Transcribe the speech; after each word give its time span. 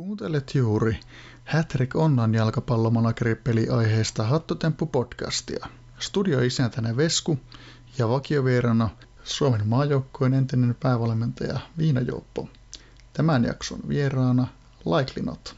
Kuuntelet 0.00 0.54
juuri 0.54 1.00
Hattrick 1.44 1.96
Onnan 1.96 2.34
jalkapallomanageri 2.34 3.36
aiheesta 3.72 4.22
Hattutemppu-podcastia. 4.22 5.68
Studioisäntänä 5.98 6.96
Vesku 6.96 7.38
ja 7.98 8.08
vakiovieraana 8.08 8.90
Suomen 9.24 9.68
maajoukkojen 9.68 10.34
entinen 10.34 10.76
päävalmentaja 10.80 11.60
Viina 11.78 12.00
Jouppo. 12.00 12.48
Tämän 13.12 13.44
jakson 13.44 13.80
vieraana 13.88 14.46
Laiklinot. 14.84 15.56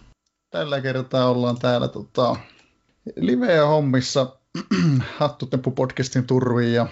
Tällä 0.50 0.80
kertaa 0.80 1.30
ollaan 1.30 1.58
täällä 1.58 1.88
tota, 1.88 2.36
liveä 3.16 3.66
hommissa 3.66 4.36
Hattutemppu-podcastin 5.18 6.26
turviin 6.26 6.74
ja, 6.74 6.86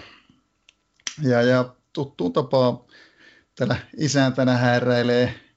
ja, 1.21 1.41
ja 1.41 1.75
tuttuun 1.93 2.33
tapaan 2.33 2.79
täällä 3.55 3.75
isäntänä 3.97 4.57
häräilee 4.57 5.50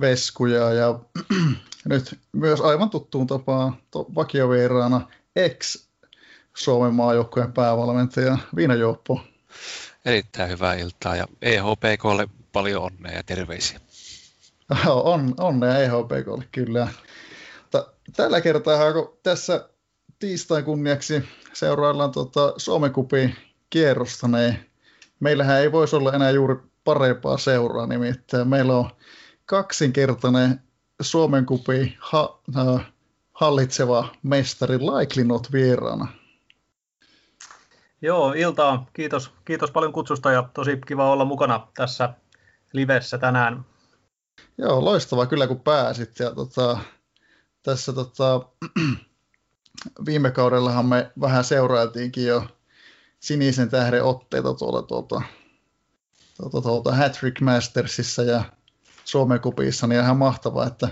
veskuja 0.00 0.72
ja 0.72 0.98
nyt 1.84 2.18
myös 2.32 2.60
aivan 2.60 2.90
tuttuun 2.90 3.26
tapaan 3.26 3.76
vakiovieraana 4.14 5.08
ex 5.36 5.88
Suomen 6.54 6.94
maajoukkojen 6.94 7.52
päävalmentaja 7.52 8.38
Viina 8.56 8.74
Jouppo. 8.74 9.20
Erittäin 10.04 10.50
hyvää 10.50 10.74
iltaa 10.74 11.16
ja 11.16 11.26
EHPKlle 11.42 12.28
paljon 12.52 12.82
onnea 12.82 13.12
ja 13.12 13.22
terveisiä. 13.22 13.80
On, 14.86 15.34
onnea 15.40 15.78
EHPKlle 15.78 16.44
kyllä. 16.52 16.88
Mutta 17.62 17.86
tällä 18.16 18.40
kertaa, 18.40 18.92
kun 18.92 19.18
tässä 19.22 19.68
tiistain 20.18 20.64
kunniaksi 20.64 21.22
seuraillaan 21.52 22.12
tuota 22.12 22.54
Suomen 22.56 22.92
kupin 22.92 23.36
kierrosta, 23.70 24.28
niin 24.28 24.70
meillähän 25.20 25.60
ei 25.60 25.72
voisi 25.72 25.96
olla 25.96 26.12
enää 26.12 26.30
juuri 26.30 26.56
parempaa 26.84 27.38
seuraa, 27.38 27.86
nimittäin 27.86 28.48
meillä 28.48 28.76
on 28.76 28.90
kaksinkertainen 29.46 30.60
Suomen 31.00 31.46
kupi 31.46 31.96
ha, 31.98 32.40
äh, 32.56 32.92
hallitseva 33.32 34.08
mestari 34.22 34.78
Laiklinot 34.78 35.52
vieraana. 35.52 36.08
Joo, 38.02 38.32
iltaa. 38.32 38.86
Kiitos, 38.92 39.30
kiitos 39.44 39.70
paljon 39.70 39.92
kutsusta 39.92 40.32
ja 40.32 40.48
tosi 40.54 40.80
kiva 40.86 41.10
olla 41.10 41.24
mukana 41.24 41.66
tässä 41.74 42.14
livessä 42.72 43.18
tänään. 43.18 43.64
Joo, 44.58 44.84
loistavaa 44.84 45.26
kyllä 45.26 45.46
kun 45.46 45.60
pääsit. 45.60 46.18
Ja 46.18 46.30
tota, 46.34 46.78
tässä 47.62 47.92
tota, 47.92 48.40
viime 50.06 50.30
kaudellahan 50.30 50.86
me 50.86 51.12
vähän 51.20 51.44
seurailtiinkin 51.44 52.26
jo 52.26 52.46
sinisen 53.20 53.70
tähden 53.70 54.04
otteita 54.04 54.54
tuolla 54.54 54.82
tuolta, 54.82 55.22
tuolta, 56.36 56.60
tuolta 56.60 56.94
Hattrick 56.94 57.40
Mastersissa 57.40 58.22
ja 58.22 58.44
Suomen 59.04 59.40
kupissa, 59.40 59.86
niin 59.86 60.00
ihan 60.00 60.16
mahtavaa, 60.16 60.66
että 60.66 60.88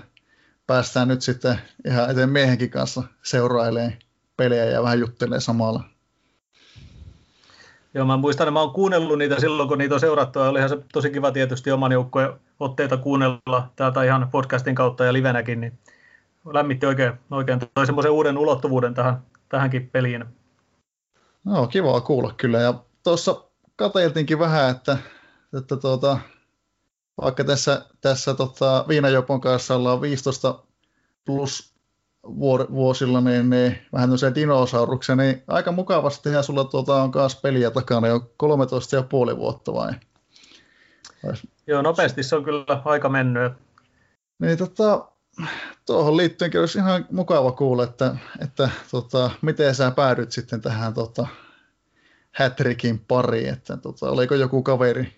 päästään 0.67 1.09
nyt 1.09 1.23
sitten 1.23 1.61
ihan 1.87 2.11
eteen 2.11 2.31
miehenkin 2.31 2.71
kanssa 2.71 3.03
seurailemaan 3.23 3.93
pelejä 4.37 4.65
ja 4.65 4.83
vähän 4.83 5.01
juttelee 5.01 5.41
samalla. 5.41 5.85
Joo, 7.95 8.07
mä 8.07 8.17
muistan, 8.17 8.45
että 8.45 8.51
mä 8.51 8.61
oon 8.61 8.73
kuunnellut 8.73 9.19
niitä 9.19 9.41
silloin, 9.41 9.69
kun 9.69 9.79
niitä 9.79 9.95
on 9.95 10.01
seurattu, 10.01 10.39
ja 10.39 10.49
olihan 10.49 10.69
se 10.69 10.79
tosi 10.93 11.11
kiva 11.11 11.33
tietysti 11.33 11.71
oman 11.71 11.93
joukkojen 11.93 12.33
otteita 12.61 12.97
kuunnella 12.97 13.69
täältä 13.77 14.05
ihan 14.05 14.29
podcastin 14.31 14.75
kautta 14.75 15.05
ja 15.05 15.13
livenäkin, 15.13 15.61
niin 15.61 15.79
lämmitti 16.53 16.87
oikein, 16.87 17.13
oikein 17.31 17.61
toi 17.75 17.87
semmoisen 17.87 18.13
uuden 18.13 18.39
ulottuvuuden 18.39 18.95
tähän, 18.95 19.23
tähänkin 19.49 19.91
peliin. 19.91 20.25
No, 21.45 21.67
kiva 21.67 22.01
kuulla 22.01 22.35
kyllä, 22.37 22.59
ja 22.59 22.75
tuossa 23.05 23.45
katseltiinkin 23.77 24.39
vähän, 24.39 24.71
että, 24.71 24.99
että 25.59 25.77
tuota, 25.77 26.19
vaikka 27.23 27.45
tässä, 27.45 27.85
tässä 28.01 28.35
tota, 28.35 28.85
Viinajopon 28.89 29.41
kanssa 29.41 29.77
ollaan 29.77 30.01
15 30.01 30.59
plus 31.25 31.73
vuosilla, 32.73 33.21
niin, 33.21 33.51
niin 33.51 33.79
vähän 33.93 34.09
tämmöisiä 34.09 34.35
dinosauruksia, 34.35 35.17
niin 35.17 35.43
aika 35.49 35.73
mukavasti 35.73 36.29
ja 36.29 36.43
sulla 36.43 36.65
tuota, 36.65 37.03
on 37.03 37.13
kanssa 37.13 37.39
peliä 37.43 37.71
takana 37.71 38.09
jo 38.09 38.33
13 38.37 38.97
ja 38.97 39.03
puoli 39.03 39.37
vuotta 39.37 39.73
vai? 39.73 39.93
Joo, 41.67 41.83
nopeasti 41.83 42.23
se 42.23 42.37
on 42.37 42.45
kyllä 42.45 42.83
aika 42.85 43.09
mennyt. 43.09 43.53
Niin 44.39 44.59
tota, 44.59 45.09
tuohon 45.87 46.17
liittyenkin 46.17 46.61
olisi 46.61 46.79
ihan 46.79 47.07
mukava 47.11 47.53
kuulla, 47.53 47.85
että, 47.85 48.17
että 48.41 48.71
tota, 48.91 49.31
miten 49.43 49.75
sä 49.75 49.91
päädyt 49.91 50.33
sitten 50.33 50.61
tähän 50.61 50.95
tota, 50.95 51.27
Hattrickin 52.39 52.99
pariin, 52.99 53.49
että 53.49 53.77
tota, 53.77 54.11
oliko 54.11 54.35
joku 54.35 54.63
kaveri 54.63 55.13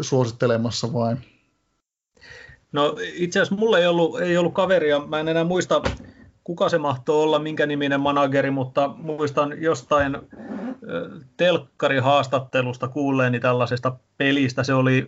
suosittelemassa 0.00 0.92
vai? 0.92 1.16
No 2.72 2.96
itse 3.00 3.40
asiassa 3.40 3.60
mulla 3.60 3.78
ei 3.78 3.86
ollut, 3.86 4.20
ei 4.20 4.36
ollut 4.36 4.54
kaveria, 4.54 5.00
mä 5.00 5.20
en 5.20 5.28
enää 5.28 5.44
muista 5.44 5.82
kuka 6.48 6.68
se 6.68 6.78
mahtoi 6.78 7.22
olla, 7.22 7.38
minkä 7.38 7.66
niminen 7.66 8.00
manageri, 8.00 8.50
mutta 8.50 8.88
muistan 8.88 9.62
jostain 9.62 10.18
telkkarihaastattelusta 11.36 12.88
kuulleeni 12.88 13.40
tällaisesta 13.40 13.96
pelistä, 14.16 14.62
se 14.62 14.74
oli 14.74 15.06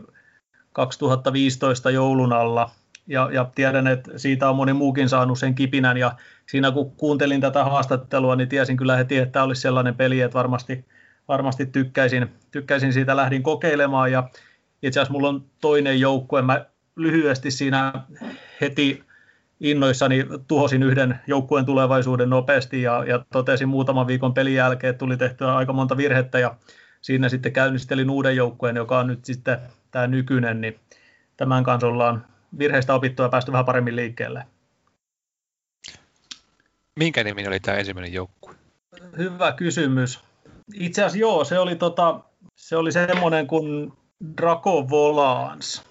2015 0.72 1.90
joulun 1.90 2.32
alla, 2.32 2.70
ja, 3.06 3.30
ja 3.32 3.50
tiedän, 3.54 3.86
että 3.86 4.18
siitä 4.18 4.50
on 4.50 4.56
moni 4.56 4.72
muukin 4.72 5.08
saanut 5.08 5.38
sen 5.38 5.54
kipinän, 5.54 5.96
ja 5.96 6.12
siinä 6.46 6.70
kun 6.70 6.90
kuuntelin 6.96 7.40
tätä 7.40 7.64
haastattelua, 7.64 8.36
niin 8.36 8.48
tiesin 8.48 8.76
kyllä 8.76 8.96
heti, 8.96 9.16
että 9.16 9.32
tämä 9.32 9.44
olisi 9.44 9.62
sellainen 9.62 9.94
peli, 9.94 10.20
että 10.20 10.38
varmasti, 10.38 10.84
varmasti 11.28 11.66
tykkäisin, 11.66 12.30
tykkäisin 12.50 12.92
siitä, 12.92 13.16
lähdin 13.16 13.42
kokeilemaan, 13.42 14.12
ja 14.12 14.28
itse 14.82 15.00
asiassa 15.00 15.12
mulla 15.12 15.28
on 15.28 15.44
toinen 15.60 16.00
joukkue, 16.00 16.42
mä 16.42 16.64
lyhyesti 17.02 17.50
siinä 17.50 17.92
heti 18.60 19.04
innoissani 19.60 20.26
tuhosin 20.48 20.82
yhden 20.82 21.20
joukkueen 21.26 21.66
tulevaisuuden 21.66 22.30
nopeasti 22.30 22.82
ja, 22.82 23.04
ja 23.04 23.24
totesin 23.32 23.68
muutaman 23.68 24.06
viikon 24.06 24.34
pelin 24.34 24.54
jälkeen, 24.54 24.90
että 24.90 24.98
tuli 24.98 25.16
tehtyä 25.16 25.56
aika 25.56 25.72
monta 25.72 25.96
virhettä 25.96 26.38
ja 26.38 26.54
siinä 27.00 27.28
sitten 27.28 27.52
käynnistelin 27.52 28.10
uuden 28.10 28.36
joukkueen, 28.36 28.76
joka 28.76 28.98
on 28.98 29.06
nyt 29.06 29.24
sitten 29.24 29.58
tämä 29.90 30.06
nykyinen, 30.06 30.60
niin 30.60 30.78
tämän 31.36 31.64
kanssa 31.64 31.86
ollaan 31.86 32.26
virheistä 32.58 32.94
opittua 32.94 33.26
ja 33.26 33.30
päästy 33.30 33.52
vähän 33.52 33.64
paremmin 33.64 33.96
liikkeelle. 33.96 34.46
Minkä 36.98 37.24
nimi 37.24 37.48
oli 37.48 37.60
tämä 37.60 37.78
ensimmäinen 37.78 38.12
joukkue? 38.12 38.54
Hyvä 39.16 39.52
kysymys. 39.52 40.20
Itse 40.74 41.02
asiassa 41.02 41.18
joo, 41.18 41.44
se 41.44 41.58
oli, 41.58 41.76
tota, 41.76 42.20
se 42.56 42.76
oli 42.76 42.92
semmoinen 42.92 43.46
kuin 43.46 43.92
Draco 44.36 44.90
Volans 44.90 45.89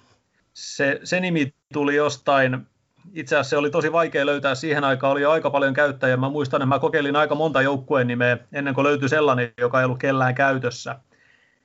se, 0.54 1.00
se 1.04 1.20
nimi 1.20 1.54
tuli 1.72 1.96
jostain, 1.96 2.66
itse 3.12 3.36
asiassa 3.36 3.50
se 3.50 3.56
oli 3.56 3.70
tosi 3.70 3.92
vaikea 3.92 4.26
löytää 4.26 4.54
siihen 4.54 4.84
aikaan, 4.84 5.12
oli 5.12 5.22
jo 5.22 5.30
aika 5.30 5.50
paljon 5.50 5.74
käyttäjiä. 5.74 6.16
Mä 6.16 6.28
muistan, 6.28 6.62
että 6.62 6.66
mä 6.66 6.78
kokeilin 6.78 7.16
aika 7.16 7.34
monta 7.34 7.62
joukkueen 7.62 8.06
nimeä 8.06 8.38
ennen 8.52 8.74
kuin 8.74 8.84
löytyi 8.84 9.08
sellainen, 9.08 9.52
joka 9.58 9.78
ei 9.78 9.84
ollut 9.84 9.98
kellään 9.98 10.34
käytössä. 10.34 10.96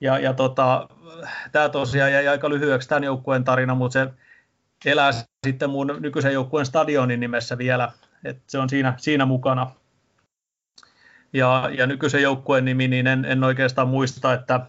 Ja, 0.01 0.19
ja 0.19 0.33
tota, 0.33 0.89
tämä 1.51 1.69
tosiaan 1.69 2.11
jäi 2.11 2.27
aika 2.27 2.49
lyhyeksi 2.49 2.89
tämän 2.89 3.03
joukkueen 3.03 3.43
tarina, 3.43 3.75
mutta 3.75 3.93
se 3.93 4.09
elää 4.85 5.11
sitten 5.47 5.69
mun 5.69 5.97
nykyisen 5.99 6.33
joukkueen 6.33 6.65
stadionin 6.65 7.19
nimessä 7.19 7.57
vielä, 7.57 7.91
että 8.23 8.43
se 8.47 8.57
on 8.57 8.69
siinä, 8.69 8.93
siinä 8.97 9.25
mukana. 9.25 9.71
Ja, 11.33 11.69
ja 11.77 11.87
nykyisen 11.87 12.21
joukkueen 12.21 12.65
nimi, 12.65 12.87
niin 12.87 13.07
en, 13.07 13.25
en 13.25 13.43
oikeastaan 13.43 13.87
muista, 13.87 14.33
että 14.33 14.65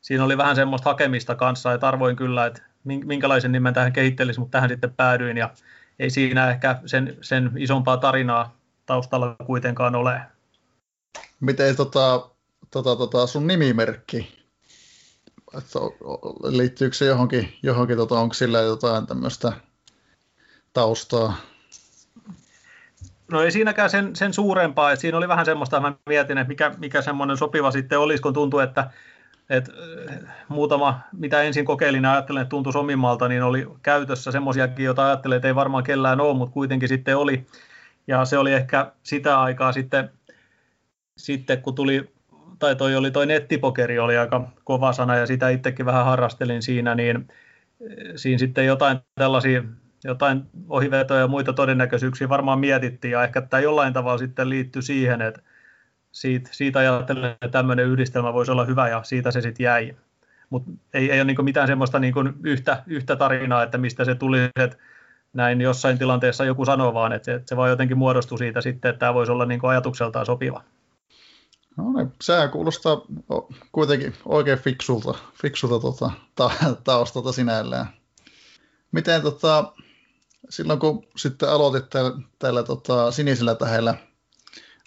siinä 0.00 0.24
oli 0.24 0.38
vähän 0.38 0.56
semmoista 0.56 0.90
hakemista 0.90 1.34
kanssa, 1.34 1.72
että 1.72 1.88
arvoin 1.88 2.16
kyllä, 2.16 2.46
että 2.46 2.62
minkälaisen 2.84 3.52
nimen 3.52 3.74
tähän 3.74 3.92
kehittelisi, 3.92 4.40
mutta 4.40 4.52
tähän 4.52 4.70
sitten 4.70 4.94
päädyin 4.94 5.36
ja 5.36 5.50
ei 5.98 6.10
siinä 6.10 6.50
ehkä 6.50 6.78
sen, 6.86 7.16
sen 7.20 7.50
isompaa 7.56 7.96
tarinaa 7.96 8.56
taustalla 8.86 9.36
kuitenkaan 9.46 9.94
ole. 9.94 10.20
Miten 11.40 11.76
tota, 11.76 12.30
tota, 12.70 12.96
tota 12.96 13.26
sun 13.26 13.46
nimimerkki, 13.46 14.46
että 15.58 15.78
liittyykö 16.42 16.96
se 16.96 17.04
johonkin, 17.04 17.58
johonkin 17.62 17.96
tota, 17.96 18.20
onko 18.20 18.34
sillä 18.34 18.58
jotain 18.58 19.06
tämmöistä 19.06 19.52
taustaa? 20.72 21.36
No 23.30 23.42
ei 23.42 23.50
siinäkään 23.50 23.90
sen, 23.90 24.16
sen 24.16 24.32
suurempaa, 24.32 24.92
että 24.92 25.00
siinä 25.00 25.18
oli 25.18 25.28
vähän 25.28 25.44
semmoista, 25.44 25.76
että 25.76 25.88
mä 25.88 25.96
mietin, 26.06 26.38
että 26.38 26.48
mikä, 26.48 26.74
mikä 26.78 27.02
semmoinen 27.02 27.36
sopiva 27.36 27.70
sitten 27.70 27.98
olisi, 27.98 28.22
kun 28.22 28.34
tuntuu, 28.34 28.60
että 28.60 28.90
et, 29.50 29.68
äh, 29.68 30.16
muutama, 30.48 31.00
mitä 31.12 31.42
ensin 31.42 31.64
kokeilin 31.64 32.04
ja 32.04 32.12
ajattelin, 32.12 32.42
että 32.42 32.50
tuntuisi 32.50 32.78
omimmalta, 32.78 33.28
niin 33.28 33.42
oli 33.42 33.66
käytössä 33.82 34.32
semmoisiakin, 34.32 34.84
joita 34.84 35.06
ajattelin, 35.06 35.36
että 35.36 35.48
ei 35.48 35.54
varmaan 35.54 35.84
kellään 35.84 36.20
ole, 36.20 36.36
mutta 36.36 36.52
kuitenkin 36.52 36.88
sitten 36.88 37.16
oli. 37.16 37.46
Ja 38.06 38.24
se 38.24 38.38
oli 38.38 38.52
ehkä 38.52 38.92
sitä 39.02 39.40
aikaa 39.40 39.72
sitten, 39.72 40.10
sitten 41.16 41.62
kun 41.62 41.74
tuli, 41.74 42.10
tai 42.58 42.76
toi 42.76 42.96
oli 42.96 43.10
toi 43.10 43.26
nettipokeri 43.26 43.98
oli 43.98 44.16
aika 44.16 44.48
kova 44.64 44.92
sana 44.92 45.16
ja 45.16 45.26
sitä 45.26 45.48
itsekin 45.48 45.86
vähän 45.86 46.04
harrastelin 46.04 46.62
siinä, 46.62 46.94
niin 46.94 47.16
äh, 47.16 47.26
siinä 48.16 48.38
sitten 48.38 48.66
jotain 48.66 48.98
tällaisia 49.14 49.62
jotain 50.04 50.42
ohivetoja 50.68 51.20
ja 51.20 51.28
muita 51.28 51.52
todennäköisyyksiä 51.52 52.28
varmaan 52.28 52.58
mietittiin 52.58 53.12
ja 53.12 53.24
ehkä 53.24 53.40
tämä 53.40 53.60
jollain 53.60 53.92
tavalla 53.92 54.18
sitten 54.18 54.48
liittyi 54.48 54.82
siihen, 54.82 55.22
että 55.22 55.42
siitä, 56.12 56.50
siitä 56.52 56.78
ajattelen, 56.78 57.30
että 57.30 57.48
tämmöinen 57.48 57.86
yhdistelmä 57.86 58.32
voisi 58.32 58.50
olla 58.50 58.64
hyvä 58.64 58.88
ja 58.88 59.02
siitä 59.02 59.30
se 59.30 59.40
sitten 59.40 59.64
jäi. 59.64 59.96
Mutta 60.50 60.70
ei, 60.94 61.10
ei 61.10 61.18
ole 61.18 61.24
niinku 61.24 61.42
mitään 61.42 61.66
semmoista 61.66 61.98
niinku 61.98 62.20
yhtä, 62.42 62.82
yhtä 62.86 63.16
tarinaa, 63.16 63.62
että 63.62 63.78
mistä 63.78 64.04
se 64.04 64.14
tuli, 64.14 64.38
että 64.56 64.76
näin 65.32 65.60
jossain 65.60 65.98
tilanteessa 65.98 66.44
joku 66.44 66.64
sanoo 66.64 66.94
vaan, 66.94 67.12
että 67.12 67.24
se, 67.24 67.34
että 67.34 67.48
se 67.48 67.56
vaan 67.56 67.70
jotenkin 67.70 67.98
muodostui 67.98 68.38
siitä 68.38 68.60
sitten, 68.60 68.88
että 68.88 68.98
tämä 68.98 69.14
voisi 69.14 69.32
olla 69.32 69.46
niin 69.46 69.60
kuin 69.60 69.70
ajatukseltaan 69.70 70.26
sopiva. 70.26 70.62
No 71.76 71.92
niin, 71.92 72.12
sehän 72.20 72.50
kuulostaa 72.50 73.02
kuitenkin 73.72 74.14
oikein 74.24 74.58
fiksulta, 74.58 75.14
fiksulta 75.42 75.80
tota, 75.80 76.10
ta, 76.34 76.50
taustalta 76.84 77.32
sinällään. 77.32 77.86
Miten 78.92 79.22
tota, 79.22 79.72
silloin 80.48 80.78
kun 80.78 81.06
sitten 81.16 81.48
aloitit 81.48 81.84
tällä, 82.38 82.62
tota, 82.62 83.10
sinisellä 83.10 83.54
tähdellä 83.54 83.94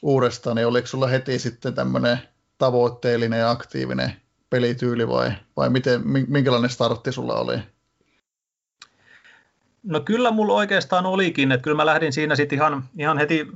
uudestaan, 0.04 0.56
niin 0.56 0.68
oliko 0.68 0.88
sulla 0.88 1.08
heti 1.08 1.40
sitten 1.40 1.74
tämmöinen 1.74 2.18
tavoitteellinen 2.58 3.40
ja 3.40 3.50
aktiivinen 3.50 4.14
pelityyli 4.50 5.08
vai, 5.08 5.32
vai 5.58 5.70
miten, 5.70 6.02
minkälainen 6.28 6.70
startti 6.70 7.12
sulla 7.12 7.36
oli? 7.36 7.58
No 9.84 10.00
kyllä 10.00 10.32
mulla 10.32 10.54
oikeastaan 10.54 11.06
olikin, 11.06 11.52
että 11.52 11.64
kyllä 11.64 11.78
mä 11.78 11.86
lähdin 11.86 12.14
siinä 12.14 12.36
sitten 12.36 12.58
ihan, 12.58 12.84
ihan 12.98 13.18
heti 13.18 13.48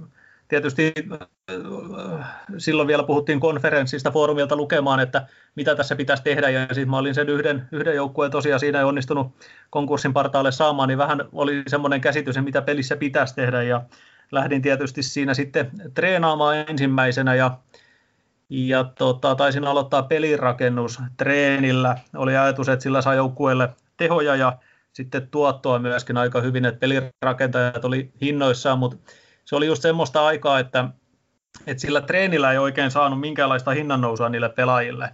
tietysti 0.47 0.93
äh, 1.11 2.27
silloin 2.57 2.87
vielä 2.87 3.03
puhuttiin 3.03 3.39
konferenssista 3.39 4.11
foorumilta 4.11 4.55
lukemaan, 4.55 4.99
että 4.99 5.27
mitä 5.55 5.75
tässä 5.75 5.95
pitäisi 5.95 6.23
tehdä, 6.23 6.49
ja 6.49 6.65
sitten 6.65 6.89
mä 6.89 6.97
olin 6.97 7.15
sen 7.15 7.29
yhden, 7.29 7.67
yhden 7.71 7.95
joukkueen 7.95 8.31
tosiaan 8.31 8.59
siinä 8.59 8.79
ei 8.79 8.85
onnistunut 8.85 9.27
konkurssin 9.69 10.13
partaalle 10.13 10.51
saamaan, 10.51 10.87
niin 10.87 10.97
vähän 10.97 11.25
oli 11.33 11.63
semmoinen 11.67 12.01
käsitys, 12.01 12.37
mitä 12.37 12.61
pelissä 12.61 12.95
pitäisi 12.95 13.35
tehdä, 13.35 13.63
ja 13.63 13.81
lähdin 14.31 14.61
tietysti 14.61 15.03
siinä 15.03 15.33
sitten 15.33 15.71
treenaamaan 15.93 16.57
ensimmäisenä, 16.57 17.35
ja 17.35 17.57
ja 18.49 18.83
tota, 18.83 19.35
taisin 19.35 19.67
aloittaa 19.67 20.03
pelirakennus 20.03 20.99
treenillä. 21.17 21.97
Oli 22.15 22.37
ajatus, 22.37 22.69
että 22.69 22.83
sillä 22.83 23.01
saa 23.01 23.13
joukkueelle 23.13 23.69
tehoja 23.97 24.35
ja 24.35 24.57
sitten 24.93 25.27
tuottoa 25.27 25.79
myöskin 25.79 26.17
aika 26.17 26.41
hyvin, 26.41 26.65
että 26.65 26.79
pelirakentajat 26.79 27.85
oli 27.85 28.11
hinnoissaan, 28.21 28.79
mutta 28.79 28.97
se 29.45 29.55
oli 29.55 29.67
just 29.67 29.81
semmoista 29.81 30.25
aikaa, 30.25 30.59
että, 30.59 30.89
että 31.67 31.81
sillä 31.81 32.01
treenillä 32.01 32.51
ei 32.51 32.57
oikein 32.57 32.91
saanut 32.91 33.19
minkäänlaista 33.19 33.71
hinnannousua 33.71 34.29
niille 34.29 34.49
pelaajille. 34.49 35.09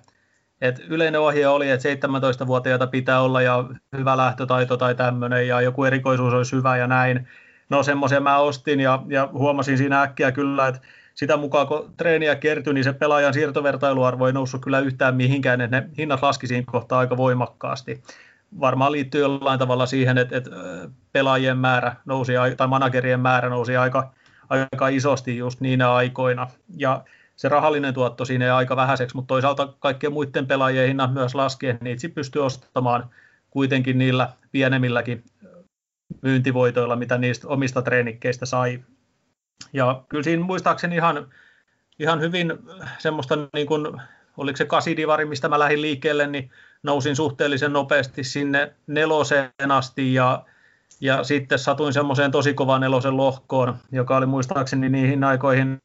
Et 0.62 0.80
yleinen 0.80 1.22
ohje 1.22 1.48
oli, 1.48 1.70
että 1.70 1.90
17-vuotiaita 1.94 2.88
pitää 2.88 3.22
olla 3.22 3.42
ja 3.42 3.64
hyvä 3.98 4.18
lähtötaito 4.18 4.78
tai 4.78 4.96
tämmöinen 4.96 5.48
ja 5.48 5.62
joku 5.62 5.84
erikoisuus 5.84 6.34
olisi 6.34 6.56
hyvä 6.56 6.78
ja 6.78 6.88
näin. 6.88 7.28
No 7.74 7.84
semmoisen 7.84 8.24
mä 8.24 8.38
ostin 8.38 8.80
ja, 8.80 9.04
ja 9.08 9.30
huomasin 9.32 9.78
siinä 9.78 10.02
äkkiä 10.02 10.32
kyllä, 10.32 10.68
että 10.68 10.82
sitä 11.16 11.38
mukaan 11.38 11.68
kun 11.68 11.94
treeniä 11.98 12.36
kertyi, 12.36 12.74
niin 12.74 12.84
se 12.84 12.94
pelaajan 12.94 13.34
siirtovertailuarvo 13.34 14.28
ei 14.28 14.34
noussut 14.34 14.62
kyllä 14.62 14.80
yhtään 14.80 15.16
mihinkään, 15.16 15.62
että 15.62 15.82
ne 15.82 15.90
hinnat 15.98 16.22
laski 16.22 16.48
siinä 16.48 16.72
kohtaa 16.72 17.00
aika 17.00 17.18
voimakkaasti. 17.18 18.04
Varmaan 18.60 18.92
liittyy 18.92 19.22
jollain 19.22 19.60
tavalla 19.60 19.86
siihen, 19.86 20.18
että, 20.18 20.38
että 20.38 20.50
pelaajien 21.12 21.58
määrä 21.58 21.96
nousi, 22.06 22.34
tai 22.58 22.68
managerien 22.68 23.20
määrä 23.20 23.50
nousi 23.50 23.78
aika, 23.78 24.14
aika 24.50 24.88
isosti 24.88 25.38
just 25.38 25.62
niinä 25.62 25.94
aikoina. 25.94 26.48
Ja 26.78 27.04
se 27.36 27.50
rahallinen 27.50 27.94
tuotto 27.94 28.26
siinä 28.26 28.46
ei 28.46 28.52
aika 28.52 28.76
vähäiseksi, 28.76 29.16
mutta 29.16 29.28
toisaalta 29.28 29.74
kaikkien 29.80 30.14
muiden 30.14 30.48
pelaajien 30.48 30.88
hinnat 30.88 31.14
myös 31.14 31.36
laskien, 31.36 31.78
niin 31.82 31.94
itse 31.94 32.10
pystyy 32.10 32.46
ostamaan 32.46 33.10
kuitenkin 33.50 33.98
niillä 33.98 34.30
pienemmilläkin 34.52 35.24
myyntivoitoilla, 36.22 36.96
mitä 36.96 37.18
niistä 37.18 37.48
omista 37.48 37.82
treenikkeistä 37.82 38.46
sai. 38.46 38.84
Ja 39.74 40.04
kyllä 40.10 40.24
siinä 40.24 40.44
muistaakseni 40.44 40.96
ihan, 40.96 41.28
ihan 42.00 42.22
hyvin 42.22 42.54
semmoista, 42.98 43.36
niin 43.54 43.68
kuin, 43.68 44.02
oliko 44.38 44.58
se 44.58 44.66
kasidivari, 44.66 45.26
mistä 45.26 45.50
mä 45.50 45.60
lähdin 45.60 45.82
liikkeelle, 45.82 46.28
niin 46.28 46.52
nousin 46.84 47.16
suhteellisen 47.16 47.74
nopeasti 47.74 48.24
sinne 48.24 48.74
neloseen 48.88 49.72
asti 49.72 50.14
ja, 50.14 50.46
ja 51.02 51.24
sitten 51.24 51.60
satuin 51.60 51.94
semmoiseen 51.94 52.32
tosi 52.32 52.54
kovaan 52.54 52.82
nelosen 52.82 53.18
lohkoon, 53.18 53.76
joka 53.92 54.18
oli 54.18 54.26
muistaakseni 54.26 54.90
niihin 54.90 55.24
aikoihin 55.24 55.78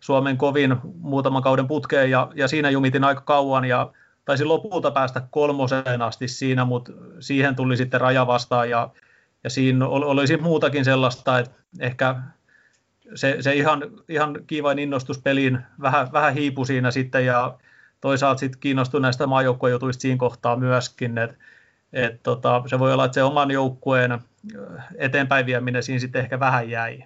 Suomen 0.00 0.36
kovin 0.36 0.76
muutaman 0.98 1.42
kauden 1.42 1.66
putkeen 1.66 2.10
ja, 2.10 2.30
ja 2.34 2.48
siinä 2.48 2.70
jumitin 2.70 3.04
aika 3.04 3.20
kauan 3.20 3.64
ja 3.64 3.92
taisin 4.24 4.48
lopulta 4.48 4.90
päästä 4.90 5.22
kolmoseen 5.30 6.02
asti 6.02 6.28
siinä, 6.28 6.64
mutta 6.64 6.92
siihen 7.20 7.56
tuli 7.56 7.76
sitten 7.76 8.00
raja 8.00 8.26
vastaan 8.26 8.70
ja, 8.70 8.90
ja 9.44 9.50
siinä 9.50 9.86
olisi 9.86 10.36
muutakin 10.36 10.84
sellaista, 10.84 11.38
että 11.38 11.54
ehkä 11.80 12.14
se, 13.14 13.36
se 13.40 13.54
ihan, 13.54 13.82
ihan 14.08 14.38
kiivain 14.46 14.78
innostus 14.78 15.18
peliin 15.18 15.58
vähän, 15.80 16.12
vähän 16.12 16.34
hiipu 16.34 16.64
siinä 16.64 16.90
sitten 16.90 17.26
ja 17.26 17.58
toisaalta 18.00 18.38
sitten 18.40 18.60
kiinnostui 18.60 19.00
näistä 19.00 19.26
maajoukkuejutuista 19.26 20.00
siinä 20.00 20.18
kohtaa 20.18 20.56
myöskin, 20.56 21.18
että 21.18 21.36
et 21.92 22.22
tota, 22.22 22.62
se 22.66 22.78
voi 22.78 22.92
olla, 22.92 23.04
että 23.04 23.14
se 23.14 23.22
oman 23.22 23.50
joukkueen 23.50 24.18
eteenpäin 24.96 25.46
vieminen 25.46 25.82
siinä 25.82 25.98
sitten 25.98 26.22
ehkä 26.22 26.40
vähän 26.40 26.70
jäi. 26.70 27.04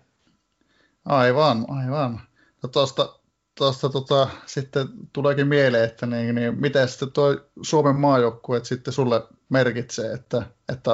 Aivan, 1.05 1.64
aivan. 1.69 2.20
No 2.62 2.69
tuosta, 2.69 3.19
tuosta 3.58 3.88
tota, 3.88 4.29
sitten 4.46 4.88
tuleekin 5.12 5.49
mieleen, 5.49 5.84
että 5.84 6.06
niin, 6.06 6.34
niin 6.34 6.61
miten 6.61 6.88
sitten 6.88 7.12
tuo 7.12 7.37
Suomen 7.62 7.96
maajoukkueet 7.96 8.64
sitten 8.64 8.93
sulle 8.93 9.23
merkitsee, 9.49 10.12
että, 10.12 10.43
että 10.73 10.91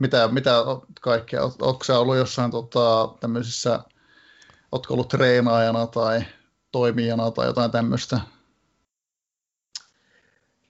mitä, 0.00 0.28
mitä 0.28 0.50
kaikkea, 1.00 1.44
onko 1.44 1.84
se 1.84 1.92
ollut 1.92 2.16
jossain 2.16 2.50
tota, 2.50 3.08
tämmöisissä 3.20 3.80
Oletko 4.72 4.94
ollut 4.94 5.08
treenaajana 5.08 5.86
tai 5.86 6.22
toimijana 6.72 7.30
tai 7.30 7.46
jotain 7.46 7.70
tämmöistä? 7.70 8.20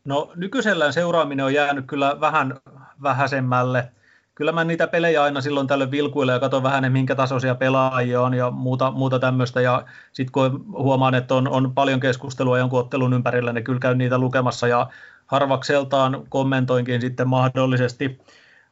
No 0.05 0.33
nykyisellään 0.37 0.93
seuraaminen 0.93 1.45
on 1.45 1.55
jäänyt 1.55 1.85
kyllä 1.87 2.21
vähän 2.21 2.61
vähäisemmälle. 3.03 3.93
Kyllä 4.35 4.53
mä 4.53 4.65
niitä 4.65 4.87
pelejä 4.87 5.23
aina 5.23 5.41
silloin 5.41 5.67
tällöin 5.67 5.91
vilkuille 5.91 6.33
ja 6.33 6.41
katson 6.41 6.63
vähän, 6.63 6.93
minkä 6.93 7.15
tasoisia 7.15 7.55
pelaajia 7.55 8.21
on 8.21 8.35
ja 8.35 8.51
muuta, 8.51 8.91
muuta 8.91 9.19
tämmöistä. 9.19 9.61
Ja 9.61 9.85
sitten 10.13 10.33
kun 10.33 10.65
huomaan, 10.73 11.15
että 11.15 11.35
on, 11.35 11.49
on 11.49 11.75
paljon 11.75 12.01
keskustelua 12.01 12.59
jonkun 12.59 12.81
ottelun 12.81 13.13
ympärillä, 13.13 13.53
niin 13.53 13.65
kyllä 13.65 13.81
käyn 13.81 13.99
niitä 13.99 14.19
lukemassa 14.19 14.69
ja 14.69 14.91
harvakseltaan 15.27 16.27
kommentoinkin 16.29 17.01
sitten 17.01 17.29
mahdollisesti. 17.29 18.21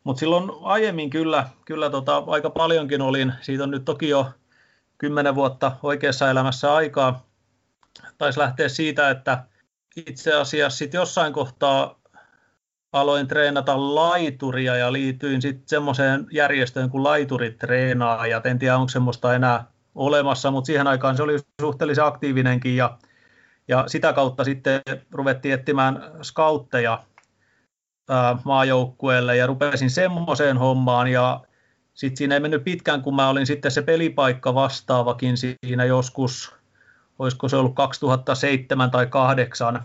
Mutta 0.05 0.21
silloin 0.21 0.50
aiemmin 0.62 1.11
kyllä, 1.11 1.49
kyllä 1.65 1.91
tota, 1.91 2.23
aika 2.27 2.50
paljonkin 2.50 3.03
olin, 3.03 3.33
siitä 3.41 3.65
on 3.65 3.71
nyt 3.71 3.85
toki 3.85 4.09
jo 4.09 4.31
kymmenen 4.99 5.35
vuotta 5.35 5.73
oikeassa 5.83 6.31
elämässä 6.31 6.75
aikaa. 6.75 7.27
Taisi 8.19 8.39
lähteä 8.39 8.69
siitä, 8.69 9.11
että 9.11 9.45
itse 9.97 10.35
asiassa 10.35 10.79
sit 10.79 10.95
jossain 10.95 11.33
kohtaa 11.33 11.99
aloin 12.93 13.29
treenata 13.29 13.95
laituria 13.95 14.77
ja 14.77 14.93
liityin 14.93 15.43
sitten 15.43 15.69
semmoiseen 15.69 16.27
järjestöön 16.33 16.91
kuin 16.91 17.05
laiturit 17.05 17.59
treenaajat. 17.59 18.47
En 18.47 18.59
tiedä, 18.59 18.77
onko 18.77 18.89
semmoista 18.89 19.35
enää 19.35 19.65
olemassa, 19.95 20.50
mutta 20.50 20.67
siihen 20.67 20.87
aikaan 20.87 21.17
se 21.17 21.23
oli 21.23 21.38
suhteellisen 21.61 22.05
aktiivinenkin 22.05 22.76
ja, 22.76 22.99
ja 23.69 23.85
sitä 23.87 24.12
kautta 24.12 24.45
sitten 24.45 24.81
ruvettiin 25.11 25.55
etsimään 25.55 26.02
skautteja 26.23 27.05
maajoukkueelle 28.45 29.37
ja 29.37 29.47
rupesin 29.47 29.91
semmoiseen 29.91 30.59
hommaan 30.59 31.09
ja 31.09 31.41
sitten 31.95 32.17
siinä 32.17 32.35
ei 32.35 32.41
mennyt 32.41 32.65
pitkään, 32.65 33.03
kun 33.03 33.17
mä 33.17 33.29
olin 33.29 33.47
sitten 33.47 33.71
se 33.71 33.83
pelipaikka 33.83 34.55
vastaavakin 34.55 35.37
siinä 35.37 35.85
joskus, 35.85 36.55
olisiko 37.19 37.49
se 37.49 37.57
ollut 37.57 37.75
2007 37.75 38.91
tai 38.91 39.07
2008. 39.07 39.83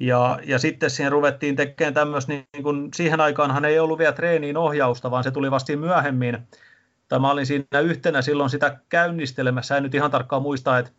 Ja, 0.00 0.38
ja 0.44 0.58
sitten 0.58 0.90
siihen 0.90 1.12
ruvettiin 1.12 1.56
tekemään 1.56 1.94
tämmöistä, 1.94 2.32
niin, 2.32 2.62
kun 2.62 2.88
siihen 2.94 3.20
aikaanhan 3.20 3.64
ei 3.64 3.78
ollut 3.78 3.98
vielä 3.98 4.12
treeniin 4.12 4.56
ohjausta, 4.56 5.10
vaan 5.10 5.24
se 5.24 5.30
tuli 5.30 5.50
vasta 5.50 5.76
myöhemmin. 5.76 6.38
Tai 7.08 7.18
mä 7.18 7.30
olin 7.30 7.46
siinä 7.46 7.80
yhtenä 7.80 8.22
silloin 8.22 8.50
sitä 8.50 8.80
käynnistelemässä, 8.88 9.76
en 9.76 9.82
nyt 9.82 9.94
ihan 9.94 10.10
tarkkaan 10.10 10.42
muista, 10.42 10.78
että 10.78 10.92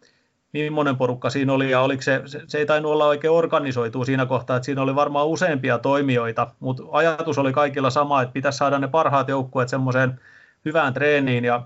millainen 0.53 0.97
porukka 0.97 1.29
siinä 1.29 1.53
oli 1.53 1.71
ja 1.71 1.81
oliko 1.81 2.01
se, 2.01 2.21
se, 2.25 2.41
se 2.47 2.57
ei 2.57 2.65
tainnut 2.65 2.91
olla 2.91 3.05
oikein 3.05 3.31
organisoitu 3.31 4.05
siinä 4.05 4.25
kohtaa, 4.25 4.57
että 4.57 4.65
siinä 4.65 4.81
oli 4.81 4.95
varmaan 4.95 5.27
useampia 5.27 5.77
toimijoita, 5.77 6.47
mutta 6.59 6.83
ajatus 6.91 7.37
oli 7.37 7.53
kaikilla 7.53 7.89
sama, 7.89 8.21
että 8.21 8.33
pitäisi 8.33 8.57
saada 8.57 8.79
ne 8.79 8.87
parhaat 8.87 9.27
joukkueet 9.27 9.69
semmoiseen 9.69 10.19
hyvään 10.65 10.93
treeniin 10.93 11.45
ja 11.45 11.63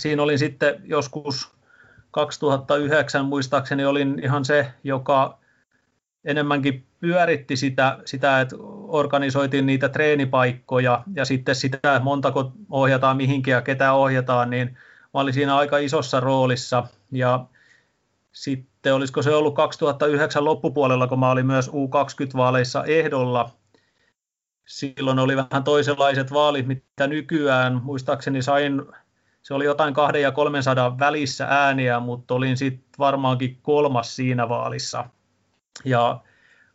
siinä 0.00 0.22
olin 0.22 0.38
sitten 0.38 0.74
joskus 0.84 1.52
2009 2.10 3.24
muistaakseni 3.24 3.84
olin 3.84 4.20
ihan 4.24 4.44
se, 4.44 4.72
joka 4.84 5.38
enemmänkin 6.24 6.86
pyöritti 7.00 7.56
sitä, 7.56 7.98
sitä, 8.04 8.40
että 8.40 8.56
organisoitiin 8.88 9.66
niitä 9.66 9.88
treenipaikkoja 9.88 11.02
ja 11.14 11.24
sitten 11.24 11.54
sitä, 11.54 12.00
montako 12.02 12.52
ohjataan 12.70 13.16
mihinkin 13.16 13.52
ja 13.52 13.62
ketä 13.62 13.92
ohjataan, 13.92 14.50
niin 14.50 14.68
mä 15.14 15.20
olin 15.20 15.34
siinä 15.34 15.56
aika 15.56 15.78
isossa 15.78 16.20
roolissa 16.20 16.86
ja 17.12 17.46
sitten 18.32 18.94
olisiko 18.94 19.22
se 19.22 19.34
ollut 19.34 19.54
2009 19.54 20.44
loppupuolella, 20.44 21.06
kun 21.06 21.18
mä 21.18 21.30
olin 21.30 21.46
myös 21.46 21.68
U20-vaaleissa 21.68 22.84
ehdolla. 22.84 23.50
Silloin 24.66 25.18
oli 25.18 25.36
vähän 25.36 25.64
toisenlaiset 25.64 26.32
vaalit, 26.32 26.66
mitä 26.66 27.06
nykyään. 27.06 27.80
Muistaakseni 27.82 28.42
sain, 28.42 28.82
se 29.42 29.54
oli 29.54 29.64
jotain 29.64 29.94
kahden 29.94 30.22
ja 30.22 30.32
300 30.32 30.98
välissä 30.98 31.46
ääniä, 31.50 32.00
mutta 32.00 32.34
olin 32.34 32.56
sitten 32.56 32.90
varmaankin 32.98 33.58
kolmas 33.62 34.16
siinä 34.16 34.48
vaalissa. 34.48 35.04
Ja 35.84 36.20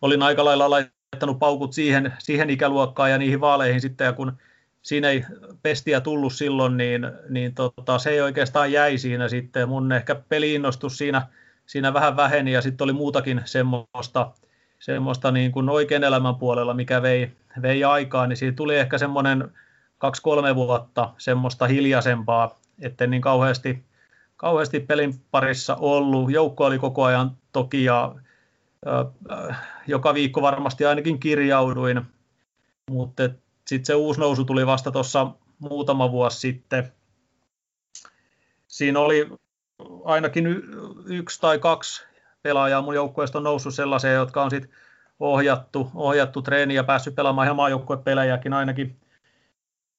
olin 0.02 0.24
aika 0.24 0.46
lailla 0.46 0.70
laittanut 0.70 1.40
paukut 1.40 1.74
siihen, 1.74 2.14
siihen 2.20 2.50
ikäluokkaan 2.50 3.12
ja 3.12 3.18
niihin 3.18 3.42
vaaleihin 3.42 3.82
sitten, 3.82 4.06
ja 4.06 4.14
kun 4.14 4.38
siinä 4.82 5.10
ei 5.10 5.26
pestiä 5.64 6.02
tullut 6.02 6.34
silloin, 6.34 6.78
niin, 6.78 7.12
niin 7.30 7.56
tota, 7.56 8.00
se 8.00 8.10
ei 8.10 8.22
oikeastaan 8.22 8.72
jäi 8.72 8.98
siinä 8.98 9.28
sitten. 9.28 9.70
Mun 9.70 9.92
ehkä 9.92 10.16
peliinnostus 10.16 10.98
siinä, 10.98 11.28
siinä 11.68 11.94
vähän 11.94 12.18
väheni 12.18 12.52
ja 12.52 12.62
sitten 12.62 12.86
oli 12.86 12.94
muutakin 12.94 13.42
semmoista, 13.46 14.32
semmoista 14.80 15.32
niin 15.32 15.52
kuin 15.52 15.70
oikean 15.70 16.04
elämän 16.04 16.36
puolella, 16.36 16.74
mikä 16.74 17.02
vei, 17.02 17.32
vei 17.62 17.84
aikaa, 17.84 18.28
niin 18.28 18.38
siitä 18.38 18.56
tuli 18.56 18.76
ehkä 18.76 18.98
semmoinen 18.98 19.52
kaksi-kolme 19.98 20.56
vuotta 20.56 21.14
semmoista 21.18 21.68
hiljaisempaa, 21.68 22.60
etten 22.82 23.10
niin 23.10 23.22
kauheasti, 23.22 23.84
kauheasti 24.38 24.80
pelin 24.80 25.14
parissa 25.32 25.76
ollut. 25.76 26.32
Joukko 26.32 26.66
oli 26.66 26.80
koko 26.80 27.04
ajan 27.04 27.38
toki 27.52 27.84
ja 27.84 28.16
joka 29.88 30.14
viikko 30.14 30.42
varmasti 30.42 30.86
ainakin 30.86 31.20
kirjauduin, 31.20 32.02
mutta 32.92 33.24
sitten 33.68 33.86
se 33.86 33.96
uusi 33.96 34.20
nousu 34.20 34.46
tuli 34.46 34.66
vasta 34.66 34.92
tuossa 34.92 35.32
muutama 35.60 36.12
vuosi 36.12 36.40
sitten. 36.40 36.92
Siinä 38.68 39.00
oli 39.00 39.30
ainakin 40.04 40.48
y- 40.48 40.64
yksi 41.06 41.42
tai 41.42 41.60
kaksi 41.60 42.08
pelaajaa 42.42 42.82
mun 42.82 42.96
joukkueesta 42.96 43.38
on 43.38 43.44
noussut 43.44 43.74
sellaiseen, 43.74 44.16
jotka 44.16 44.44
on 44.44 44.52
sitten 44.52 44.72
ohjattu, 45.20 45.92
ohjattu 45.96 46.42
treeni 46.42 46.76
ja 46.76 46.84
päässyt 46.84 47.16
pelaamaan 47.16 47.46
ihan 47.46 47.56
maajoukkuepelejäkin 47.56 48.54
ainakin. 48.54 49.00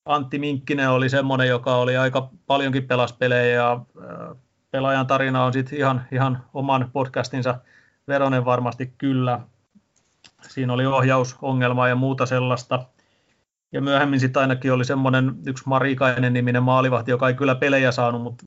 Antti 0.05 0.39
Minkkinen 0.39 0.91
oli 0.91 1.09
semmoinen, 1.09 1.49
joka 1.49 1.77
oli 1.77 1.97
aika 1.97 2.31
paljonkin 2.47 2.87
pelaspelejä 2.87 3.55
ja 3.55 3.81
pelaajan 4.71 5.07
tarina 5.07 5.45
on 5.45 5.53
sitten 5.53 5.79
ihan, 5.79 6.07
ihan 6.13 6.45
oman 6.55 6.91
podcastinsa 6.93 7.59
veronen 8.09 8.45
varmasti 8.45 8.95
kyllä. 8.99 9.41
Siinä 10.43 10.73
oli 10.73 10.87
ohjausongelmaa 10.87 11.89
ja 11.89 11.95
muuta 11.95 12.27
sellaista. 12.27 12.85
Ja 13.73 13.81
myöhemmin 13.81 14.21
sitten 14.21 14.43
ainakin 14.43 14.73
oli 14.73 14.85
semmoinen 14.85 15.37
yksi 15.47 15.65
Marikainen 15.67 16.33
niminen 16.33 16.63
maalivahti, 16.63 17.11
joka 17.11 17.29
ei 17.29 17.35
kyllä 17.35 17.55
pelejä 17.55 17.93
saanut, 17.93 18.23
mutta 18.23 18.47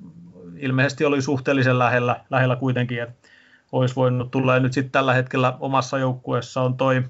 ilmeisesti 0.62 1.06
oli 1.06 1.22
suhteellisen 1.22 1.80
lähellä, 1.80 2.26
lähellä 2.30 2.56
kuitenkin, 2.56 3.04
että 3.04 3.30
olisi 3.72 3.96
voinut 3.96 4.32
tulla. 4.32 4.54
Ja 4.54 4.60
nyt 4.60 4.74
sitten 4.74 4.92
tällä 4.92 5.14
hetkellä 5.14 5.58
omassa 5.60 5.98
joukkueessa 5.98 6.62
on 6.62 6.78
toi 6.78 7.04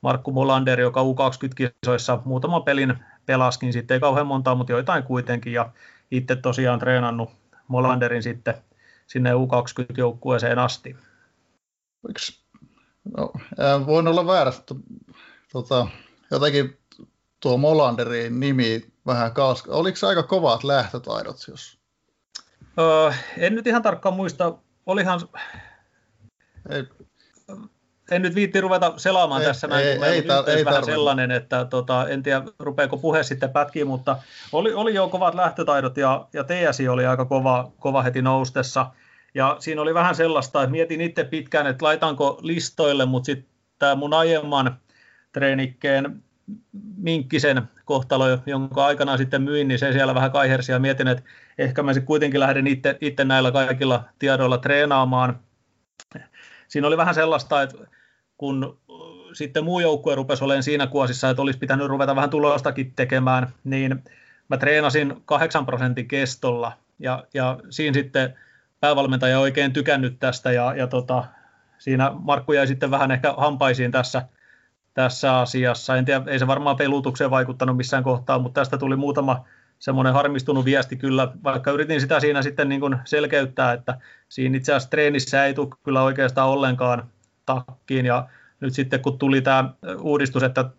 Markku 0.00 0.32
Molander, 0.32 0.80
joka 0.80 1.00
U20-kisoissa 1.00 2.22
muutama 2.24 2.60
pelin 2.60 2.94
pelaskin, 3.26 3.72
sitten 3.72 3.94
ei 3.94 4.00
kauhean 4.00 4.26
montaa, 4.26 4.54
mutta 4.54 4.72
joitain 4.72 5.02
kuitenkin. 5.02 5.52
Ja 5.52 5.72
itse 6.10 6.36
tosiaan 6.36 6.78
treenannut 6.78 7.30
Molanderin 7.68 8.22
sitten 8.22 8.54
sinne 9.06 9.30
U20-joukkueeseen 9.32 10.58
asti. 10.58 10.96
No, 13.16 13.32
voin 13.86 14.08
olla 14.08 14.26
väärässä, 14.26 14.62
tota, 15.52 15.86
jotenkin 16.30 16.78
tuo 17.40 17.56
Molanderin 17.56 18.40
nimi 18.40 18.92
vähän 19.06 19.32
kaas. 19.32 19.66
Oliko 19.66 20.06
aika 20.06 20.22
kovat 20.22 20.64
lähtötaidot? 20.64 21.36
Jos... 21.48 21.79
Öö, 22.80 23.12
en 23.38 23.54
nyt 23.54 23.66
ihan 23.66 23.82
tarkkaan 23.82 24.14
muista. 24.14 24.54
Olihan... 24.86 25.20
Ei. 26.70 26.84
En 28.10 28.22
nyt 28.22 28.34
viitti 28.34 28.60
ruveta 28.60 28.92
selaamaan 28.96 29.42
ei, 29.42 29.46
tässä 29.48 29.66
näin, 29.66 29.86
ei, 29.86 29.96
kun 29.96 30.04
ei, 30.04 30.12
ei, 30.12 30.56
ei 30.56 30.64
vähän 30.64 30.84
sellainen, 30.84 31.30
että 31.30 31.64
tota, 31.64 32.08
en 32.08 32.22
tiedä 32.22 32.42
rupeako 32.58 32.96
puhe 32.98 33.22
sitten 33.22 33.50
pätkiin, 33.50 33.86
mutta 33.86 34.16
oli, 34.52 34.72
oli 34.72 34.94
jo 34.94 35.08
kovat 35.08 35.34
lähtötaidot 35.34 35.96
ja, 35.96 36.26
ja 36.32 36.44
TSI 36.44 36.88
oli 36.88 37.06
aika 37.06 37.24
kova, 37.24 37.72
kova 37.78 38.02
heti 38.02 38.22
noustessa. 38.22 38.86
Ja 39.34 39.56
siinä 39.58 39.82
oli 39.82 39.94
vähän 39.94 40.14
sellaista, 40.14 40.62
että 40.62 40.70
mietin 40.70 41.00
itse 41.00 41.24
pitkään, 41.24 41.66
että 41.66 41.84
laitanko 41.84 42.38
listoille, 42.42 43.04
mutta 43.04 43.26
sitten 43.26 43.46
tämä 43.78 43.94
mun 43.94 44.14
aiemman 44.14 44.76
treenikkeen 45.32 46.22
Minkkisen 46.96 47.62
kohtalo, 47.90 48.24
jonka 48.46 48.86
aikanaan 48.86 49.18
sitten 49.18 49.42
myin, 49.42 49.68
niin 49.68 49.78
se 49.78 49.92
siellä 49.92 50.14
vähän 50.14 50.30
kaihersi 50.30 50.72
ja 50.72 50.78
mietin, 50.78 51.08
että 51.08 51.22
ehkä 51.58 51.82
mä 51.82 51.92
sitten 51.92 52.06
kuitenkin 52.06 52.40
lähden 52.40 52.66
itse, 52.66 52.98
itse 53.00 53.24
näillä 53.24 53.52
kaikilla 53.52 54.04
tiedoilla 54.18 54.58
treenaamaan. 54.58 55.40
Siinä 56.68 56.86
oli 56.86 56.96
vähän 56.96 57.14
sellaista, 57.14 57.62
että 57.62 57.76
kun 58.36 58.78
sitten 59.32 59.64
muu 59.64 59.80
joukkue 59.80 60.14
rupesi 60.14 60.44
olemaan 60.44 60.62
siinä 60.62 60.86
kuosissa, 60.86 61.30
että 61.30 61.42
olisi 61.42 61.58
pitänyt 61.58 61.86
ruveta 61.86 62.16
vähän 62.16 62.30
tulostakin 62.30 62.92
tekemään, 62.96 63.48
niin 63.64 64.04
mä 64.48 64.56
treenasin 64.56 65.22
8 65.24 65.66
prosentin 65.66 66.08
kestolla 66.08 66.72
ja, 66.98 67.24
ja 67.34 67.58
siinä 67.70 67.94
sitten 67.94 68.34
päävalmentaja 68.80 69.40
oikein 69.40 69.72
tykännyt 69.72 70.16
tästä 70.20 70.52
ja, 70.52 70.74
ja 70.74 70.86
tota, 70.86 71.24
siinä 71.78 72.12
Markku 72.14 72.52
jäi 72.52 72.66
sitten 72.66 72.90
vähän 72.90 73.10
ehkä 73.10 73.34
hampaisiin 73.36 73.90
tässä, 73.90 74.22
tässä 74.94 75.38
asiassa. 75.38 75.96
En 75.96 76.04
tiedä, 76.04 76.24
ei 76.26 76.38
se 76.38 76.46
varmaan 76.46 76.76
pelutukseen 76.76 77.30
vaikuttanut 77.30 77.76
missään 77.76 78.04
kohtaa, 78.04 78.38
mutta 78.38 78.60
tästä 78.60 78.78
tuli 78.78 78.96
muutama 78.96 79.44
semmoinen 79.78 80.12
harmistunut 80.12 80.64
viesti 80.64 80.96
kyllä, 80.96 81.32
vaikka 81.44 81.70
yritin 81.70 82.00
sitä 82.00 82.20
siinä 82.20 82.42
sitten 82.42 82.68
niin 82.68 82.80
kuin 82.80 82.96
selkeyttää, 83.04 83.72
että 83.72 84.00
siinä 84.28 84.56
itse 84.56 84.72
asiassa 84.72 84.90
treenissä 84.90 85.44
ei 85.44 85.54
tule 85.54 85.68
kyllä 85.82 86.02
oikeastaan 86.02 86.48
ollenkaan 86.48 87.10
takkiin 87.46 88.06
ja 88.06 88.28
nyt 88.60 88.74
sitten 88.74 89.00
kun 89.00 89.18
tuli 89.18 89.40
tämä 89.40 89.70
uudistus, 90.00 90.42
että 90.42 90.70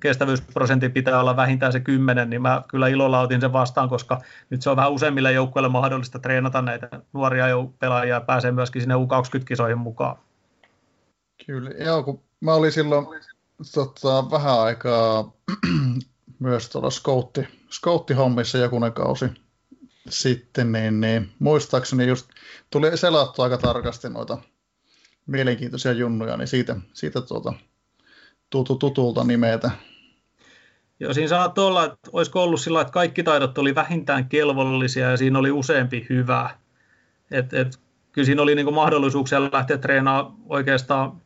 kestävyysprosentti 0.00 0.88
pitää 0.88 1.20
olla 1.20 1.36
vähintään 1.36 1.72
se 1.72 1.80
10, 1.80 2.30
niin 2.30 2.42
mä 2.42 2.62
kyllä 2.68 2.88
ilolla 2.88 3.20
otin 3.20 3.40
sen 3.40 3.52
vastaan, 3.52 3.88
koska 3.88 4.20
nyt 4.50 4.62
se 4.62 4.70
on 4.70 4.76
vähän 4.76 4.92
useimmille 4.92 5.32
joukkueille 5.32 5.68
mahdollista 5.68 6.18
treenata 6.18 6.62
näitä 6.62 6.88
nuoria 7.12 7.46
pelaajia 7.78 8.14
ja 8.14 8.20
pääsee 8.20 8.52
myöskin 8.52 8.82
sinne 8.82 8.94
U20-kisoihin 8.94 9.78
mukaan. 9.78 10.16
Kyllä, 11.46 11.70
joo, 11.70 12.02
kun 12.02 12.22
mä 12.40 12.54
olin 12.54 12.72
silloin 12.72 13.06
tota, 13.74 14.30
vähän 14.30 14.60
aikaa 14.60 15.32
myös 16.38 16.68
tuolla 16.68 16.90
scoutti, 16.90 17.48
scoutti-hommissa 17.70 18.58
jokunen 18.58 18.92
kausi 18.92 19.26
sitten, 20.08 20.72
niin, 20.72 21.00
niin 21.00 21.30
muistaakseni 21.38 22.06
just 22.06 22.28
tuli 22.70 22.96
selattua 22.96 23.44
aika 23.44 23.58
tarkasti 23.58 24.08
noita 24.08 24.38
mielenkiintoisia 25.26 25.92
junnuja, 25.92 26.36
niin 26.36 26.48
siitä, 26.48 26.76
siitä 26.92 27.20
tuota, 27.20 27.52
tutu, 28.50 28.74
tutulta 28.74 29.24
nimetä. 29.24 29.70
Joo, 31.00 31.14
siinä 31.14 31.28
saattoi 31.28 31.66
olla, 31.66 31.84
että 31.84 32.10
olisiko 32.12 32.42
ollut 32.42 32.60
sillä 32.60 32.80
että 32.80 32.92
kaikki 32.92 33.22
taidot 33.22 33.58
oli 33.58 33.74
vähintään 33.74 34.28
kelvollisia 34.28 35.10
ja 35.10 35.16
siinä 35.16 35.38
oli 35.38 35.50
useampi 35.50 36.06
hyvä. 36.08 36.50
Et, 37.30 37.54
et, 37.54 37.80
kyllä 38.12 38.26
siinä 38.26 38.42
oli 38.42 38.54
niinku 38.54 38.72
mahdollisuuksia 38.72 39.42
lähteä 39.52 39.78
treenaamaan 39.78 40.36
oikeastaan 40.48 41.22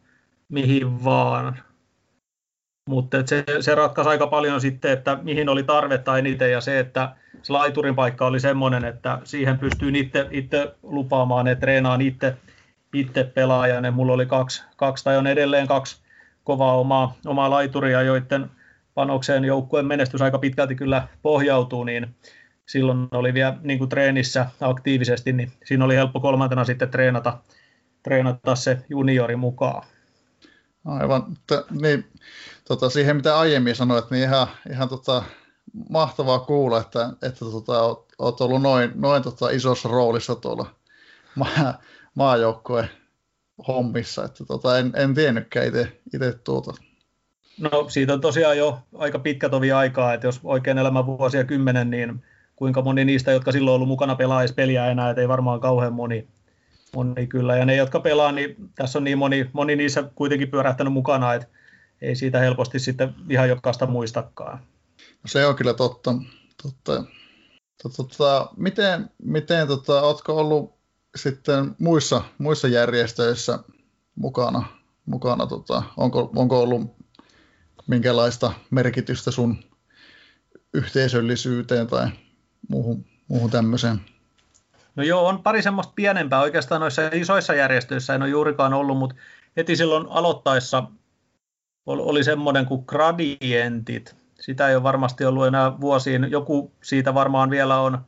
mihin 0.48 1.04
vaan. 1.04 1.62
Mutta 2.88 3.16
se, 3.26 3.44
se 3.60 3.74
ratkaisi 3.74 4.10
aika 4.10 4.26
paljon 4.26 4.60
sitten, 4.60 4.90
että 4.90 5.18
mihin 5.22 5.48
oli 5.48 5.62
tarvetta 5.62 6.18
eniten 6.18 6.52
ja 6.52 6.60
se, 6.60 6.78
että 6.78 7.16
se 7.42 7.52
laiturin 7.52 7.94
paikka 7.94 8.26
oli 8.26 8.40
semmoinen, 8.40 8.84
että 8.84 9.18
siihen 9.24 9.58
pystyy 9.58 9.90
itse, 9.94 10.26
itse 10.30 10.74
lupaamaan, 10.82 11.48
että 11.48 11.60
treenaan 11.60 12.00
itse, 12.00 12.36
itse 12.94 13.24
pelaajan. 13.24 13.84
Ja 13.84 13.90
mulla 13.90 14.12
oli 14.12 14.26
kaksi, 14.26 14.64
kaksi 14.76 15.04
tai 15.04 15.16
on 15.16 15.26
edelleen 15.26 15.66
kaksi 15.66 16.02
kovaa 16.44 16.78
omaa, 16.78 17.16
omaa 17.26 17.50
laituria, 17.50 18.02
joiden 18.02 18.50
panokseen 18.94 19.44
joukkueen 19.44 19.86
menestys 19.86 20.22
aika 20.22 20.38
pitkälti 20.38 20.74
kyllä 20.74 21.08
pohjautuu, 21.22 21.84
niin 21.84 22.14
silloin 22.66 23.08
oli 23.10 23.34
vielä 23.34 23.56
niin 23.62 23.78
kuin 23.78 23.88
treenissä 23.88 24.46
aktiivisesti, 24.60 25.32
niin 25.32 25.52
siinä 25.64 25.84
oli 25.84 25.96
helppo 25.96 26.20
kolmantena 26.20 26.64
sitten 26.64 26.90
treenata, 26.90 27.38
treenata 28.02 28.54
se 28.54 28.78
juniori 28.88 29.36
mukaan. 29.36 29.86
Aivan, 30.84 31.22
t- 31.46 31.70
niin, 31.80 32.04
tota, 32.68 32.90
siihen 32.90 33.16
mitä 33.16 33.38
aiemmin 33.38 33.76
sanoit, 33.76 34.10
niin 34.10 34.22
ihan, 34.22 34.46
ihan 34.70 34.88
tota, 34.88 35.22
mahtavaa 35.90 36.38
kuulla, 36.38 36.80
että, 36.80 37.10
että 37.22 37.44
tota, 37.44 37.82
oot, 38.18 38.40
ollut 38.40 38.62
noin, 38.62 38.90
noin 38.94 39.22
tota, 39.22 39.50
isossa 39.50 39.88
roolissa 39.88 40.34
tuolla 40.34 40.66
maa, 41.34 41.80
maajoukkojen 42.14 42.88
hommissa, 43.68 44.24
että 44.24 44.44
tota, 44.44 44.78
en, 44.78 44.92
en 44.96 45.14
tiennytkään 45.14 45.66
itse 46.14 46.32
tuota. 46.44 46.72
No 47.60 47.88
siitä 47.88 48.12
on 48.12 48.20
tosiaan 48.20 48.58
jo 48.58 48.78
aika 48.94 49.18
pitkä 49.18 49.48
tovi 49.48 49.72
aikaa, 49.72 50.14
että 50.14 50.26
jos 50.26 50.40
oikein 50.44 50.78
elämä 50.78 51.06
vuosia 51.06 51.44
kymmenen, 51.44 51.90
niin 51.90 52.22
kuinka 52.56 52.82
moni 52.82 53.04
niistä, 53.04 53.32
jotka 53.32 53.52
silloin 53.52 53.74
ollut 53.74 53.88
mukana 53.88 54.14
pelaisi 54.14 54.54
peliä 54.54 54.86
enää, 54.86 55.10
että 55.10 55.20
ei 55.20 55.28
varmaan 55.28 55.60
kauhean 55.60 55.92
moni, 55.92 56.28
moni 56.94 57.26
kyllä. 57.26 57.56
Ja 57.56 57.64
ne, 57.64 57.76
jotka 57.76 58.00
pelaa, 58.00 58.32
niin 58.32 58.56
tässä 58.74 58.98
on 58.98 59.04
niin 59.04 59.18
moni, 59.18 59.50
moni 59.52 59.76
niissä 59.76 60.04
kuitenkin 60.14 60.50
pyörähtänyt 60.50 60.92
mukana, 60.92 61.34
että 61.34 61.48
ei 62.02 62.16
siitä 62.16 62.38
helposti 62.38 62.78
sitten 62.78 63.14
ihan 63.30 63.48
jokaista 63.48 63.86
muistakaan. 63.86 64.58
No 64.98 65.26
se 65.26 65.46
on 65.46 65.56
kyllä 65.56 65.74
totta. 65.74 66.14
totta. 66.62 67.04
Tota, 67.96 68.48
miten, 68.56 69.10
miten 69.22 69.66
tota, 69.66 70.02
oletko 70.02 70.36
ollut 70.36 70.74
sitten 71.16 71.74
muissa, 71.78 72.22
muissa 72.38 72.68
järjestöissä 72.68 73.58
mukana? 74.14 74.64
mukana 75.06 75.46
tota, 75.46 75.82
onko, 75.96 76.30
onko 76.36 76.62
ollut 76.62 76.96
minkälaista 77.86 78.52
merkitystä 78.70 79.30
sun 79.30 79.56
yhteisöllisyyteen 80.74 81.86
tai 81.86 82.08
muuhun, 82.68 83.04
muuhun 83.28 83.50
tämmöiseen? 83.50 84.00
No 84.96 85.02
joo, 85.02 85.26
on 85.26 85.42
pari 85.42 85.62
semmoista 85.62 85.92
pienempää. 85.96 86.40
Oikeastaan 86.40 86.80
noissa 86.80 87.02
isoissa 87.12 87.54
järjestöissä 87.54 88.14
en 88.14 88.22
ole 88.22 88.30
juurikaan 88.30 88.74
ollut, 88.74 88.98
mutta 88.98 89.16
heti 89.56 89.76
silloin 89.76 90.06
aloittaessa 90.08 90.84
oli 91.86 92.24
semmoinen 92.24 92.66
kuin 92.66 92.84
gradientit. 92.86 94.16
sitä 94.40 94.68
ei 94.68 94.74
ole 94.74 94.82
varmasti 94.82 95.24
ollut 95.24 95.46
enää 95.46 95.80
vuosiin. 95.80 96.30
Joku 96.30 96.72
siitä 96.82 97.14
varmaan 97.14 97.50
vielä 97.50 97.80
on, 97.80 97.98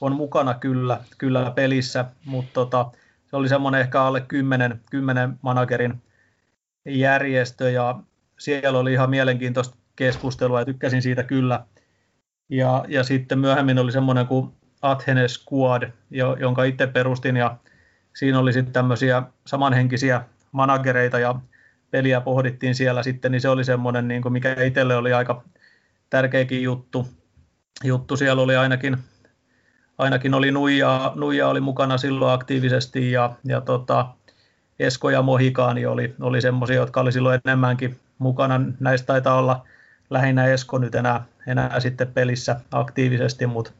on 0.00 0.16
mukana 0.16 0.54
kyllä, 0.54 1.00
kyllä 1.18 1.50
pelissä, 1.50 2.04
mutta 2.24 2.52
tota, 2.52 2.90
se 3.30 3.36
oli 3.36 3.48
semmoinen 3.48 3.80
ehkä 3.80 4.02
alle 4.02 4.20
10, 4.20 4.80
10 4.90 5.38
managerin 5.42 6.02
järjestö 6.88 7.70
ja 7.70 8.00
siellä 8.38 8.78
oli 8.78 8.92
ihan 8.92 9.10
mielenkiintoista 9.10 9.76
keskustelua 9.96 10.60
ja 10.60 10.64
tykkäsin 10.64 11.02
siitä 11.02 11.22
kyllä. 11.22 11.66
Ja, 12.48 12.84
ja 12.88 13.04
sitten 13.04 13.38
myöhemmin 13.38 13.78
oli 13.78 13.92
semmoinen 13.92 14.26
kuin 14.26 14.52
Athene 14.82 15.28
Squad, 15.28 15.92
jonka 16.40 16.64
itse 16.64 16.86
perustin 16.86 17.36
ja 17.36 17.56
siinä 18.16 18.38
oli 18.38 18.52
sitten 18.52 18.72
tämmöisiä 18.72 19.22
samanhenkisiä 19.46 20.22
managereita 20.52 21.18
ja 21.18 21.40
peliä 21.92 22.20
pohdittiin 22.20 22.74
siellä 22.74 23.02
sitten, 23.02 23.32
niin 23.32 23.40
se 23.40 23.48
oli 23.48 23.64
semmoinen, 23.64 24.08
niin 24.08 24.22
kuin 24.22 24.32
mikä 24.32 24.62
itselle 24.62 24.96
oli 24.96 25.12
aika 25.12 25.42
tärkeäkin 26.10 26.62
juttu. 26.62 27.08
juttu. 27.84 28.16
Siellä 28.16 28.42
oli 28.42 28.56
ainakin, 28.56 28.98
ainakin 29.98 30.34
oli 30.34 30.50
Nuija, 30.50 31.12
Nuija 31.14 31.48
oli 31.48 31.60
mukana 31.60 31.98
silloin 31.98 32.32
aktiivisesti 32.32 33.12
ja, 33.12 33.32
ja 33.44 33.60
tota, 33.60 34.08
Esko 34.78 35.10
ja 35.10 35.22
Mohikaani 35.22 35.86
oli, 35.86 36.14
oli 36.20 36.40
semmoisia, 36.40 36.76
jotka 36.76 37.00
oli 37.00 37.12
silloin 37.12 37.40
enemmänkin 37.44 37.98
mukana. 38.18 38.60
Näistä 38.80 39.06
taitaa 39.06 39.38
olla 39.38 39.66
lähinnä 40.10 40.46
Esko 40.46 40.78
nyt 40.78 40.94
enää, 40.94 41.24
enää 41.46 41.80
sitten 41.80 42.12
pelissä 42.12 42.60
aktiivisesti, 42.70 43.46
mutta 43.46 43.72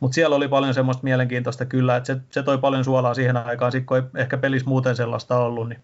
mut 0.00 0.12
siellä 0.12 0.36
oli 0.36 0.48
paljon 0.48 0.74
semmoista 0.74 1.04
mielenkiintoista 1.04 1.64
kyllä, 1.64 1.96
että 1.96 2.14
se, 2.14 2.20
se 2.30 2.42
toi 2.42 2.58
paljon 2.58 2.84
suolaa 2.84 3.14
siihen 3.14 3.36
aikaan, 3.36 3.72
sit 3.72 3.86
kun 3.86 3.96
ei 3.96 4.02
ehkä 4.14 4.36
pelissä 4.38 4.68
muuten 4.68 4.96
sellaista 4.96 5.38
ollut, 5.38 5.68
niin 5.68 5.80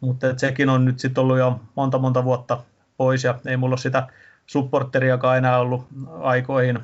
mutta 0.00 0.26
sekin 0.36 0.68
on 0.68 0.84
nyt 0.84 0.98
sitten 0.98 1.22
ollut 1.22 1.38
jo 1.38 1.60
monta 1.74 1.98
monta 1.98 2.24
vuotta 2.24 2.62
pois 2.96 3.24
ja 3.24 3.38
ei 3.46 3.56
mulla 3.56 3.72
ole 3.72 3.78
sitä 3.78 4.06
supporteriakaan 4.46 5.38
enää 5.38 5.58
ollut 5.58 5.86
aikoihin. 6.20 6.78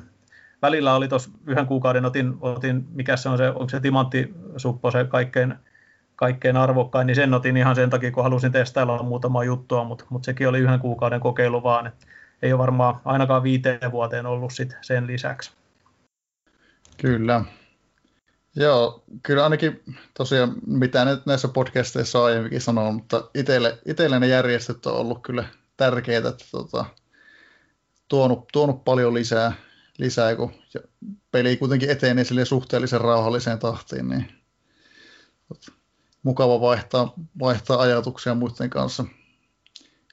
Välillä 0.61 0.95
oli 0.95 1.07
tuossa 1.07 1.29
yhden 1.47 1.65
kuukauden, 1.65 2.05
otin, 2.05 2.37
otin 2.41 2.87
mikä 2.91 3.17
se 3.17 3.29
on 3.29 3.37
se, 3.37 3.49
onko 3.49 3.69
se 3.69 3.79
timanttisuppo 3.79 4.91
se 4.91 5.05
kaikkein, 5.05 5.55
kaikkein 6.15 6.57
arvokkain, 6.57 7.07
niin 7.07 7.15
sen 7.15 7.33
otin 7.33 7.57
ihan 7.57 7.75
sen 7.75 7.89
takia, 7.89 8.11
kun 8.11 8.23
halusin 8.23 8.51
testailla 8.51 9.03
muutamaa 9.03 9.43
juttua, 9.43 9.83
mutta, 9.83 10.05
mutta 10.09 10.25
sekin 10.25 10.47
oli 10.47 10.59
yhden 10.59 10.79
kuukauden 10.79 11.19
kokeilu 11.19 11.63
vaan, 11.63 11.87
että 11.87 12.05
ei 12.41 12.53
ole 12.53 12.59
varmaan 12.59 12.95
ainakaan 13.05 13.43
viiteen 13.43 13.91
vuoteen 13.91 14.25
ollut 14.25 14.53
sit 14.53 14.77
sen 14.81 15.07
lisäksi. 15.07 15.51
Kyllä. 16.97 17.45
Joo, 18.55 19.03
kyllä 19.23 19.43
ainakin 19.43 19.83
tosiaan, 20.17 20.55
mitä 20.67 21.05
nyt 21.05 21.25
näissä 21.25 21.47
podcasteissa 21.47 22.23
aiemminkin 22.23 22.61
sanonut, 22.61 22.93
mutta 22.93 23.29
itselle, 23.35 23.77
itselle 23.85 24.19
ne 24.19 24.27
järjestöt 24.27 24.85
on 24.85 24.93
ollut 24.93 25.21
kyllä 25.21 25.45
tärkeitä, 25.77 26.29
että 26.29 26.45
tota, 26.51 26.85
tuonut, 28.07 28.47
tuonut 28.53 28.83
paljon 28.83 29.13
lisää, 29.13 29.53
lisää 29.97 30.35
kun 30.35 30.51
peli 31.31 31.57
kuitenkin 31.57 31.89
etenee 31.89 32.23
sille 32.23 32.45
suhteellisen 32.45 33.01
rauhalliseen 33.01 33.59
tahtiin, 33.59 34.09
niin 34.09 34.25
tota, 35.47 35.71
mukava 36.23 36.61
vaihtaa, 36.61 37.13
vaihtaa 37.39 37.81
ajatuksia 37.81 38.35
muiden 38.35 38.69
kanssa, 38.69 39.05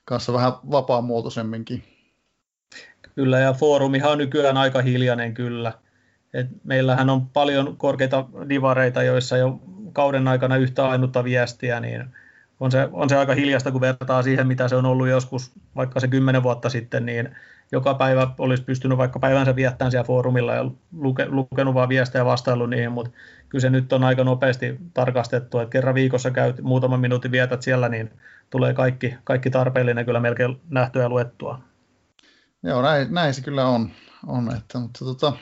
kanssa 0.05 0.33
vähän 0.33 0.53
vapaamuotoisemminkin. 0.71 1.85
Kyllä, 3.15 3.39
ja 3.39 3.53
foorumihan 3.53 4.13
on 4.13 4.19
nykyään 4.19 4.57
aika 4.57 4.83
hiljainen 4.83 5.35
kyllä. 5.35 5.73
Et 6.35 6.47
meillähän 6.65 7.11
on 7.11 7.27
paljon 7.27 7.77
korkeita 7.77 8.27
divareita, 8.49 9.03
joissa 9.03 9.37
jo 9.37 9.61
kauden 9.93 10.29
aikana 10.29 10.57
yhtä 10.57 10.89
ainutta 10.89 11.25
viestiä, 11.25 11.81
niin 11.81 12.05
on 12.61 12.71
se, 12.71 12.89
on 12.93 13.09
se 13.09 13.17
aika 13.17 13.35
hiljasta, 13.35 13.73
kun 13.73 13.81
vertaa 13.81 14.23
siihen, 14.23 14.47
mitä 14.47 14.69
se 14.69 14.77
on 14.77 14.87
ollut 14.87 15.09
joskus 15.09 15.53
vaikka 15.77 16.01
se 16.01 16.09
kymmenen 16.09 16.43
vuotta 16.43 16.69
sitten, 16.69 17.07
niin 17.07 17.37
joka 17.73 17.95
päivä 17.95 18.29
olisi 18.39 18.63
pystynyt 18.63 18.99
vaikka 18.99 19.19
päivänsä 19.19 19.57
viettämään 19.57 19.91
siellä 19.91 20.07
foorumilla 20.07 20.55
ja 20.55 20.71
luke, 20.93 21.27
lukenut 21.29 21.75
vaan 21.75 21.89
viestejä 21.89 22.21
ja 22.21 22.25
vastaillut 22.25 22.71
niihin, 22.71 22.93
mutta 22.93 23.11
kyllä 23.49 23.63
se 23.63 23.71
nyt 23.71 23.93
on 23.93 24.05
aika 24.05 24.25
nopeasti 24.25 24.79
tarkastettu, 24.95 25.59
että 25.59 25.73
kerran 25.73 25.95
viikossa 25.95 26.31
käyt 26.31 26.63
muutaman 26.63 27.01
minuutin 27.01 27.31
vietät 27.31 27.63
siellä, 27.63 27.89
niin 27.89 28.11
tulee 28.51 28.75
kaikki, 28.75 29.15
kaikki 29.25 29.51
tarpeellinen 29.51 30.05
kyllä 30.05 30.21
melkein 30.21 30.61
nähtyä 30.71 31.03
ja 31.03 31.09
luettua. 31.09 31.61
Joo, 32.63 32.83
näin, 32.83 33.15
näin 33.15 33.35
se 33.35 33.43
kyllä 33.43 33.67
on, 33.67 33.91
on 34.27 34.57
että, 34.57 34.79
mutta 34.79 35.05
tota, 35.05 35.33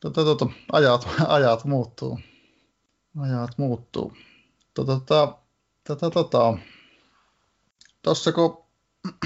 tota, 0.00 0.24
tota, 0.24 0.46
ajat, 0.72 1.08
ajat 1.26 1.64
muuttuu. 1.64 2.20
Ajat 3.20 3.58
muuttuu. 3.58 4.12
Tota, 4.74 5.00
tota, 5.00 5.38
tota, 5.86 6.10
tota. 6.10 6.58
Tossa 8.02 8.32
kun 8.32 8.64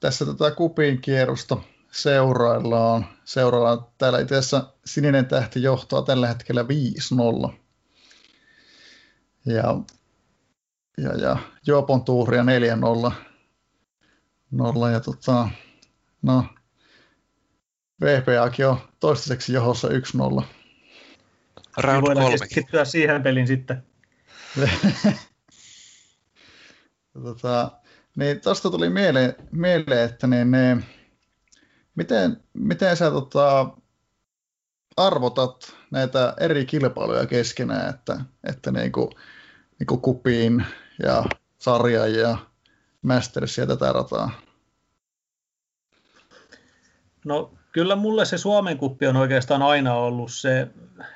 tässä 0.00 0.26
tätä 0.26 0.50
kupin 0.50 1.00
kierrosta 1.00 1.56
seuraillaan, 1.92 3.06
seuraillaan 3.24 3.86
täällä 3.98 4.18
itse 4.18 4.36
asiassa 4.36 4.72
sininen 4.86 5.26
tähti 5.26 5.62
johtaa 5.62 6.02
tällä 6.02 6.28
hetkellä 6.28 6.64
5-0. 7.48 7.52
Ja, 9.46 9.80
ja, 10.98 11.12
ja 11.16 11.36
Joopon 11.66 12.04
tuuria 12.04 12.42
4-0. 12.42 13.12
Nolla, 14.50 14.90
ja 14.90 15.00
tota, 15.00 15.48
no, 16.22 16.44
VPAkin 18.00 18.66
on 18.66 18.78
toistaiseksi 19.00 19.52
johossa 19.52 19.88
1-0. 19.88 19.92
Round 21.76 22.02
voidaan 22.02 22.24
kolme. 22.26 22.38
keskittyä 22.38 22.84
siihen 22.84 23.22
pelin 23.22 23.46
sitten. 23.46 23.82
tota, 27.24 27.70
niin 28.16 28.40
tuosta 28.40 28.70
tuli 28.70 28.90
mieleen, 28.90 29.34
mieleen 29.50 30.10
että 30.10 30.26
niin, 30.26 30.50
ne, 30.50 30.76
miten, 31.94 32.40
miten 32.52 32.96
sä 32.96 33.10
tota, 33.10 33.70
arvotat 34.96 35.76
näitä 35.90 36.34
eri 36.40 36.66
kilpailuja 36.66 37.26
keskenään, 37.26 37.90
että, 37.90 38.20
että 38.44 38.70
niin 38.70 38.92
kuin, 38.92 39.10
niin 39.78 39.86
kuin 39.86 40.00
kupiin 40.00 40.66
ja 41.02 41.24
sarja 41.58 42.06
ja 42.06 42.38
Masters 43.02 43.58
ja 43.58 43.66
tätä 43.66 43.92
rataa? 43.92 44.30
No 47.24 47.54
kyllä 47.74 47.96
mulle 47.96 48.24
se 48.24 48.38
Suomen 48.38 48.78
kuppi 48.78 49.06
on 49.06 49.16
oikeastaan 49.16 49.62
aina 49.62 49.94
ollut 49.94 50.32
se, 50.32 50.68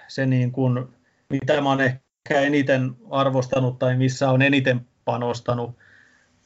se 0.08 0.26
niin 0.26 0.52
kuin, 0.52 0.88
mitä 1.30 1.60
mä 1.60 1.68
oon 1.68 1.80
ehkä 1.80 2.40
eniten 2.40 2.96
arvostanut 3.10 3.78
tai 3.78 3.96
missä 3.96 4.30
on 4.30 4.42
eniten 4.42 4.86
panostanut. 5.04 5.76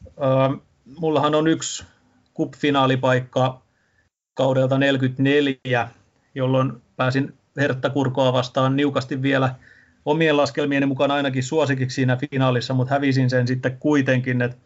Öö, 0.07 0.59
mullahan 0.99 1.35
on 1.35 1.47
yksi 1.47 1.85
cup-finaalipaikka 2.39 3.63
kaudelta 4.35 4.79
44, 4.79 5.89
jolloin 6.35 6.73
pääsin 6.97 7.35
Hertta 7.57 7.91
Kurkoa 7.91 8.33
vastaan 8.33 8.77
niukasti 8.77 9.23
vielä 9.23 9.55
omien 10.05 10.37
laskelmieni 10.37 10.87
mukaan 10.87 11.11
ainakin 11.11 11.43
suosikiksi 11.43 11.95
siinä 11.95 12.17
finaalissa, 12.17 12.75
mutta 12.75 12.95
hävisin 12.95 13.31
sen 13.31 13.47
sitten 13.47 13.77
kuitenkin, 13.81 14.43
että 14.43 14.57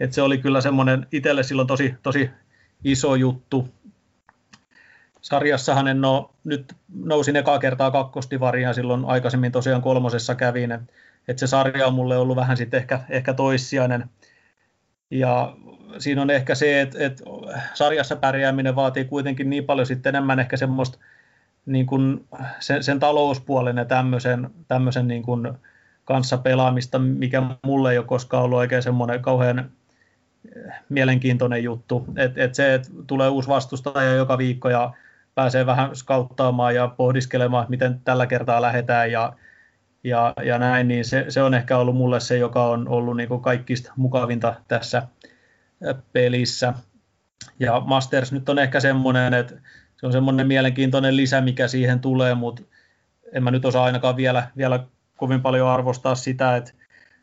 et 0.00 0.12
se 0.12 0.22
oli 0.22 0.38
kyllä 0.38 0.60
semmoinen 0.60 1.06
itselle 1.12 1.42
silloin 1.42 1.68
tosi, 1.68 1.94
tosi 2.02 2.30
iso 2.84 3.14
juttu, 3.14 3.68
sarjassahan 5.22 5.88
en 5.88 6.04
ole, 6.04 6.24
nyt 6.44 6.74
nousin 6.94 7.36
ekaa 7.36 7.58
kertaa 7.58 7.90
kakkostivariin 7.90 8.74
silloin 8.74 9.04
aikaisemmin 9.04 9.52
tosiaan 9.52 9.82
kolmosessa 9.82 10.34
kävin, 10.34 10.72
että 10.72 10.92
et 11.28 11.38
se 11.38 11.46
sarja 11.46 11.86
on 11.86 11.94
mulle 11.94 12.16
ollut 12.16 12.36
vähän 12.36 12.56
sitten 12.56 12.78
ehkä, 12.78 13.00
ehkä 13.10 13.34
toissijainen. 13.34 14.04
Ja 15.10 15.56
siinä 15.98 16.22
on 16.22 16.30
ehkä 16.30 16.54
se, 16.54 16.80
että, 16.80 16.98
että 17.00 17.24
sarjassa 17.74 18.16
pärjääminen 18.16 18.76
vaatii 18.76 19.04
kuitenkin 19.04 19.50
niin 19.50 19.64
paljon 19.64 19.86
sitten 19.86 20.14
enemmän 20.14 20.40
ehkä 20.40 20.56
semmoista 20.56 20.98
niin 21.66 21.86
kuin 21.86 22.24
sen, 22.60 22.82
sen 22.82 23.00
talouspuolen 23.00 23.76
ja 23.76 23.84
tämmöisen, 23.84 24.50
tämmöisen 24.68 25.08
niin 25.08 25.22
kuin 25.22 25.52
kanssa 26.04 26.38
pelaamista, 26.38 26.98
mikä 26.98 27.42
mulle 27.62 27.92
ei 27.92 27.98
ole 27.98 28.06
koskaan 28.06 28.42
ollut 28.42 28.58
oikein 28.58 28.82
semmoinen 28.82 29.22
kauhean 29.22 29.70
mielenkiintoinen 30.88 31.64
juttu. 31.64 32.06
että 32.16 32.44
et 32.44 32.54
se, 32.54 32.74
että 32.74 32.88
tulee 33.06 33.28
uusi 33.28 33.48
vastustaja 33.48 34.14
joka 34.14 34.38
viikko 34.38 34.70
ja 34.70 34.92
pääsee 35.34 35.66
vähän 35.66 35.96
skauttaamaan 35.96 36.74
ja 36.74 36.88
pohdiskelemaan, 36.88 37.66
miten 37.68 38.00
tällä 38.04 38.26
kertaa 38.26 38.62
lähdetään 38.62 39.12
ja, 39.12 39.32
ja, 40.04 40.34
ja 40.44 40.58
näin, 40.58 40.88
niin 40.88 41.04
se, 41.04 41.24
se, 41.28 41.42
on 41.42 41.54
ehkä 41.54 41.78
ollut 41.78 41.96
mulle 41.96 42.20
se, 42.20 42.38
joka 42.38 42.64
on 42.64 42.88
ollut 42.88 43.16
niin 43.16 43.40
kaikista 43.42 43.92
mukavinta 43.96 44.54
tässä 44.68 45.02
pelissä. 46.12 46.74
Ja 47.58 47.82
Masters 47.86 48.32
nyt 48.32 48.48
on 48.48 48.58
ehkä 48.58 48.80
semmoinen, 48.80 49.34
että 49.34 49.54
se 49.96 50.06
on 50.06 50.12
semmoinen 50.12 50.46
mielenkiintoinen 50.46 51.16
lisä, 51.16 51.40
mikä 51.40 51.68
siihen 51.68 52.00
tulee, 52.00 52.34
mutta 52.34 52.62
en 53.32 53.42
mä 53.42 53.50
nyt 53.50 53.64
osaa 53.64 53.84
ainakaan 53.84 54.16
vielä, 54.16 54.48
vielä 54.56 54.86
kovin 55.16 55.42
paljon 55.42 55.68
arvostaa 55.68 56.14
sitä, 56.14 56.56
että 56.56 56.72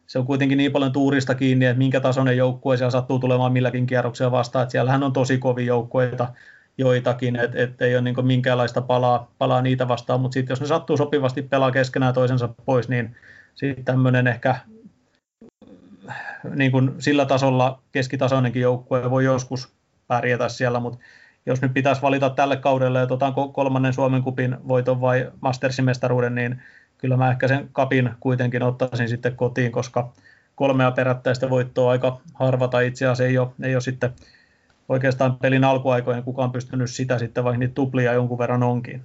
se 0.07 0.19
on 0.19 0.25
kuitenkin 0.25 0.57
niin 0.57 0.71
paljon 0.71 0.91
tuurista 0.91 1.35
kiinni, 1.35 1.65
että 1.65 1.77
minkä 1.77 1.99
tasoinen 1.99 2.37
joukkue 2.37 2.77
siellä 2.77 2.91
sattuu 2.91 3.19
tulemaan 3.19 3.53
milläkin 3.53 3.85
kierroksella 3.85 4.31
vastaan, 4.31 4.63
että 4.63 4.71
siellähän 4.71 5.03
on 5.03 5.13
tosi 5.13 5.37
kovia 5.37 5.65
joukkueita, 5.65 6.33
joitakin, 6.79 7.35
että 7.35 7.63
et 7.63 7.81
ei 7.81 7.95
ole 7.95 8.01
niin 8.01 8.25
minkäänlaista 8.25 8.81
palaa, 8.81 9.31
palaa 9.37 9.61
niitä 9.61 9.87
vastaan, 9.87 10.21
mutta 10.21 10.33
sitten 10.33 10.51
jos 10.51 10.61
ne 10.61 10.67
sattuu 10.67 10.97
sopivasti 10.97 11.41
pelaa 11.41 11.71
keskenään 11.71 12.13
toisensa 12.13 12.49
pois, 12.65 12.89
niin 12.89 13.15
sitten 13.55 13.85
tämmöinen 13.85 14.27
ehkä 14.27 14.55
niin 16.55 16.71
kuin 16.71 16.91
sillä 16.99 17.25
tasolla 17.25 17.81
keskitasoinenkin 17.91 18.61
joukkue 18.61 19.09
voi 19.09 19.25
joskus 19.25 19.73
pärjätä 20.07 20.49
siellä, 20.49 20.79
mutta 20.79 20.99
jos 21.45 21.61
nyt 21.61 21.73
pitäisi 21.73 22.01
valita 22.01 22.29
tälle 22.29 22.57
kaudelle, 22.57 23.01
että 23.01 23.13
otanko 23.13 23.47
kolmannen 23.47 23.93
Suomen 23.93 24.23
kupin 24.23 24.57
voiton 24.67 25.01
vai 25.01 25.31
Mastersin 25.41 25.85
mestaruuden, 25.85 26.35
niin 26.35 26.61
kyllä 26.97 27.17
mä 27.17 27.31
ehkä 27.31 27.47
sen 27.47 27.69
kapin 27.71 28.09
kuitenkin 28.19 28.63
ottaisin 28.63 29.09
sitten 29.09 29.35
kotiin, 29.35 29.71
koska 29.71 30.13
kolmea 30.55 30.91
perättäistä 30.91 31.49
voittoa 31.49 31.91
aika 31.91 32.21
harva, 32.33 32.67
tai 32.67 32.87
itse 32.87 33.05
asiassa 33.05 33.23
ei 33.23 33.37
ole, 33.37 33.49
ei 33.63 33.75
ole 33.75 33.81
sitten 33.81 34.13
oikeastaan 34.89 35.39
pelin 35.39 35.63
alkuaikojen 35.63 36.23
kukaan 36.23 36.51
pystynyt 36.51 36.91
sitä 36.91 37.19
sitten, 37.19 37.43
vaikka 37.43 37.59
niitä 37.59 37.73
tuplia 37.73 38.13
jonkun 38.13 38.37
verran 38.37 38.63
onkin. 38.63 39.03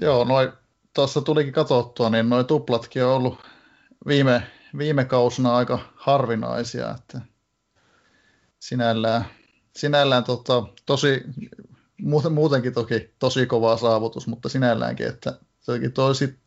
Joo, 0.00 0.24
noin 0.24 0.52
tuossa 0.94 1.20
tulikin 1.20 1.52
katsottua, 1.52 2.10
niin 2.10 2.28
noin 2.28 2.46
tuplatkin 2.46 3.04
on 3.04 3.12
ollut 3.12 3.38
viime, 4.06 4.42
viime 4.78 5.04
kausina 5.04 5.56
aika 5.56 5.78
harvinaisia, 5.94 6.94
että 6.98 7.20
sinällään, 8.60 9.24
sinällään 9.76 10.24
tota, 10.24 10.62
tosi, 10.86 11.22
muutenkin 12.30 12.74
toki 12.74 13.14
tosi 13.18 13.46
kova 13.46 13.76
saavutus, 13.76 14.26
mutta 14.26 14.48
sinälläänkin, 14.48 15.06
että 15.06 15.38
sekin 15.60 15.92
toi 15.92 16.14
sit 16.14 16.38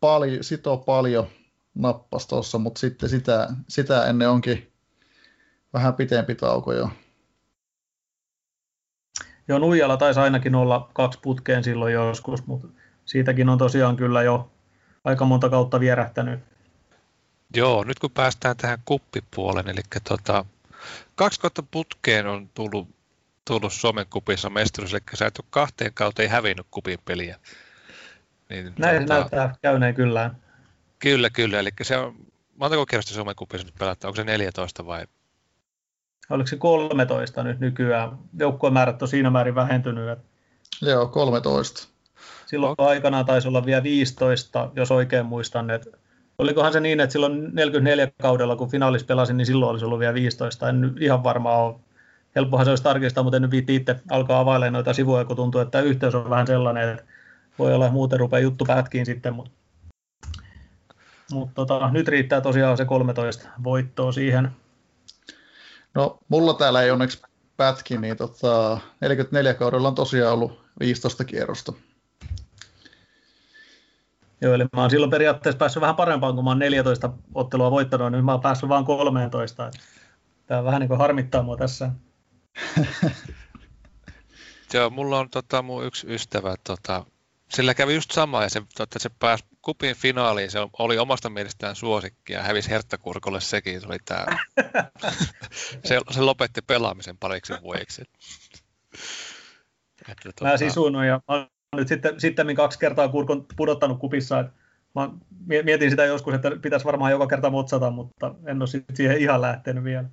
paljon, 0.00 0.44
sitoo 0.44 0.76
paljon 0.76 1.26
nappas 1.74 2.26
tuossa, 2.26 2.58
mutta 2.58 2.78
sitten 2.78 3.08
sitä, 3.08 3.48
sitä 3.68 4.06
ennen 4.06 4.30
onkin 4.30 4.72
vähän 5.76 5.94
pitempi 5.94 6.34
tauko 6.34 6.72
jo. 6.72 6.90
Joo, 9.48 9.58
Nuijalla 9.58 9.96
taisi 9.96 10.20
ainakin 10.20 10.54
olla 10.54 10.90
kaksi 10.92 11.18
putkeen 11.22 11.64
silloin 11.64 11.94
joskus, 11.94 12.46
mutta 12.46 12.68
siitäkin 13.04 13.48
on 13.48 13.58
tosiaan 13.58 13.96
kyllä 13.96 14.22
jo 14.22 14.50
aika 15.04 15.24
monta 15.24 15.48
kautta 15.48 15.80
vierähtänyt. 15.80 16.40
Joo, 17.56 17.84
nyt 17.84 17.98
kun 17.98 18.10
päästään 18.10 18.56
tähän 18.56 18.78
kuppipuoleen, 18.84 19.68
eli 19.68 19.80
tota, 20.08 20.44
kaksi 21.14 21.40
kautta 21.40 21.62
putkeen 21.70 22.26
on 22.26 22.48
tullut, 22.54 22.88
tullut 23.44 23.72
Suomen 23.72 24.06
kupissa 24.10 24.50
mestaruus, 24.50 24.94
eli 24.94 25.02
sä 25.14 25.26
et 25.26 25.38
ole 25.38 25.46
kahteen 25.50 25.94
kauteen 25.94 26.30
hävinnyt 26.30 26.66
kupin 26.70 26.98
peliä. 27.04 27.38
Niin, 28.50 28.72
Näin 28.78 29.02
tota, 29.02 29.14
näyttää 29.14 29.54
käyneen 29.62 29.94
kyllä. 29.94 30.30
Kyllä, 30.98 31.30
kyllä, 31.30 31.58
eli 31.58 31.70
se 31.82 31.96
on, 31.96 32.16
montako 32.56 32.86
kerrasta 32.86 33.14
Suomen 33.14 33.36
kupissa 33.36 33.66
nyt 33.66 33.74
pelataan, 33.78 34.08
onko 34.08 34.16
se 34.16 34.24
14 34.24 34.86
vai? 34.86 35.06
Oliko 36.30 36.46
se 36.46 36.56
13 36.56 37.42
nyt 37.42 37.60
nykyään? 37.60 38.18
Joukkueen 38.38 38.72
määrät 38.72 39.02
on 39.02 39.08
siinä 39.08 39.30
määrin 39.30 39.54
vähentynyt. 39.54 40.18
Joo, 40.82 41.06
13. 41.06 41.88
Silloin 42.46 42.72
okay. 42.72 42.86
aikanaan 42.86 43.26
taisi 43.26 43.48
olla 43.48 43.66
vielä 43.66 43.82
15, 43.82 44.70
jos 44.74 44.90
oikein 44.90 45.26
muistan. 45.26 45.70
Että 45.70 45.90
olikohan 46.38 46.72
se 46.72 46.80
niin, 46.80 47.00
että 47.00 47.12
silloin 47.12 47.50
44 47.52 48.08
kaudella, 48.22 48.56
kun 48.56 48.70
finaalis 48.70 49.04
pelasin, 49.04 49.36
niin 49.36 49.46
silloin 49.46 49.70
olisi 49.70 49.84
ollut 49.84 49.98
vielä 49.98 50.14
15. 50.14 50.68
En 50.68 50.94
ihan 51.00 51.24
varmaan 51.24 51.60
ole. 51.60 51.74
Helppohan 52.36 52.66
se 52.66 52.70
olisi 52.70 52.82
tarkistaa, 52.84 53.22
mutta 53.24 53.36
en 53.36 53.42
nyt 53.42 53.50
viitti 53.50 53.74
itse 53.74 53.96
alkaa 54.10 54.40
availemaan 54.40 54.72
noita 54.72 54.92
sivuja, 54.92 55.24
kun 55.24 55.36
tuntuu, 55.36 55.60
että 55.60 55.80
yhteys 55.80 56.14
on 56.14 56.30
vähän 56.30 56.46
sellainen, 56.46 56.88
että 56.88 57.04
voi 57.58 57.74
olla 57.74 57.90
muuten 57.90 58.20
rupeaa 58.20 58.40
juttu 58.40 58.64
pätkiin 58.64 59.06
sitten, 59.06 59.34
mutta, 59.34 59.52
mutta 61.32 61.54
tota, 61.54 61.90
nyt 61.90 62.08
riittää 62.08 62.40
tosiaan 62.40 62.76
se 62.76 62.84
13 62.84 63.48
voittoa 63.64 64.12
siihen. 64.12 64.50
No, 65.96 66.18
mulla 66.28 66.54
täällä 66.54 66.82
ei 66.82 66.90
onneksi 66.90 67.22
pätki, 67.56 67.98
niin 67.98 68.16
tota, 68.16 68.80
44 69.00 69.54
kaudella 69.54 69.88
on 69.88 69.94
tosiaan 69.94 70.34
ollut 70.34 70.60
15 70.80 71.24
kierrosta. 71.24 71.72
Joo, 74.40 74.54
eli 74.54 74.64
mä 74.72 74.80
oon 74.80 74.90
silloin 74.90 75.10
periaatteessa 75.10 75.58
päässyt 75.58 75.80
vähän 75.80 75.96
parempaan, 75.96 76.34
kun 76.34 76.44
mä 76.44 76.50
oon 76.50 76.58
14 76.58 77.10
ottelua 77.34 77.70
voittanut, 77.70 78.12
niin 78.12 78.24
mä 78.24 78.32
oon 78.32 78.40
päässyt 78.40 78.68
vaan 78.68 78.84
13. 78.84 79.70
Tämä 80.46 80.64
vähän 80.64 80.80
niin 80.80 80.88
kuin 80.88 80.98
harmittaa 80.98 81.42
mua 81.42 81.56
tässä. 81.56 81.90
Joo, 84.74 84.90
mulla 84.90 85.18
on 85.18 85.30
tota, 85.30 85.62
mun 85.62 85.84
yksi 85.84 86.06
ystävä, 86.14 86.54
tota, 86.64 87.06
sillä 87.48 87.74
kävi 87.74 87.94
just 87.94 88.10
sama, 88.10 88.42
ja 88.42 88.48
se, 88.50 88.62
tota, 88.76 88.98
se 88.98 89.10
pääsi 89.18 89.44
kupin 89.66 89.96
finaaliin, 89.96 90.50
se 90.50 90.58
oli 90.78 90.98
omasta 90.98 91.30
mielestään 91.30 91.76
suosikki, 91.76 92.32
ja 92.32 92.42
hävisi 92.42 92.70
Herttakurkolle 92.70 93.40
sekin, 93.40 93.80
se 93.80 93.86
oli 93.86 93.98
tää. 94.04 94.38
se, 95.84 96.00
se 96.10 96.20
lopetti 96.20 96.62
pelaamisen 96.62 97.18
pariksi 97.18 97.52
vuodeksi. 97.62 98.02
Että, 100.08 100.22
tota... 100.24 100.44
Mä 100.44 100.56
sisunnoin, 100.56 101.08
ja 101.08 101.20
mä 101.28 101.48
nyt 101.76 101.88
sitten, 101.88 102.20
sitten 102.20 102.56
kaksi 102.56 102.78
kertaa 102.78 103.08
kurkon 103.08 103.46
pudottanut 103.56 103.98
kupissa. 103.98 104.40
Että 104.40 104.52
mä 104.94 105.10
mietin 105.62 105.90
sitä 105.90 106.04
joskus, 106.04 106.34
että 106.34 106.50
pitäisi 106.62 106.84
varmaan 106.84 107.10
joka 107.10 107.26
kerta 107.26 107.50
motsata, 107.50 107.90
mutta 107.90 108.34
en 108.46 108.62
ole 108.62 108.84
siihen 108.94 109.18
ihan 109.18 109.40
lähtenyt 109.40 109.84
vielä. 109.84 110.08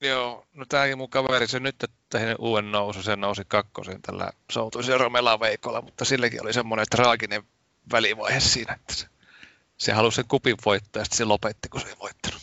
Joo, 0.00 0.46
no 0.54 0.64
tämäkin 0.68 0.98
mun 0.98 1.10
kaveri, 1.10 1.46
se 1.46 1.60
nyt 1.60 1.84
tehnyt 2.10 2.36
uuden 2.38 2.72
nousu, 2.72 3.02
se 3.02 3.16
nousi 3.16 3.42
kakkosen 3.48 4.02
tällä 4.02 4.30
soutuisen 4.52 5.00
Romela 5.00 5.40
Veikolla, 5.40 5.82
mutta 5.82 6.04
silläkin 6.04 6.42
oli 6.42 6.52
semmoinen 6.52 6.86
traaginen 6.90 7.42
välivaihe 7.92 8.40
siinä, 8.40 8.74
että 8.74 8.94
se, 8.94 9.06
se 9.76 9.92
halusi 9.92 10.16
sen 10.16 10.24
kupin 10.28 10.56
voittaa 10.66 11.00
ja 11.00 11.04
sitten 11.04 11.16
se 11.16 11.24
lopetti, 11.24 11.68
kun 11.68 11.80
se 11.80 11.88
ei 11.88 11.94
voittanut. 12.00 12.40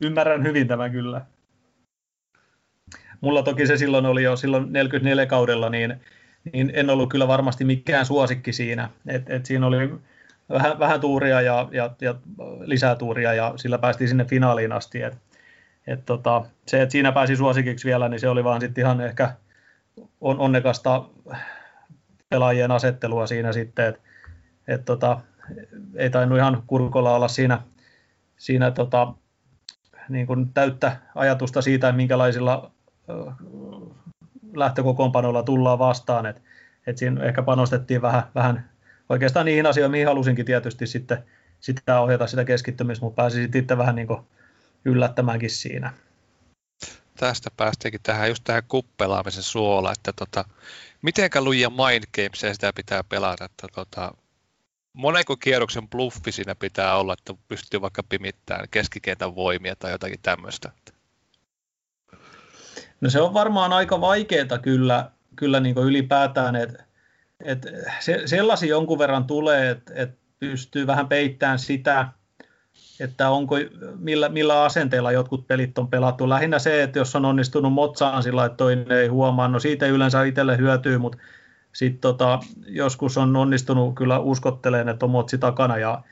Ymmärrän 0.00 0.42
hyvin 0.42 0.68
tämä 0.68 0.90
kyllä. 0.90 1.26
Mulla 3.20 3.42
toki 3.42 3.66
se 3.66 3.76
silloin 3.76 4.06
oli 4.06 4.22
jo 4.22 4.36
silloin 4.36 4.72
44 4.72 5.26
kaudella, 5.26 5.70
niin 5.70 6.00
niin 6.52 6.70
en 6.74 6.90
ollut 6.90 7.10
kyllä 7.10 7.28
varmasti 7.28 7.64
mikään 7.64 8.06
suosikki 8.06 8.52
siinä. 8.52 8.90
Et, 9.06 9.30
et 9.30 9.46
siinä 9.46 9.66
oli 9.66 9.94
vähän, 10.50 10.78
vähän 10.78 11.00
tuuria 11.00 11.40
ja, 11.40 11.68
ja, 11.72 11.90
ja 12.00 12.14
lisää 12.60 12.96
tuuria 12.96 13.34
ja 13.34 13.52
sillä 13.56 13.78
päästiin 13.78 14.08
sinne 14.08 14.24
finaaliin 14.24 14.72
asti. 14.72 15.02
Et, 15.02 15.14
et 15.86 16.06
tota, 16.06 16.44
se, 16.66 16.82
että 16.82 16.92
siinä 16.92 17.12
pääsi 17.12 17.36
suosikiksi 17.36 17.88
vielä, 17.88 18.08
niin 18.08 18.20
se 18.20 18.28
oli 18.28 18.44
vaan 18.44 18.60
sitten 18.60 18.82
ihan 18.82 19.00
ehkä 19.00 19.32
on, 20.20 20.38
onnekasta 20.38 21.04
pelaajien 22.28 22.70
asettelua 22.70 23.26
siinä 23.26 23.52
sitten, 23.52 23.86
että 23.86 24.00
et 24.68 24.84
tota, 24.84 25.20
ei 25.94 26.10
tainnut 26.10 26.38
ihan 26.38 26.62
kurkolla 26.66 27.14
olla 27.14 27.28
siinä, 27.28 27.62
siinä 28.36 28.70
tota, 28.70 29.14
niin 30.08 30.26
kuin 30.26 30.52
täyttä 30.54 30.96
ajatusta 31.14 31.62
siitä, 31.62 31.92
minkälaisilla 31.92 32.70
lähtökokoonpanolla 34.54 35.42
tullaan 35.42 35.78
vastaan, 35.78 36.26
että 36.26 36.42
et 36.86 36.98
siinä 36.98 37.24
ehkä 37.24 37.42
panostettiin 37.42 38.02
vähän, 38.02 38.22
vähän 38.34 38.70
oikeastaan 39.08 39.46
niihin 39.46 39.66
asioihin, 39.66 39.90
mihin 39.90 40.06
halusinkin 40.06 40.46
tietysti 40.46 40.86
sitten 40.86 41.24
sitä 41.60 42.00
ohjata 42.00 42.26
sitä 42.26 42.44
keskittymistä, 42.44 43.04
mutta 43.04 43.22
pääsi 43.22 43.48
sitten 43.52 43.78
vähän 43.78 43.94
niin 43.94 44.08
yllättämäänkin 44.84 45.50
siinä. 45.50 45.92
Tästä 47.16 47.50
päästiinkin 47.56 48.00
tähän 48.02 48.28
just 48.28 48.44
tähän 48.44 48.62
kuppelaamisen 48.68 49.42
suola, 49.42 49.92
että 49.92 50.12
tota, 50.12 50.44
mitenkä 51.04 51.40
lujia 51.40 51.70
mind 51.70 52.04
games 52.14 52.54
sitä 52.54 52.72
pitää 52.72 53.04
pelata, 53.04 53.44
että 53.44 53.66
tota, 53.74 54.14
monenko 54.92 55.36
kierroksen 55.36 55.88
bluffi 55.88 56.32
siinä 56.32 56.54
pitää 56.54 56.96
olla, 56.96 57.12
että 57.12 57.34
pystyy 57.48 57.80
vaikka 57.80 58.02
pimittämään 58.02 58.68
keskikentän 58.70 59.34
voimia 59.34 59.76
tai 59.76 59.90
jotakin 59.90 60.20
tämmöistä? 60.22 60.70
No 63.00 63.10
se 63.10 63.20
on 63.20 63.34
varmaan 63.34 63.72
aika 63.72 64.00
vaikeaa 64.00 64.58
kyllä, 64.62 65.10
kyllä 65.36 65.60
niin 65.60 65.78
ylipäätään, 65.78 66.56
että 66.56 66.84
et 67.44 67.66
se, 68.00 68.22
sellaisia 68.26 68.68
jonkun 68.68 68.98
verran 68.98 69.24
tulee, 69.24 69.70
että 69.70 69.92
et 69.96 70.18
pystyy 70.38 70.86
vähän 70.86 71.08
peittämään 71.08 71.58
sitä, 71.58 72.08
että 73.00 73.30
onko, 73.30 73.56
millä, 73.98 74.28
millä 74.28 74.62
asenteella 74.62 75.12
jotkut 75.12 75.46
pelit 75.46 75.78
on 75.78 75.88
pelattu. 75.88 76.28
Lähinnä 76.28 76.58
se, 76.58 76.82
että 76.82 76.98
jos 76.98 77.16
on 77.16 77.24
onnistunut 77.24 77.72
motsaan 77.72 78.22
sillä, 78.22 78.44
että 78.44 78.56
toinen 78.56 78.92
ei 78.92 79.08
huomaa, 79.08 79.48
no 79.48 79.58
siitä 79.58 79.86
ei 79.86 79.92
yleensä 79.92 80.24
itselle 80.24 80.56
hyötyy, 80.56 80.98
mutta 80.98 81.18
sitten 81.72 82.00
tota, 82.00 82.38
joskus 82.66 83.18
on 83.18 83.36
onnistunut 83.36 83.94
kyllä 83.94 84.18
uskotteleen, 84.18 84.88
että 84.88 85.06
on 85.06 85.10
motsi 85.10 85.38
takana 85.38 85.78
ja, 85.78 86.02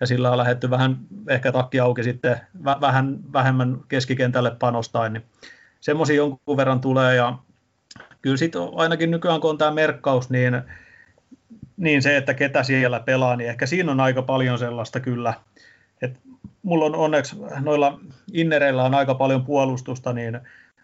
ja 0.00 0.06
sillä 0.06 0.30
on 0.30 0.38
lähdetty 0.38 0.70
vähän 0.70 0.96
ehkä 1.28 1.52
takki 1.52 1.80
auki 1.80 2.02
sitten 2.02 2.40
vähän 2.64 3.18
vähemmän 3.32 3.80
keskikentälle 3.88 4.56
panostain, 4.58 5.12
niin 5.12 5.22
semmoisia 5.80 6.16
jonkun 6.16 6.56
verran 6.56 6.80
tulee 6.80 7.14
ja 7.14 7.38
kyllä 8.22 8.36
sitten 8.36 8.62
ainakin 8.74 9.10
nykyään 9.10 9.40
kun 9.40 9.50
on 9.50 9.58
tämä 9.58 9.70
merkkaus, 9.70 10.30
niin, 10.30 10.62
niin 11.76 12.02
se, 12.02 12.16
että 12.16 12.34
ketä 12.34 12.62
siellä 12.62 13.00
pelaa, 13.00 13.36
niin 13.36 13.50
ehkä 13.50 13.66
siinä 13.66 13.92
on 13.92 14.00
aika 14.00 14.22
paljon 14.22 14.58
sellaista 14.58 15.00
kyllä. 15.00 15.34
Et 16.02 16.20
mulla 16.62 16.84
on 16.84 16.94
onneksi 16.94 17.36
noilla 17.60 18.00
innereillä 18.32 18.84
on 18.84 18.94
aika 18.94 19.14
paljon 19.14 19.44
puolustusta, 19.44 20.12
niin 20.12 20.40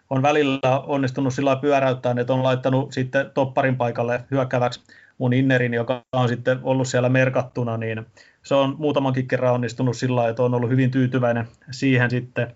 on 0.09 0.21
välillä 0.21 0.79
onnistunut 0.79 1.33
sillä 1.33 1.55
pyöräyttää, 1.55 2.15
että 2.19 2.33
on 2.33 2.43
laittanut 2.43 2.93
sitten 2.93 3.31
topparin 3.33 3.77
paikalle 3.77 4.23
hyökkäväksi 4.31 4.81
mun 5.17 5.33
innerin, 5.33 5.73
joka 5.73 6.03
on 6.11 6.29
sitten 6.29 6.59
ollut 6.63 6.87
siellä 6.87 7.09
merkattuna, 7.09 7.77
niin 7.77 8.05
se 8.43 8.55
on 8.55 8.75
muutamankin 8.77 9.27
kerran 9.27 9.53
onnistunut 9.53 9.97
sillä 9.97 10.29
että 10.29 10.43
on 10.43 10.53
ollut 10.53 10.69
hyvin 10.69 10.91
tyytyväinen 10.91 11.47
siihen 11.71 12.09
sitten. 12.09 12.55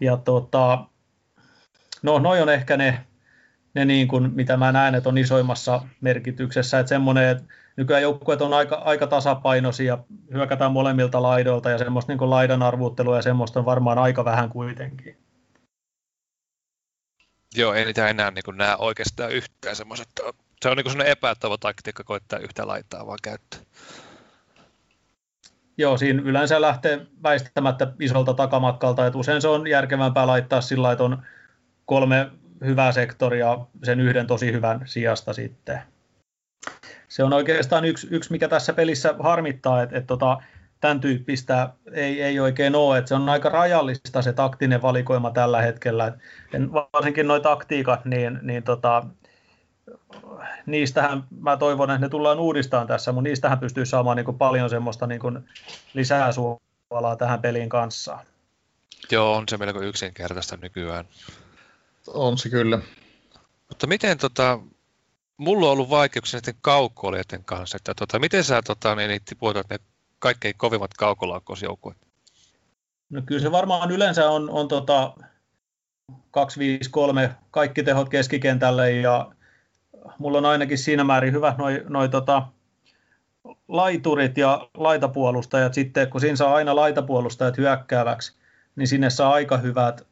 Ja 0.00 0.16
tota, 0.16 0.84
no 2.02 2.18
noin 2.18 2.42
on 2.42 2.48
ehkä 2.48 2.76
ne, 2.76 3.04
ne 3.74 3.84
niin 3.84 4.08
kuin, 4.08 4.32
mitä 4.34 4.56
mä 4.56 4.72
näen, 4.72 4.94
että 4.94 5.08
on 5.08 5.18
isoimmassa 5.18 5.82
merkityksessä, 6.00 6.78
että 6.78 6.88
semmoinen, 6.88 7.28
että 7.28 7.44
nykyään 7.78 8.02
joukkueet 8.02 8.42
on 8.42 8.52
aika, 8.52 8.74
aika 8.74 9.06
tasapainoisia, 9.06 9.98
hyökätään 10.32 10.72
molemmilta 10.72 11.22
laidoilta 11.22 11.70
ja 11.70 11.78
semmoista 11.78 12.12
niin 12.12 12.30
laidan 12.30 12.62
arvuuttelua 12.62 13.16
ja 13.16 13.22
semmoista 13.22 13.58
on 13.60 13.66
varmaan 13.66 13.98
aika 13.98 14.24
vähän 14.24 14.48
kuitenkin. 14.48 15.16
Joo, 17.56 17.74
ei 17.74 17.84
niitä 17.84 18.08
enää 18.08 18.30
niin 18.30 18.56
näe 18.56 18.76
oikeastaan 18.78 19.32
yhtään 19.32 19.76
semmoiset. 19.76 20.08
Se 20.62 20.68
on 20.68 20.76
niin 20.76 20.90
semmoinen 20.90 21.12
epätoivo 21.12 21.56
taktiikka 21.56 22.04
koittaa 22.04 22.38
yhtä 22.38 22.66
laittaa 22.66 23.06
vaan 23.06 23.18
käyttää. 23.22 23.60
Joo, 25.78 25.96
siinä 25.96 26.22
yleensä 26.22 26.60
lähtee 26.60 27.06
väistämättä 27.22 27.92
isolta 28.00 28.34
takamatkalta, 28.34 29.06
että 29.06 29.18
usein 29.18 29.42
se 29.42 29.48
on 29.48 29.66
järkevämpää 29.66 30.26
laittaa 30.26 30.60
sillä 30.60 30.92
että 30.92 31.04
on 31.04 31.22
kolme 31.86 32.30
hyvää 32.64 32.92
sektoria 32.92 33.58
sen 33.84 34.00
yhden 34.00 34.26
tosi 34.26 34.52
hyvän 34.52 34.82
sijasta 34.84 35.32
sitten. 35.32 35.82
Se 37.08 37.24
on 37.24 37.32
oikeastaan 37.32 37.84
yksi, 37.84 38.08
yksi 38.10 38.32
mikä 38.32 38.48
tässä 38.48 38.72
pelissä 38.72 39.14
harmittaa, 39.18 39.82
että, 39.82 39.96
että 39.96 40.06
tota, 40.06 40.42
tämän 40.80 41.00
tyyppistä 41.00 41.72
ei, 41.92 42.22
ei 42.22 42.40
oikein 42.40 42.74
ole, 42.74 42.98
että 42.98 43.08
se 43.08 43.14
on 43.14 43.28
aika 43.28 43.48
rajallista 43.48 44.22
se 44.22 44.32
taktinen 44.32 44.82
valikoima 44.82 45.30
tällä 45.30 45.62
hetkellä. 45.62 46.12
En, 46.52 46.72
varsinkin 46.72 47.28
nuo 47.28 47.40
taktiikat, 47.40 48.04
niin, 48.04 48.38
niin 48.42 48.62
tota, 48.62 49.06
niistähän 50.66 51.24
mä 51.40 51.56
toivon, 51.56 51.90
että 51.90 52.06
ne 52.06 52.08
tullaan 52.08 52.40
uudistamaan 52.40 52.86
tässä, 52.86 53.12
mutta 53.12 53.28
niistähän 53.28 53.58
pystyy 53.58 53.86
saamaan 53.86 54.16
niin 54.16 54.24
kuin 54.24 54.38
paljon 54.38 54.70
semmoista 54.70 55.06
niin 55.06 55.20
kuin 55.20 55.38
lisää 55.94 56.32
suolaa 56.32 57.16
tähän 57.18 57.40
peliin 57.40 57.68
kanssa. 57.68 58.18
Joo, 59.10 59.36
on 59.36 59.44
se 59.48 59.56
melko 59.56 59.80
yksinkertaista 59.80 60.56
nykyään. 60.56 61.04
On 62.06 62.38
se 62.38 62.48
kyllä. 62.48 62.78
Mutta 63.68 63.86
miten 63.86 64.18
tota, 64.18 64.60
mulla 65.38 65.66
on 65.66 65.72
ollut 65.72 65.90
vaikeuksia 65.90 66.40
näiden 66.40 66.60
kaukoilijoiden 66.60 67.44
kanssa, 67.44 67.76
että 67.76 67.94
tota, 67.94 68.18
miten 68.18 68.44
sä 68.44 68.62
tota, 68.62 68.94
niin, 68.94 69.20
tipuotat 69.24 69.68
ne 69.70 69.78
kaikkein 70.18 70.54
kovimmat 70.56 70.94
kaukolaukkausjoukkueet? 70.94 71.98
No 73.10 73.22
kyllä 73.26 73.42
se 73.42 73.52
varmaan 73.52 73.90
yleensä 73.90 74.30
on, 74.30 74.50
on 74.50 74.68
tota 74.68 75.14
2-5-3 76.12 76.14
kaikki 77.50 77.82
tehot 77.82 78.08
keskikentälle 78.08 78.92
ja 78.92 79.32
mulla 80.18 80.38
on 80.38 80.44
ainakin 80.44 80.78
siinä 80.78 81.04
määrin 81.04 81.34
hyvä 81.34 81.54
noi, 81.58 81.84
noi 81.88 82.08
tota, 82.08 82.42
laiturit 83.68 84.38
ja 84.38 84.68
laitapuolustajat 84.74 85.74
sitten, 85.74 86.10
kun 86.10 86.20
siinä 86.20 86.36
saa 86.36 86.54
aina 86.54 86.76
laitapuolustajat 86.76 87.56
hyökkääväksi, 87.56 88.36
niin 88.76 88.88
sinne 88.88 89.10
saa 89.10 89.32
aika 89.32 89.56
hyvät 89.56 90.06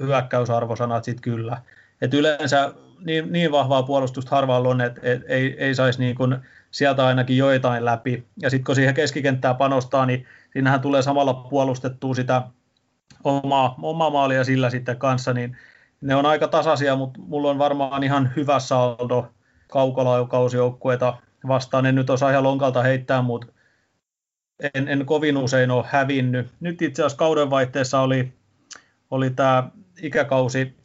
hyökkäysarvosanat 0.00 1.04
sitten 1.04 1.22
kyllä. 1.22 1.62
Et 2.00 2.14
yleensä 2.14 2.74
niin, 3.04 3.32
niin 3.32 3.52
vahvaa 3.52 3.82
puolustusta 3.82 4.36
harvalla 4.36 4.68
on, 4.68 4.80
että 4.80 5.00
et, 5.04 5.22
ei, 5.26 5.56
ei 5.58 5.74
saisi 5.74 5.98
niin 5.98 6.14
kuin 6.14 6.36
sieltä 6.70 7.06
ainakin 7.06 7.36
joitain 7.36 7.84
läpi. 7.84 8.26
Ja 8.42 8.50
sitten 8.50 8.64
kun 8.64 8.74
siihen 8.74 8.94
keskikenttään 8.94 9.56
panostaa, 9.56 10.06
niin 10.06 10.26
siinähän 10.52 10.80
tulee 10.80 11.02
samalla 11.02 11.34
puolustettua 11.34 12.14
sitä 12.14 12.42
omaa, 13.24 13.74
omaa 13.82 14.10
maalia 14.10 14.44
sillä 14.44 14.70
sitten 14.70 14.96
kanssa, 14.96 15.32
niin 15.32 15.56
ne 16.00 16.14
on 16.14 16.26
aika 16.26 16.48
tasaisia, 16.48 16.96
mutta 16.96 17.20
mulla 17.20 17.50
on 17.50 17.58
varmaan 17.58 18.02
ihan 18.02 18.30
hyvä 18.36 18.58
saldo 18.58 19.26
kaukolaukausjoukkueita 19.68 21.16
vastaan. 21.48 21.86
En 21.86 21.94
nyt 21.94 22.10
osaa 22.10 22.30
ihan 22.30 22.42
lonkalta 22.42 22.82
heittää, 22.82 23.22
mutta 23.22 23.46
en, 24.74 24.88
en 24.88 25.06
kovin 25.06 25.36
usein 25.36 25.70
ole 25.70 25.84
hävinnyt. 25.88 26.46
Nyt 26.60 26.82
itse 26.82 27.02
asiassa 27.02 27.18
kaudenvaihteessa 27.18 28.00
oli, 28.00 28.32
oli 29.10 29.30
tämä 29.30 29.70
ikäkausi 30.02 30.76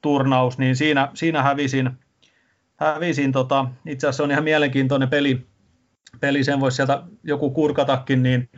turnaus, 0.00 0.58
niin 0.58 0.76
siinä, 0.76 1.08
siinä 1.14 1.42
hävisin, 1.42 1.90
hävisin 2.76 3.32
tota, 3.32 3.66
itse 3.86 4.06
asiassa 4.06 4.24
on 4.24 4.30
ihan 4.30 4.44
mielenkiintoinen 4.44 5.08
peli, 5.08 5.46
peli 6.20 6.44
sen 6.44 6.60
voisi 6.60 6.76
sieltä 6.76 7.02
joku 7.24 7.50
kurkatakin, 7.50 8.22
niin, 8.22 8.48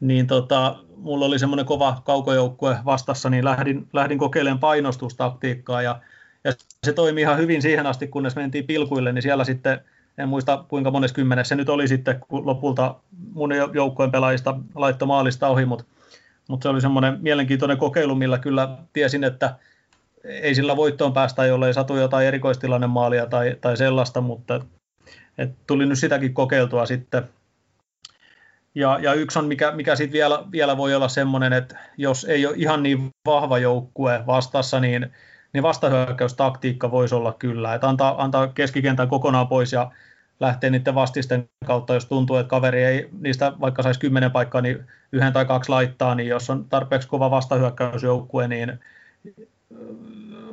niin 0.00 0.26
tota, 0.26 0.76
mulla 0.96 1.26
oli 1.26 1.38
semmoinen 1.38 1.66
kova 1.66 2.02
kaukojoukkue 2.04 2.78
vastassa, 2.84 3.30
niin 3.30 3.44
lähdin, 3.44 3.88
lähdin 3.92 4.18
kokeilemaan 4.18 4.60
painostustaktiikkaa 4.60 5.82
ja, 5.82 6.00
ja 6.44 6.52
se 6.86 6.92
toimi 6.92 7.20
ihan 7.20 7.38
hyvin 7.38 7.62
siihen 7.62 7.86
asti, 7.86 8.06
kunnes 8.06 8.36
mentiin 8.36 8.66
pilkuille, 8.66 9.12
niin 9.12 9.22
siellä 9.22 9.44
sitten 9.44 9.80
en 10.18 10.28
muista 10.28 10.64
kuinka 10.68 10.90
monessa 10.90 11.14
kymmenessä 11.14 11.48
se 11.48 11.56
nyt 11.56 11.68
oli 11.68 11.88
sitten, 11.88 12.20
kun 12.28 12.46
lopulta 12.46 12.94
mun 13.32 13.50
joukkueen 13.74 14.10
pelaajista 14.10 14.58
laittoi 14.74 15.08
maalista 15.08 15.48
ohi, 15.48 15.64
mutta, 15.64 15.84
mutta 16.48 16.62
se 16.62 16.68
oli 16.68 16.80
semmoinen 16.80 17.18
mielenkiintoinen 17.20 17.78
kokeilu, 17.78 18.14
millä 18.14 18.38
kyllä 18.38 18.78
tiesin, 18.92 19.24
että 19.24 19.54
ei 20.24 20.54
sillä 20.54 20.76
voittoon 20.76 21.12
päästä, 21.12 21.46
jollei 21.46 21.74
satu 21.74 21.96
jotain 21.96 22.26
erikoistilanne 22.26 22.86
maalia 22.86 23.26
tai, 23.26 23.56
tai 23.60 23.76
sellaista, 23.76 24.20
mutta 24.20 24.60
et 25.38 25.50
tuli 25.66 25.86
nyt 25.86 25.98
sitäkin 25.98 26.34
kokeiltua 26.34 26.86
sitten 26.86 27.28
ja, 28.74 28.98
ja 29.02 29.14
yksi 29.14 29.38
on, 29.38 29.46
mikä, 29.46 29.72
mikä 29.72 29.96
sitten 29.96 30.12
vielä, 30.12 30.44
vielä 30.52 30.76
voi 30.76 30.94
olla 30.94 31.08
semmoinen, 31.08 31.52
että 31.52 31.78
jos 31.96 32.24
ei 32.24 32.46
ole 32.46 32.54
ihan 32.56 32.82
niin 32.82 33.10
vahva 33.26 33.58
joukkue 33.58 34.22
vastassa, 34.26 34.80
niin, 34.80 35.12
niin 35.52 35.62
vastahyökkäystaktiikka 35.62 36.90
voisi 36.90 37.14
olla 37.14 37.32
kyllä. 37.32 37.74
Että 37.74 37.88
antaa, 37.88 38.22
antaa 38.22 38.46
keskikentän 38.46 39.08
kokonaan 39.08 39.48
pois 39.48 39.72
ja 39.72 39.90
lähtee 40.40 40.70
niiden 40.70 40.94
vastisten 40.94 41.48
kautta, 41.66 41.94
jos 41.94 42.06
tuntuu, 42.06 42.36
että 42.36 42.50
kaveri 42.50 42.84
ei 42.84 43.08
niistä 43.20 43.52
vaikka 43.60 43.82
saisi 43.82 44.00
kymmenen 44.00 44.30
paikkaa, 44.30 44.60
niin 44.60 44.86
yhden 45.12 45.32
tai 45.32 45.44
kaksi 45.44 45.70
laittaa, 45.70 46.14
niin 46.14 46.28
jos 46.28 46.50
on 46.50 46.64
tarpeeksi 46.68 47.08
kova 47.08 47.30
vastahyökkäysjoukkue, 47.30 48.48
niin 48.48 48.78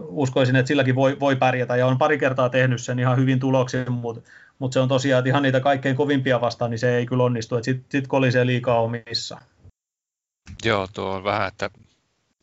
uskoisin, 0.08 0.56
että 0.56 0.68
silläkin 0.68 0.96
voi, 0.96 1.20
voi 1.20 1.36
pärjätä 1.36 1.76
ja 1.76 1.88
on 1.88 1.98
pari 1.98 2.18
kertaa 2.18 2.50
tehnyt 2.50 2.82
sen 2.82 3.00
ihan 3.00 3.18
hyvin 3.18 3.40
tuloksin, 3.40 3.92
mutta 3.92 4.22
mutta 4.60 4.74
se 4.74 4.80
on 4.80 4.88
tosiaan, 4.88 5.20
että 5.20 5.30
ihan 5.30 5.44
niitä 5.44 5.60
kaikkein 5.60 5.96
kovimpia 5.96 6.42
vastaan, 6.42 6.72
niin 6.72 6.80
se 6.80 6.98
ei 6.98 7.06
kyllä 7.06 7.24
onnistu, 7.24 7.56
että 7.56 7.66
sitten 7.66 7.86
sit 7.92 8.08
kolisee 8.08 8.46
liikaa 8.46 8.82
omissa. 8.82 9.42
Joo, 10.64 10.88
tuo 10.94 11.10
on 11.10 11.24
vähän, 11.24 11.48
että 11.48 11.70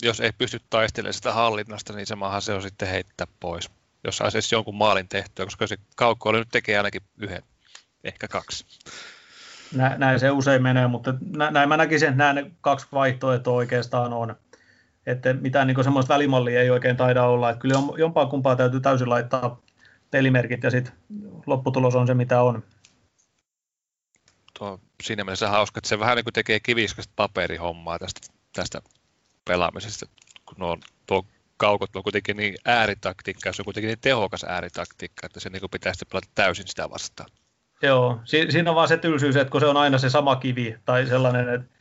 jos 0.03 0.21
ei 0.21 0.33
pysty 0.39 0.61
taistelemaan 0.71 1.15
sitä 1.15 1.33
hallinnasta, 1.33 1.93
niin 1.93 2.07
samahan 2.07 2.43
se 2.43 2.53
on 2.53 2.63
sitten 2.63 2.89
heittää 2.89 3.27
pois. 3.41 3.71
Jos 4.05 4.17
saisi 4.17 4.55
jonkun 4.55 4.75
maalin 4.75 5.09
tehtyä, 5.09 5.45
koska 5.45 5.67
se 5.67 5.77
oli 6.25 6.39
nyt 6.39 6.49
tekee 6.53 6.77
ainakin 6.77 7.03
yhden, 7.19 7.43
ehkä 8.05 8.29
kaksi. 8.29 8.67
Nä, 9.75 9.95
näin 9.99 10.21
se 10.21 10.31
usein 10.31 10.63
menee, 10.63 10.87
mutta 10.87 11.15
näin 11.51 11.69
mä 11.69 11.77
näkisin, 11.77 12.09
että 12.09 12.33
nämä 12.33 12.51
kaksi 12.61 12.87
vaihtoehtoa 12.93 13.55
oikeastaan 13.55 14.13
on. 14.13 14.37
Että 15.07 15.33
mitään 15.33 15.67
niin 15.67 15.85
semmoista 15.85 16.15
välimallia 16.15 16.61
ei 16.61 16.71
oikein 16.71 16.97
taida 16.97 17.25
olla. 17.25 17.51
Että 17.51 17.61
kyllä 17.61 17.75
jompaa 17.99 18.27
kumpaa 18.27 18.57
täytyy 18.57 18.81
täysin 18.81 19.09
laittaa 19.09 19.61
pelimerkit 20.11 20.63
ja 20.63 20.71
sitten 20.71 20.95
lopputulos 21.47 21.95
on 21.95 22.07
se, 22.07 22.15
mitä 22.15 22.43
on. 22.43 22.63
Tuo 24.59 24.81
siinä 25.03 25.25
mielessä 25.25 25.49
hauska, 25.49 25.79
että 25.79 25.89
se 25.89 25.99
vähän 25.99 26.17
niin 26.17 26.25
kuin 26.25 26.35
tekee 26.35 26.61
kiviskasta 26.61 27.13
paperihommaa 27.17 27.99
tästä, 27.99 28.21
tästä 28.53 28.83
pelaamisesta, 29.45 30.07
kun 30.47 30.57
nuo, 30.59 30.79
tuo 31.07 31.27
kaukot 31.57 31.97
on 31.97 32.03
kuitenkin 32.03 32.37
niin 32.37 32.55
ääritaktiikka, 32.65 33.53
se 33.53 33.63
on 33.63 33.65
kuitenkin 33.65 33.89
niin 33.89 34.01
tehokas 34.01 34.45
ääritaktiikka, 34.45 35.27
että 35.27 35.41
se 35.41 35.51
niin 35.51 35.71
pitäisi 35.71 36.05
pelata 36.13 36.29
täysin 36.35 36.69
sitä 36.69 36.91
vastaan. 36.91 37.31
Joo, 37.83 38.21
si- 38.25 38.47
siinä 38.51 38.71
on 38.71 38.77
vaan 38.77 38.89
se 38.89 38.97
tylsyys, 38.97 39.37
että 39.37 39.51
kun 39.51 39.61
se 39.61 39.67
on 39.67 39.77
aina 39.77 39.99
se 39.99 40.11
sama 40.11 40.37
kivi 40.37 40.77
tai 40.85 41.07
sellainen, 41.07 41.49
että, 41.49 41.76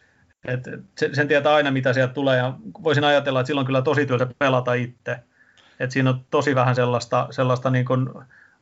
että 0.47 0.71
sen 1.13 1.27
tietää 1.27 1.53
aina, 1.53 1.71
mitä 1.71 1.93
sieltä 1.93 2.13
tulee, 2.13 2.37
ja 2.37 2.53
voisin 2.83 3.03
ajatella, 3.03 3.39
että 3.39 3.47
silloin 3.47 3.65
kyllä 3.65 3.81
tosi 3.81 4.05
työtä 4.05 4.27
pelata 4.39 4.73
itse. 4.73 5.19
Et 5.79 5.91
siinä 5.91 6.09
on 6.09 6.25
tosi 6.31 6.55
vähän 6.55 6.75
sellaista, 6.75 7.27
sellaista 7.31 7.69
niin 7.69 7.85
kuin 7.85 8.09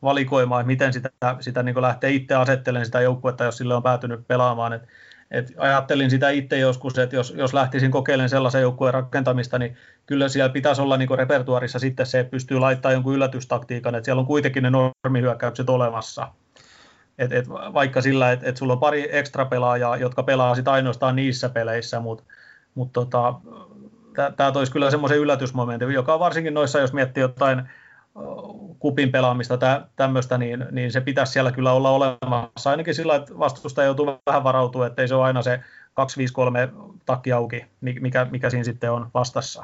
valikoimaa, 0.04 0.60
että 0.60 0.68
miten 0.68 0.94
sitä, 0.94 1.10
sitä 1.40 1.64
niin 1.64 1.74
kuin 1.74 1.82
lähtee 1.82 2.12
itse 2.12 2.36
asettelemaan 2.36 2.86
sitä 2.86 3.02
joukkuetta, 3.02 3.44
jos 3.44 3.58
sille 3.58 3.76
on 3.76 3.84
päätynyt 3.84 4.28
pelaamaan. 4.28 4.74
Et, 4.74 4.84
et 5.32 5.54
ajattelin 5.58 6.10
sitä 6.10 6.30
itse 6.30 6.58
joskus, 6.58 6.98
että 6.98 7.16
jos, 7.16 7.34
jos 7.38 7.54
lähtisin 7.54 7.92
kokeilemaan 7.92 8.30
sellaisen 8.30 8.62
joukkueen 8.62 8.94
rakentamista, 8.94 9.60
niin 9.60 9.78
kyllä 10.06 10.30
siellä 10.30 10.54
pitäisi 10.54 10.82
olla 10.82 10.98
niin 10.98 11.18
repertuarissa 11.18 11.80
sitten 11.80 12.06
se, 12.06 12.20
että 12.20 12.32
pystyy 12.32 12.60
laittamaan 12.60 12.94
jonkun 12.94 13.14
yllätystaktiikan, 13.14 13.96
että 13.96 14.06
siellä 14.06 14.20
on 14.20 14.28
kuitenkin 14.28 14.64
ne 14.64 14.70
normihyökkäykset 14.70 15.70
olemassa. 15.70 16.28
Et, 17.18 17.32
et 17.32 17.50
vaikka 17.50 18.02
sillä, 18.02 18.32
että 18.32 18.50
et 18.50 18.58
sulla 18.58 18.74
on 18.74 18.80
pari 18.80 19.18
ekstra 19.18 19.46
pelaajaa, 19.46 19.98
jotka 19.98 20.24
pelaa 20.24 20.56
sitä 20.56 20.72
ainoastaan 20.72 21.16
niissä 21.16 21.50
peleissä, 21.50 22.00
mutta 22.00 22.24
mut 22.76 22.94
tota, 22.94 23.34
tämä 24.38 24.52
toisi 24.52 24.72
kyllä 24.72 24.92
semmoisen 24.92 25.18
yllätysmomentin, 25.18 25.92
joka 25.92 26.20
varsinkin 26.20 26.54
noissa, 26.54 26.80
jos 26.80 26.94
miettii 26.94 27.22
jotain 27.22 27.64
kupin 28.80 29.12
pelaamista 29.12 29.58
tä, 29.58 29.88
tämmöistä, 29.96 30.38
niin, 30.38 30.66
niin 30.72 30.92
se 30.92 31.02
pitäisi 31.02 31.34
siellä 31.34 31.52
kyllä 31.52 31.72
olla 31.72 31.92
olemassa. 31.92 32.70
Ainakin 32.70 32.96
sillä, 32.96 33.16
että 33.16 33.40
vastusta 33.40 33.84
joutuu 33.84 34.06
vähän 34.26 34.44
varautua, 34.44 34.88
ettei 34.88 35.08
se 35.08 35.16
ole 35.16 35.24
aina 35.24 35.42
se 35.42 35.60
253 35.94 36.70
takki 37.06 37.32
auki, 37.32 37.66
mikä, 37.82 38.28
mikä 38.32 38.50
siinä 38.50 38.64
sitten 38.64 38.92
on 38.92 39.10
vastassa. 39.14 39.64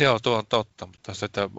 Joo, 0.00 0.18
tuo 0.22 0.36
on 0.38 0.46
totta, 0.48 0.86
mutta 0.86 1.14
sitten 1.14 1.50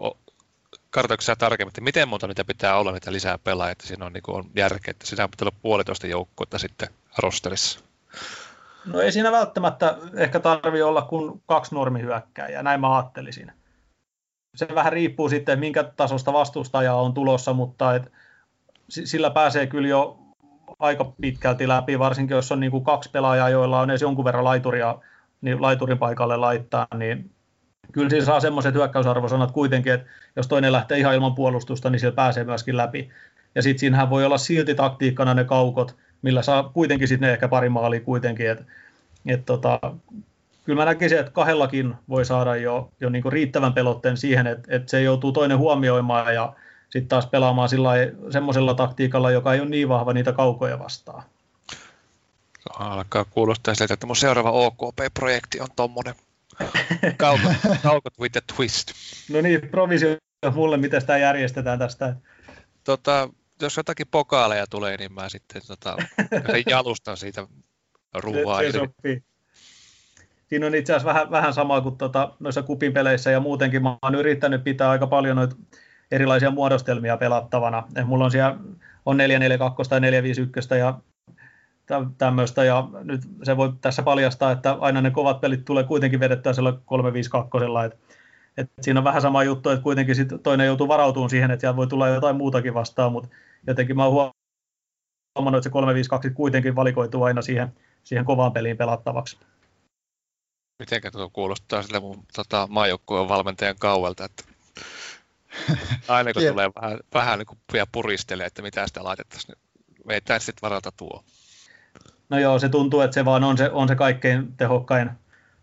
kartoiko 0.94 1.20
sä 1.20 1.36
tarkemmin, 1.36 1.70
että 1.70 1.80
miten 1.80 2.08
monta 2.08 2.26
niitä 2.26 2.44
pitää 2.44 2.78
olla 2.78 2.92
niitä 2.92 3.12
lisää 3.12 3.38
pelaajia, 3.38 3.72
että 3.72 3.86
siinä 3.86 4.06
on, 4.06 4.12
niin 4.12 4.22
on 4.26 4.44
järkeä, 4.56 4.90
että 4.90 5.06
siinä 5.06 5.28
pitää 5.28 5.46
olla 5.48 5.58
puolitoista 5.62 6.06
joukkuetta 6.06 6.58
sitten 6.58 6.88
rosterissa. 7.18 7.80
No 8.84 9.00
ei 9.00 9.12
siinä 9.12 9.32
välttämättä 9.32 9.98
ehkä 10.14 10.40
tarvi 10.40 10.82
olla 10.82 11.02
kuin 11.02 11.42
kaksi 11.46 11.74
normihyökkääjää, 11.74 12.62
näin 12.62 12.80
mä 12.80 12.96
ajattelisin. 12.96 13.52
Se 14.56 14.68
vähän 14.74 14.92
riippuu 14.92 15.28
sitten, 15.28 15.58
minkä 15.58 15.84
tasosta 15.84 16.32
vastustajaa 16.32 17.02
on 17.02 17.14
tulossa, 17.14 17.52
mutta 17.52 17.94
et, 17.94 18.12
sillä 18.88 19.30
pääsee 19.30 19.66
kyllä 19.66 19.88
jo 19.88 20.18
aika 20.78 21.12
pitkälti 21.20 21.68
läpi, 21.68 21.98
varsinkin 21.98 22.34
jos 22.34 22.52
on 22.52 22.60
niin 22.60 22.70
kuin 22.70 22.84
kaksi 22.84 23.10
pelaajaa, 23.10 23.48
joilla 23.48 23.80
on 23.80 23.90
edes 23.90 24.02
jonkun 24.02 24.24
verran 24.24 24.44
laituria, 24.44 24.98
niin 25.40 25.62
laiturin 25.62 25.98
paikalle 25.98 26.36
laittaa, 26.36 26.86
niin 26.96 27.33
kyllä 27.92 28.10
siinä 28.10 28.24
saa 28.24 28.40
semmoiset 28.40 28.74
hyökkäysarvosanat 28.74 29.50
kuitenkin, 29.50 29.92
että 29.92 30.06
jos 30.36 30.48
toinen 30.48 30.72
lähtee 30.72 30.98
ihan 30.98 31.14
ilman 31.14 31.34
puolustusta, 31.34 31.90
niin 31.90 32.00
siellä 32.00 32.14
pääsee 32.14 32.44
myöskin 32.44 32.76
läpi. 32.76 33.10
Ja 33.54 33.62
sitten 33.62 33.78
siinähän 33.78 34.10
voi 34.10 34.24
olla 34.24 34.38
silti 34.38 34.74
taktiikkana 34.74 35.34
ne 35.34 35.44
kaukot, 35.44 35.96
millä 36.22 36.42
saa 36.42 36.62
kuitenkin 36.62 37.08
sitten 37.08 37.30
ehkä 37.30 37.48
pari 37.48 37.68
maalia 37.68 38.00
kuitenkin. 38.00 38.50
Et, 38.50 38.62
et 39.26 39.46
tota, 39.46 39.80
kyllä 40.64 40.80
mä 40.80 40.84
näkisin, 40.84 41.18
että 41.18 41.32
kahdellakin 41.32 41.94
voi 42.08 42.24
saada 42.24 42.56
jo, 42.56 42.90
jo 43.00 43.08
niinku 43.08 43.30
riittävän 43.30 43.72
pelotteen 43.72 44.16
siihen, 44.16 44.46
että, 44.46 44.76
että 44.76 44.90
se 44.90 45.02
joutuu 45.02 45.32
toinen 45.32 45.58
huomioimaan 45.58 46.34
ja 46.34 46.52
sitten 46.90 47.08
taas 47.08 47.26
pelaamaan 47.26 47.68
semmoisella 48.30 48.74
taktiikalla, 48.74 49.30
joka 49.30 49.54
ei 49.54 49.60
ole 49.60 49.68
niin 49.68 49.88
vahva 49.88 50.12
niitä 50.12 50.32
kaukoja 50.32 50.78
vastaan. 50.78 51.22
Alkaa 52.78 53.24
kuulostaa 53.24 53.74
siltä, 53.74 53.94
että 53.94 54.06
mun 54.06 54.16
seuraava 54.16 54.50
OKP-projekti 54.50 55.60
on 55.60 55.68
tommonen 55.76 56.14
kaukot, 57.16 57.52
kaukot 57.82 58.18
with 58.20 58.38
a 58.38 58.40
twist. 58.56 58.92
No 59.30 59.40
niin, 59.40 59.60
provisio 59.70 60.16
mulle, 60.54 60.76
miten 60.76 61.00
sitä 61.00 61.18
järjestetään 61.18 61.78
tästä. 61.78 62.16
Tota, 62.84 63.28
jos 63.62 63.76
jotakin 63.76 64.06
pokaaleja 64.10 64.66
tulee, 64.66 64.96
niin 64.96 65.12
mä 65.12 65.28
sitten 65.28 65.62
tota, 65.66 65.96
jalustan 66.70 67.16
siitä 67.16 67.46
ruoaa. 68.14 68.60
Se, 68.60 68.72
se 68.72 68.78
sopii. 68.78 69.22
Siinä 70.48 70.66
on 70.66 70.74
itse 70.74 70.92
asiassa 70.92 71.08
vähän, 71.08 71.30
vähän 71.30 71.54
sama 71.54 71.80
kuin 71.80 71.96
tota, 71.96 72.34
noissa 72.40 72.62
kupin 72.62 72.92
peleissä 72.92 73.30
ja 73.30 73.40
muutenkin. 73.40 73.82
Mä 73.82 73.98
oon 74.02 74.14
yrittänyt 74.14 74.64
pitää 74.64 74.90
aika 74.90 75.06
paljon 75.06 75.36
noita 75.36 75.56
erilaisia 76.10 76.50
muodostelmia 76.50 77.16
pelattavana. 77.16 77.82
Et 77.96 78.06
mulla 78.06 78.24
on 78.24 78.30
siellä 78.30 78.56
on 79.06 79.16
442 79.16 79.90
tai 79.90 80.00
451 80.00 80.74
ja 80.74 80.98
tämmöistä, 82.18 82.64
ja 82.64 82.88
nyt 83.04 83.20
se 83.42 83.56
voi 83.56 83.72
tässä 83.80 84.02
paljastaa, 84.02 84.52
että 84.52 84.72
aina 84.72 85.00
ne 85.00 85.10
kovat 85.10 85.40
pelit 85.40 85.64
tulee 85.64 85.84
kuitenkin 85.84 86.20
vedettyä 86.20 86.52
sillä 86.52 86.72
352, 86.84 87.58
että 87.84 87.98
et 88.56 88.70
siinä 88.80 89.00
on 89.00 89.04
vähän 89.04 89.22
sama 89.22 89.44
juttu, 89.44 89.70
että 89.70 89.82
kuitenkin 89.82 90.14
sit 90.14 90.28
toinen 90.42 90.66
joutuu 90.66 90.88
varautumaan 90.88 91.30
siihen, 91.30 91.50
että 91.50 91.60
sieltä 91.60 91.76
voi 91.76 91.86
tulla 91.86 92.08
jotain 92.08 92.36
muutakin 92.36 92.74
vastaan, 92.74 93.12
mutta 93.12 93.28
jotenkin 93.66 93.96
mä 93.96 94.06
oon 94.06 94.32
huomannut, 95.38 95.58
että 95.58 95.68
se 95.68 95.72
352 95.72 96.30
kuitenkin 96.30 96.76
valikoituu 96.76 97.22
aina 97.22 97.42
siihen, 97.42 97.72
siihen 98.04 98.24
kovaan 98.24 98.52
peliin 98.52 98.76
pelattavaksi. 98.76 99.38
Mitenkä 100.78 101.10
tuo 101.10 101.30
kuulostaa 101.30 101.82
sille 101.82 102.00
mun 102.00 102.24
tota, 102.34 102.66
maajoukkueen 102.70 103.28
valmentajan 103.28 103.76
kauelta, 103.78 104.24
että 104.24 104.44
aina 106.08 106.32
kun 106.32 106.42
tulee 106.42 106.70
vähän, 106.80 106.98
vähän 107.14 107.38
niin 107.38 107.46
kuin 107.46 107.58
puristelee, 107.92 108.46
että 108.46 108.62
mitä 108.62 108.86
sitä 108.86 109.04
laitettaisiin, 109.04 109.56
niin 109.88 110.06
veitään 110.06 110.40
sitten 110.40 110.62
varalta 110.62 110.92
tuo. 110.92 111.24
No 112.28 112.38
joo, 112.38 112.58
se 112.58 112.68
tuntuu, 112.68 113.00
että 113.00 113.14
se 113.14 113.24
vaan 113.24 113.44
on 113.44 113.58
se, 113.58 113.70
on 113.70 113.88
se 113.88 113.94
kaikkein 113.94 114.56
tehokkain 114.56 115.10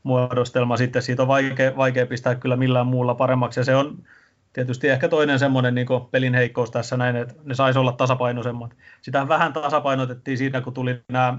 muodostelma 0.04 0.78
sitten. 0.78 1.02
Siitä 1.02 1.22
on 1.22 1.28
vaikea, 1.28 1.78
vaikea 1.78 2.06
pistää 2.06 2.36
kyllä 2.36 2.56
millään 2.56 2.88
muulla 2.88 3.16
paremmaksi. 3.16 3.60
Ja 3.60 3.64
se 3.64 3.76
on 3.76 4.04
tietysti 4.54 4.90
ehkä 4.90 5.10
toinen 5.10 5.40
semmoinen 5.40 5.76
niin 5.76 5.88
pelin 6.12 6.34
heikkous 6.34 6.72
tässä 6.72 6.98
näin, 6.98 7.16
että 7.16 7.34
ne 7.44 7.56
saisi 7.56 7.80
olla 7.80 7.92
tasapainoisemmat. 7.92 8.76
Sitä 9.02 9.28
vähän 9.28 9.54
tasapainotettiin 9.54 10.38
siinä, 10.38 10.62
kun 10.62 10.74
tuli 10.74 11.02
nämä, 11.12 11.38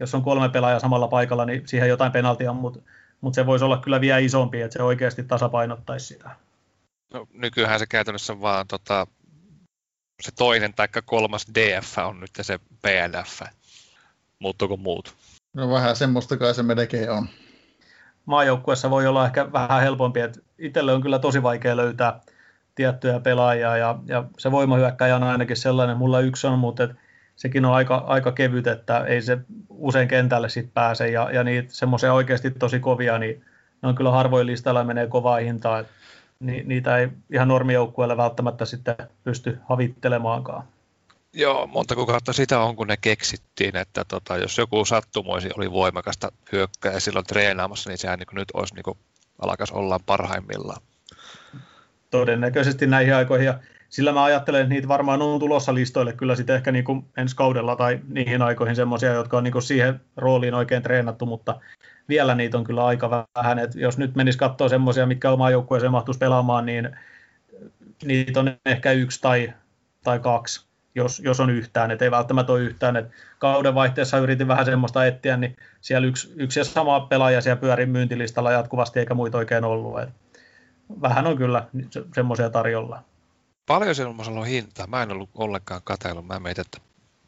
jos 0.00 0.14
on 0.14 0.22
kolme 0.22 0.48
pelaajaa 0.48 0.80
samalla 0.80 1.08
paikalla, 1.08 1.44
niin 1.44 1.68
siihen 1.68 1.88
jotain 1.88 2.12
penaltia, 2.12 2.52
mutta, 2.52 2.80
mutta 3.20 3.34
se 3.34 3.46
voisi 3.46 3.64
olla 3.64 3.78
kyllä 3.78 4.00
vielä 4.00 4.18
isompi, 4.18 4.62
että 4.62 4.72
se 4.72 4.82
oikeasti 4.82 5.22
tasapainottaisi 5.22 6.06
sitä. 6.06 6.30
No, 7.14 7.26
nykyään 7.32 7.78
se 7.78 7.86
käytännössä 7.86 8.40
vaan 8.40 8.66
tota, 8.66 9.06
se 10.20 10.32
toinen 10.38 10.74
tai 10.74 10.88
kolmas 11.04 11.46
DF 11.54 11.98
on 11.98 12.20
nyt 12.20 12.30
se 12.40 12.58
PNF. 12.58 13.42
Muuttuuko 14.40 14.76
muut? 14.76 15.14
No 15.54 15.70
vähän 15.70 15.96
semmoista 15.96 16.36
kai 16.36 16.54
se 16.54 16.62
melkein 16.62 17.10
on. 17.10 17.28
Maajoukkuessa 18.26 18.90
voi 18.90 19.06
olla 19.06 19.26
ehkä 19.26 19.52
vähän 19.52 19.82
helpompi, 19.82 20.20
että 20.20 20.40
itselle 20.58 20.92
on 20.92 21.02
kyllä 21.02 21.18
tosi 21.18 21.42
vaikea 21.42 21.76
löytää 21.76 22.20
tiettyjä 22.74 23.20
pelaajia 23.20 23.76
ja, 23.76 23.98
ja 24.06 24.24
se 24.38 24.50
voimahyökkäjä 24.50 25.16
on 25.16 25.22
ainakin 25.22 25.56
sellainen, 25.56 25.96
mulla 25.96 26.20
yksi 26.20 26.46
on, 26.46 26.58
mutta 26.58 26.84
et 26.84 26.90
sekin 27.36 27.64
on 27.64 27.74
aika, 27.74 27.96
aika 27.96 28.32
kevyt, 28.32 28.66
että 28.66 29.04
ei 29.04 29.22
se 29.22 29.38
usein 29.68 30.08
kentälle 30.08 30.48
sit 30.48 30.74
pääse 30.74 31.08
ja, 31.08 31.30
ja 31.32 31.44
niitä 31.44 31.68
semmoisia 31.72 32.12
oikeasti 32.12 32.50
tosi 32.50 32.80
kovia, 32.80 33.18
niin 33.18 33.44
ne 33.82 33.88
on 33.88 33.94
kyllä 33.94 34.10
harvoin 34.10 34.46
listalla 34.46 34.84
menee 34.84 35.06
kovaa 35.06 35.36
hintaa, 35.36 35.84
ni, 36.40 36.62
niitä 36.66 36.98
ei 36.98 37.08
ihan 37.32 37.48
normijoukkueelle 37.48 38.16
välttämättä 38.16 38.64
sitten 38.64 38.96
pysty 39.24 39.58
havittelemaankaan. 39.68 40.64
Joo, 41.32 41.66
monta 41.66 41.94
kuukautta 41.94 42.32
sitä 42.32 42.60
on, 42.60 42.76
kun 42.76 42.86
ne 42.86 42.96
keksittiin, 42.96 43.76
että 43.76 44.04
tota, 44.04 44.36
jos 44.36 44.58
joku 44.58 44.84
sattumoisi 44.84 45.48
oli 45.56 45.72
voimakasta 45.72 46.32
hyökkää 46.52 47.00
silloin 47.00 47.26
treenaamassa, 47.26 47.90
niin 47.90 47.98
sehän 47.98 48.18
niin 48.18 48.28
nyt 48.32 48.48
olisi 48.54 48.74
niin 48.74 48.96
alkas 49.38 49.70
olla 49.70 50.00
parhaimmillaan. 50.06 50.82
Todennäköisesti 52.10 52.86
näihin 52.86 53.14
aikoihin. 53.14 53.46
Ja 53.46 53.58
sillä 53.88 54.12
mä 54.12 54.24
ajattelen, 54.24 54.60
että 54.60 54.74
niitä 54.74 54.88
varmaan 54.88 55.22
on 55.22 55.40
tulossa 55.40 55.74
listoille 55.74 56.12
kyllä 56.12 56.36
sitten 56.36 56.56
ehkä 56.56 56.72
niin 56.72 56.84
kuin 56.84 57.04
ensi 57.16 57.36
kaudella 57.36 57.76
tai 57.76 58.00
niihin 58.08 58.42
aikoihin 58.42 58.76
semmoisia, 58.76 59.12
jotka 59.12 59.38
on 59.38 59.44
niin 59.44 59.52
kuin 59.52 59.62
siihen 59.62 60.00
rooliin 60.16 60.54
oikein 60.54 60.82
treenattu, 60.82 61.26
mutta 61.26 61.60
vielä 62.08 62.34
niitä 62.34 62.58
on 62.58 62.64
kyllä 62.64 62.86
aika 62.86 63.26
vähän. 63.36 63.58
Et 63.58 63.74
jos 63.74 63.98
nyt 63.98 64.14
menisi 64.14 64.38
katsoa 64.38 64.68
semmoisia, 64.68 65.06
mitkä 65.06 65.30
omaa 65.30 65.50
joukkueeseen 65.50 65.92
mahtuisi 65.92 66.18
pelaamaan, 66.18 66.66
niin 66.66 66.96
niitä 68.04 68.40
on 68.40 68.56
ehkä 68.66 68.92
yksi 68.92 69.20
tai, 69.20 69.52
tai 70.04 70.18
kaksi 70.18 70.69
jos, 70.94 71.20
jos 71.20 71.40
on 71.40 71.50
yhtään, 71.50 71.90
että 71.90 72.04
ei 72.04 72.10
välttämättä 72.10 72.52
ole 72.52 72.60
yhtään. 72.60 72.96
Et 72.96 73.10
kauden 73.38 73.74
vaihteessa 73.74 74.18
yritin 74.18 74.48
vähän 74.48 74.64
semmoista 74.64 75.06
etsiä, 75.06 75.36
niin 75.36 75.56
siellä 75.80 76.08
yksi, 76.08 76.32
yksi 76.36 76.60
ja 76.60 76.64
sama 76.64 77.00
pelaaja 77.00 77.40
siellä 77.40 77.60
pyöri 77.60 77.86
myyntilistalla 77.86 78.52
jatkuvasti, 78.52 79.00
eikä 79.00 79.14
muita 79.14 79.38
oikein 79.38 79.64
ollut. 79.64 80.00
Et 80.00 80.08
vähän 81.00 81.26
on 81.26 81.36
kyllä 81.36 81.66
se, 81.90 82.02
semmoisia 82.14 82.50
tarjolla. 82.50 83.02
Paljon 83.66 83.94
semmoisella 83.94 84.40
on 84.40 84.46
hintaa? 84.46 84.86
Mä 84.86 85.02
en 85.02 85.12
ollut 85.12 85.30
ollenkaan 85.34 85.80
katsellut. 85.84 86.26
Mä 86.26 86.40
mietin, 86.40 86.64
että 86.66 86.78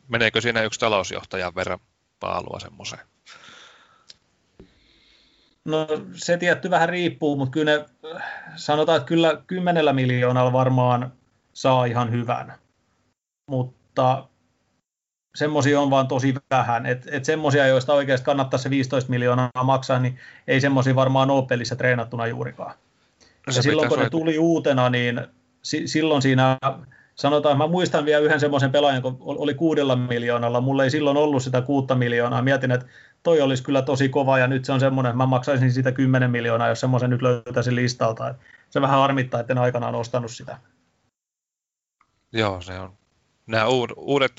meneekö 0.08 0.40
siinä 0.40 0.62
yksi 0.62 0.80
talousjohtajan 0.80 1.54
verran 1.54 1.78
paalua 2.20 2.60
semmoiseen? 2.60 3.02
No 5.64 5.86
se 6.14 6.36
tietty 6.36 6.70
vähän 6.70 6.88
riippuu, 6.88 7.36
mutta 7.36 7.52
kyllä 7.52 7.72
ne, 7.72 7.84
sanotaan, 8.56 8.96
että 8.96 9.08
kyllä 9.08 9.42
kymmenellä 9.46 9.92
miljoonalla 9.92 10.52
varmaan 10.52 11.12
saa 11.52 11.84
ihan 11.84 12.12
hyvän 12.12 12.61
mutta 13.52 14.28
semmoisia 15.34 15.80
on 15.80 15.90
vaan 15.90 16.08
tosi 16.08 16.34
vähän. 16.50 16.86
Että 16.86 17.08
et 17.12 17.24
semmoisia, 17.24 17.66
joista 17.66 17.94
oikeasti 17.94 18.24
kannattaa 18.24 18.58
se 18.58 18.70
15 18.70 19.10
miljoonaa 19.10 19.50
maksaa, 19.64 19.98
niin 19.98 20.18
ei 20.46 20.60
semmoisia 20.60 20.94
varmaan 20.94 21.30
ole 21.30 21.46
pelissä 21.46 21.76
treenattuna 21.76 22.26
juurikaan. 22.26 22.74
No 23.46 23.52
ja 23.56 23.62
silloin 23.62 23.88
kun 23.88 23.98
ne 23.98 24.10
tuli 24.10 24.38
uutena, 24.38 24.90
niin 24.90 25.26
si- 25.62 25.86
silloin 25.86 26.22
siinä, 26.22 26.58
sanotaan, 27.14 27.58
mä 27.58 27.66
muistan 27.66 28.04
vielä 28.04 28.24
yhden 28.24 28.40
semmoisen 28.40 28.72
pelaajan, 28.72 29.02
kun 29.02 29.16
oli 29.20 29.54
kuudella 29.54 29.96
miljoonalla, 29.96 30.60
mulla 30.60 30.84
ei 30.84 30.90
silloin 30.90 31.16
ollut 31.16 31.42
sitä 31.42 31.62
kuutta 31.62 31.94
miljoonaa, 31.94 32.42
mietin, 32.42 32.70
että 32.70 32.86
toi 33.22 33.40
olisi 33.40 33.62
kyllä 33.62 33.82
tosi 33.82 34.08
kova, 34.08 34.38
ja 34.38 34.46
nyt 34.46 34.64
se 34.64 34.72
on 34.72 34.80
semmoinen, 34.80 35.10
että 35.10 35.16
mä 35.16 35.26
maksaisin 35.26 35.72
sitä 35.72 35.92
10 35.92 36.30
miljoonaa, 36.30 36.68
jos 36.68 36.80
semmoisen 36.80 37.10
nyt 37.10 37.22
löytäisin 37.22 37.74
listalta. 37.74 38.34
Se 38.70 38.80
vähän 38.80 39.00
harmittaa, 39.00 39.40
että 39.40 39.52
en 39.52 39.58
aikanaan 39.58 39.94
ostanut 39.94 40.30
sitä. 40.30 40.58
Joo, 42.32 42.60
se 42.60 42.78
on 42.78 43.01
nämä 43.46 43.66
uudet 43.96 44.32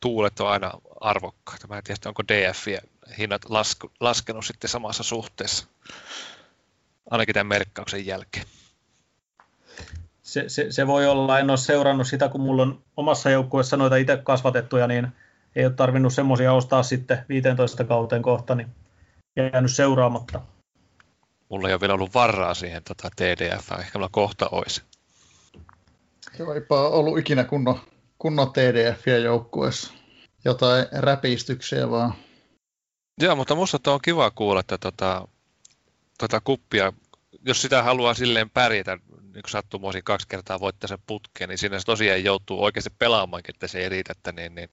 tuulet 0.00 0.40
on 0.40 0.48
aina 0.48 0.72
arvokkaita. 1.00 1.66
Mä 1.66 1.76
en 1.76 1.84
tiedä, 1.84 1.98
onko 2.06 2.22
DF 2.28 2.66
hinnat 3.18 3.42
laskenut 4.00 4.46
sitten 4.46 4.70
samassa 4.70 5.02
suhteessa, 5.02 5.66
ainakin 7.10 7.34
tämän 7.34 7.46
merkkauksen 7.46 8.06
jälkeen. 8.06 8.46
Se, 10.22 10.48
se, 10.48 10.66
se, 10.70 10.86
voi 10.86 11.06
olla, 11.06 11.38
en 11.38 11.50
ole 11.50 11.58
seurannut 11.58 12.06
sitä, 12.06 12.28
kun 12.28 12.40
mulla 12.40 12.62
on 12.62 12.82
omassa 12.96 13.30
joukkueessa 13.30 13.76
noita 13.76 13.96
itse 13.96 14.16
kasvatettuja, 14.16 14.86
niin 14.86 15.08
ei 15.56 15.66
ole 15.66 15.72
tarvinnut 15.72 16.12
semmoisia 16.12 16.52
ostaa 16.52 16.82
sitten 16.82 17.24
15 17.28 17.84
kauteen 17.84 18.22
kohta, 18.22 18.54
niin 18.54 18.68
jäänyt 19.36 19.72
seuraamatta. 19.72 20.40
Mulla 21.48 21.68
ei 21.68 21.74
ole 21.74 21.80
vielä 21.80 21.94
ollut 21.94 22.14
varaa 22.14 22.54
siihen 22.54 22.82
tota 22.84 23.08
TDF, 23.16 23.72
ehkä 23.78 23.98
mulla 23.98 24.08
kohta 24.12 24.48
olisi. 24.48 24.82
Se 26.36 26.44
eipä 26.54 26.74
ollut 26.74 27.18
ikinä 27.18 27.44
kunnon 27.44 27.80
kunnon 28.24 28.52
TDFiä 28.52 29.18
joukkueessa. 29.18 29.92
Jotain 30.44 30.86
räpistyksiä 30.92 31.90
vaan. 31.90 32.14
Joo, 33.20 33.36
mutta 33.36 33.54
musta 33.54 33.92
on 33.92 34.00
kiva 34.02 34.30
kuulla, 34.30 34.60
että 34.60 34.78
tota, 34.78 35.28
tota 36.18 36.40
kuppia, 36.40 36.92
jos 37.46 37.62
sitä 37.62 37.82
haluaa 37.82 38.14
silleen 38.14 38.50
pärjätä, 38.50 38.98
niin 39.34 39.42
sattumoisin 39.48 40.04
kaksi 40.04 40.28
kertaa 40.28 40.60
voittaa 40.60 40.88
sen 40.88 40.98
putkeen, 41.06 41.48
niin 41.48 41.58
siinä 41.58 41.78
se 41.78 41.84
tosiaan 41.84 42.24
joutuu 42.24 42.64
oikeasti 42.64 42.90
pelaamaankin, 42.98 43.54
että 43.54 43.68
se 43.68 43.78
ei 43.78 43.88
riitä, 43.88 44.12
että 44.12 44.32
niin, 44.32 44.54
niin 44.54 44.68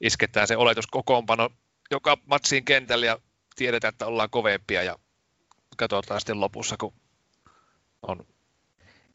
isketään 0.00 0.46
se 0.46 0.56
oletus 0.56 0.86
kokoonpano 0.86 1.50
joka 1.90 2.18
matsiin 2.26 2.64
kentällä 2.64 3.06
ja 3.06 3.18
tiedetään, 3.56 3.92
että 3.92 4.06
ollaan 4.06 4.30
kovempia 4.30 4.82
ja 4.82 4.98
katsotaan 5.76 6.20
sitten 6.20 6.40
lopussa, 6.40 6.76
kun 6.76 6.92
on 8.02 8.26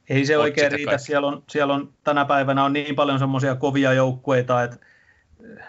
ei 0.09 0.25
se 0.25 0.37
oikein 0.37 0.71
riitä. 0.71 0.97
Siellä 0.97 1.27
on, 1.27 1.43
siellä 1.49 1.73
on, 1.73 1.93
tänä 2.03 2.25
päivänä 2.25 2.63
on 2.63 2.73
niin 2.73 2.95
paljon 2.95 3.19
semmoisia 3.19 3.55
kovia 3.55 3.93
joukkueita, 3.93 4.63
että 4.63 4.77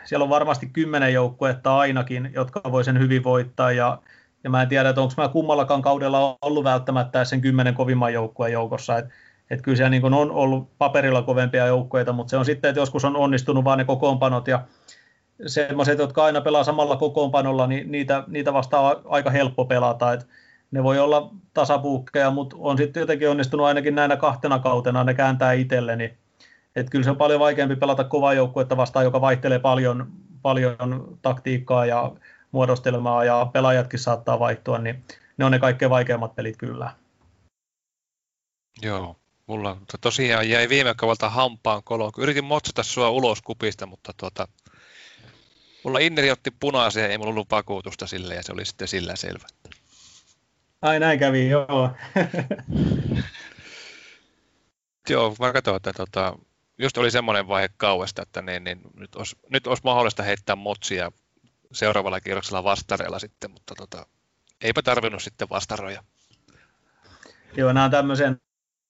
siellä 0.05 0.24
on 0.24 0.30
varmasti 0.30 0.66
kymmenen 0.66 1.12
joukkuetta 1.12 1.78
ainakin, 1.78 2.30
jotka 2.35 2.61
voi 2.72 2.85
sen 2.85 2.99
hyvin 2.99 3.24
voittaa 3.24 3.72
ja 3.72 3.99
ja 4.45 4.51
mä 4.51 4.62
en 4.62 4.68
tiedä, 4.68 4.89
että 4.89 5.01
onko 5.01 5.14
mä 5.16 5.28
kummallakaan 5.28 5.82
kaudella 5.82 6.39
ollut 6.43 6.64
välttämättä 6.64 7.24
sen 7.24 7.41
kymmenen 7.41 7.74
kovimman 7.74 8.12
joukkueen 8.12 8.53
joukossa, 8.53 8.99
että 8.99 9.14
et 9.51 9.62
kyllä 9.62 9.76
siellä 9.76 9.91
niin 9.91 10.14
on 10.14 10.30
ollut 10.30 10.78
paperilla 10.78 11.22
kovempia 11.22 11.66
joukkueita, 11.66 12.12
mutta 12.12 12.30
se 12.30 12.37
on 12.37 12.45
sitten, 12.45 12.68
että 12.68 12.80
joskus 12.80 13.05
on 13.05 13.16
onnistunut 13.16 13.64
vain 13.64 13.78
ne 13.78 13.85
kokoonpanot 13.85 14.49
ja 14.49 14.62
semmoiset, 15.47 15.99
jotka 15.99 16.24
aina 16.24 16.41
pelaa 16.41 16.64
samalla 16.64 16.97
kokoonpanolla, 16.97 17.66
niin 17.66 17.93
niitä, 17.93 18.24
niitä 18.26 18.53
vastaan 18.53 18.97
aika 19.05 19.30
helppo 19.30 19.64
pelata. 19.64 20.12
Et 20.12 20.26
ne 20.71 20.83
voi 20.83 20.99
olla 20.99 21.31
tasapuukkeja, 21.55 22.31
mutta 22.31 22.57
on 22.59 22.79
sitten 22.79 23.01
jotenkin 23.01 23.31
onnistunut 23.31 23.67
ainakin 23.67 23.95
näinä 23.95 24.17
kahtena 24.17 24.59
kautena, 24.59 25.05
ne 25.05 25.15
kääntää 25.15 25.53
itselle, 25.53 25.97
niin 25.97 26.19
et 26.77 26.91
kyllä 26.91 27.05
se 27.05 27.11
on 27.11 27.17
paljon 27.17 27.41
vaikeampi 27.41 27.77
pelata 27.77 28.05
kovaa 28.05 28.35
joukkuetta 28.35 28.77
vastaan, 28.77 29.05
joka 29.05 29.21
vaihtelee 29.21 29.59
paljon, 29.59 30.12
paljon 30.43 31.19
taktiikkaa 31.23 31.87
ja 31.87 32.12
muodostelmaa 32.53 33.25
ja 33.25 33.51
pelaajatkin 33.53 33.99
saattaa 33.99 34.39
vaihtua, 34.39 34.79
niin 34.79 35.05
ne 35.37 35.45
on 35.45 35.53
ne 35.53 35.59
kaikkein 35.59 35.91
vaikeimmat 35.91 36.35
pelit 36.35 36.57
kyllä. 36.57 36.91
Joo, 38.83 39.17
mulla 39.47 39.77
tosiaan 40.01 40.49
jäi 40.49 40.69
viime 40.69 40.95
kaudelta 40.97 41.31
hampaan 41.31 41.83
koloon. 41.85 42.12
Yritin 42.19 42.45
motsata 42.45 42.83
sua 42.83 43.11
ulos 43.11 43.43
kupista, 43.43 43.87
mutta 43.87 44.12
tuota, 44.17 44.49
mulla 45.85 45.99
Inneri 45.99 46.31
otti 46.31 46.51
punaisen 46.51 47.11
ei 47.11 47.19
mulla 47.19 47.31
ollut 47.31 47.51
vakuutusta 47.51 48.07
sille 48.07 48.35
ja 48.35 48.43
se 48.43 48.53
oli 48.53 48.65
sitten 48.65 48.89
sillä 48.89 49.17
selvä. 49.17 49.47
Ai 50.85 51.01
näin 51.01 51.18
kävi, 51.18 51.49
joo. 51.49 51.66
joo, 55.09 55.37
mä 55.41 55.53
katsoin, 55.53 55.76
että 55.76 55.93
tota, 55.93 56.39
just 56.78 56.99
oli 56.99 57.11
semmoinen 57.11 57.49
vaihe 57.49 57.68
kauesta, 57.76 58.22
että 58.22 58.43
niin, 58.43 58.64
niin 58.64 58.80
nyt, 58.95 59.16
olisi, 59.16 59.37
nyt 59.51 59.66
olisi 59.66 59.82
mahdollista 59.85 60.22
heittää 60.22 60.57
motsia 60.57 61.12
seuraavalla 61.72 62.20
kierroksella 62.20 62.64
vastareella 62.64 63.18
sitten, 63.18 63.51
mutta 63.51 63.74
tota, 63.74 64.07
eipä 64.61 64.82
tarvinnut 64.82 65.22
sitten 65.22 65.49
vastaroja. 65.51 66.03
Joo, 67.57 67.72
nämä 67.72 67.85
on 67.85 67.91
tämmöisen, 67.91 68.41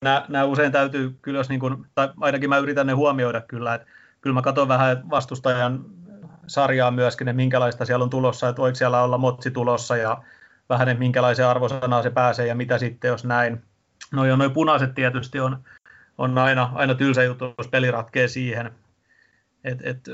nämä, 0.03 0.27
nämä 0.29 0.45
usein 0.45 0.73
täytyy 0.73 1.19
kyllä, 1.23 1.41
jos 1.41 1.49
niin 1.49 1.61
kuin, 1.61 1.87
tai 1.95 2.09
ainakin 2.21 2.49
mä 2.49 2.59
yritän 2.59 2.87
ne 2.87 2.93
huomioida 2.93 3.41
kyllä, 3.41 3.75
että 3.75 3.89
kyllä 4.21 4.35
mä 4.35 4.43
katson 4.43 4.69
vähän 4.69 5.11
vastustajan 5.11 5.85
sarjaa 6.47 6.91
myöskin, 6.91 7.29
että 7.29 7.37
minkälaista 7.37 7.85
siellä 7.85 8.03
on 8.03 8.11
tulossa, 8.11 8.49
että 8.49 8.63
voiko 8.63 8.75
siellä 8.75 9.03
olla 9.03 9.19
motsi 9.19 9.51
tulossa 9.51 9.97
ja 9.97 10.23
vähän, 10.69 10.89
että 10.89 10.99
minkälaisen 10.99 11.47
arvosanaa 11.47 12.03
se 12.03 12.11
pääsee 12.11 12.47
ja 12.47 12.55
mitä 12.55 12.79
sitten, 12.79 13.09
jos 13.09 13.25
näin. 13.25 13.63
No 14.13 14.25
jo 14.25 14.37
noin 14.37 14.53
punaiset 14.53 14.95
tietysti 14.95 15.41
on, 15.41 15.65
on 16.19 16.39
aina, 16.39 16.71
aina 16.75 16.95
tylsä 16.95 17.23
juttu, 17.23 17.55
jos 17.59 17.69
peli 17.69 17.91
ratkee 17.91 18.29
siihen. 18.29 18.71
Et, 19.65 19.79
et, 19.83 20.09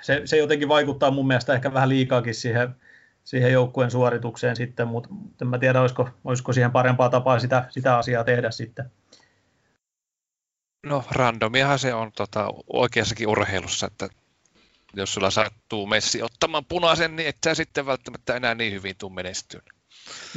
se, 0.00 0.22
se 0.24 0.36
jotenkin 0.36 0.68
vaikuttaa 0.68 1.10
mun 1.10 1.26
mielestä 1.26 1.54
ehkä 1.54 1.74
vähän 1.74 1.88
liikaakin 1.88 2.34
siihen, 2.34 2.76
siihen 3.24 3.52
joukkueen 3.52 3.90
suoritukseen 3.90 4.56
sitten, 4.56 4.88
mutta 4.88 5.08
en 5.42 5.48
mä 5.48 5.58
tiedä, 5.58 5.80
olisiko, 5.80 6.08
olisiko 6.24 6.52
siihen 6.52 6.72
parempaa 6.72 7.08
tapaa 7.08 7.38
sitä, 7.38 7.66
sitä 7.70 7.98
asiaa 7.98 8.24
tehdä 8.24 8.50
sitten. 8.50 8.90
No 10.86 11.04
randomiahan 11.10 11.78
se 11.78 11.94
on 11.94 12.12
tota, 12.12 12.48
oikeassakin 12.66 13.28
urheilussa, 13.28 13.86
että 13.86 14.08
jos 14.94 15.14
sulla 15.14 15.30
sattuu 15.30 15.86
Messi 15.86 16.22
ottamaan 16.22 16.64
punaisen, 16.64 17.16
niin 17.16 17.28
et 17.28 17.36
sä 17.44 17.54
sitten 17.54 17.86
välttämättä 17.86 18.36
enää 18.36 18.54
niin 18.54 18.72
hyvin 18.72 18.94
tuu 18.98 19.10
menestyä. 19.10 19.62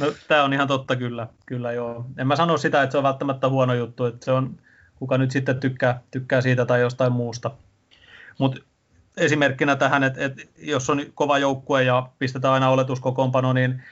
No 0.00 0.12
tämä 0.28 0.44
on 0.44 0.52
ihan 0.52 0.68
totta 0.68 0.96
kyllä, 0.96 1.26
kyllä 1.46 1.72
joo. 1.72 2.06
En 2.18 2.26
mä 2.26 2.36
sano 2.36 2.56
sitä, 2.56 2.82
että 2.82 2.92
se 2.92 2.98
on 2.98 3.04
välttämättä 3.04 3.48
huono 3.48 3.74
juttu, 3.74 4.04
että 4.04 4.24
se 4.24 4.32
on, 4.32 4.56
kuka 4.96 5.18
nyt 5.18 5.30
sitten 5.30 5.60
tykkää, 5.60 6.00
tykkää 6.10 6.40
siitä 6.40 6.66
tai 6.66 6.80
jostain 6.80 7.12
muusta. 7.12 7.50
Mutta 8.38 8.60
esimerkkinä 9.16 9.76
tähän, 9.76 10.04
että, 10.04 10.24
että 10.24 10.42
jos 10.58 10.90
on 10.90 11.00
kova 11.14 11.38
joukkue 11.38 11.82
ja 11.82 12.08
pistetään 12.18 12.54
aina 12.54 12.70
oletuskokoonpano, 12.70 13.52
niin 13.52 13.82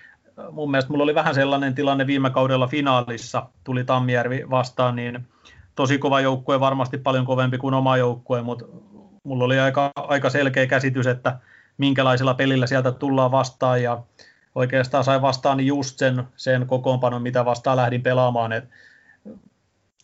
mun 0.50 0.70
mielestä 0.70 0.90
mulla 0.90 1.04
oli 1.04 1.14
vähän 1.14 1.34
sellainen 1.34 1.74
tilanne 1.74 2.06
viime 2.06 2.30
kaudella 2.30 2.66
finaalissa, 2.66 3.46
tuli 3.64 3.84
Tammijärvi 3.84 4.44
vastaan, 4.50 4.96
niin 4.96 5.26
tosi 5.74 5.98
kova 5.98 6.20
joukkue, 6.20 6.60
varmasti 6.60 6.98
paljon 6.98 7.26
kovempi 7.26 7.58
kuin 7.58 7.74
oma 7.74 7.96
joukkue, 7.96 8.42
mutta 8.42 8.64
mulla 9.24 9.44
oli 9.44 9.58
aika, 9.58 9.90
aika 9.96 10.30
selkeä 10.30 10.66
käsitys, 10.66 11.06
että 11.06 11.38
minkälaisella 11.78 12.34
pelillä 12.34 12.66
sieltä 12.66 12.92
tullaan 12.92 13.30
vastaan 13.30 13.82
ja 13.82 14.02
oikeastaan 14.58 15.04
sain 15.04 15.22
vastaan 15.22 15.66
just 15.66 15.98
sen, 15.98 16.24
sen 16.36 16.66
kokoonpanon, 16.66 17.22
mitä 17.22 17.44
vastaan 17.44 17.76
lähdin 17.76 18.02
pelaamaan. 18.02 18.52
Et 18.52 18.64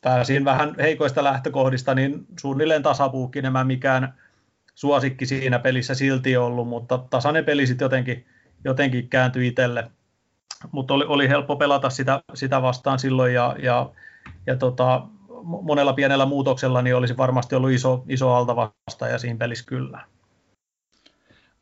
pääsin 0.03 0.45
vähän 0.45 0.75
heikoista 0.79 1.25
lähtökohdista, 1.25 1.95
niin 1.95 2.27
suunnilleen 2.41 2.83
tasapuukki 2.83 3.43
mä 3.43 3.65
mikään 3.65 4.15
suosikki 4.75 5.27
siinä 5.27 5.59
pelissä 5.59 5.95
silti 5.95 6.37
ollut, 6.37 6.69
mutta 6.69 6.99
tasainen 6.99 7.45
peli 7.45 7.67
sitten 7.67 7.85
jotenkin, 7.85 8.27
jotenkin 8.65 9.09
kääntyi 9.09 9.47
itselle. 9.47 9.91
Mutta 10.73 10.95
oli, 10.95 11.05
oli 11.05 11.29
helppo 11.29 11.57
pelata 11.57 11.91
sitä, 11.91 12.21
sitä 12.35 12.63
vastaan 12.63 12.99
silloin 12.99 13.35
ja, 13.35 13.57
ja, 13.63 13.91
ja 14.47 14.57
tota, 14.57 15.07
monella 15.43 15.93
pienellä 15.93 16.27
muutoksella 16.27 16.83
niin 16.83 16.97
olisi 16.97 17.17
varmasti 17.17 17.55
ollut 17.55 17.71
iso, 17.71 18.05
iso 18.09 18.35
alta 18.35 18.57
vastaaja 18.57 19.19
siinä 19.19 19.39
pelissä 19.39 19.65
kyllä. 19.67 20.05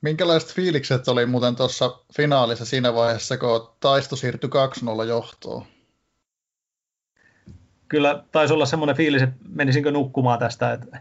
Minkälaiset 0.02 0.54
fiilikset 0.54 1.08
oli 1.08 1.26
muuten 1.26 1.56
tuossa 1.56 1.98
finaalissa 2.16 2.64
siinä 2.64 2.94
vaiheessa, 2.94 3.38
kun 3.38 3.74
taisto 3.80 4.16
siirtyi 4.16 4.50
2-0 5.02 5.04
johtoon? 5.08 5.64
Kyllä 7.88 8.24
taisi 8.32 8.54
olla 8.54 8.66
semmoinen 8.66 8.96
fiilis, 8.96 9.22
että 9.22 9.36
menisinkö 9.48 9.90
nukkumaan 9.90 10.38
tästä. 10.38 10.72
Että 10.72 11.00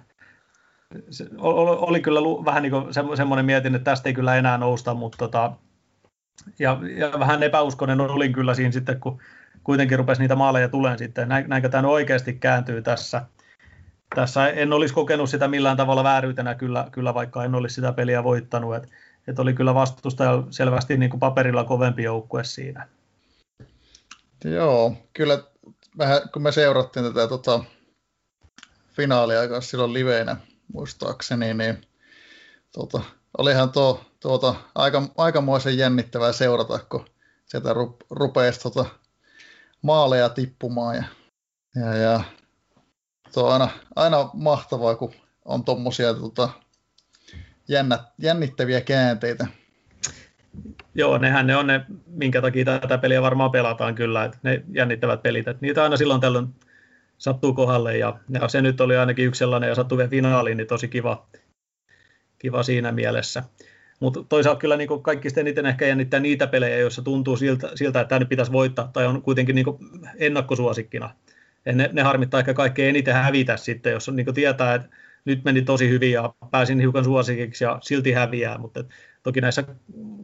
se 1.09 1.25
oli 1.37 2.01
kyllä 2.01 2.19
vähän 2.19 2.63
niin 2.63 2.73
semmoinen 3.15 3.45
mietin, 3.45 3.75
että 3.75 3.91
tästä 3.91 4.09
ei 4.09 4.13
kyllä 4.13 4.35
enää 4.35 4.57
nousta, 4.57 4.93
mutta 4.93 5.17
tota, 5.17 5.51
ja, 6.59 6.77
ja 6.97 7.19
vähän 7.19 7.43
epäuskonen 7.43 8.01
olin 8.01 8.33
kyllä 8.33 8.53
siinä 8.53 8.71
sitten, 8.71 8.99
kun 8.99 9.21
kuitenkin 9.63 9.99
rupesi 9.99 10.21
niitä 10.21 10.35
maaleja 10.35 10.69
tulemaan 10.69 10.97
sitten. 10.97 11.29
Näinkö 11.47 11.69
tämä 11.69 11.87
oikeasti 11.87 12.33
kääntyy 12.33 12.81
tässä. 12.81 13.25
Tässä 14.15 14.47
en 14.47 14.73
olisi 14.73 14.93
kokenut 14.93 15.29
sitä 15.29 15.47
millään 15.47 15.77
tavalla 15.77 16.03
vääryytenä 16.03 16.55
kyllä, 16.55 16.87
kyllä 16.91 17.13
vaikka 17.13 17.43
en 17.43 17.55
olisi 17.55 17.75
sitä 17.75 17.93
peliä 17.93 18.23
voittanut. 18.23 18.75
Et, 18.75 18.89
et 19.27 19.39
oli 19.39 19.53
kyllä 19.53 19.73
vastustaja 19.73 20.43
selvästi 20.49 20.97
niin 20.97 21.09
kuin 21.09 21.19
paperilla 21.19 21.63
kovempi 21.63 22.03
joukkue 22.03 22.43
siinä. 22.43 22.87
Joo, 24.45 24.95
kyllä 25.13 25.43
vähän, 25.97 26.21
kun 26.33 26.41
me 26.41 26.51
seurattiin 26.51 27.05
tätä 27.05 27.27
tota, 27.27 27.63
finaalia 28.93 29.47
kanssa 29.47 29.71
silloin 29.71 29.93
liveinä, 29.93 30.37
muistaakseni, 30.73 31.53
niin 31.53 31.81
tota, 32.73 33.01
olihan 33.37 33.71
tuo, 33.71 34.01
tuota, 34.19 34.55
aika, 34.75 35.03
aikamoisen 35.17 35.77
jännittävää 35.77 36.31
seurata, 36.31 36.79
kun 36.79 37.05
sieltä 37.45 37.73
ru, 37.73 37.97
rupeaa 38.09 38.51
tota, 38.63 38.85
maaleja 39.81 40.29
tippumaan. 40.29 40.95
Ja, 40.95 41.03
ja, 41.75 41.95
ja 41.95 42.21
tuo 43.33 43.43
on 43.43 43.51
aina, 43.53 43.69
aina 43.95 44.29
mahtavaa, 44.33 44.95
kun 44.95 45.13
on 45.45 45.63
tuommoisia 45.63 46.13
tota, 46.13 46.49
jännittäviä 48.17 48.81
käänteitä. 48.81 49.47
Joo, 50.95 51.17
nehän 51.17 51.47
ne 51.47 51.55
on 51.55 51.67
ne, 51.67 51.85
minkä 52.07 52.41
takia 52.41 52.65
tätä 52.65 52.97
peliä 52.97 53.21
varmaan 53.21 53.51
pelataan 53.51 53.95
kyllä, 53.95 54.25
että 54.25 54.37
ne 54.43 54.63
jännittävät 54.73 55.23
pelit, 55.23 55.47
että 55.47 55.61
niitä 55.61 55.83
aina 55.83 55.97
silloin 55.97 56.21
tällöin 56.21 56.47
sattuu 57.17 57.53
kohdalle 57.53 57.97
ja, 57.97 58.19
ja 58.29 58.47
se 58.47 58.61
nyt 58.61 58.81
oli 58.81 58.97
ainakin 58.97 59.25
yksi 59.25 59.39
sellainen 59.39 59.69
ja 59.69 59.75
sattuu 59.75 59.97
vielä 59.97 60.09
finaaliin, 60.09 60.57
niin 60.57 60.67
tosi 60.67 60.87
kiva, 60.87 61.27
kiva 62.39 62.63
siinä 62.63 62.91
mielessä. 62.91 63.43
Mutta 63.99 64.23
toisaalta 64.29 64.59
kyllä 64.59 64.77
niin 64.77 65.01
kaikista 65.01 65.39
eniten 65.39 65.65
ehkä 65.65 65.85
jännittää 65.85 66.19
niitä 66.19 66.47
pelejä, 66.47 66.77
joissa 66.77 67.01
tuntuu 67.01 67.37
siltä, 67.37 67.71
siltä 67.75 68.01
että 68.01 68.09
tämä 68.09 68.19
nyt 68.19 68.29
pitäisi 68.29 68.51
voittaa 68.51 68.89
tai 68.93 69.05
on 69.05 69.21
kuitenkin 69.21 69.55
niin 69.55 69.65
ennakkosuosikkina. 70.15 71.15
Ja 71.65 71.73
ne, 71.73 71.89
ne 71.93 72.01
harmittaa 72.01 72.39
ehkä 72.39 72.53
kaikkein 72.53 72.89
eniten 72.89 73.13
hävitä 73.13 73.57
sitten, 73.57 73.93
jos 73.93 74.09
on, 74.09 74.15
niin 74.15 74.33
tietää, 74.33 74.75
että 74.75 74.89
nyt 75.25 75.43
meni 75.43 75.61
tosi 75.61 75.89
hyvin 75.89 76.11
ja 76.11 76.33
pääsin 76.51 76.79
hiukan 76.79 77.03
suosikiksi 77.03 77.63
ja 77.63 77.79
silti 77.81 78.11
häviää, 78.11 78.57
mutta 78.57 78.83
toki 79.23 79.41
näissä 79.41 79.63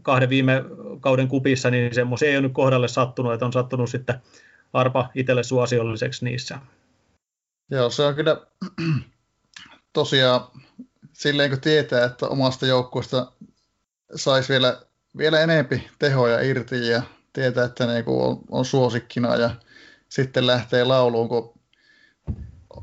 kahden 0.02 0.30
viime 0.30 0.64
kauden 1.00 1.28
kupissa 1.28 1.70
niin 1.70 1.96
semmoisia 1.96 2.30
ei 2.30 2.38
ole 2.38 2.42
nyt 2.42 2.54
kohdalle 2.54 2.88
sattunut, 2.88 3.34
että 3.34 3.46
on 3.46 3.54
sattunut 3.54 3.90
sitten 3.90 4.22
arpa 4.74 5.10
itselle 5.16 5.44
suosiolliseksi 5.44 6.26
niissä. 6.26 6.60
Joo, 7.72 7.90
se 7.90 8.04
on 8.04 8.16
kyllä 8.16 8.42
tosiaan 9.94 10.42
silleen 11.14 11.50
kun 11.50 11.62
tietää, 11.62 12.06
että 12.06 12.28
omasta 12.28 12.66
joukkueesta 12.66 13.32
saisi 14.16 14.50
vielä, 14.50 14.82
vielä 15.18 15.40
enempi 15.40 15.88
tehoja 16.00 16.42
irti 16.42 16.88
ja 16.88 17.02
tietää, 17.34 17.66
että 17.66 17.86
ne 17.86 18.04
on, 18.08 18.40
on 18.52 18.66
suosikkina 18.66 19.36
ja 19.36 19.50
sitten 20.10 20.47
lähtee 20.47 20.84
lauluun, 20.84 21.30
kun 21.30 21.53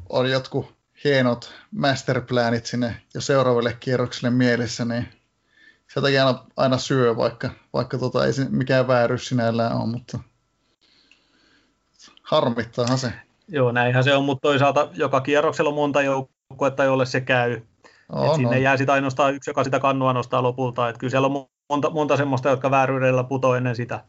on 0.08 0.30
jotkut 0.30 0.74
hienot 1.04 1.54
masterplanit 1.70 2.66
sinne 2.66 2.96
jo 3.14 3.20
seuraavalle 3.20 3.76
kierrokselle 3.80 4.30
mielessä, 4.30 4.84
niin 4.84 5.08
se 5.94 6.00
aina, 6.00 6.44
aina 6.56 6.78
syö, 6.78 7.16
vaikka, 7.16 7.50
vaikka 7.72 7.98
tota, 7.98 8.26
ei 8.26 8.32
mikään 8.50 8.88
vääryys 8.88 9.28
sinällään 9.28 9.76
ole, 9.76 9.86
mutta 9.86 10.18
harmittaahan 12.22 12.98
se. 12.98 13.12
Joo, 13.48 13.72
näinhän 13.72 14.04
se 14.04 14.14
on, 14.14 14.24
mutta 14.24 14.42
toisaalta 14.42 14.88
joka 14.94 15.20
kierroksella 15.20 15.68
on 15.68 15.74
monta 15.74 16.02
joukkuetta, 16.02 16.84
jolle 16.84 17.06
se 17.06 17.20
käy. 17.20 17.60
On, 18.12 18.26
Et 18.26 18.34
sinne 18.34 18.56
on. 18.56 18.62
jää 18.62 18.76
sitten 18.76 18.94
ainoastaan 18.94 19.34
yksi, 19.34 19.50
joka 19.50 19.64
sitä 19.64 19.80
kannua 19.80 20.12
nostaa 20.12 20.42
lopulta. 20.42 20.88
Et 20.88 20.98
kyllä 20.98 21.10
siellä 21.10 21.26
on 21.26 21.46
monta, 21.68 21.90
monta 21.90 22.16
semmoista, 22.16 22.48
jotka 22.48 22.70
vääryydellä 22.70 23.24
putoo 23.24 23.54
ennen 23.54 23.76
sitä. 23.76 24.04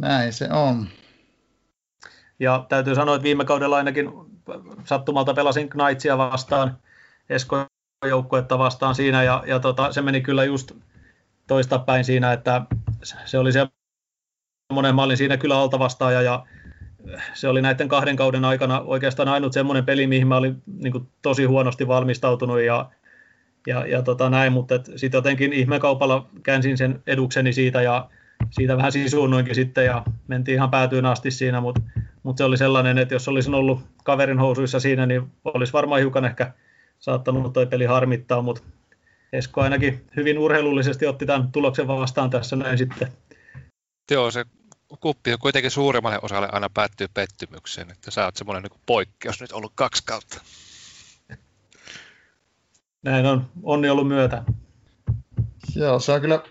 Näin 0.00 0.32
se 0.32 0.48
on. 0.52 0.88
Ja 2.38 2.66
täytyy 2.68 2.94
sanoa, 2.94 3.14
että 3.14 3.22
viime 3.22 3.44
kaudella 3.44 3.76
ainakin 3.76 4.10
sattumalta 4.84 5.34
pelasin 5.34 5.68
Knightsia 5.68 6.18
vastaan, 6.18 6.78
Esko 7.30 7.66
joukkuetta 8.08 8.58
vastaan 8.58 8.94
siinä, 8.94 9.22
ja, 9.22 9.44
ja 9.46 9.60
tota, 9.60 9.92
se 9.92 10.02
meni 10.02 10.20
kyllä 10.20 10.44
just 10.44 10.72
toistapäin 11.46 12.04
siinä, 12.04 12.32
että 12.32 12.62
se 13.02 13.38
oli 13.38 13.52
se 13.52 13.66
monen 14.72 14.94
mallin 14.94 15.16
siinä 15.16 15.36
kyllä 15.36 15.58
alta 15.58 15.78
vastaaja, 15.78 16.22
ja 16.22 16.46
se 17.34 17.48
oli 17.48 17.62
näiden 17.62 17.88
kahden 17.88 18.16
kauden 18.16 18.44
aikana 18.44 18.80
oikeastaan 18.80 19.28
ainut 19.28 19.52
semmoinen 19.52 19.84
peli, 19.84 20.06
mihin 20.06 20.26
mä 20.26 20.36
olin 20.36 20.62
niin 20.66 20.92
kuin, 20.92 21.08
tosi 21.22 21.44
huonosti 21.44 21.88
valmistautunut, 21.88 22.60
ja, 22.60 22.90
ja, 23.66 23.86
ja 23.86 24.02
tota 24.02 24.30
näin, 24.30 24.52
mutta 24.52 24.74
sitten 24.96 25.18
jotenkin 25.18 25.52
ihmekaupalla 25.52 26.28
käänsin 26.42 26.78
sen 26.78 27.02
edukseni 27.06 27.52
siitä, 27.52 27.82
ja 27.82 28.10
siitä 28.50 28.76
vähän 28.76 28.92
sisuunnoinkin 28.92 29.54
sitten, 29.54 29.84
ja 29.84 30.04
mentiin 30.28 30.54
ihan 30.54 30.70
päätyyn 30.70 31.06
asti 31.06 31.30
siinä, 31.30 31.60
mutta 31.60 31.80
mutta 32.28 32.40
se 32.40 32.44
oli 32.44 32.56
sellainen, 32.56 32.98
että 32.98 33.14
jos 33.14 33.28
olisin 33.28 33.54
ollut 33.54 33.80
kaverin 34.04 34.38
housuissa 34.38 34.80
siinä, 34.80 35.06
niin 35.06 35.32
olisi 35.44 35.72
varmaan 35.72 36.00
hiukan 36.00 36.24
ehkä 36.24 36.52
saattanut 36.98 37.52
toi 37.52 37.66
peli 37.66 37.84
harmittaa, 37.84 38.42
mutta 38.42 38.62
Esko 39.32 39.60
ainakin 39.60 40.06
hyvin 40.16 40.38
urheilullisesti 40.38 41.06
otti 41.06 41.26
tämän 41.26 41.52
tuloksen 41.52 41.88
vastaan 41.88 42.30
tässä 42.30 42.56
näin 42.56 42.78
sitten. 42.78 43.12
Joo, 44.10 44.30
se 44.30 44.44
kuppi 45.00 45.32
on 45.32 45.38
kuitenkin 45.38 45.70
suurimmalle 45.70 46.18
osalle 46.22 46.48
aina 46.52 46.70
päättyy 46.70 47.06
pettymykseen, 47.14 47.90
että 47.90 48.10
sä 48.10 48.24
oot 48.24 48.36
semmoinen 48.36 48.62
niin 48.62 48.80
poikkeus 48.86 49.40
nyt 49.40 49.52
ollut 49.52 49.72
kaksi 49.74 50.02
kautta. 50.06 50.40
Näin 53.02 53.26
on, 53.26 53.46
onni 53.62 53.90
ollut 53.90 54.08
myötä. 54.08 54.44
Joo, 55.74 56.00
se 56.00 56.12
on 56.12 56.20
kyllä 56.20 56.42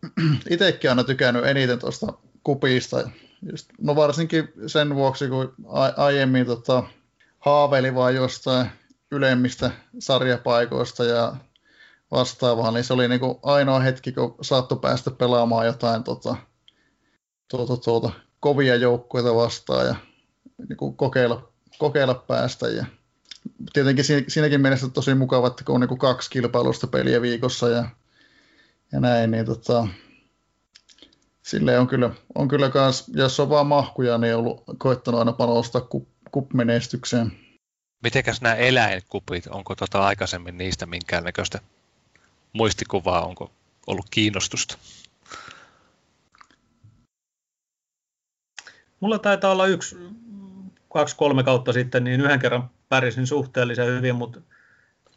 itsekin 0.50 0.90
aina 0.90 1.04
tykännyt 1.04 1.46
eniten 1.46 1.78
tuosta 1.78 2.12
kupista. 2.42 3.10
Just, 3.50 3.70
no 3.80 3.96
varsinkin 3.96 4.48
sen 4.66 4.94
vuoksi, 4.94 5.28
kun 5.28 5.54
aiemmin 5.96 6.46
tota, 6.46 6.82
haaveili 7.38 7.94
vaan 7.94 8.14
jostain 8.14 8.70
ylemmistä 9.10 9.70
sarjapaikoista 9.98 11.04
ja 11.04 11.36
vastaavaa, 12.10 12.70
niin 12.70 12.84
se 12.84 12.92
oli 12.92 13.08
niin 13.08 13.20
kuin 13.20 13.38
ainoa 13.42 13.80
hetki, 13.80 14.12
kun 14.12 14.34
saattoi 14.42 14.78
päästä 14.78 15.10
pelaamaan 15.10 15.66
jotain 15.66 16.04
tota, 16.04 16.36
tuota, 17.48 17.76
tuota, 17.76 18.10
kovia 18.40 18.76
joukkueita 18.76 19.34
vastaan 19.34 19.86
ja 19.86 19.96
niin 20.68 20.76
kuin 20.76 20.96
kokeilla, 20.96 21.52
kokeilla 21.78 22.14
päästä. 22.14 22.68
Ja 22.68 22.86
tietenkin 23.72 24.04
siinäkin 24.28 24.60
mielessä 24.60 24.88
tosi 24.88 25.14
mukava, 25.14 25.46
että 25.46 25.64
kun 25.64 25.74
on 25.74 25.80
niin 25.80 25.88
kuin 25.88 25.98
kaksi 25.98 26.30
kilpailusta 26.30 26.86
peliä 26.86 27.22
viikossa 27.22 27.68
ja, 27.68 27.88
ja 28.92 29.00
näin, 29.00 29.30
niin 29.30 29.46
tota, 29.46 29.88
sille 31.46 31.78
on 31.78 31.86
kyllä, 31.86 32.10
on 32.34 32.48
kyllä 32.48 32.70
kans, 32.70 33.04
jos 33.08 33.40
on 33.40 33.48
vaan 33.48 33.66
mahkuja, 33.66 34.18
niin 34.18 34.34
on 34.34 34.40
ollut 34.40 34.64
koettanut 34.78 35.18
aina 35.18 35.32
panostaa 35.32 35.80
kup, 35.80 36.08
kup-menestykseen. 36.30 37.32
Mitenkäs 38.02 38.40
nämä 38.40 38.54
eläinkupit, 38.54 39.46
onko 39.46 39.74
tota 39.74 40.06
aikaisemmin 40.06 40.58
niistä 40.58 40.86
minkäännäköistä 40.86 41.60
muistikuvaa, 42.52 43.26
onko 43.26 43.50
ollut 43.86 44.06
kiinnostusta? 44.10 44.78
Mulla 49.00 49.18
taitaa 49.18 49.52
olla 49.52 49.66
yksi, 49.66 49.96
kaksi, 50.92 51.16
kolme 51.16 51.42
kautta 51.42 51.72
sitten, 51.72 52.04
niin 52.04 52.20
yhden 52.20 52.38
kerran 52.38 52.70
pärjäsin 52.88 53.26
suhteellisen 53.26 53.86
hyvin, 53.86 54.14
mutta 54.14 54.40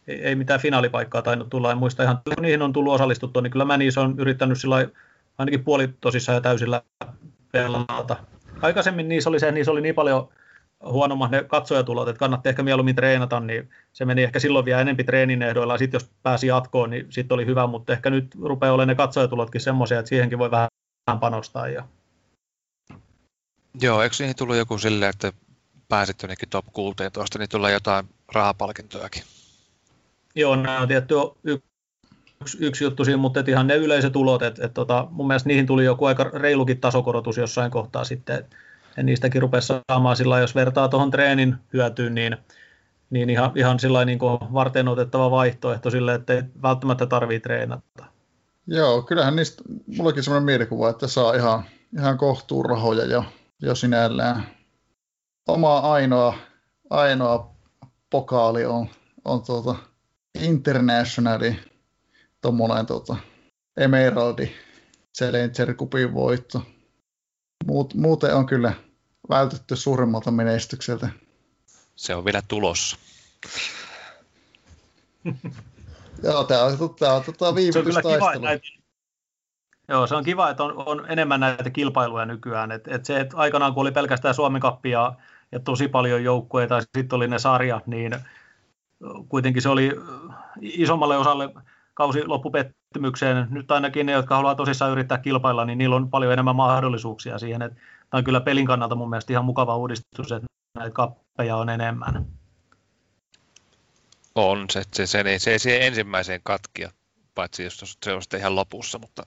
ei, 0.08 0.22
ei 0.22 0.36
mitään 0.36 0.60
finaalipaikkaa 0.60 1.22
tainnut 1.22 1.50
tulla. 1.50 1.72
En 1.72 1.78
muista 1.78 2.04
ihan, 2.04 2.22
kun 2.24 2.44
niihin 2.44 2.62
on 2.62 2.74
tullut 2.74 2.94
osallistuttua, 2.94 3.42
niin 3.42 3.52
kyllä 3.52 3.66
mä 3.66 3.78
niissä 3.78 4.02
on 4.02 4.16
yrittänyt 4.20 4.62
sillä 4.62 4.88
ainakin 5.40 5.64
puolitosissa 5.64 6.32
ja 6.32 6.42
täysillä 6.42 6.82
pelata. 7.52 8.16
Aikaisemmin 8.62 9.10
niissä 9.10 9.30
oli 9.30 9.40
se, 9.40 9.52
niissä 9.52 9.72
oli 9.72 9.82
niin 9.82 9.96
paljon 9.96 10.30
huonommat 10.86 11.32
ne 11.32 11.44
katsojatulot, 11.44 12.08
että 12.08 12.20
kannatti 12.20 12.50
ehkä 12.50 12.64
mieluummin 12.64 12.96
treenata, 12.96 13.40
niin 13.40 13.70
se 13.94 14.06
meni 14.06 14.24
ehkä 14.24 14.40
silloin 14.40 14.66
vielä 14.66 14.82
enempi 14.82 15.04
treenin 15.04 15.42
ehdoilla, 15.42 15.78
sitten 15.78 16.00
jos 16.00 16.10
pääsi 16.24 16.48
jatkoon, 16.48 16.90
niin 16.90 17.06
sitten 17.10 17.36
oli 17.36 17.46
hyvä, 17.46 17.68
mutta 17.68 17.94
ehkä 17.94 18.10
nyt 18.10 18.36
rupeaa 18.42 18.74
olemaan 18.74 18.88
ne 18.88 18.96
katsojatulotkin 18.96 19.62
semmoisia, 19.62 20.00
että 20.00 20.10
siihenkin 20.10 20.40
voi 20.40 20.52
vähän 20.52 20.70
panostaa. 21.20 21.68
Ja... 21.68 21.88
Joo, 23.82 24.02
eikö 24.02 24.16
niihin 24.20 24.36
tullut 24.36 24.56
joku 24.56 24.78
silleen, 24.78 25.10
että 25.10 25.34
pääsit 25.90 26.22
jonnekin 26.22 26.50
top 26.50 26.66
16, 26.74 27.40
niin 27.40 27.50
tulee 27.50 27.72
jotain 27.72 28.06
rahapalkintojakin? 28.34 29.24
Joo, 30.36 30.56
nämä 30.56 30.80
on 30.80 30.88
tietty 30.88 31.16
yksi, 32.42 32.58
yksi 32.62 32.84
juttu 32.84 33.06
siinä, 33.06 33.18
mutta 33.18 33.44
ihan 33.48 33.68
ne 33.68 33.76
yleiset 33.76 34.14
tulot, 34.14 34.42
että, 34.42 34.66
että 34.66 34.74
tota, 34.74 35.08
mun 35.12 35.28
mielestä 35.28 35.50
niihin 35.50 35.66
tuli 35.66 35.86
joku 35.86 36.06
aika 36.06 36.24
reilukin 36.24 36.80
tasokorotus 36.80 37.38
jossain 37.38 37.72
kohtaa 37.72 38.04
sitten, 38.04 38.46
ja 38.98 39.04
niistäkin 39.04 39.42
rupesi 39.42 39.68
saamaan 39.68 40.16
sillä 40.16 40.40
jos 40.40 40.56
vertaa 40.56 40.90
tuohon 40.90 41.12
treenin 41.12 41.56
hyötyyn, 41.74 42.16
niin, 42.16 42.38
niin 43.10 43.30
ihan, 43.30 43.52
ihan 43.56 43.80
sillä 43.80 44.06
niin 44.06 44.20
varten 44.54 44.88
otettava 44.88 45.32
vaihtoehto 45.32 45.90
sille, 45.90 46.14
että 46.14 46.34
ei 46.34 46.44
välttämättä 46.62 47.06
tarvitse 47.06 47.44
treenata. 47.44 48.06
Joo, 48.68 49.02
kyllähän 49.02 49.36
niistä, 49.36 49.64
mullakin 49.98 50.24
sellainen 50.24 50.46
mielikuva, 50.46 50.90
että 50.90 51.08
saa 51.08 51.34
ihan, 51.34 51.64
ihan 51.98 52.18
kohtuun 52.18 52.66
rahoja 52.66 53.06
jo, 53.06 53.26
jo 53.62 53.76
sinällään. 53.76 54.44
Oma 55.48 55.80
ainoa, 55.80 56.34
ainoa 56.90 57.56
pokaali 58.10 58.66
on, 58.66 58.88
on 59.26 59.42
tuota 59.42 59.76
Internationali 60.42 61.60
tuommoinen 62.42 62.86
tota, 62.86 63.16
Emeraldi 63.78 64.52
Challenger 65.18 65.74
Cupin 65.74 66.14
voitto. 66.14 66.62
Muut, 67.66 67.94
muuten 67.94 68.36
on 68.36 68.46
kyllä 68.46 68.74
vältetty 69.30 69.76
suuremmalta 69.76 70.32
menestykseltä. 70.32 71.10
Se 71.96 72.16
on 72.16 72.26
vielä 72.26 72.42
tulossa. 72.48 72.98
Joo, 76.24 76.44
tämä 76.44 76.64
on, 76.64 76.96
tämä 77.00 77.14
on 77.14 77.24
tota 77.24 77.56
viivytystaistelu. 77.56 78.46
Joo, 79.88 80.08
se 80.08 80.16
on 80.16 80.24
kiva, 80.24 80.50
että 80.50 80.64
on, 80.64 80.74
on 80.86 81.06
enemmän 81.10 81.40
näitä 81.40 81.70
kilpailuja 81.70 82.26
nykyään. 82.26 82.72
Et, 82.72 82.88
et 82.88 83.06
se, 83.06 83.20
että 83.20 83.38
aikanaan 83.38 83.74
kun 83.74 83.82
oli 83.82 83.92
pelkästään 83.92 84.36
Suomen 84.36 84.62
kappia 84.62 85.00
ja, 85.00 85.14
ja 85.52 85.60
tosi 85.60 85.88
paljon 85.88 86.24
joukkueita, 86.24 86.76
ja 86.76 86.82
sitten 86.82 87.18
oli 87.18 87.28
ne 87.28 87.40
sarjat, 87.40 87.88
niin 87.88 88.16
kuitenkin 89.30 89.62
se 89.62 89.70
oli 89.70 89.92
isommalle 90.62 91.18
osalle 91.18 91.50
kausi 92.00 92.26
loppupettymykseen. 92.26 93.48
Nyt 93.50 93.72
ainakin 93.72 94.06
ne, 94.06 94.12
jotka 94.12 94.36
haluaa 94.36 94.56
tosissaan 94.56 94.92
yrittää 94.92 95.18
kilpailla, 95.18 95.66
niin 95.66 95.78
niillä 95.78 95.96
on 95.96 96.10
paljon 96.10 96.34
enemmän 96.34 96.56
mahdollisuuksia 96.56 97.40
siihen. 97.40 97.62
Että 97.62 97.76
tämä 98.10 98.20
on 98.20 98.24
kyllä 98.24 98.42
pelin 98.42 98.66
kannalta 98.66 98.96
mun 98.96 99.10
mielestä 99.10 99.34
ihan 99.34 99.46
mukava 99.46 99.78
uudistus, 99.78 100.32
että 100.32 100.48
näitä 100.78 100.94
kappeja 100.94 101.56
on 101.56 101.70
enemmän. 101.70 102.26
On, 104.36 104.66
se, 104.70 104.84
se, 104.94 105.08
se, 105.08 105.24
se, 105.24 105.40
se 105.40 105.52
ei 105.52 105.60
siihen 105.60 105.82
ensimmäiseen 105.82 106.42
katkia, 106.44 106.92
paitsi 107.36 107.64
jos 107.64 107.98
se 108.06 108.14
on 108.14 108.22
ihan 108.38 108.56
lopussa, 108.56 109.00
mutta 109.00 109.24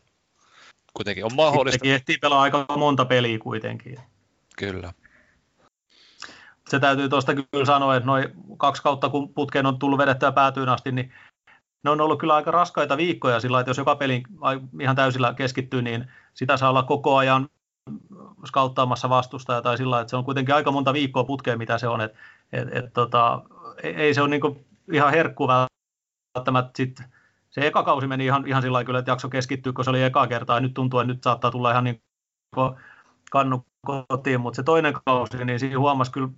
kuitenkin 0.95 1.25
on 1.25 1.35
mahdollista. 1.37 1.75
Sittenkin 1.75 1.95
ehtii 1.95 2.19
pelaa 2.19 2.43
aika 2.43 2.67
monta 2.77 3.05
peliä 3.05 3.39
kuitenkin. 3.39 3.99
Kyllä. 4.57 4.93
Se 6.69 6.81
täytyy 6.81 7.09
tuosta 7.09 7.35
kyllä 7.35 7.65
sanoa, 7.65 7.97
että 7.97 8.07
noin 8.07 8.29
kaksi 8.57 8.83
kautta 8.83 9.09
kun 9.09 9.35
putkeen 9.35 9.67
on 9.67 9.79
tullut 9.79 9.99
vedettyä 9.99 10.33
päätyyn 10.33 10.69
asti, 10.69 10.93
niin 10.93 11.13
ne 11.85 11.91
on 11.91 12.01
ollut 12.01 12.19
kyllä 12.19 12.35
aika 12.35 12.51
raskaita 12.51 12.97
viikkoja 12.97 13.41
sillä 13.41 13.61
että 13.61 13.71
jos 13.71 13.79
joka 13.79 13.97
peli 13.97 14.23
ihan 14.81 14.97
täysillä 14.97 15.35
keskittyy, 15.35 15.83
niin 15.83 16.09
sitä 16.35 16.57
saa 16.57 16.71
olla 16.71 16.83
koko 16.83 17.17
ajan 17.17 17.49
skauttaamassa 18.47 19.09
vastustaja 19.09 19.63
tai 19.63 19.77
sillä 19.77 20.01
että 20.01 20.11
se 20.11 20.17
on 20.17 20.25
kuitenkin 20.25 20.55
aika 20.55 20.73
monta 20.73 20.93
viikkoa 20.93 21.25
putkeen, 21.25 21.59
mitä 21.59 21.79
se 21.79 21.89
on. 21.89 22.01
Et, 22.01 22.15
et, 22.53 22.69
et, 22.77 22.93
tota, 22.93 23.43
ei 23.83 24.15
se 24.15 24.23
ole 24.23 24.29
niin 24.29 24.67
ihan 24.93 25.11
herkku 25.11 25.49
välttämättä 25.49 26.71
sit, 26.77 27.03
se 27.51 27.67
eka 27.67 27.83
kausi 27.83 28.07
meni 28.07 28.25
ihan, 28.25 28.47
ihan 28.47 28.63
sillä 28.63 28.85
kyllä, 28.85 28.99
että 28.99 29.11
jakso 29.11 29.29
keskittyä, 29.29 29.73
kun 29.73 29.85
se 29.85 29.91
oli 29.91 30.03
eka 30.03 30.27
kertaa, 30.27 30.61
nyt 30.61 30.75
tuntuu, 30.75 31.01
että 31.01 31.13
nyt 31.13 31.23
saattaa 31.23 31.51
tulla 31.51 31.71
ihan 31.71 31.85
niin 31.85 32.03
kannu 33.31 33.67
kotiin, 34.09 34.41
mutta 34.41 34.57
se 34.57 34.63
toinen 34.63 34.95
kausi, 35.05 35.45
niin 35.45 35.61
siinä 35.61 35.79
huomasi 35.79 36.13
kyllä, 36.13 36.29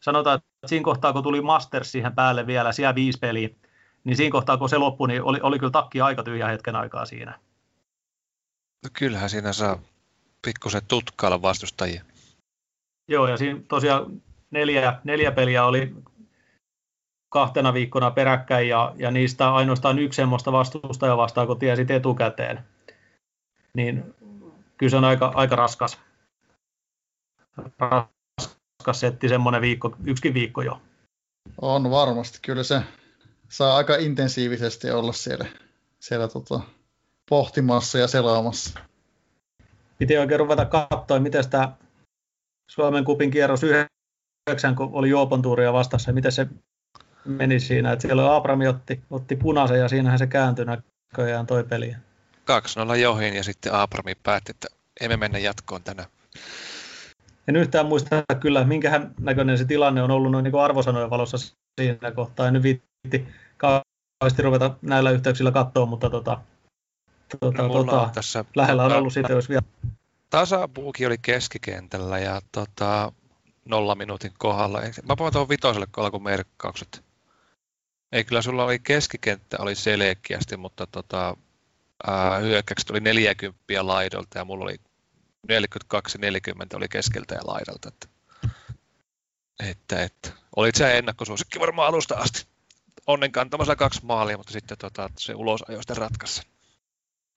sanotaan, 0.00 0.36
että 0.36 0.68
siinä 0.68 0.84
kohtaa, 0.84 1.12
kun 1.12 1.22
tuli 1.22 1.40
Masters 1.40 1.92
siihen 1.92 2.14
päälle 2.14 2.46
vielä, 2.46 2.72
siellä 2.72 2.94
viisi 2.94 3.18
peliä, 3.18 3.48
niin 4.06 4.16
siinä 4.16 4.32
kohtaa, 4.32 4.56
kun 4.56 4.68
se 4.68 4.78
loppui, 4.78 5.08
niin 5.08 5.22
oli, 5.22 5.40
oli 5.42 5.58
kyllä 5.58 5.70
takki 5.70 6.00
aika 6.00 6.22
tyhjä 6.22 6.46
hetken 6.46 6.76
aikaa 6.76 7.06
siinä. 7.06 7.38
No 8.84 8.90
kyllähän 8.92 9.30
siinä 9.30 9.52
saa 9.52 9.78
pikkusen 10.44 10.82
tutkailla 10.88 11.42
vastustajia. 11.42 12.04
Joo, 13.08 13.28
ja 13.28 13.36
siinä 13.36 13.60
tosiaan 13.68 14.22
neljä, 14.50 15.00
neljä 15.04 15.32
peliä 15.32 15.64
oli 15.64 15.94
kahtena 17.28 17.74
viikkona 17.74 18.10
peräkkäin, 18.10 18.68
ja, 18.68 18.94
ja 18.96 19.10
niistä 19.10 19.54
ainoastaan 19.54 19.98
yksi 19.98 20.16
semmoista 20.16 20.52
vastustajaa 20.52 21.16
vastaan, 21.16 21.46
kun 21.46 21.58
tiesit 21.58 21.90
etukäteen. 21.90 22.64
Niin 23.74 24.14
kyllä 24.76 24.90
se 24.90 24.96
on 24.96 25.04
aika, 25.04 25.32
aika 25.34 25.56
raskas, 25.56 26.00
raskas 27.78 29.00
setti 29.00 29.28
semmoinen 29.28 29.60
viikko, 29.60 29.96
yksikin 30.04 30.34
viikko 30.34 30.62
jo. 30.62 30.80
On 31.60 31.90
varmasti, 31.90 32.38
kyllä 32.42 32.62
se 32.62 32.82
saa 33.48 33.76
aika 33.76 33.96
intensiivisesti 33.96 34.90
olla 34.90 35.12
siellä, 35.12 35.46
siellä 36.00 36.28
tota, 36.28 36.60
pohtimassa 37.28 37.98
ja 37.98 38.08
selaamassa. 38.08 38.80
piti 39.98 40.18
oikein 40.18 40.40
ruveta 40.40 40.64
katsoa, 40.64 41.20
miten 41.20 41.50
tämä 41.50 41.72
Suomen 42.70 43.04
kupin 43.04 43.30
kierros 43.30 43.62
yhdeksän, 43.62 44.76
kun 44.76 44.90
oli 44.92 45.08
Juopon 45.08 45.42
tuuria 45.42 45.72
vastassa, 45.72 46.10
ja 46.10 46.14
miten 46.14 46.32
se 46.32 46.46
meni 47.24 47.60
siinä. 47.60 47.92
Että 47.92 48.02
siellä 48.02 48.36
Abrami 48.36 48.66
otti, 48.66 49.00
otti 49.10 49.36
punaisen 49.36 49.78
ja 49.78 49.88
siinähän 49.88 50.18
se 50.18 50.26
kääntyi 50.26 50.64
näköjään 50.64 51.46
toi 51.46 51.64
peli. 51.64 51.96
2-0 52.92 52.96
johin 52.96 53.34
ja 53.34 53.44
sitten 53.44 53.74
Abrami 53.74 54.14
päätti, 54.22 54.50
että 54.50 54.68
emme 55.00 55.16
mennä 55.16 55.38
jatkoon 55.38 55.82
tänään. 55.82 56.08
En 57.48 57.56
yhtään 57.56 57.86
muista 57.86 58.22
kyllä, 58.40 58.64
minkähän 58.64 59.14
näköinen 59.20 59.58
se 59.58 59.64
tilanne 59.64 60.02
on 60.02 60.10
ollut 60.10 60.32
noin 60.32 60.42
niin 60.42 60.60
arvosanojen 60.60 61.10
valossa 61.10 61.36
siinä 61.80 62.10
kohtaa. 62.14 62.46
En 62.46 62.52
nyt 62.52 62.62
kauheasti 63.56 64.42
ruveta 64.42 64.76
näillä 64.82 65.10
yhteyksillä 65.10 65.50
katsoa, 65.50 65.86
mutta 65.86 66.10
tota, 66.10 66.40
tota, 67.40 67.62
no, 67.62 67.68
tota, 67.68 68.00
on 68.00 68.10
tässä 68.10 68.44
lähellä 68.56 68.84
on 68.84 68.92
ollut 68.92 69.12
siitä, 69.12 69.32
jos 69.32 69.48
vielä... 69.48 69.62
Tasapuuki 70.30 71.06
oli 71.06 71.18
keskikentällä 71.18 72.18
ja 72.18 72.40
tota, 72.52 73.12
nolla 73.64 73.94
minuutin 73.94 74.32
kohdalla. 74.38 74.80
Mä 75.08 75.16
puhun 75.16 75.32
tuohon 75.32 75.48
vitoselle, 75.48 75.86
kun 75.94 76.04
alkoi 76.04 76.20
merkkaukset. 76.20 77.04
Ei 78.12 78.24
kyllä 78.24 78.42
sulla 78.42 78.64
oli 78.64 78.78
keskikenttä 78.78 79.56
oli 79.60 79.74
selkeästi, 79.74 80.56
mutta 80.56 80.86
tota, 80.86 81.36
hyökkäykset 82.40 82.90
oli 82.90 83.00
40 83.00 83.62
laidolta 83.82 84.38
ja 84.38 84.44
mulla 84.44 84.64
oli 84.64 84.76
42-40 85.52 86.76
oli 86.76 86.88
keskeltä 86.88 87.34
ja 87.34 87.40
laidalta. 87.44 87.88
Että, 87.88 88.08
että, 89.60 90.02
että. 90.02 90.30
Olit 90.56 90.74
se 90.74 90.98
ennakkosuosikki 90.98 91.60
varmaan 91.60 91.88
alusta 91.88 92.14
asti. 92.14 92.46
Onnen 93.06 93.32
kantamasella 93.32 93.76
kaksi 93.76 94.04
maalia, 94.04 94.36
mutta 94.36 94.52
sitten 94.52 94.78
tota, 94.78 95.10
se 95.18 95.34
ulosajo 95.34 95.78
sitten 95.78 95.96
ratkaisi. 95.96 96.42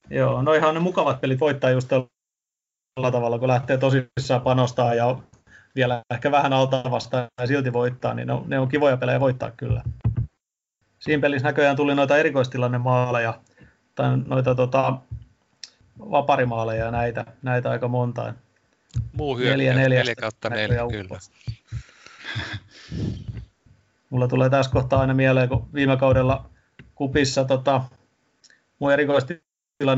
Joo, 0.10 0.42
no 0.42 0.54
ihan 0.54 0.74
ne 0.74 0.80
mukavat 0.80 1.22
pelit 1.22 1.40
voittaa 1.40 1.70
just 1.70 1.88
tällä 1.88 3.12
tavalla, 3.12 3.40
kun 3.40 3.48
lähtee 3.48 3.78
tosissaan 3.78 4.42
panostaa 4.42 4.94
ja 4.94 5.20
vielä 5.76 6.02
ehkä 6.14 6.32
vähän 6.32 6.54
alta 6.54 6.84
vastaan 6.92 7.28
ja 7.42 7.48
silti 7.48 7.74
voittaa, 7.74 8.14
niin 8.14 8.28
ne 8.28 8.34
on, 8.34 8.44
ne 8.48 8.60
on 8.60 8.70
kivoja 8.70 8.98
pelejä 8.98 9.20
voittaa 9.20 9.52
kyllä. 9.52 9.84
Siinä 11.00 11.22
pelissä 11.22 11.48
näköjään 11.48 11.76
tuli 11.76 11.96
noita 11.96 12.18
erikoistilanne 12.18 12.78
maaleja, 12.78 13.42
tai 13.96 14.18
noita 14.18 14.56
tota, 14.56 14.98
vaparimaaleja 16.00 16.86
ja 16.86 16.92
näitä, 16.92 17.26
näitä 17.42 17.70
aika 17.70 17.88
monta. 17.88 18.34
Muu 19.14 19.38
hyökkäys, 19.38 19.76
4, 19.76 19.90
4 19.90 20.16
kautta 20.16 20.50
4, 20.50 20.82
kyllä. 20.92 21.20
Mulla 24.10 24.28
tulee 24.28 24.50
tässä 24.50 24.72
kohtaa 24.72 25.02
aina 25.02 25.14
mieleen, 25.14 25.50
kun 25.50 25.68
viime 25.74 25.98
kaudella 25.98 26.50
kupissa 26.96 27.46
tota, 27.46 27.82
mun 28.80 28.92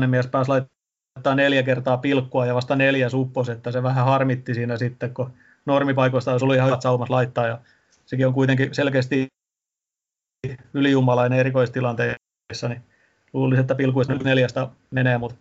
mies 0.06 0.26
pääsi 0.26 0.50
laittaa 0.50 1.34
neljä 1.34 1.62
kertaa 1.62 1.96
pilkkua 1.96 2.46
ja 2.46 2.54
vasta 2.54 2.76
neljä 2.76 3.08
suppos, 3.08 3.48
että 3.48 3.72
se 3.72 3.82
vähän 3.82 4.04
harmitti 4.04 4.54
siinä 4.54 4.76
sitten, 4.76 5.14
kun 5.14 5.32
normipaikoista 5.66 6.32
olisi 6.32 6.44
ollut 6.44 6.56
ihan 6.56 6.66
hyvät 6.66 6.82
saumat 6.82 7.10
laittaa 7.10 7.46
ja 7.46 7.58
sekin 8.06 8.26
on 8.26 8.34
kuitenkin 8.34 8.74
selkeästi 8.74 9.26
ylijumalainen 10.74 11.38
erikoistilanteessa, 11.38 12.68
niin 12.68 12.82
luulisin, 13.32 13.60
että 13.60 13.74
pilkuista 13.74 14.12
nyt 14.12 14.24
neljästä 14.24 14.68
menee, 14.90 15.18
mutta, 15.18 15.38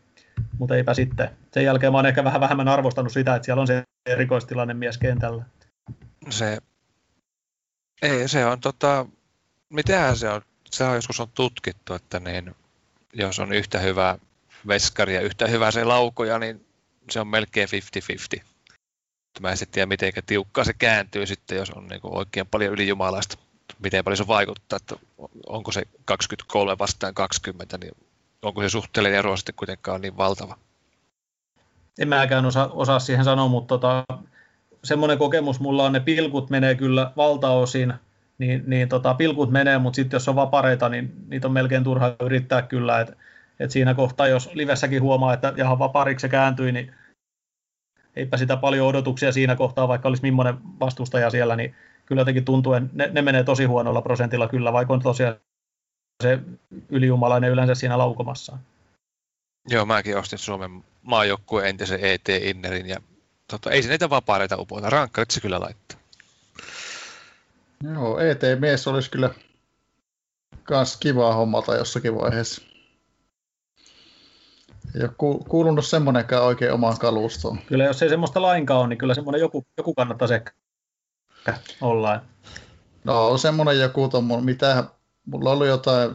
mutta 0.60 0.76
eipä 0.76 0.94
sitten. 0.94 1.30
Sen 1.52 1.64
jälkeen 1.64 1.92
mä 1.92 1.98
oon 1.98 2.06
ehkä 2.06 2.24
vähän 2.24 2.42
vähemmän 2.42 2.68
arvostanut 2.68 3.12
sitä, 3.12 3.36
että 3.36 3.46
siellä 3.46 3.62
on 3.62 3.68
se 3.68 3.84
erikoistilanne 4.06 4.74
mies 4.74 4.98
kentällä. 4.98 5.44
Se, 6.30 6.58
ei, 8.02 8.28
se 8.28 8.46
on 8.46 8.60
tota, 8.60 9.06
mitähän 9.70 10.18
se 10.18 10.30
on, 10.30 10.42
se 10.72 10.84
on 10.84 10.96
joskus 10.96 11.20
on 11.20 11.32
tutkittu, 11.34 11.94
että 11.94 12.20
niin, 12.20 12.56
jos 13.14 13.40
on 13.40 13.54
yhtä 13.54 13.80
hyvä 13.80 14.18
veskari 14.68 15.16
ja 15.16 15.22
yhtä 15.22 15.48
hyvä 15.48 15.72
se 15.72 15.84
laukoja, 15.84 16.40
niin 16.40 16.66
se 17.10 17.20
on 17.20 17.28
melkein 17.28 17.70
50-50. 18.38 18.42
Mä 19.40 19.52
en 19.52 19.58
sitten 19.58 19.74
tiedä, 19.74 19.86
miten 19.86 20.14
tiukkaa 20.26 20.64
se 20.64 20.74
kääntyy 20.74 21.26
sitten, 21.26 21.58
jos 21.58 21.70
on 21.70 21.88
niin 21.88 22.02
oikein 22.04 22.48
paljon 22.48 22.74
ylijumalaista 22.74 23.38
miten 23.80 24.04
paljon 24.04 24.18
se 24.18 24.28
vaikuttaa, 24.28 24.78
että 24.78 24.96
onko 25.48 25.72
se 25.72 25.84
23 26.06 26.78
vastaan 26.80 27.14
20, 27.14 27.78
niin 27.78 27.92
onko 28.42 28.62
se 28.62 28.70
suhteellinen 28.70 29.20
ero 29.20 29.38
sitten 29.38 29.56
kuitenkaan 29.56 30.02
niin 30.02 30.18
valtava? 30.18 30.58
En 32.00 32.08
mäkään 32.08 32.46
osaa, 32.46 32.68
osaa 32.68 33.00
siihen 33.00 33.26
sanoa, 33.26 33.48
mutta 33.48 33.68
tota, 33.68 34.04
semmoinen 34.84 35.18
kokemus 35.18 35.60
mulla 35.60 35.84
on, 35.84 35.94
ne 35.94 36.00
pilkut 36.00 36.50
menee 36.50 36.76
kyllä 36.76 37.12
valtaosin, 37.18 37.94
niin, 38.38 38.64
niin 38.68 38.90
tota, 38.90 39.14
pilkut 39.14 39.52
menee, 39.52 39.78
mutta 39.78 39.96
sitten 39.96 40.16
jos 40.16 40.30
on 40.30 40.36
vapareita, 40.36 40.90
niin 40.90 41.14
niitä 41.28 41.48
on 41.48 41.54
melkein 41.54 41.84
turha 41.84 42.16
yrittää 42.20 42.62
kyllä, 42.62 43.00
että 43.00 43.16
et 43.60 43.72
siinä 43.72 43.94
kohtaa, 43.94 44.28
jos 44.28 44.50
livessäkin 44.54 45.02
huomaa, 45.02 45.34
että 45.34 45.54
jaha 45.58 45.80
vapariksi 45.80 46.22
se 46.22 46.30
kääntyi, 46.30 46.72
niin 46.72 46.94
eipä 48.16 48.38
sitä 48.38 48.58
paljon 48.58 48.88
odotuksia 48.88 49.32
siinä 49.32 49.56
kohtaa, 49.56 49.88
vaikka 49.88 50.08
olisi 50.08 50.24
millainen 50.24 50.58
vastustaja 50.80 51.30
siellä, 51.30 51.56
niin 51.56 51.76
kyllä 52.06 52.22
jotenkin 52.22 52.46
tuntuu, 52.46 52.74
että 52.74 52.90
ne, 52.94 53.10
ne 53.12 53.22
menee 53.22 53.44
tosi 53.44 53.66
huonolla 53.66 54.02
prosentilla 54.02 54.48
kyllä, 54.48 54.74
vaikka 54.74 54.94
on 54.94 55.02
tosiaan 55.02 55.36
se 56.24 56.40
ylijumalainen 56.90 57.52
yleensä 57.52 57.76
siinä 57.76 57.98
laukomassaan. 57.98 58.60
Joo, 59.70 59.86
mäkin 59.86 60.18
ostin 60.18 60.40
Suomen 60.40 60.84
maajoukkueen 61.02 61.70
entisen 61.70 62.00
ET 62.02 62.30
Innerin 62.30 62.90
ja 62.90 62.98
tota, 63.52 63.72
ei 63.72 63.84
se 63.84 63.90
niitä 63.90 64.10
vapaareita 64.10 64.58
upota, 64.58 64.90
rankkarit 64.90 65.32
se 65.32 65.42
kyllä 65.42 65.60
laittaa. 65.60 66.00
Joo, 67.94 68.20
ET-mies 68.20 68.88
olisi 68.88 69.12
kyllä 69.12 69.30
kans 70.64 70.98
kivaa 70.98 71.34
hommalta 71.34 71.76
jossakin 71.76 72.16
vaiheessa. 72.16 72.62
Ei 74.96 75.02
ole 75.02 75.42
kuulunut 75.50 75.86
semmoinenkaan 75.86 76.44
oikein 76.44 76.74
omaan 76.74 76.98
kalustoon. 77.00 77.60
Kyllä 77.68 77.84
jos 77.84 78.02
ei 78.02 78.10
semmoista 78.10 78.42
lainkaan 78.42 78.80
ole, 78.80 78.88
niin 78.88 78.98
kyllä 78.98 79.14
semmoinen 79.14 79.42
joku, 79.42 79.66
joku 79.78 79.94
kannattaisi 79.94 80.34
ehkä 80.34 80.52
ollaan? 81.82 82.22
No 83.04 83.38
semmoinen 83.38 83.80
joku 83.80 84.08
tommonen, 84.08 84.46
mitä, 84.46 84.84
mulla 85.26 85.50
on 85.50 85.54
ollut 85.54 85.68
jotain, 85.68 86.12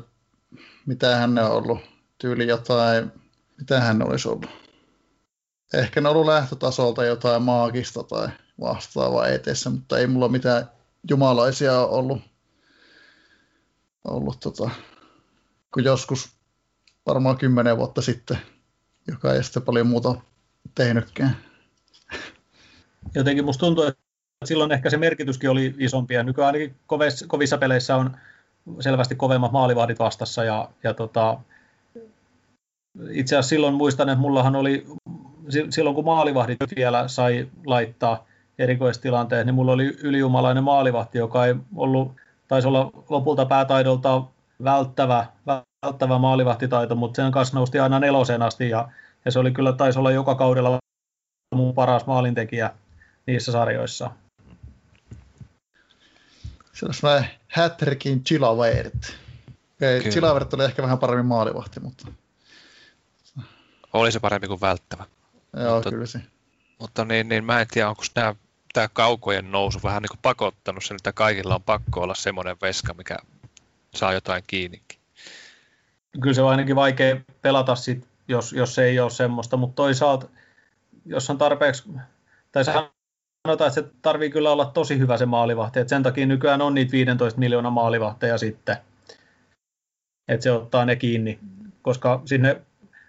mitä 0.86 1.16
hän 1.16 1.38
on 1.38 1.50
ollut, 1.50 1.78
tyyli 2.18 2.46
jotain, 2.46 3.12
mitä 3.58 3.80
hän 3.80 4.08
olisi 4.08 4.28
ollut. 4.28 4.65
Ehkä 5.74 6.00
ne 6.00 6.08
on 6.08 6.16
ollut 6.16 6.26
lähtötasolta 6.28 7.04
jotain 7.04 7.42
maagista 7.42 8.02
tai 8.02 8.28
vastaavaa 8.60 9.28
eteessä, 9.28 9.70
mutta 9.70 9.98
ei 9.98 10.06
mulla 10.06 10.28
mitään 10.28 10.70
jumalaisia 11.10 11.80
ollut, 11.80 12.22
ollut 14.04 14.40
tota, 14.40 14.70
kun 15.74 15.84
joskus 15.84 16.36
varmaan 17.06 17.38
kymmenen 17.38 17.76
vuotta 17.76 18.02
sitten, 18.02 18.38
joka 19.08 19.34
ei 19.34 19.44
sitten 19.44 19.62
paljon 19.62 19.86
muuta 19.86 20.14
tehnytkään. 20.74 21.36
Jotenkin 23.14 23.44
musta 23.44 23.66
tuntuu, 23.66 23.84
että 23.84 24.00
silloin 24.44 24.72
ehkä 24.72 24.90
se 24.90 24.96
merkityskin 24.96 25.50
oli 25.50 25.74
isompi 25.78 26.14
ja 26.14 26.22
nykyään 26.22 26.46
ainakin 26.46 26.76
kovissa 27.26 27.58
peleissä 27.58 27.96
on 27.96 28.16
selvästi 28.80 29.14
kovemmat 29.14 29.52
maalivahdit 29.52 29.98
vastassa 29.98 30.44
ja, 30.44 30.68
ja 30.82 30.94
tota, 30.94 31.38
itse 33.10 33.36
asiassa 33.36 33.48
silloin 33.48 33.74
muistan, 33.74 34.08
että 34.08 34.20
mullahan 34.20 34.56
oli, 34.56 34.86
silloin 35.70 35.94
kun 35.94 36.04
maalivahdit 36.04 36.58
vielä 36.76 37.08
sai 37.08 37.48
laittaa 37.66 38.26
erikoistilanteet, 38.58 39.46
niin 39.46 39.54
mulla 39.54 39.72
oli 39.72 39.96
ylijumalainen 40.02 40.64
maalivahti, 40.64 41.18
joka 41.18 41.46
ei 41.46 41.54
ollut, 41.76 42.12
taisi 42.48 42.68
olla 42.68 42.90
lopulta 43.08 43.46
päätaidolta 43.46 44.22
välttävä, 44.64 45.26
välttävä 45.46 46.18
maalivahtitaito, 46.18 46.94
mutta 46.94 47.22
sen 47.22 47.32
kanssa 47.32 47.56
nousti 47.56 47.78
aina 47.78 47.98
nelosen 47.98 48.42
asti 48.42 48.68
ja, 48.70 48.88
ja 49.24 49.30
se 49.30 49.38
oli 49.38 49.50
kyllä, 49.50 49.72
taisi 49.72 49.98
olla 49.98 50.10
joka 50.10 50.34
kaudella 50.34 50.78
mun 51.54 51.74
paras 51.74 52.06
maalintekijä 52.06 52.70
niissä 53.26 53.52
sarjoissa. 53.52 54.10
Se 56.72 56.86
on 56.86 56.94
sellainen 56.94 57.30
Hattrickin 57.52 58.24
Chilavert. 58.24 59.16
Okay, 59.76 60.10
Chilavert 60.10 60.54
oli 60.54 60.64
ehkä 60.64 60.82
vähän 60.82 60.98
paremmin 60.98 61.26
maalivahti, 61.26 61.80
mutta... 61.80 62.08
Oli 63.92 64.12
se 64.12 64.20
parempi 64.20 64.46
kuin 64.46 64.60
välttävä. 64.60 65.04
Joo, 65.56 65.74
mutta, 65.74 65.90
kyllä 65.90 66.06
se. 66.06 66.20
Mutta 66.80 67.04
niin, 67.04 67.28
niin 67.28 67.44
mä 67.44 67.60
en 67.60 67.66
tiedä, 67.70 67.88
onko 67.88 68.02
nämä, 68.14 68.34
tämä 68.72 68.88
kaukojen 68.88 69.50
nousu 69.50 69.80
vähän 69.82 70.02
niin 70.02 70.10
kuin 70.10 70.20
pakottanut 70.22 70.84
sen, 70.84 70.94
että 70.94 71.12
kaikilla 71.12 71.54
on 71.54 71.62
pakko 71.62 72.00
olla 72.00 72.14
semmoinen 72.14 72.56
veska, 72.62 72.94
mikä 72.94 73.16
saa 73.94 74.12
jotain 74.12 74.42
kiinnikin. 74.46 75.00
Kyllä 76.20 76.34
se 76.34 76.42
on 76.42 76.50
ainakin 76.50 76.76
vaikea 76.76 77.16
pelata 77.42 77.74
sit, 77.74 78.08
jos, 78.28 78.52
jos 78.52 78.78
ei 78.78 79.00
ole 79.00 79.10
semmoista, 79.10 79.56
mutta 79.56 79.76
toisaalta, 79.76 80.28
jos 81.04 81.30
on 81.30 81.38
tarpeeksi, 81.38 81.82
tai 82.52 82.64
sanotaan, 82.64 83.68
että 83.68 83.70
se 83.70 83.84
tarvii 84.02 84.30
kyllä 84.30 84.50
olla 84.50 84.64
tosi 84.64 84.98
hyvä 84.98 85.16
se 85.16 85.26
maalivahti, 85.26 85.80
että 85.80 85.88
sen 85.88 86.02
takia 86.02 86.26
nykyään 86.26 86.62
on 86.62 86.74
niitä 86.74 86.92
15 86.92 87.40
miljoonaa 87.40 87.70
maalivahteja 87.70 88.38
sitten, 88.38 88.76
että 90.28 90.44
se 90.44 90.52
ottaa 90.52 90.84
ne 90.84 90.96
kiinni, 90.96 91.38
koska 91.82 92.22
sinne 92.24 92.62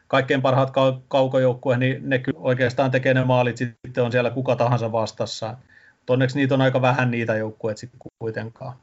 kaikkein 0.08 0.42
parhaat 0.42 0.74
kaukojoukkueet, 1.08 1.80
niin 1.80 2.10
ne 2.10 2.24
oikeastaan 2.36 2.92
tekee 2.92 3.14
ne 3.14 3.24
maalit, 3.24 3.58
sitten 3.58 4.04
on 4.04 4.12
siellä 4.12 4.30
kuka 4.30 4.56
tahansa 4.56 4.92
vastassa. 4.92 5.58
Onneksi 6.10 6.38
niitä 6.38 6.54
on 6.54 6.62
aika 6.62 6.82
vähän 6.82 7.12
niitä 7.12 7.36
joukkueet 7.36 7.78
sitten 7.78 8.00
kuitenkaan. 8.20 8.78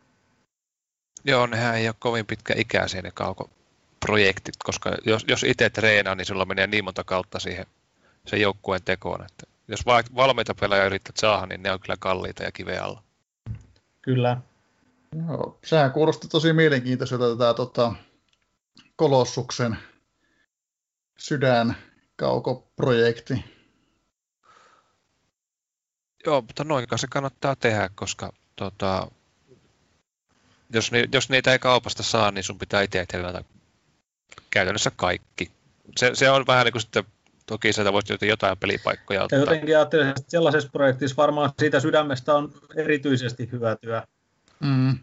Joo, 1.24 1.46
nehän 1.46 1.76
ei 1.76 1.88
ole 1.88 1.94
kovin 1.98 2.26
pitkä 2.26 2.54
ikäisiä 2.56 3.02
ne 3.02 3.10
kaukoprojektit, 3.10 4.54
koska 4.64 4.92
jos, 5.06 5.24
jos 5.28 5.44
itse 5.44 5.70
treenaa, 5.70 6.14
niin 6.14 6.26
sulla 6.26 6.44
menee 6.44 6.66
niin 6.66 6.84
monta 6.84 7.04
kautta 7.04 7.38
siihen 7.38 7.66
sen 8.26 8.40
joukkueen 8.40 8.82
tekoon. 8.84 9.24
Että 9.24 9.46
jos 9.68 9.86
valmiita 10.14 10.54
pelaajia 10.54 10.86
yrittät 10.86 11.16
saada, 11.16 11.46
niin 11.46 11.62
ne 11.62 11.72
on 11.72 11.80
kyllä 11.80 11.96
kalliita 11.98 12.42
ja 12.42 12.52
kiveä 12.52 12.82
alla. 12.82 13.02
Kyllä. 14.02 14.36
Joo, 15.28 15.58
sehän 15.64 15.92
kuulosti 15.92 16.28
tosi 16.28 16.52
mielenkiintoiselta 16.52 17.36
tätä 17.36 17.54
tota, 17.54 17.94
Kolossuksen 18.96 19.76
sydän 21.18 21.76
kaukoprojekti. 22.16 23.44
Joo, 26.26 26.40
mutta 26.40 26.64
noin 26.64 26.86
se 26.96 27.06
kannattaa 27.10 27.56
tehdä, 27.56 27.90
koska 27.94 28.32
tota, 28.56 29.10
jos, 30.72 30.92
ni, 30.92 31.04
jos 31.12 31.28
niitä 31.28 31.52
ei 31.52 31.58
kaupasta 31.58 32.02
saa, 32.02 32.30
niin 32.30 32.44
sun 32.44 32.58
pitää 32.58 32.82
itse 32.82 33.06
tilata 33.06 33.44
käytännössä 34.50 34.90
kaikki. 34.96 35.50
Se, 35.96 36.10
se 36.14 36.30
on 36.30 36.46
vähän 36.46 36.64
niin 36.64 36.72
kuin 36.72 36.82
sitten, 36.82 37.04
toki 37.46 37.72
sieltä 37.72 37.92
voisi 37.92 38.26
jotain 38.26 38.58
pelipaikkoja 38.58 39.22
ottaa. 39.22 39.38
Ja 39.38 39.42
jotenkin 39.42 39.76
ajattelin, 39.76 40.08
että 40.08 40.22
sellaisessa 40.28 40.70
projektissa 40.72 41.16
varmaan 41.16 41.52
siitä 41.58 41.80
sydämestä 41.80 42.34
on 42.34 42.52
erityisesti 42.76 43.48
hyvä 43.52 43.76
työ. 43.76 44.02
Mm. 44.60 44.98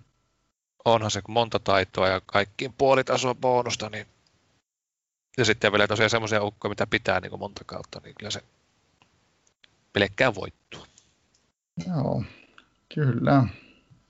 Onhan 0.86 1.12
se, 1.12 1.22
kun 1.22 1.34
monta 1.34 1.60
taitoa 1.60 2.08
ja 2.08 2.22
kaikkiin 2.26 2.74
puolitasoa 2.78 3.36
bonusta, 3.36 3.90
niin 3.90 4.08
ja 5.38 5.46
sitten 5.46 5.72
vielä 5.72 5.88
tosiaan 5.88 6.10
semmoisia 6.10 6.44
ukkoja, 6.44 6.70
mitä 6.70 6.88
pitää 6.88 7.20
niin 7.20 7.40
monta 7.40 7.64
kautta, 7.66 8.02
niin 8.04 8.16
kyllä 8.16 8.32
se 8.32 8.42
pelkkää 9.94 10.36
voittua. 10.36 10.86
Joo, 11.88 12.24
kyllä. 12.96 13.44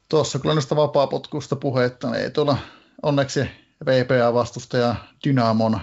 Tuossa 0.10 0.40
kyllä 0.40 0.56
näistä 0.56 0.76
vapaapotkusta 0.76 1.56
puhetta, 1.56 2.10
niin 2.12 2.24
ei 2.24 2.32
tuolla 2.32 2.58
onneksi 3.02 3.40
VPA-vastustaja 3.86 4.96
Dynamon 5.24 5.80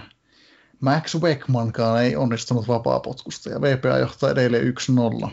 Max 0.79 1.19
Beckmankaan 1.19 2.03
ei 2.03 2.15
onnistunut 2.15 2.67
vapaapotkusta 2.67 3.49
ja 3.49 3.61
VPA 3.61 3.97
johtaa 3.97 4.29
edelleen 4.29 4.73
1-0. 5.25 5.29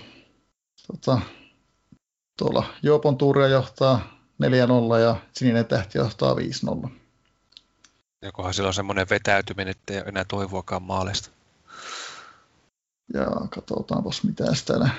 Tota, 0.87 1.21
tuolla 2.39 2.67
Joopon 2.83 3.19
Tuuria 3.19 3.49
johtaa 3.49 4.19
4-0 4.97 5.01
ja 5.01 5.17
Sininen 5.33 5.67
Tähti 5.67 5.99
johtaa 5.99 6.35
5-0. 6.35 6.91
Jokohan 8.27 8.55
sillä 8.55 8.66
on 8.66 8.74
semmoinen 8.74 9.07
vetäytyminen, 9.11 9.70
että 9.70 9.95
ei 9.95 10.03
enää 10.07 10.24
toivoakaan 10.24 10.83
maalista. 10.83 11.31
Ja 13.14 13.27
katsotaanpas 13.51 14.22
mitä 14.22 14.45
täällä 14.66 14.91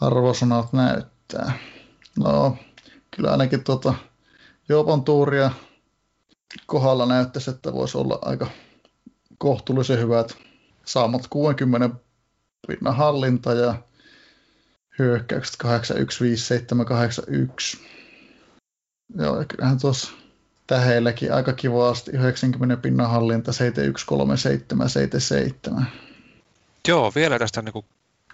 arvosanat 0.00 0.72
näyttää. 0.72 1.52
No, 2.18 2.56
kyllä 3.16 3.30
ainakin 3.30 3.64
tuota 3.64 3.94
Joopon 4.68 5.04
tuuria 5.04 5.50
kohdalla 6.66 7.06
näyttäisi, 7.06 7.50
että 7.50 7.72
voisi 7.72 7.98
olla 7.98 8.18
aika 8.22 8.46
kohtuullisen 9.38 9.98
hyvät 9.98 10.36
saamat 10.84 11.26
60 11.30 11.90
pinnan 12.68 12.96
hallinta 12.96 13.52
ja 13.52 13.74
hyökkäykset 14.98 15.56
815781. 15.56 17.78
Joo, 19.14 19.44
kyllähän 19.48 19.80
tuossa 19.80 20.12
täheilläkin 20.68 21.32
aika 21.32 21.52
kivasti 21.52 22.10
90 22.10 22.76
pinnan 22.76 23.10
hallinta 23.10 23.52
713777. 23.52 25.86
Joo, 26.88 27.12
vielä 27.14 27.38
tästä 27.38 27.62
niin 27.62 27.84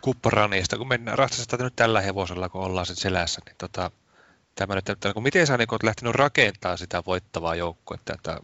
kupparanista, 0.00 0.78
kun 0.78 0.88
mennään 0.88 1.18
ratsastetaan 1.18 1.64
nyt 1.64 1.76
tällä 1.76 2.00
hevosella, 2.00 2.48
kun 2.48 2.60
ollaan 2.60 2.86
sen 2.86 2.96
selässä, 2.96 3.40
niin 3.46 3.56
tota, 3.58 3.90
tämä 4.54 4.74
nyt, 4.74 4.88
että, 4.88 5.12
niin 5.14 5.22
miten 5.22 5.46
sä 5.46 5.56
niin 5.56 5.68
olet 5.70 5.82
lähtenyt 5.82 6.14
rakentamaan 6.14 6.78
sitä 6.78 7.02
voittavaa 7.06 7.54
joukkuetta, 7.54 8.14
että 8.14 8.40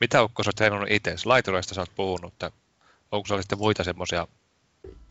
mitä 0.00 0.22
Ukko 0.22 0.42
sä 0.42 0.50
oot 0.70 0.88
itse? 0.88 1.14
Laitureista 1.24 1.74
sä 1.74 1.80
oot 1.80 1.94
puhunut, 1.96 2.32
että 2.32 2.50
onko 3.12 3.26
se 3.26 3.38
sitten 3.38 3.58
muita 3.58 3.84
semmoisia, 3.84 4.26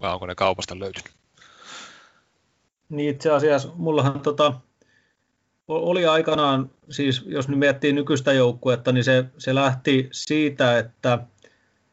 vai 0.02 0.14
onko 0.14 0.26
ne 0.26 0.36
kaupasta 0.36 0.80
löytynyt? 0.80 1.12
Niin 2.90 3.16
itse 3.16 3.32
asiassa 3.32 3.70
mullahan 3.76 4.20
tota, 4.20 4.54
oli 5.72 6.06
aikanaan, 6.06 6.70
siis 6.90 7.24
jos 7.26 7.48
nyt 7.48 7.60
miettii 7.60 7.94
nykyistä 7.94 8.34
joukkuetta, 8.34 8.92
niin 8.92 9.04
se, 9.04 9.26
se 9.38 9.56
lähti 9.56 10.10
siitä, 10.12 10.78
että 10.78 11.20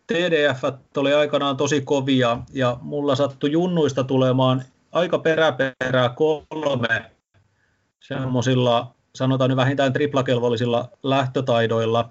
TDF 0.07 0.64
oli 0.97 1.14
aikanaan 1.14 1.57
tosi 1.57 1.81
kovia 1.81 2.39
ja 2.53 2.76
mulla 2.83 3.16
sattui 3.16 3.53
junnuista 3.53 4.05
tulemaan 4.05 4.62
aika 4.93 5.18
peräperää 5.18 6.09
kolme 6.09 7.11
semmoisilla, 8.01 8.95
sanotaan 9.14 9.51
nyt 9.51 9.57
vähintään 9.57 9.93
triplakelvollisilla 9.93 10.89
lähtötaidoilla 11.03 12.11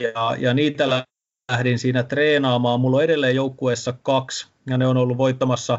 ja, 0.00 0.36
ja 0.38 0.54
niitä 0.54 1.04
lähdin 1.52 1.78
siinä 1.78 2.02
treenaamaan. 2.02 2.80
Mulla 2.80 2.96
on 2.96 3.04
edelleen 3.04 3.36
joukkueessa 3.36 3.92
kaksi 4.02 4.48
ja 4.66 4.78
ne 4.78 4.86
on 4.86 4.96
ollut 4.96 5.18
voittamassa, 5.18 5.78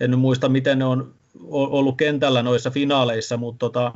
en 0.00 0.10
nyt 0.10 0.20
muista 0.20 0.48
miten 0.48 0.78
ne 0.78 0.84
on 0.84 1.14
ollut 1.50 1.96
kentällä 1.96 2.42
noissa 2.42 2.70
finaaleissa, 2.70 3.36
mutta 3.36 3.58
tota, 3.58 3.92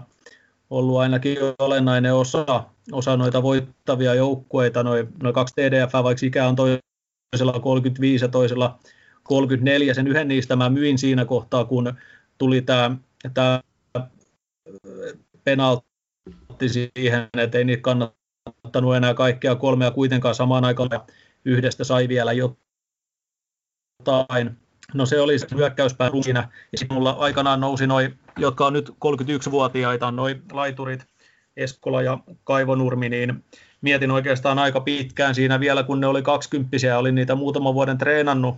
ollut 0.71 0.99
ainakin 0.99 1.39
olennainen 1.59 2.15
osa, 2.15 2.65
osa 2.93 3.17
noita 3.17 3.43
voittavia 3.43 4.15
joukkueita, 4.15 4.83
noin 4.83 5.09
noi 5.23 5.33
kaksi 5.33 5.55
TDF, 5.55 5.93
vaikka 5.93 6.27
ikä 6.27 6.49
on 6.49 6.57
toisella 6.57 7.61
35 7.61 8.25
ja 8.25 8.29
toisella 8.29 8.79
34. 9.23 9.95
Sen 9.95 10.07
yhden 10.07 10.29
niistä 10.29 10.57
mä 10.57 10.69
myin 10.69 10.99
siinä 10.99 11.25
kohtaa, 11.25 11.65
kun 11.65 11.95
tuli 12.39 12.63
tämä 12.63 12.97
tää 13.35 13.61
penaltti 15.45 16.69
siihen, 16.69 17.29
että 17.39 17.59
ei 17.59 17.65
niitä 17.65 17.83
kannattanut 17.83 18.97
enää 18.97 19.15
kaikkea 19.15 19.55
kolmea 19.55 19.91
kuitenkaan 19.91 20.35
samaan 20.35 20.65
aikaan 20.65 20.91
yhdestä 21.45 21.85
sai 21.85 22.09
vielä 22.09 22.33
jotain. 22.33 22.67
No 24.95 25.07
se 25.07 25.21
oli 25.21 25.39
se 25.39 25.47
hyökkäyspää 25.55 26.11
siinä. 26.23 26.49
Ja 26.73 26.79
sitten 26.79 26.95
mulla 26.95 27.11
aikanaan 27.11 27.61
nousi 27.61 27.87
noin, 27.87 28.19
jotka 28.39 28.67
on 28.67 28.73
nyt 28.73 28.89
31-vuotiaita, 28.91 30.11
noin 30.11 30.43
laiturit, 30.53 31.07
Eskola 31.57 32.03
ja 32.03 32.19
Kaivonurmi, 32.45 33.09
niin 33.09 33.45
mietin 33.81 34.11
oikeastaan 34.11 34.59
aika 34.59 34.81
pitkään 34.81 35.35
siinä 35.35 35.61
vielä, 35.61 35.83
kun 35.83 36.01
ne 36.01 36.07
oli 36.07 36.23
kaksikymppisiä, 36.23 36.99
olin 36.99 37.15
niitä 37.15 37.35
muutaman 37.35 37.75
vuoden 37.75 37.99
treenannut 37.99 38.57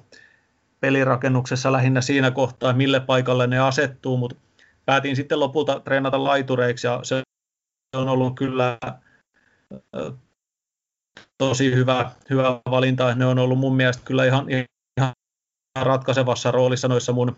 pelirakennuksessa 0.80 1.72
lähinnä 1.72 2.00
siinä 2.00 2.30
kohtaa, 2.30 2.72
mille 2.72 3.00
paikalle 3.00 3.46
ne 3.46 3.58
asettuu, 3.58 4.16
mutta 4.16 4.36
päätin 4.86 5.16
sitten 5.16 5.40
lopulta 5.40 5.80
treenata 5.80 6.24
laitureiksi 6.24 6.86
ja 6.86 7.00
se 7.02 7.22
on 7.96 8.08
ollut 8.08 8.34
kyllä 8.36 8.78
tosi 11.38 11.74
hyvä, 11.74 12.10
hyvä 12.30 12.60
valinta. 12.70 13.14
Ne 13.14 13.26
on 13.26 13.38
ollut 13.38 13.58
mun 13.58 13.76
mielestä 13.76 14.02
kyllä 14.04 14.24
ihan 14.24 14.46
ratkaisevassa 15.84 16.50
roolissa 16.50 16.88
noissa 16.88 17.12
mun 17.12 17.36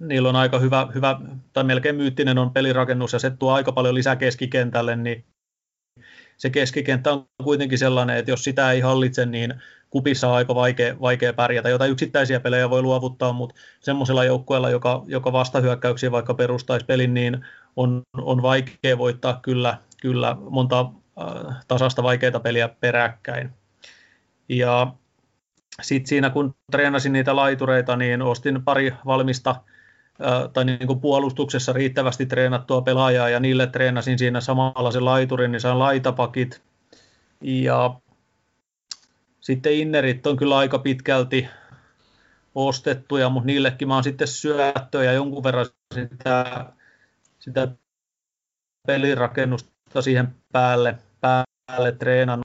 niillä 0.00 0.28
on 0.28 0.36
aika 0.36 0.58
hyvä, 0.58 0.88
hyvä, 0.94 1.20
tai 1.52 1.64
melkein 1.64 1.96
myyttinen 1.96 2.38
on 2.38 2.50
pelirakennus 2.50 3.12
ja 3.12 3.18
se 3.18 3.30
tuo 3.30 3.52
aika 3.52 3.72
paljon 3.72 3.94
lisää 3.94 4.16
keskikentälle, 4.16 4.96
niin 4.96 5.24
se 6.36 6.50
keskikenttä 6.50 7.12
on 7.12 7.26
kuitenkin 7.44 7.78
sellainen, 7.78 8.16
että 8.16 8.30
jos 8.30 8.44
sitä 8.44 8.72
ei 8.72 8.80
hallitse, 8.80 9.26
niin 9.26 9.54
kupissa 9.90 10.28
on 10.28 10.34
aika 10.34 10.54
vaikea, 10.54 11.00
vaikea 11.00 11.32
pärjätä. 11.32 11.68
Jotain 11.68 11.90
yksittäisiä 11.90 12.40
pelejä 12.40 12.70
voi 12.70 12.82
luovuttaa, 12.82 13.32
mutta 13.32 13.54
semmoisella 13.80 14.24
joukkueella, 14.24 14.70
joka, 14.70 15.02
joka 15.06 15.32
vastahyökkäyksiä 15.32 16.12
vaikka 16.12 16.34
perustaisi 16.34 16.86
pelin, 16.86 17.14
niin 17.14 17.46
on, 17.76 18.02
on 18.18 18.42
vaikea 18.42 18.98
voittaa 18.98 19.40
kyllä, 19.42 19.78
kyllä 20.00 20.36
monta 20.50 20.90
äh, 21.20 21.56
tasasta 21.68 22.02
vaikeita 22.02 22.40
peliä 22.40 22.68
peräkkäin. 22.68 23.50
Ja 24.48 24.92
sitten 25.82 26.08
siinä 26.08 26.30
kun 26.30 26.54
treenasin 26.70 27.12
niitä 27.12 27.36
laitureita, 27.36 27.96
niin 27.96 28.22
ostin 28.22 28.64
pari 28.64 28.94
valmista 29.06 29.56
tai 30.52 30.64
niin 30.64 30.86
kuin 30.86 31.00
puolustuksessa 31.00 31.72
riittävästi 31.72 32.26
treenattua 32.26 32.82
pelaajaa 32.82 33.28
ja 33.28 33.40
niille 33.40 33.66
treenasin 33.66 34.18
siinä 34.18 34.40
samalla 34.40 34.90
se 34.90 35.00
laiturin, 35.00 35.52
niin 35.52 35.60
sain 35.60 35.78
laitapakit. 35.78 36.62
Ja 37.40 37.94
sitten 39.40 39.72
innerit 39.72 40.26
on 40.26 40.36
kyllä 40.36 40.56
aika 40.56 40.78
pitkälti 40.78 41.48
ostettuja, 42.54 43.28
mutta 43.28 43.46
niillekin 43.46 43.88
mä 43.88 43.94
oon 43.94 44.04
sitten 44.04 44.28
syöttöä 44.28 45.04
ja 45.04 45.12
jonkun 45.12 45.44
verran 45.44 45.66
sitä, 45.94 46.66
sitä 47.38 47.68
pelirakennusta 48.86 50.02
siihen 50.02 50.34
päälle, 50.52 50.98
päälle 51.20 51.92
treenan. 51.92 52.42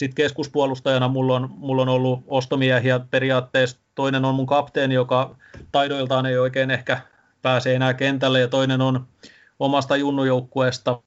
Sitten 0.00 0.14
keskuspuolustajana 0.14 1.08
mulla 1.08 1.36
on, 1.36 1.50
mulla 1.56 1.82
on 1.82 1.88
ollut 1.88 2.24
ostomiehiä 2.26 3.00
periaatteessa. 3.10 3.78
Toinen 3.94 4.24
on 4.24 4.34
mun 4.34 4.46
kapteeni, 4.46 4.94
joka 4.94 5.36
taidoiltaan 5.72 6.26
ei 6.26 6.38
oikein 6.38 6.70
ehkä 6.70 7.00
pääse 7.42 7.74
enää 7.74 7.94
kentälle, 7.94 8.40
ja 8.40 8.48
toinen 8.48 8.80
on 8.80 9.06
omasta 9.58 9.96
junnujoukkueesta 9.96 11.02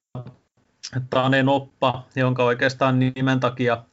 Tane 1.09 1.43
Noppa, 1.43 2.03
jonka 2.15 2.43
oikeastaan 2.43 2.99
nimen 2.99 3.39
takia 3.39 3.83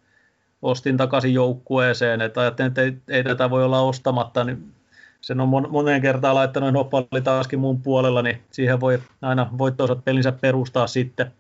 ostin 0.62 0.96
takaisin 0.96 1.34
joukkueeseen, 1.34 2.20
että 2.20 2.40
ajattelin, 2.40 2.68
että 2.68 2.82
ei, 2.82 2.96
ei 3.08 3.24
tätä 3.24 3.50
voi 3.50 3.64
olla 3.64 3.80
ostamatta, 3.80 4.44
niin 4.44 4.72
sen 5.20 5.40
on 5.40 5.48
moneen 5.70 6.02
kertaan 6.02 6.34
laittanut, 6.34 6.72
Noppa 6.72 7.04
oli 7.12 7.20
taaskin 7.20 7.60
mun 7.60 7.82
puolella, 7.82 8.22
niin 8.22 8.42
siihen 8.50 8.80
voi 8.80 8.98
aina 9.22 9.50
voittoisat 9.58 10.04
pelinsä 10.04 10.32
perustaa 10.32 10.86
sitten 10.86 11.32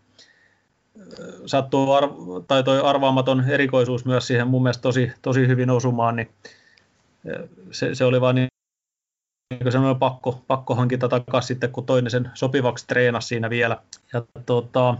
sattuu 1.46 1.86
arv- 1.86 2.44
tai 2.48 2.62
toi 2.62 2.80
arvaamaton 2.80 3.44
erikoisuus 3.48 4.04
myös 4.04 4.26
siihen 4.26 4.48
mun 4.48 4.62
mielestä 4.62 4.82
tosi, 4.82 5.12
tosi 5.22 5.46
hyvin 5.46 5.70
osumaan, 5.70 6.16
niin 6.16 6.30
se, 7.70 7.94
se 7.94 8.04
oli 8.04 8.20
vaan 8.20 8.34
niin 8.34 8.48
niin 9.50 9.72
semmoinen 9.72 9.98
pakko, 9.98 10.44
pakko 10.46 10.74
hankita 10.74 11.08
takaisin 11.08 11.48
sitten, 11.48 11.72
kun 11.72 11.86
toinen 11.86 12.10
sen 12.10 12.30
sopivaksi 12.34 12.86
treenasi 12.86 13.28
siinä 13.28 13.50
vielä. 13.50 13.82
Ja 14.12 14.22
tota, 14.46 14.96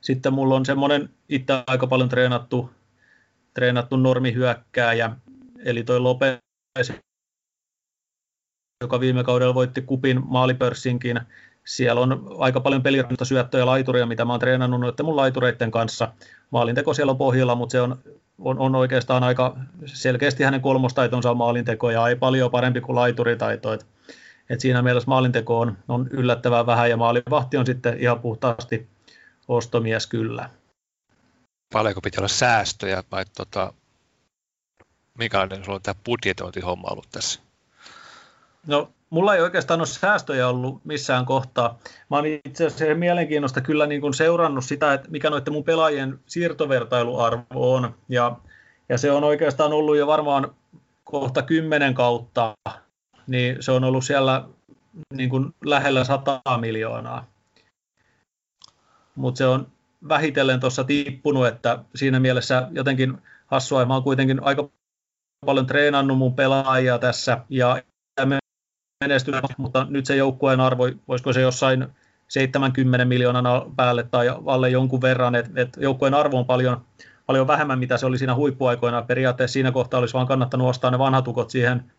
sitten 0.00 0.32
mulla 0.32 0.54
on 0.54 0.66
semmoinen 0.66 1.10
itse 1.28 1.52
aika 1.66 1.86
paljon 1.86 2.08
treenattu, 2.08 2.70
treenattu 3.54 3.96
normihyökkääjä, 3.96 5.10
eli 5.64 5.84
toi 5.84 6.00
Lopez, 6.00 6.38
joka 8.80 9.00
viime 9.00 9.24
kaudella 9.24 9.54
voitti 9.54 9.82
kupin 9.82 10.22
maalipörssinkin. 10.24 11.20
Siellä 11.66 12.00
on 12.00 12.36
aika 12.38 12.60
paljon 12.60 12.82
pelirannista 12.82 13.24
syöttöjä 13.24 13.66
laituria, 13.66 14.06
mitä 14.06 14.24
mä 14.24 14.32
oon 14.32 14.40
treenannut 14.40 14.80
noiden 14.80 15.06
mun 15.06 15.16
laitureiden 15.16 15.70
kanssa. 15.70 16.12
Maalinteko 16.50 16.94
siellä 16.94 17.10
on 17.10 17.18
pohjalla, 17.18 17.54
mutta 17.54 17.72
se 17.72 17.80
on, 17.80 17.98
on, 18.38 18.58
on 18.58 18.74
oikeastaan 18.74 19.24
aika 19.24 19.56
selkeästi 19.86 20.42
hänen 20.42 20.60
kolmostaitonsa 20.60 21.30
on 21.30 21.36
maalinteko 21.36 21.90
ja 21.90 22.08
ei 22.08 22.16
paljon 22.16 22.50
parempi 22.50 22.80
kuin 22.80 22.96
laituritaito. 22.96 23.72
Et, 23.72 23.86
et 24.50 24.60
siinä 24.60 24.82
mielessä 24.82 25.08
maalinteko 25.08 25.60
on, 25.60 25.78
on 25.88 26.08
yllättävän 26.10 26.66
vähän 26.66 26.90
ja 26.90 26.96
maalivahti 26.96 27.56
on 27.56 27.66
sitten 27.66 28.00
ihan 28.00 28.20
puhtaasti 28.20 28.88
ostomies 29.48 30.06
kyllä. 30.06 30.50
Paljonko 31.72 32.00
pitää 32.00 32.20
olla 32.20 32.28
säästöjä 32.28 33.02
vai 33.12 33.24
tota, 33.36 33.72
minkälainen 35.18 35.64
sulla 35.64 35.76
on 35.76 35.82
tämä 35.82 36.00
budjetointihomma 36.04 36.88
ollut 36.90 37.08
tässä? 37.12 37.40
No, 38.66 38.92
mulla 39.10 39.34
ei 39.34 39.40
oikeastaan 39.40 39.80
ole 39.80 39.86
säästöjä 39.86 40.48
ollut 40.48 40.84
missään 40.84 41.24
kohtaa. 41.24 41.78
Mä 42.10 42.16
oon 42.16 42.26
itse 42.26 42.66
asiassa 42.66 42.94
mielenkiinnosta 42.94 43.60
kyllä 43.60 43.86
niin 43.86 44.00
kuin 44.00 44.14
seurannut 44.14 44.64
sitä, 44.64 44.92
että 44.92 45.10
mikä 45.10 45.30
noiden 45.30 45.52
mun 45.52 45.64
pelaajien 45.64 46.18
siirtovertailuarvo 46.26 47.74
on. 47.74 47.94
Ja, 48.08 48.36
ja 48.88 48.98
se 48.98 49.12
on 49.12 49.24
oikeastaan 49.24 49.72
ollut 49.72 49.96
jo 49.96 50.06
varmaan 50.06 50.54
kohta 51.04 51.42
kymmenen 51.42 51.94
kautta, 51.94 52.54
niin 53.26 53.56
se 53.60 53.72
on 53.72 53.84
ollut 53.84 54.04
siellä 54.04 54.44
niin 55.14 55.30
kuin 55.30 55.54
lähellä 55.64 56.04
100 56.04 56.40
miljoonaa. 56.60 57.26
Mutta 59.14 59.38
se 59.38 59.46
on 59.46 59.66
vähitellen 60.08 60.60
tuossa 60.60 60.84
tippunut, 60.84 61.46
että 61.46 61.78
siinä 61.94 62.20
mielessä 62.20 62.68
jotenkin 62.72 63.18
hassua. 63.46 63.84
Mä 63.84 63.94
oon 63.94 64.02
kuitenkin 64.02 64.42
aika 64.42 64.68
paljon 65.46 65.66
treenannut 65.66 66.18
mun 66.18 66.34
pelaajia 66.34 66.98
tässä 66.98 67.38
ja 67.48 67.82
menestynyt, 69.04 69.44
mutta 69.56 69.86
nyt 69.90 70.06
se 70.06 70.16
joukkueen 70.16 70.60
arvo, 70.60 70.84
voisiko 71.08 71.32
se 71.32 71.40
jossain 71.40 71.86
70 72.28 73.04
miljoonana 73.04 73.62
päälle 73.76 74.02
tai 74.02 74.28
alle 74.46 74.70
jonkun 74.70 75.00
verran, 75.00 75.34
että 75.34 75.50
et 75.54 75.76
joukkueen 75.80 76.14
arvo 76.14 76.38
on 76.38 76.46
paljon, 76.46 76.84
paljon 77.26 77.46
vähemmän, 77.46 77.78
mitä 77.78 77.96
se 77.96 78.06
oli 78.06 78.18
siinä 78.18 78.34
huippuaikoina. 78.34 79.02
Periaatteessa 79.02 79.52
siinä 79.52 79.72
kohtaa 79.72 80.00
olisi 80.00 80.14
vaan 80.14 80.26
kannattanut 80.26 80.68
ostaa 80.68 80.90
ne 80.90 80.98
vanhat 80.98 81.28
ukot 81.28 81.50
siihen 81.50 81.92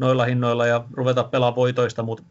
noilla 0.00 0.24
hinnoilla 0.24 0.66
ja 0.66 0.84
ruveta 0.92 1.24
pelaamaan 1.24 1.56
voitoista, 1.56 2.02
mutta 2.02 2.24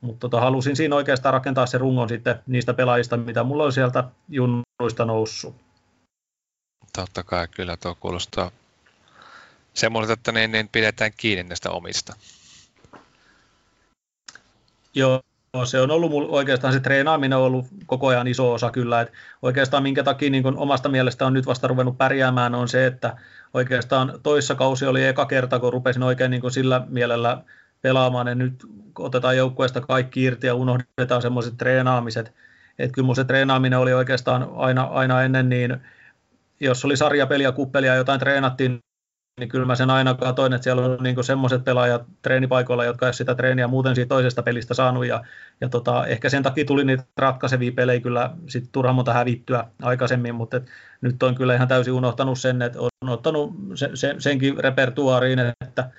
mut 0.00 0.18
tota, 0.18 0.40
halusin 0.40 0.76
siinä 0.76 0.96
oikeastaan 0.96 1.32
rakentaa 1.32 1.66
se 1.66 1.78
rungon 1.78 2.08
sitten 2.08 2.42
niistä 2.46 2.74
pelaajista, 2.74 3.16
mitä 3.16 3.42
mulla 3.44 3.64
on 3.64 3.72
sieltä 3.72 4.04
junnuista 4.28 5.04
noussut. 5.04 5.56
Totta 6.96 7.22
kai, 7.22 7.48
kyllä 7.48 7.76
tuo 7.76 7.94
kuulostaa 8.00 8.50
semmoiselta, 9.74 10.12
että 10.12 10.32
niin, 10.32 10.52
niin 10.52 10.68
pidetään 10.68 11.10
kiinni 11.16 11.42
näistä 11.42 11.70
omista. 11.70 12.16
Joo, 14.94 15.20
se 15.64 15.80
on 15.80 15.90
ollut 15.90 16.10
mulla, 16.10 16.28
oikeastaan 16.28 16.72
se 16.72 16.80
treenaaminen 16.80 17.38
on 17.38 17.44
ollut 17.44 17.66
koko 17.86 18.06
ajan 18.06 18.26
iso 18.26 18.52
osa 18.52 18.70
kyllä. 18.70 19.00
Et 19.00 19.12
oikeastaan 19.42 19.82
minkä 19.82 20.02
takia 20.02 20.30
niin 20.30 20.42
kun 20.42 20.58
omasta 20.58 20.88
mielestä 20.88 21.26
on 21.26 21.32
nyt 21.32 21.46
vasta 21.46 21.68
ruvennut 21.68 21.98
pärjäämään 21.98 22.54
on 22.54 22.68
se, 22.68 22.86
että 22.86 23.16
oikeastaan 23.54 24.20
toissa 24.22 24.54
kausi 24.54 24.86
oli 24.86 25.04
eka 25.06 25.26
kerta, 25.26 25.58
kun 25.58 25.72
rupesin 25.72 26.02
oikein 26.02 26.30
niin 26.30 26.50
sillä 26.50 26.86
mielellä 26.88 27.42
pelaamaan, 27.82 28.26
ja 28.26 28.34
nyt 28.34 28.66
otetaan 28.98 29.36
joukkueesta 29.36 29.80
kaikki 29.80 30.22
irti 30.22 30.46
ja 30.46 30.54
unohdetaan 30.54 31.22
semmoiset 31.22 31.56
treenaamiset. 31.56 32.32
Että 32.78 32.94
kyllä 32.94 33.06
mun 33.06 33.16
se 33.16 33.24
treenaaminen 33.24 33.78
oli 33.78 33.92
oikeastaan 33.92 34.48
aina, 34.56 34.82
aina 34.82 35.22
ennen 35.22 35.48
niin, 35.48 35.76
jos 36.60 36.84
oli 36.84 36.96
sarjapeliä, 36.96 37.52
kuppelia 37.52 37.94
jotain 37.94 38.20
treenattiin, 38.20 38.78
niin 39.40 39.48
kyllä 39.48 39.66
mä 39.66 39.74
sen 39.74 39.90
aina 39.90 40.14
katoin, 40.14 40.52
että 40.52 40.62
siellä 40.64 40.84
on 40.84 40.98
niin 41.00 41.24
semmoiset 41.24 41.64
pelaajat 41.64 42.02
treenipaikoilla, 42.22 42.84
jotka 42.84 43.06
eivät 43.06 43.16
sitä 43.16 43.34
treeniä 43.34 43.68
muuten 43.68 43.94
siitä 43.94 44.08
toisesta 44.08 44.42
pelistä 44.42 44.74
saanut, 44.74 45.06
ja, 45.06 45.24
ja 45.60 45.68
tota, 45.68 46.06
ehkä 46.06 46.28
sen 46.28 46.42
takia 46.42 46.64
tuli 46.64 46.84
niitä 46.84 47.04
ratkaisevia 47.16 47.72
pelejä 47.72 48.00
kyllä 48.00 48.30
sit 48.46 48.68
turhan 48.72 48.94
monta 48.94 49.12
hävittyä 49.12 49.64
aikaisemmin, 49.82 50.34
mutta 50.34 50.56
et, 50.56 50.66
nyt 51.00 51.22
on 51.22 51.34
kyllä 51.34 51.54
ihan 51.54 51.68
täysin 51.68 51.92
unohtanut 51.92 52.38
sen, 52.38 52.62
että 52.62 52.78
on 52.80 53.08
ottanut 53.08 53.54
se, 53.74 53.90
se, 53.94 54.14
senkin 54.18 54.58
repertuaariin, 54.58 55.38
että 55.38 55.90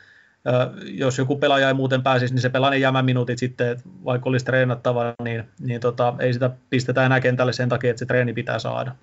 jos 0.84 1.18
joku 1.18 1.38
pelaaja 1.38 1.68
ei 1.68 1.74
muuten 1.74 2.04
pääsisi, 2.04 2.34
niin 2.34 2.42
se 2.42 2.50
pelaa 2.50 2.70
ne 2.70 2.78
jämäminuutit 2.78 3.40
sitten, 3.40 3.72
että 3.72 3.84
vaikka 4.06 4.30
olisi 4.30 4.46
treenattava, 4.46 5.14
niin, 5.24 5.44
niin 5.60 5.82
tota, 5.82 6.14
ei 6.20 6.34
sitä 6.34 6.50
pistetä 6.70 7.06
enää 7.06 7.20
kentälle 7.20 7.54
sen 7.54 7.70
takia, 7.70 7.90
että 7.90 8.00
se 8.00 8.06
treeni 8.06 8.34
pitää 8.34 8.60
saada. 8.60 8.96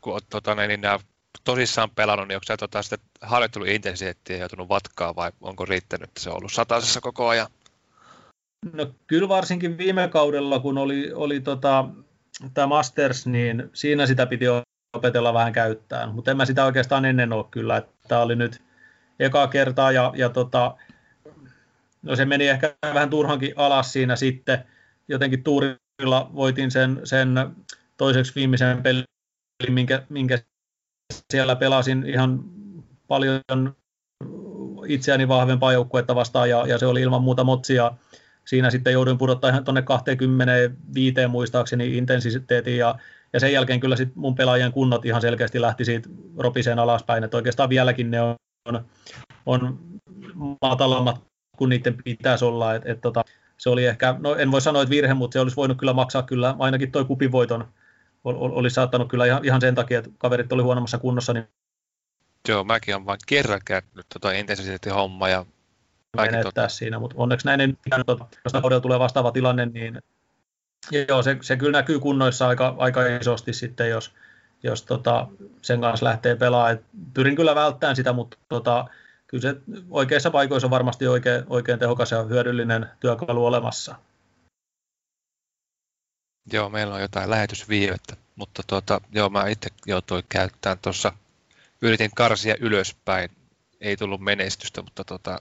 Kun 0.00 0.20
tota, 0.30 0.54
niin 0.54 0.80
nämä 0.80 0.98
tosissaan 1.44 1.90
pelannut, 1.90 2.28
niin 2.28 2.36
onko 2.36 2.44
sä 2.44 2.56
tota, 2.56 2.82
sitten 2.82 2.98
harjoitteluintensiteettiä 3.20 4.36
joutunut 4.36 4.68
vatkaa 4.68 5.16
vai 5.16 5.32
onko 5.40 5.64
riittänyt, 5.64 6.08
että 6.08 6.20
se 6.20 6.30
on 6.30 6.36
ollut 6.36 6.52
satasessa 6.52 7.00
koko 7.00 7.28
ajan? 7.28 7.46
No 8.72 8.86
kyllä 9.06 9.28
varsinkin 9.28 9.78
viime 9.78 10.08
kaudella, 10.08 10.60
kun 10.60 10.78
oli, 10.78 11.12
oli 11.12 11.40
tota, 11.40 11.84
tämä 12.54 12.66
Masters, 12.66 13.26
niin 13.26 13.70
siinä 13.72 14.06
sitä 14.06 14.26
piti 14.26 14.44
opetella 14.92 15.34
vähän 15.34 15.52
käyttää, 15.52 16.06
mutta 16.06 16.30
en 16.30 16.36
mä 16.36 16.44
sitä 16.44 16.64
oikeastaan 16.64 17.04
ennen 17.04 17.32
ole 17.32 17.44
kyllä, 17.50 17.76
että 17.76 17.92
tämä 18.08 18.20
oli 18.20 18.36
nyt 18.36 18.62
eka 19.18 19.46
kertaa 19.46 19.92
ja, 19.92 20.12
ja 20.16 20.28
tota, 20.28 20.76
no 22.02 22.16
se 22.16 22.24
meni 22.24 22.48
ehkä 22.48 22.74
vähän 22.82 23.10
turhankin 23.10 23.52
alas 23.56 23.92
siinä 23.92 24.16
sitten, 24.16 24.64
jotenkin 25.08 25.42
tuurilla 25.42 26.30
voitin 26.34 26.70
sen, 26.70 27.00
sen 27.04 27.34
toiseksi 27.96 28.34
viimeisen 28.34 28.82
pelin, 28.82 29.04
minkä, 29.68 30.02
minkä 30.08 30.38
siellä 31.30 31.56
pelasin 31.56 32.04
ihan 32.06 32.44
paljon 33.08 33.74
itseäni 34.86 35.28
vahvempaa 35.28 35.72
joukkuetta 35.72 36.14
vastaan 36.14 36.50
ja, 36.50 36.66
ja 36.66 36.78
se 36.78 36.86
oli 36.86 37.00
ilman 37.02 37.22
muuta 37.22 37.44
motsia. 37.44 37.92
Siinä 38.44 38.70
sitten 38.70 38.92
jouduin 38.92 39.18
pudottaa 39.18 39.50
ihan 39.50 39.64
tuonne 39.64 39.82
25 39.82 41.26
muistaakseni 41.28 41.96
intensiteetin 41.96 42.78
ja, 42.78 42.94
ja 43.32 43.40
sen 43.40 43.52
jälkeen 43.52 43.80
kyllä 43.80 43.96
sit 43.96 44.16
mun 44.16 44.34
pelaajien 44.34 44.72
kunnot 44.72 45.04
ihan 45.04 45.20
selkeästi 45.20 45.60
lähti 45.60 45.84
siitä 45.84 46.08
ropiseen 46.36 46.78
alaspäin, 46.78 47.24
että 47.24 47.36
oikeastaan 47.36 47.68
vieläkin 47.68 48.10
ne 48.10 48.20
on, 48.20 48.84
on 49.46 49.78
matalammat 50.62 51.20
kuin 51.56 51.68
niiden 51.68 51.96
pitäisi 52.04 52.44
olla. 52.44 52.74
Et, 52.74 52.82
et 52.86 53.00
tota, 53.00 53.24
se 53.58 53.70
oli 53.70 53.86
ehkä, 53.86 54.14
no 54.18 54.34
en 54.34 54.52
voi 54.52 54.60
sanoa, 54.60 54.82
että 54.82 54.90
virhe, 54.90 55.14
mutta 55.14 55.32
se 55.32 55.40
olisi 55.40 55.56
voinut 55.56 55.78
kyllä 55.78 55.92
maksaa 55.92 56.22
kyllä 56.22 56.56
ainakin 56.58 56.92
toi 56.92 57.04
kupivoiton 57.04 57.68
olisi 58.24 58.74
saattanut 58.74 59.08
kyllä 59.08 59.26
ihan, 59.26 59.44
ihan 59.44 59.60
sen 59.60 59.74
takia, 59.74 59.98
että 59.98 60.10
kaverit 60.18 60.52
oli 60.52 60.62
huonommassa 60.62 60.98
kunnossa. 60.98 61.32
Niin... 61.32 61.48
Joo, 62.48 62.64
mäkin 62.64 62.94
olen 62.94 63.06
vain 63.06 63.18
kerran 63.26 63.60
käynyt 63.64 64.06
tota 64.12 64.32
intensiteettihomma 64.32 65.28
ja 65.28 65.46
menettää 66.16 66.42
tota... 66.42 66.68
siinä, 66.68 66.98
mutta 66.98 67.16
onneksi 67.18 67.46
näin 67.46 67.60
ei 67.60 67.74
tota, 68.06 68.26
jos 68.44 68.52
kaudella 68.52 68.80
tulee 68.80 68.98
vastaava 68.98 69.32
tilanne, 69.32 69.66
niin 69.66 70.02
joo, 71.08 71.22
se, 71.22 71.36
se 71.40 71.56
kyllä 71.56 71.78
näkyy 71.78 72.00
kunnoissa 72.00 72.48
aika, 72.48 72.74
aika 72.78 73.06
isosti 73.06 73.52
sitten, 73.52 73.90
jos, 73.90 74.14
jos 74.62 74.82
tota, 74.82 75.28
sen 75.62 75.80
kanssa 75.80 76.06
lähtee 76.06 76.36
pelaamaan. 76.36 76.72
Et 76.72 76.84
pyrin 77.14 77.36
kyllä 77.36 77.54
välttämään 77.54 77.96
sitä, 77.96 78.12
mutta 78.12 78.36
tota, 78.48 78.84
kyllä 79.26 79.42
se 79.42 79.56
oikeissa 79.90 80.30
paikoissa 80.30 80.66
on 80.66 80.70
varmasti 80.70 81.06
oikein, 81.06 81.44
oikein 81.48 81.78
tehokas 81.78 82.10
ja 82.10 82.22
hyödyllinen 82.22 82.86
työkalu 83.00 83.46
olemassa. 83.46 83.94
Joo, 86.52 86.68
meillä 86.68 86.94
on 86.94 87.00
jotain 87.00 87.30
lähetysviivettä, 87.30 88.16
mutta 88.36 88.62
tuota, 88.66 89.00
joo, 89.12 89.30
mä 89.30 89.48
itse 89.48 89.70
joutuin 89.86 90.24
käyttämään 90.28 90.78
tuossa, 90.78 91.12
yritin 91.82 92.10
karsia 92.14 92.54
ylöspäin, 92.60 93.30
ei 93.80 93.96
tullut 93.96 94.20
menestystä, 94.20 94.82
mutta 94.82 95.04
tuota, 95.04 95.40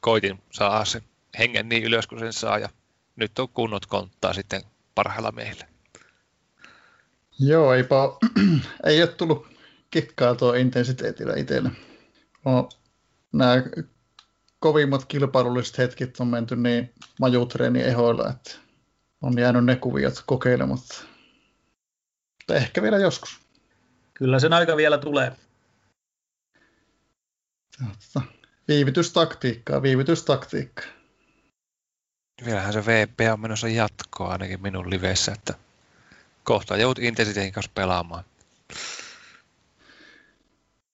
koitin 0.00 0.42
saada 0.52 0.84
sen 0.84 1.02
hengen 1.38 1.68
niin 1.68 1.84
ylös 1.84 2.06
kuin 2.06 2.18
sen 2.18 2.32
saa, 2.32 2.58
ja 2.58 2.68
nyt 3.16 3.38
on 3.38 3.48
kunnot 3.48 3.86
konttaa 3.86 4.32
sitten 4.32 4.62
parhailla 4.94 5.32
meillä. 5.32 5.66
Joo, 7.38 7.74
eipä 7.74 7.94
ei 8.86 9.02
ole 9.02 9.10
tullut 9.10 9.46
kikkaa 9.90 10.34
tuo 10.34 10.54
intensiteetillä 10.54 11.34
itselle. 11.36 11.70
No, 12.44 12.68
nämä 13.32 13.62
kovimmat 14.58 15.04
kilpailulliset 15.04 15.78
hetket 15.78 16.20
on 16.20 16.26
menty 16.26 16.56
niin 16.56 16.92
majutreeni 17.20 17.82
ehoilla, 17.82 18.30
että 18.30 18.65
on 19.26 19.38
jäänyt 19.38 19.64
ne 19.64 19.76
kuviot 19.76 20.22
kokeilematta. 20.26 20.94
Mutta 22.38 22.54
ehkä 22.54 22.82
vielä 22.82 22.98
joskus. 22.98 23.40
Kyllä 24.14 24.40
sen 24.40 24.52
aika 24.52 24.76
vielä 24.76 24.98
tulee. 24.98 25.32
Viivytystaktiikkaa, 28.68 29.82
viivytystaktiikkaa. 29.82 30.86
Vielähän 32.44 32.72
se 32.72 32.86
VP 32.86 33.20
on 33.32 33.40
menossa 33.40 33.68
jatkoa 33.68 34.28
ainakin 34.28 34.62
minun 34.62 34.90
liveissä, 34.90 35.32
että 35.32 35.54
kohta 36.44 36.76
joudut 36.76 37.04
intensiteetin 37.04 37.52
kanssa 37.52 37.72
pelaamaan. 37.74 38.24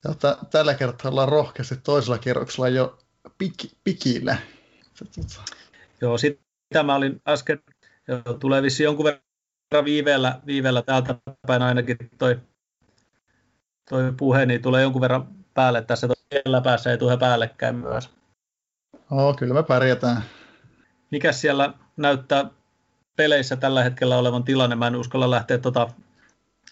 Ja 0.05 0.15
t- 0.15 0.51
tällä 0.51 0.75
kertaa 0.75 1.11
ollaan 1.11 1.29
rohkeasti 1.29 1.77
toisella 1.77 2.19
kierroksella 2.19 2.69
jo 2.69 2.99
pik, 3.39 3.55
pikillä. 3.85 4.39
Joo, 6.01 6.19
sitä 6.19 6.83
mä 6.83 6.95
olin 6.95 7.23
äsken, 7.29 7.63
joo, 8.13 8.35
tulee 8.35 8.63
vissi 8.63 8.83
jonkun 8.83 9.05
verran 9.05 9.85
viiveellä, 9.85 10.41
viiveellä 10.47 10.83
täältä 10.83 11.15
päin 11.47 11.63
ainakin 11.63 11.97
toi, 12.19 12.41
toi 13.91 14.13
puhe, 14.17 14.47
niin 14.47 14.63
tulee 14.63 14.83
jonkun 14.83 15.01
verran 15.01 15.29
päälle 15.55 15.83
tässä, 15.83 16.09
siellä 16.33 16.61
päässä 16.61 16.91
ei 16.91 16.99
tule 16.99 17.17
päällekkäin 17.17 17.75
myös. 17.75 18.11
Oo, 19.11 19.35
kyllä 19.35 19.55
me 19.55 19.63
pärjätään. 19.63 20.23
Mikä 21.11 21.33
siellä 21.33 21.75
näyttää 21.97 22.45
peleissä 23.17 23.57
tällä 23.57 23.83
hetkellä 23.83 24.19
olevan 24.19 24.45
tilanne? 24.45 24.77
Mä 24.77 24.87
en 24.87 24.97
uskalla 24.97 25.31
lähteä 25.31 25.59
tota 25.59 25.89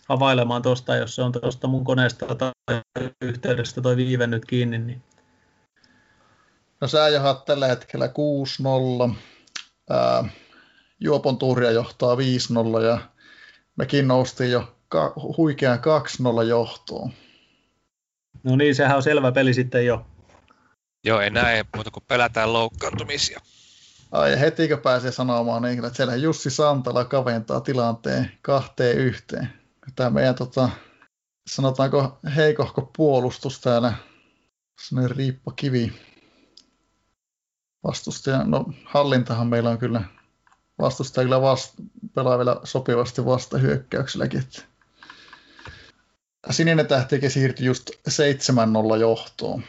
availemaan 0.09 0.63
tuosta, 0.63 0.97
jos 0.97 1.15
se 1.15 1.23
on 1.23 1.33
tuosta 1.33 1.67
mun 1.67 1.85
koneesta 1.85 2.35
tai 2.35 2.51
yhteydestä 3.23 3.81
toi 3.81 3.97
viive 3.97 4.27
nyt 4.27 4.45
kiinni. 4.45 4.79
Niin. 4.79 5.03
No 6.81 6.89
sä 6.89 7.09
jahat 7.09 7.45
tällä 7.45 7.67
hetkellä 7.67 8.07
6-0. 9.11 9.15
Ää, 9.91 10.25
Juopon 11.01 11.39
Turja 11.39 11.71
johtaa 11.71 12.15
5-0 12.15 12.19
ja 12.85 12.99
mekin 13.77 14.09
noustiin 14.09 14.51
jo 14.51 14.77
ka- 14.89 15.13
huikeaan 15.37 15.79
2-0 16.43 16.43
johtoon. 16.43 17.13
No 18.43 18.57
niin, 18.57 18.75
sehän 18.75 18.97
on 18.97 19.03
selvä 19.03 19.33
peli 19.33 19.55
sitten 19.55 19.87
jo. 19.87 20.07
Joo, 21.05 21.21
ei 21.21 21.31
näe 21.31 21.65
muuta 21.77 21.91
kuin 21.91 22.05
pelätään 22.09 22.53
loukkaantumisia. 22.53 23.41
Ai 24.13 24.41
hetikö 24.41 24.77
pääsee 24.77 25.13
sanomaan 25.13 25.63
niin, 25.63 25.85
että 25.85 25.97
siellä 25.97 26.17
Jussi 26.17 26.51
Santala 26.51 27.05
kaventaa 27.05 27.61
tilanteen 27.61 28.33
kahteen 28.43 28.99
yhteen. 28.99 29.53
Tämä 29.97 30.11
meidän 30.11 30.35
tota, 30.35 30.71
sanotaanko 31.51 32.19
heikohko 32.37 32.91
puolustus 32.97 33.61
täällä, 33.61 33.95
sellainen 34.81 35.17
riippakivi 35.17 35.93
vastustaja. 37.85 38.45
No 38.45 38.65
hallintahan 38.85 39.47
meillä 39.47 39.71
on 39.71 39.79
kyllä 39.79 40.05
vastustaja 40.81 41.25
kyllä 41.25 41.41
vast, 41.41 41.75
pelaa 42.15 42.39
vielä 42.39 42.57
sopivasti 42.65 43.25
vastahyökkäykselläkin. 43.25 44.41
Että 44.41 44.63
Sininen 46.51 46.87
tähtikin 46.87 47.31
siirtyi 47.31 47.67
just 47.67 47.91
7-0 47.91 48.97
johtoon. 49.01 49.63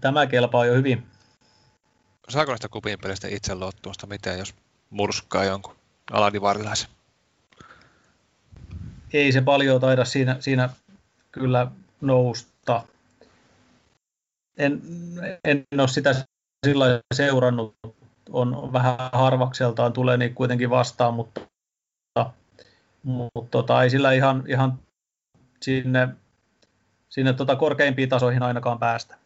Tämä 0.00 0.26
kelpaa 0.26 0.66
jo 0.66 0.74
hyvin. 0.74 1.06
Saako 2.28 2.50
näistä 2.50 2.68
kupin 2.68 2.98
pelistä 3.02 3.28
itse 3.28 3.54
luottuusta 3.54 4.06
miten, 4.06 4.38
jos 4.38 4.54
murskaa 4.90 5.44
jonkun 5.44 5.76
aladivarilaisen? 6.12 6.90
Ei 9.12 9.32
se 9.32 9.40
paljon 9.40 9.80
taida 9.80 10.04
siinä, 10.04 10.36
siinä 10.40 10.68
kyllä 11.32 11.70
nousta. 12.00 12.84
En, 14.56 14.82
en 15.44 15.64
ole 15.78 15.88
sitä 15.88 16.24
sillä 16.66 17.00
seurannut. 17.14 17.74
On 18.30 18.72
vähän 18.72 18.96
harvakseltaan, 19.12 19.92
tulee 19.92 20.16
niin 20.16 20.34
kuitenkin 20.34 20.70
vastaan, 20.70 21.14
mutta, 21.14 21.40
mutta 23.02 23.50
tota, 23.50 23.82
ei 23.82 23.90
sillä 23.90 24.12
ihan, 24.12 24.44
ihan 24.46 24.78
sinne, 25.62 26.08
sinne 27.08 27.32
tota 27.32 27.56
korkeimpiin 27.56 28.08
tasoihin 28.08 28.42
ainakaan 28.42 28.78
päästä. 28.78 29.16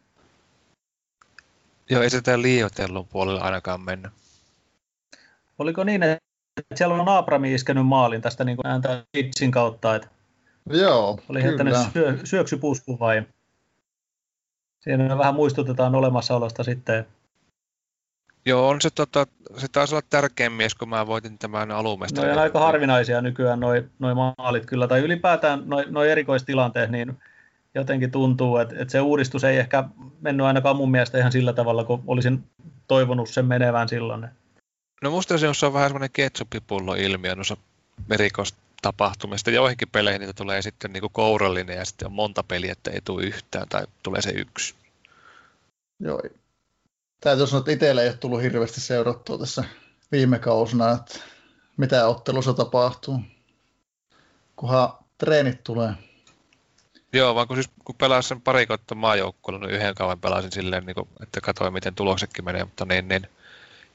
Joo, 1.91 2.03
ei 2.03 2.11
se 2.11 2.23
tämän 2.23 2.43
liioitellun 2.43 3.07
puolella 3.07 3.41
ainakaan 3.41 3.81
mennä. 3.81 4.11
Oliko 5.59 5.85
niin, 5.85 6.03
että 6.03 6.19
siellä 6.75 6.95
on 6.95 7.09
Abrami 7.09 7.55
iskenyt 7.55 7.87
maalin 7.87 8.23
tästä 8.23 8.45
niin 8.45 8.59
ääntä 8.65 9.05
itsin 9.15 9.51
kautta, 9.51 9.95
että 9.95 10.09
Joo, 10.71 11.19
oli 11.29 11.43
kyllä. 11.43 11.87
syö, 11.93 12.19
syöksypusku 12.25 12.99
vai? 12.99 13.23
Siinä 14.81 15.19
vähän 15.19 15.35
muistutetaan 15.35 15.95
olemassaolosta 15.95 16.65
sitten. 16.65 17.07
Joo, 18.49 18.69
on 18.69 18.81
se, 18.81 18.91
tota, 18.91 19.27
se 19.57 19.67
taisi 19.73 19.95
olla 19.95 20.07
tärkein 20.11 20.53
mies, 20.53 20.75
kun 20.75 20.89
mä 20.89 21.07
voitin 21.07 21.39
tämän 21.39 21.71
alumesta. 21.71 22.27
No 22.27 22.33
on 22.33 22.39
aika 22.39 22.61
harvinaisia 22.61 23.21
nykyään 23.21 23.61
noin 23.61 23.91
noi 23.99 24.15
maalit 24.15 24.67
kyllä, 24.67 24.89
tai 24.89 25.01
ylipäätään 25.01 25.63
noin 25.67 25.87
noi 25.91 26.11
erikoistilanteet, 26.11 26.91
niin 26.91 27.19
jotenkin 27.75 28.11
tuntuu, 28.11 28.57
että, 28.57 28.75
että 28.79 28.93
se 28.93 29.01
uudistus 29.01 29.45
ei 29.45 29.59
ehkä 29.59 29.85
mennyt 30.21 30.47
ainakaan 30.47 30.77
mun 30.77 30.91
mielestä 30.91 31.19
ihan 31.19 31.33
sillä 31.33 31.53
tavalla, 31.53 31.85
kun 31.85 32.03
olisin 32.07 32.45
toivonut 32.87 33.29
sen 33.29 33.45
menevän 33.45 33.89
silloin. 33.89 34.29
No 35.03 35.11
musta 35.11 35.39
se 35.39 35.67
on 35.67 35.73
vähän 35.73 35.89
semmoinen 35.89 36.11
ketsuppipullo 36.13 36.95
ilmiö 36.95 37.35
noissa 37.35 37.57
erikoistapahtumista. 38.11 39.51
Joihinkin 39.51 39.89
peleihin 39.93 40.21
niitä 40.21 40.33
tulee 40.33 40.63
sitten 40.63 40.93
niin 40.93 41.03
kourallinen 41.13 41.77
ja 41.77 41.85
sitten 41.85 42.07
on 42.07 42.13
monta 42.13 42.43
peliä, 42.43 42.73
että 42.73 42.91
ei 42.91 43.01
tule 43.05 43.23
yhtään 43.23 43.69
tai 43.69 43.87
tulee 44.03 44.23
se 44.23 44.31
yksi. 44.31 44.75
Joo. 46.01 46.23
Täytyy 47.21 47.47
sanoa, 47.47 47.59
että 47.59 47.73
itsellä 47.73 48.03
ei 48.03 48.09
ole 48.09 48.17
tullut 48.17 48.43
hirveästi 48.43 48.81
seurattua 48.81 49.39
tässä 49.39 49.65
viime 50.13 50.39
kausina, 50.39 50.91
että 50.91 51.19
mitä 51.77 52.07
ottelussa 52.07 52.55
tapahtuu, 52.55 53.21
kunhan 54.57 54.93
treenit 55.19 55.65
tulee. 55.65 55.93
Joo, 57.13 57.35
vaan 57.35 57.49
kun, 57.49 57.57
siis, 57.57 57.71
kun 57.85 57.95
pelasin 57.95 58.29
sen 58.29 58.41
pari 58.41 58.67
kautta 58.67 58.95
maajoukkueella, 58.95 59.67
niin 59.67 59.77
yhden 59.77 59.95
kauan 59.95 60.21
pelasin 60.21 60.53
silleen, 60.53 60.87
niin 60.87 60.95
kuin, 60.95 61.09
että 61.23 61.41
katsoin 61.41 61.73
miten 61.73 61.95
tuloksetkin 61.95 62.45
menee, 62.45 62.65
mutta 62.65 62.85
niin, 62.85 63.09
niin 63.09 63.27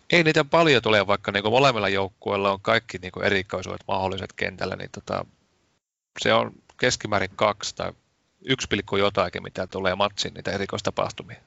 ei 0.10 0.24
niitä 0.24 0.44
paljon 0.44 0.82
tule, 0.82 1.08
vaikka 1.08 1.32
niin 1.32 1.44
kuin 1.44 1.54
molemmilla 1.54 1.90
joukkueilla 1.90 2.52
on 2.52 2.62
kaikki 2.62 2.98
niin 2.98 3.12
kuin 3.12 3.26
erikoisuudet 3.26 3.84
mahdolliset 3.88 4.34
kentällä, 4.34 4.76
niin 4.76 4.90
tota, 4.92 5.26
se 6.20 6.34
on 6.34 6.52
keskimäärin 6.80 7.30
kaksi 7.36 7.76
tai 7.76 7.94
yksi 8.46 8.68
pilkku 8.68 8.98
jotakin, 8.98 9.44
mitä 9.44 9.68
tulee 9.68 9.96
matsiin 9.96 10.34
niitä 10.34 10.52
erikoistapahtumia. 10.52 11.42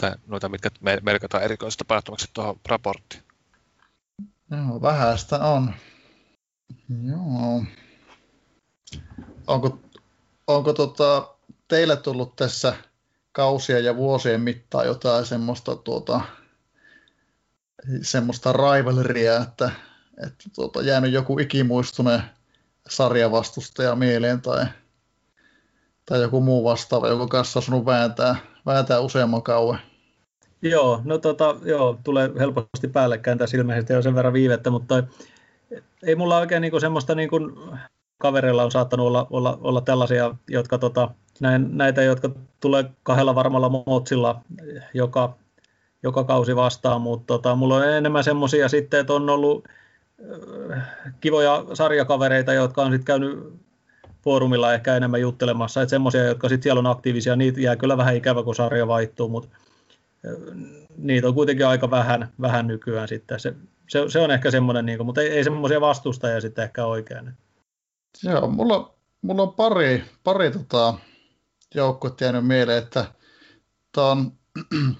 Tai 0.00 0.12
noita, 0.26 0.48
mitkä 0.48 0.70
merkataan 1.02 1.42
erikoistapahtumaksi 1.42 2.30
tuohon 2.32 2.60
raporttiin. 2.68 3.22
Joo, 4.50 4.82
vähäistä 4.82 5.38
on. 5.38 5.74
Joo. 7.02 7.64
Onko, 9.46 9.78
onko 10.46 10.72
tota, 10.72 11.34
teille 11.68 11.96
tullut 11.96 12.36
tässä 12.36 12.74
kausien 13.32 13.84
ja 13.84 13.96
vuosien 13.96 14.40
mittaan 14.40 14.86
jotain 14.86 15.26
semmoista, 15.26 15.76
tuota, 15.76 16.20
semmoista 18.02 18.52
rivalryä, 18.52 19.36
että, 19.36 19.70
että 20.26 20.44
tuota, 20.54 20.82
jäänyt 20.82 21.12
joku 21.12 21.38
ikimuistuneen 21.38 22.22
sarjavastustaja 22.88 23.96
mieleen 23.96 24.40
tai, 24.40 24.66
tai 26.06 26.20
joku 26.20 26.40
muu 26.40 26.64
vastaava, 26.64 27.08
joka 27.08 27.26
kanssa 27.26 27.60
on 27.72 27.86
vääntää, 27.86 28.36
vääntää 28.66 29.00
useamman 29.00 29.42
kauan? 29.42 29.89
Joo, 30.62 31.00
no 31.04 31.18
tota, 31.18 31.56
joo, 31.64 31.98
tulee 32.04 32.30
helposti 32.38 32.88
päällekkäin 32.88 33.38
tässä 33.38 33.56
ilmeisesti 33.56 33.92
jo 33.92 34.02
sen 34.02 34.14
verran 34.14 34.32
viivettä, 34.32 34.70
mutta 34.70 35.04
ei 36.02 36.14
mulla 36.14 36.38
oikein 36.38 36.62
niinku 36.62 36.80
semmoista 36.80 37.14
niinku, 37.14 37.40
kavereilla 38.18 38.64
on 38.64 38.70
saattanut 38.70 39.06
olla, 39.06 39.26
olla, 39.30 39.58
olla 39.60 39.80
tällaisia, 39.80 40.34
jotka 40.48 40.78
tota, 40.78 41.10
näin, 41.40 41.68
näitä, 41.78 42.02
jotka 42.02 42.30
tulee 42.60 42.84
kahdella 43.02 43.34
varmalla 43.34 43.68
motsilla 43.86 44.40
joka, 44.94 45.36
joka 46.02 46.24
kausi 46.24 46.56
vastaan, 46.56 47.00
mutta 47.00 47.26
tota, 47.26 47.54
mulla 47.54 47.76
on 47.76 47.88
enemmän 47.88 48.24
semmoisia 48.24 48.68
sitten, 48.68 49.00
että 49.00 49.12
on 49.12 49.30
ollut 49.30 49.68
äh, 50.72 50.82
kivoja 51.20 51.64
sarjakavereita, 51.74 52.52
jotka 52.52 52.82
on 52.82 52.92
sitten 52.92 53.04
käynyt 53.04 53.38
foorumilla 54.24 54.74
ehkä 54.74 54.96
enemmän 54.96 55.20
juttelemassa, 55.20 55.82
että 55.82 55.90
semmoisia, 55.90 56.24
jotka 56.24 56.48
sitten 56.48 56.62
siellä 56.62 56.78
on 56.78 56.86
aktiivisia, 56.86 57.36
niitä 57.36 57.60
jää 57.60 57.76
kyllä 57.76 57.96
vähän 57.96 58.16
ikävä, 58.16 58.42
kun 58.42 58.54
sarja 58.54 58.86
vaihtuu, 58.86 59.28
mutta 59.28 59.48
niitä 60.96 61.28
on 61.28 61.34
kuitenkin 61.34 61.66
aika 61.66 61.90
vähän, 61.90 62.32
vähän 62.40 62.66
nykyään 62.66 63.08
sitten. 63.08 63.40
Se, 63.40 63.54
se, 63.88 64.04
se 64.08 64.20
on 64.20 64.30
ehkä 64.30 64.50
semmoinen, 64.50 64.86
niin 64.86 64.98
kuin, 64.98 65.06
mutta 65.06 65.20
ei, 65.20 65.28
ei 65.28 65.44
semmoisia 65.44 65.80
vastustajia 65.80 66.40
sitten 66.40 66.64
ehkä 66.64 66.86
oikein. 66.86 67.32
Joo, 68.22 68.50
mulla, 68.50 68.94
mulla 69.22 69.42
on 69.42 69.54
pari, 69.54 70.04
pari 70.24 70.50
tota, 70.50 70.94
joukkuetta 71.74 72.24
jäänyt 72.24 72.46
mieleen, 72.46 72.78
että 72.78 73.04
tämä 73.92 74.10
on 74.10 74.32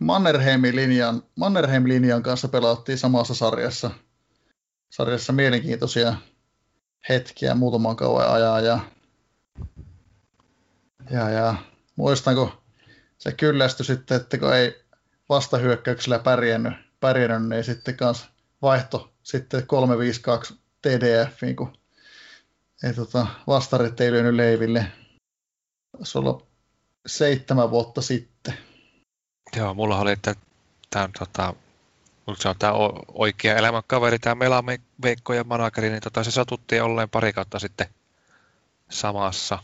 Mannerheimin 0.00 0.76
linjan, 0.76 1.22
Mannerheim 1.36 1.88
linjan 1.88 2.22
kanssa 2.22 2.48
pelattiin 2.48 2.98
samassa 2.98 3.34
sarjassa, 3.34 3.90
sarjassa 4.90 5.32
mielenkiintoisia 5.32 6.14
hetkiä 7.08 7.54
muutaman 7.54 7.96
kauan 7.96 8.32
ajaa 8.32 8.60
ja, 8.60 8.80
ja, 11.10 11.30
ja 11.30 11.54
muistanko 11.96 12.61
se 13.22 13.32
kyllästyi 13.32 13.86
sitten, 13.86 14.16
että 14.16 14.38
kun 14.38 14.54
ei 14.54 14.84
vastahyökkäyksellä 15.28 16.18
pärjännyt, 16.18 16.72
pärjännyt 17.00 17.48
niin 17.48 17.64
sitten 17.64 17.96
kanssa 17.96 18.26
vaihto 18.62 19.12
sitten 19.22 19.66
352 19.66 20.54
TDF, 20.82 21.40
kun 21.56 21.72
ei 22.84 22.94
tota, 22.94 23.26
vastarit 23.46 24.00
ei 24.00 24.12
lyönyt 24.12 24.34
leiville. 24.34 24.92
Se 26.02 26.18
on 26.18 26.46
seitsemän 27.06 27.70
vuotta 27.70 28.02
sitten. 28.02 28.54
Joo, 29.56 29.74
mulla 29.74 29.98
oli, 29.98 30.12
että 30.12 30.34
tämä 30.90 31.04
on, 31.04 31.12
tota, 31.18 31.54
se 32.38 32.48
on 32.48 32.58
tämä 32.58 32.72
oikea 33.08 33.56
elämänkaveri, 33.56 34.18
tämä 34.18 34.34
Mela 34.34 34.64
Veikko 35.02 35.34
ja 35.34 35.44
Manakari, 35.44 35.90
niin 35.90 36.02
tota, 36.02 36.24
se 36.24 36.30
satuttiin 36.30 36.82
olleen 36.82 37.10
pari 37.10 37.32
kautta 37.32 37.58
sitten 37.58 37.86
samassa 38.90 39.58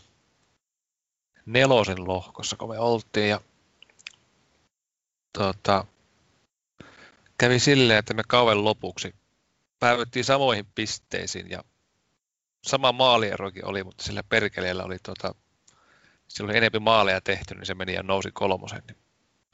nelosen 1.47 2.09
lohkossa, 2.09 2.57
kun 2.57 2.69
me 2.69 2.79
oltiin. 2.79 3.29
Ja 3.29 3.41
tota, 5.33 5.85
kävi 7.39 7.59
silleen, 7.59 7.99
että 7.99 8.15
me 8.15 8.23
kauan 8.29 8.65
lopuksi 8.65 9.15
päivyttiin 9.81 10.25
samoihin 10.25 10.67
pisteisiin 10.75 11.51
ja 11.51 11.65
sama 12.67 12.93
maalierokin 12.93 13.65
oli, 13.65 13.85
mutta 13.85 14.05
sillä 14.05 14.23
perkeleellä 14.23 14.85
oli 14.85 14.97
tota, 15.03 15.35
silloin 16.29 16.57
enempi 16.57 16.79
maaleja 16.79 17.21
tehty, 17.21 17.55
niin 17.55 17.67
se 17.67 17.75
meni 17.75 17.95
ja 17.95 18.03
nousi 18.03 18.31
kolmosen. 18.33 18.83
Niin 18.87 18.97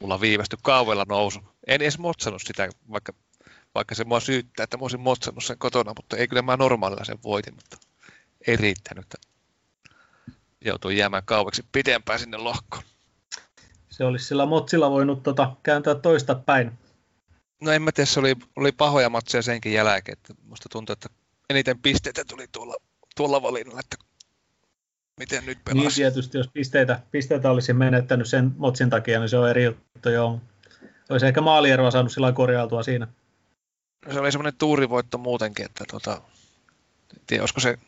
mulla 0.01 0.21
viivästyi 0.21 0.59
kauvella 0.63 1.05
nousu. 1.09 1.41
En 1.67 1.75
edes 1.75 1.99
motsannut 1.99 2.43
sitä, 2.47 2.69
vaikka, 2.91 3.13
vaikka 3.75 3.95
se 3.95 4.05
mua 4.05 4.21
syyttää, 4.21 4.65
että 4.65 4.77
mä 4.77 4.83
olisin 4.83 5.01
motsannut 5.01 5.45
sen 5.45 5.59
kotona, 5.59 5.93
mutta 5.97 6.17
ei 6.17 6.29
kyllä 6.29 6.43
mä 6.43 6.57
normaalilla 6.57 7.05
sen 7.05 7.23
voitin, 7.23 7.55
mutta 7.55 7.77
ei 8.47 8.57
riittänyt. 8.57 9.15
Joutui 10.65 10.97
jäämään 10.97 11.25
kaueksi 11.25 11.65
pidempään 11.73 12.19
sinne 12.19 12.37
lohkoon. 12.37 12.83
Se 13.97 14.05
olisi 14.05 14.25
sillä 14.25 14.47
motsilla 14.47 14.91
voinut 14.91 15.23
tota, 15.23 15.57
kääntää 15.63 15.95
toista 15.95 16.35
päin. 16.35 16.73
No 17.63 17.73
en 17.73 17.83
mä 17.83 17.93
tiedä, 17.93 18.07
se 18.07 18.21
oli, 18.21 18.37
oli 18.57 18.73
pahoja 18.73 19.11
matseja 19.11 19.43
senkin 19.43 19.73
jälkeen. 19.73 20.19
Että 20.19 20.35
musta 20.43 20.69
tuntuu, 20.73 20.93
että 20.93 21.09
eniten 21.51 21.79
pisteitä 21.79 22.25
tuli 22.25 22.47
tuolla, 22.53 22.77
tuolla 23.17 23.43
valinnalla, 23.43 23.81
että 23.81 23.97
miten 25.21 25.47
nyt 25.47 25.59
pelasi. 25.65 25.87
Niin 25.87 25.95
tietysti, 25.95 26.39
jos 26.39 26.49
pisteitä, 26.49 27.01
pisteitä 27.11 27.51
olisi 27.51 27.73
menettänyt 27.73 28.29
sen 28.29 28.53
motsin 28.57 28.91
takia, 28.91 29.21
niin 29.21 29.29
se 29.29 29.39
on 29.39 29.51
eri 29.51 29.65
juttu, 29.65 30.09
joo. 30.09 30.41
Olisi 31.09 31.27
ehkä 31.27 31.41
maalieroa 31.41 31.91
saanut 31.91 32.13
sillä 32.13 32.33
korjautua 32.33 32.83
siinä. 32.83 33.09
Se 34.13 34.21
oli 34.21 34.33
semmoinen 34.33 34.59
tuurivoitto 34.59 35.19
muutenkin, 35.19 35.65
että 35.65 35.85
tota, 35.91 36.23
tiedä, 37.27 37.43
olisiko 37.43 37.61
se 37.61 37.79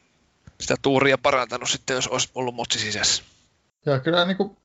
sitä 0.61 0.74
tuuria 0.82 1.18
parantanut 1.18 1.70
sitten, 1.70 1.94
jos 1.94 2.09
olisi 2.09 2.30
ollut 2.34 2.54
motsi 2.54 2.78
sisässä. 2.78 3.22
Ja 3.86 4.00
kyllä 4.00 4.24
niin 4.24 4.36
kuin, 4.36 4.57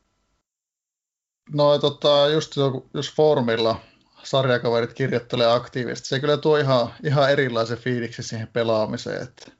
no 1.54 1.78
tota, 1.78 2.28
just 2.28 2.56
jos 2.94 3.14
formilla 3.14 3.82
sarjakaverit 4.24 4.94
kirjoittelee 4.94 5.52
aktiivisesti, 5.54 6.08
se 6.08 6.20
kyllä 6.20 6.38
tuo 6.38 6.58
ihan, 6.58 6.94
ihan 7.04 7.32
erilaisen 7.32 7.78
fiiliksi 7.78 8.24
siihen 8.24 8.48
pelaamiseen, 8.48 9.24
että 9.24 9.52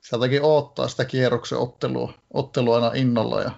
sieltäkin 0.00 0.42
odottaa 0.42 0.88
sitä 0.88 1.04
kierroksen 1.04 1.58
ottelua, 1.58 2.14
ottelua 2.34 2.74
aina 2.74 2.90
innolla 2.94 3.42
ja 3.42 3.50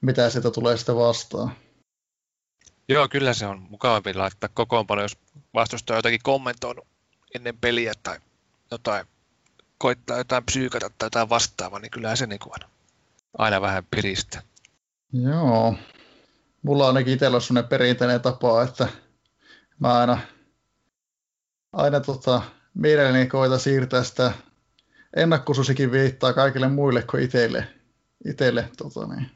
mitä 0.00 0.30
sitä 0.30 0.50
tulee 0.50 0.76
sitten 0.76 0.96
vastaan. 0.96 1.52
Joo, 2.88 3.08
kyllä 3.08 3.34
se 3.34 3.46
on 3.46 3.66
mukavampi 3.70 4.14
laittaa 4.14 4.50
kokoonpano, 4.54 5.02
jos 5.02 5.18
vastustaja 5.54 5.98
jotakin 5.98 6.20
kommentoinut 6.22 6.86
ennen 7.34 7.58
peliä 7.58 7.92
tai 8.02 8.18
jotain, 8.70 9.06
koittaa 9.78 10.18
jotain 10.18 10.44
psyykata 10.44 10.90
tai 10.98 11.06
jotain 11.06 11.28
vastaavaa, 11.28 11.78
niin 11.78 11.90
kyllä 11.90 12.16
se 12.16 12.26
niin 12.26 12.38
kuin 12.38 12.52
aina 13.38 13.60
vähän 13.60 13.86
piristä. 13.90 14.42
Joo. 15.12 15.74
Mulla 16.62 16.84
on 16.84 16.88
ainakin 16.88 17.14
itsellä 17.14 17.40
sellainen 17.40 17.68
perinteinen 17.68 18.20
tapa, 18.20 18.62
että 18.62 18.88
mä 19.78 19.98
aina, 19.98 20.18
aina 21.72 22.00
tota, 22.00 22.42
mielelläni 22.74 23.26
koita 23.26 23.58
siirtää 23.58 24.04
sitä 24.04 24.32
ennakkosusikin 25.16 25.92
viittaa 25.92 26.32
kaikille 26.32 26.68
muille 26.68 27.02
kuin 27.02 27.22
itselle. 27.22 27.66
itselle 28.24 28.70
tota 28.76 29.06
niin. 29.06 29.30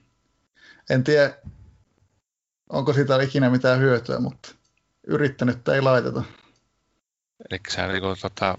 En 0.90 1.04
tiedä, 1.04 1.34
onko 2.68 2.92
siitä 2.92 3.22
ikinä 3.22 3.50
mitään 3.50 3.80
hyötyä, 3.80 4.18
mutta 4.18 4.54
yrittänyt 5.06 5.68
ei 5.68 5.80
laiteta. 5.80 6.22
Eli 7.50 7.60
sä 7.68 7.86
niin 7.86 8.00
kuin, 8.00 8.16
tota, 8.22 8.58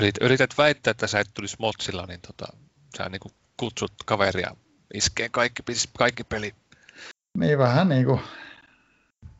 yrit, 0.00 0.14
yrität 0.20 0.50
väittää, 0.58 0.90
että 0.90 1.06
sä 1.06 1.20
et 1.20 1.30
tulisi 1.34 1.56
motsilla, 1.58 2.06
niin 2.06 2.20
tota, 2.20 2.46
sä 2.96 3.08
niin 3.08 3.20
kuin 3.20 3.32
kutsut 3.56 3.92
kaveria 4.06 4.56
iskeen 4.94 5.30
kaikki, 5.30 5.62
kaikki 5.98 6.24
peli. 6.24 6.54
Niin 7.36 7.58
vähän 7.58 7.88
niin 7.88 8.04
kuin, 8.04 8.20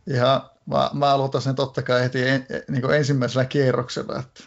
ihan, 0.07 0.51
mä, 0.67 0.91
mä 0.93 1.11
aloitan 1.11 1.43
sen 1.43 1.55
totta 1.55 1.83
kai 1.83 2.03
heti 2.03 2.29
en, 2.29 2.47
niin 2.69 2.83
kuin 2.83 2.95
ensimmäisellä 2.95 3.45
kierroksella, 3.45 4.19
että, 4.19 4.45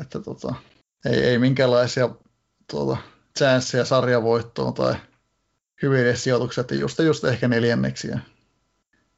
että 0.00 0.20
tota, 0.20 0.54
ei, 1.04 1.24
ei 1.24 1.38
minkälaisia 1.38 2.10
tuota, 2.70 2.96
chanceja 3.38 3.84
sarjavoittoon 3.84 4.74
tai 4.74 4.94
hyviä 5.82 6.16
sijoituksia, 6.16 6.60
että 6.60 6.74
just, 6.74 6.98
just 6.98 7.24
ehkä 7.24 7.48
neljänneksi. 7.48 8.08
Ja 8.08 8.18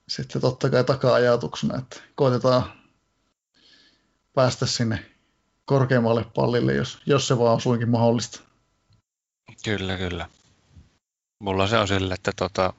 sitten 0.09 0.41
totta 0.43 0.71
kai 0.71 0.85
taka-ajatuksena, 0.85 1.79
että 1.79 1.97
koitetaan 2.15 2.73
päästä 4.35 4.67
sinne 4.67 5.05
korkeammalle 5.65 6.25
pallille, 6.35 6.75
jos, 6.75 6.99
jos 7.07 7.29
se 7.29 7.39
vaan 7.39 7.55
on 7.55 7.61
suinkin 7.61 7.91
mahdollista. 7.91 8.41
Kyllä, 9.65 9.97
kyllä. 9.97 10.29
Mulla 11.39 11.67
se 11.67 11.79
on 11.79 11.89
sille, 11.89 12.15
että 12.15 12.33
tota, 12.37 12.73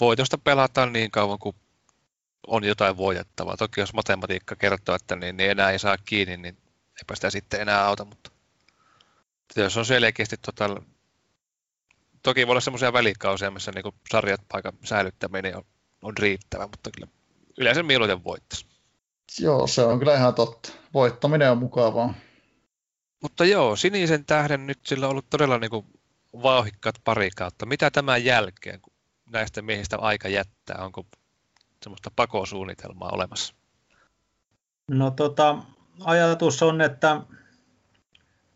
voitosta 0.00 0.38
pelataan 0.38 0.92
niin 0.92 1.10
kauan 1.10 1.38
kuin 1.38 1.56
on 2.46 2.64
jotain 2.64 2.96
voitettavaa. 2.96 3.56
Toki 3.56 3.80
jos 3.80 3.94
matematiikka 3.94 4.56
kertoo, 4.56 4.94
että 4.94 5.16
niin, 5.16 5.36
niin 5.36 5.50
enää 5.50 5.70
ei 5.70 5.78
saa 5.78 5.96
kiinni, 5.98 6.36
niin 6.36 6.56
eipä 6.98 7.14
sitä 7.14 7.30
sitten 7.30 7.60
enää 7.60 7.86
auta, 7.86 8.04
mutta 8.04 8.30
jos 9.56 9.76
on 9.76 9.86
selkeästi 9.86 10.36
tota, 10.36 10.82
toki 12.22 12.46
voi 12.46 12.52
olla 12.52 12.60
semmoisia 12.60 12.92
välikausia, 12.92 13.50
missä 13.50 13.72
niin 13.72 13.94
sarjat 14.10 14.40
paikan 14.48 14.72
säilyttäminen 14.84 15.56
on, 15.56 15.64
on 16.02 16.16
riittävä, 16.18 16.66
mutta 16.66 16.90
kyllä 16.90 17.12
yleensä 17.58 17.82
mieluiten 17.82 18.24
voittaisi. 18.24 18.66
Joo, 19.38 19.66
se 19.66 19.82
on 19.82 19.98
kyllä 19.98 20.16
ihan 20.16 20.34
totta. 20.34 20.72
Voittaminen 20.94 21.50
on 21.50 21.58
mukavaa. 21.58 22.14
Mutta 23.22 23.44
joo, 23.44 23.76
sinisen 23.76 24.24
tähden 24.24 24.66
nyt 24.66 24.78
sillä 24.86 25.06
on 25.06 25.10
ollut 25.10 25.30
todella 25.30 25.58
niin 25.58 25.70
kuin 25.70 25.86
vauhikkaat 26.42 26.94
pari 27.04 27.30
kautta. 27.36 27.66
Mitä 27.66 27.90
tämän 27.90 28.24
jälkeen, 28.24 28.80
kun 28.80 28.91
näistä 29.32 29.62
miehistä 29.62 29.98
aika 29.98 30.28
jättää? 30.28 30.84
Onko 30.84 31.06
semmoista 31.82 32.10
pakosuunnitelmaa 32.16 33.10
olemassa? 33.12 33.54
No 34.90 35.10
tota, 35.10 35.58
ajatus 36.04 36.62
on, 36.62 36.80
että 36.80 37.20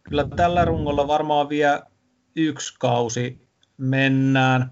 kyllä 0.03 0.29
tällä 0.37 0.65
rungolla 0.65 1.09
varmaan 1.09 1.49
vielä 1.49 1.83
yksi 2.37 2.75
kausi 2.79 3.49
mennään. 3.77 4.71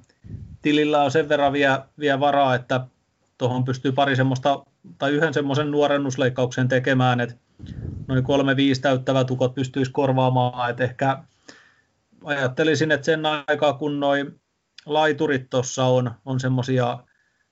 Tilillä 0.63 1.03
on 1.03 1.11
sen 1.11 1.29
verran 1.29 1.53
vielä, 1.53 1.87
vielä 1.99 2.21
varaa, 2.21 2.55
että 2.55 2.87
tuohon 3.39 3.65
pystyy 3.65 3.93
pari 3.93 4.17
semmoista, 4.17 4.67
tai 4.99 5.11
yhden 5.11 5.35
semmoisen 5.35 5.71
nuorennusleikkauksen 5.71 6.69
tekemään, 6.69 7.21
että 7.21 7.37
noin 8.09 8.25
kolme 8.25 8.57
viisi 8.57 8.81
täyttävät 8.81 9.27
tukot 9.27 9.55
pystyisi 9.55 9.91
korvaamaan, 9.93 10.71
että 10.71 10.85
ehkä 10.85 11.19
ajattelisin, 12.25 12.93
että 12.93 13.05
sen 13.05 13.21
aikaa 13.27 13.73
kun 13.73 14.01
noin 14.01 14.41
laiturit 14.87 15.51
tuossa 15.51 15.85
on, 15.85 16.15
on 16.25 16.41
semmoisia 16.41 16.99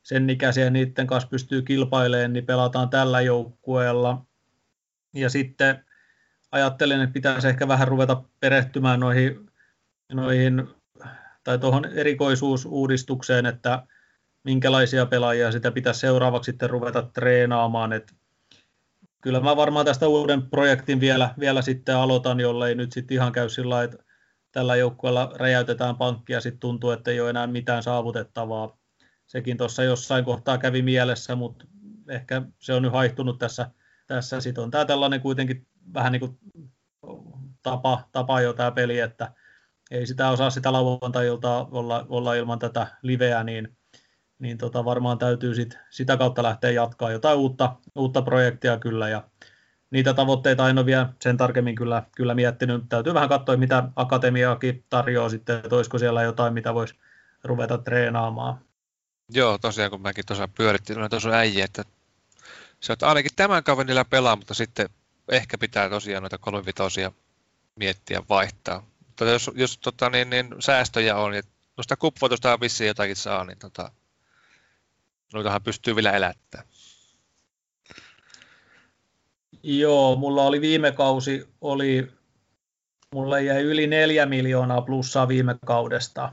sen 0.03 0.31
ikäisiä, 0.31 0.71
niiden 0.71 1.07
kanssa 1.07 1.29
pystyy 1.29 1.63
kilpailemaan, 1.63 2.33
niin 2.33 2.47
pelataan 2.47 2.91
tällä 2.91 3.21
joukkueella. 3.21 4.25
Ja 5.15 5.31
sitten 5.31 5.85
ajattelen, 6.53 7.01
että 7.01 7.13
pitäisi 7.15 7.49
ehkä 7.49 7.69
vähän 7.69 7.89
ruveta 7.89 8.23
perehtymään 8.41 9.01
noihin, 9.01 9.51
noihin 10.13 10.69
tai 11.45 11.59
tuohon 11.59 11.85
erikoisuusuudistukseen, 11.85 13.47
että 13.47 13.87
minkälaisia 14.45 15.07
pelaajia 15.07 15.53
sitä 15.53 15.71
pitäisi 15.71 16.01
seuraavaksi 16.01 16.51
sitten 16.51 16.71
ruveta 16.71 17.03
treenaamaan. 17.03 17.93
Et 17.93 18.15
kyllä 19.21 19.41
mä 19.41 19.57
varmaan 19.57 19.87
tästä 19.87 20.09
uuden 20.09 20.43
projektin 20.43 21.01
vielä, 21.01 21.35
vielä 21.39 21.63
sitten 21.63 21.97
aloitan, 21.97 22.41
jollei 22.41 22.75
nyt 22.75 22.93
sitten 22.93 23.15
ihan 23.15 23.33
käy 23.33 23.49
sillä 23.49 23.83
että 23.83 24.12
tällä 24.53 24.77
joukkueella 24.77 25.33
räjäytetään 25.35 25.97
pankkia 25.97 26.41
sitten 26.41 26.61
tuntuu, 26.61 26.91
että 26.91 27.11
ei 27.11 27.21
ole 27.21 27.31
enää 27.31 27.47
mitään 27.47 27.83
saavutettavaa. 27.83 28.79
Sekin 29.27 29.57
tuossa 29.57 29.83
jossain 29.83 30.25
kohtaa 30.25 30.59
kävi 30.59 30.83
mielessä, 30.83 31.35
mutta 31.35 31.65
ehkä 32.09 32.43
se 32.59 32.75
on 32.75 32.83
nyt 32.83 32.93
haihtunut 32.93 33.39
tässä– 33.39 33.71
tässä 34.15 34.41
sitten 34.41 34.65
on 34.65 34.71
tämä 34.71 34.85
tällainen 34.85 35.21
kuitenkin 35.21 35.67
vähän 35.95 36.13
niin 36.13 36.21
kuin 36.21 36.39
tapa, 37.63 38.09
tapa 38.13 38.41
jo 38.41 38.53
tämä 38.53 38.71
peli, 38.71 38.99
että 38.99 39.33
ei 39.91 40.07
sitä 40.07 40.31
osaa 40.31 40.51
sitä 40.51 40.73
lauantajilta 40.73 41.69
olla, 41.71 42.07
olla 42.09 42.35
ilman 42.35 42.59
tätä 42.59 42.87
liveä, 43.03 43.45
niin, 43.45 43.77
niin 44.39 44.59
tota 44.59 44.85
varmaan 44.85 45.19
täytyy 45.19 45.55
sit, 45.55 45.79
sitä 45.91 46.17
kautta 46.17 46.43
lähteä 46.43 46.71
jatkaa 46.71 47.13
jotain 47.13 47.39
uutta, 47.39 47.77
uutta 47.97 48.23
projektia 48.23 48.79
kyllä, 48.79 49.09
ja 49.09 49.29
niitä 49.93 50.15
tavoitteita 50.15 50.69
en 50.69 50.79
ole 50.79 50.87
vielä 50.87 51.09
sen 51.21 51.37
tarkemmin 51.37 51.75
kyllä, 51.75 52.03
kyllä 52.17 52.35
miettinyt. 52.35 52.85
Täytyy 52.89 53.15
vähän 53.15 53.29
katsoa, 53.29 53.57
mitä 53.57 53.85
akatemiaakin 53.97 54.85
tarjoaa 54.91 55.29
sitten, 55.29 55.57
että 55.57 55.77
olisiko 55.77 55.99
siellä 55.99 56.23
jotain, 56.23 56.55
mitä 56.55 56.75
voisi 56.75 56.95
ruveta 57.45 57.79
treenaamaan. 57.79 58.61
Joo, 59.35 59.59
tosiaan 59.59 59.91
kun 59.91 60.03
mäkin 60.03 60.27
tuossa 60.27 60.49
pyörittiin, 60.49 60.99
niin 60.99 61.11
tuossa 61.11 61.31
äijä, 61.31 61.65
että 61.65 61.85
se, 62.81 62.93
että 62.93 63.09
ainakin 63.09 63.31
tämän 63.37 63.65
kaverilla 63.65 64.05
pelaa, 64.05 64.37
mutta 64.37 64.55
sitten 64.55 64.89
ehkä 65.29 65.59
pitää 65.59 65.89
tosiaan 65.89 66.23
noita 66.23 66.39
kolmivitosia 66.39 67.13
miettiä 67.77 68.23
vaihtaa. 68.29 68.87
Mutta 69.07 69.25
jos, 69.25 69.51
jos 69.55 69.79
tota, 69.79 70.11
niin, 70.11 70.31
niin, 70.31 70.55
säästöjä 70.59 71.17
on, 71.17 71.35
ja 71.35 71.43
noista 71.77 71.97
kupvoitusta 71.97 72.61
vissiin 72.61 72.89
jotakin 72.89 73.17
saa, 73.17 73.45
niin 73.45 73.59
tota, 73.59 73.91
noitahan 75.33 75.63
pystyy 75.63 75.97
vielä 75.97 76.13
elättämään. 76.13 76.69
Joo, 79.63 80.17
mulla 80.17 80.43
oli 80.43 80.61
viime 80.61 80.93
kausi, 80.93 81.49
oli, 81.61 82.09
mulla 83.15 83.41
jäi 83.41 83.63
yli 83.63 83.87
neljä 83.87 84.27
miljoonaa 84.27 84.81
plussaa 84.81 85.29
viime 85.29 85.57
kaudesta. 85.65 86.33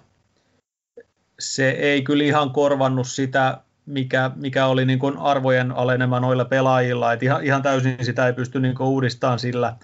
Se 1.39 1.69
ei 1.69 2.01
kyllä 2.01 2.23
ihan 2.23 2.51
korvannut 2.51 3.07
sitä, 3.07 3.57
mikä, 3.85 4.31
mikä 4.35 4.65
oli 4.65 4.85
niin 4.85 4.99
kuin 4.99 5.17
arvojen 5.17 5.71
alenema 5.71 6.19
noilla 6.19 6.45
pelaajilla. 6.45 7.13
Et 7.13 7.23
ihan, 7.23 7.43
ihan 7.43 7.61
täysin 7.61 8.05
sitä 8.05 8.27
ei 8.27 8.33
pysty 8.33 8.59
niin 8.59 8.81
uudistamaan 8.81 9.39
sillä, 9.39 9.75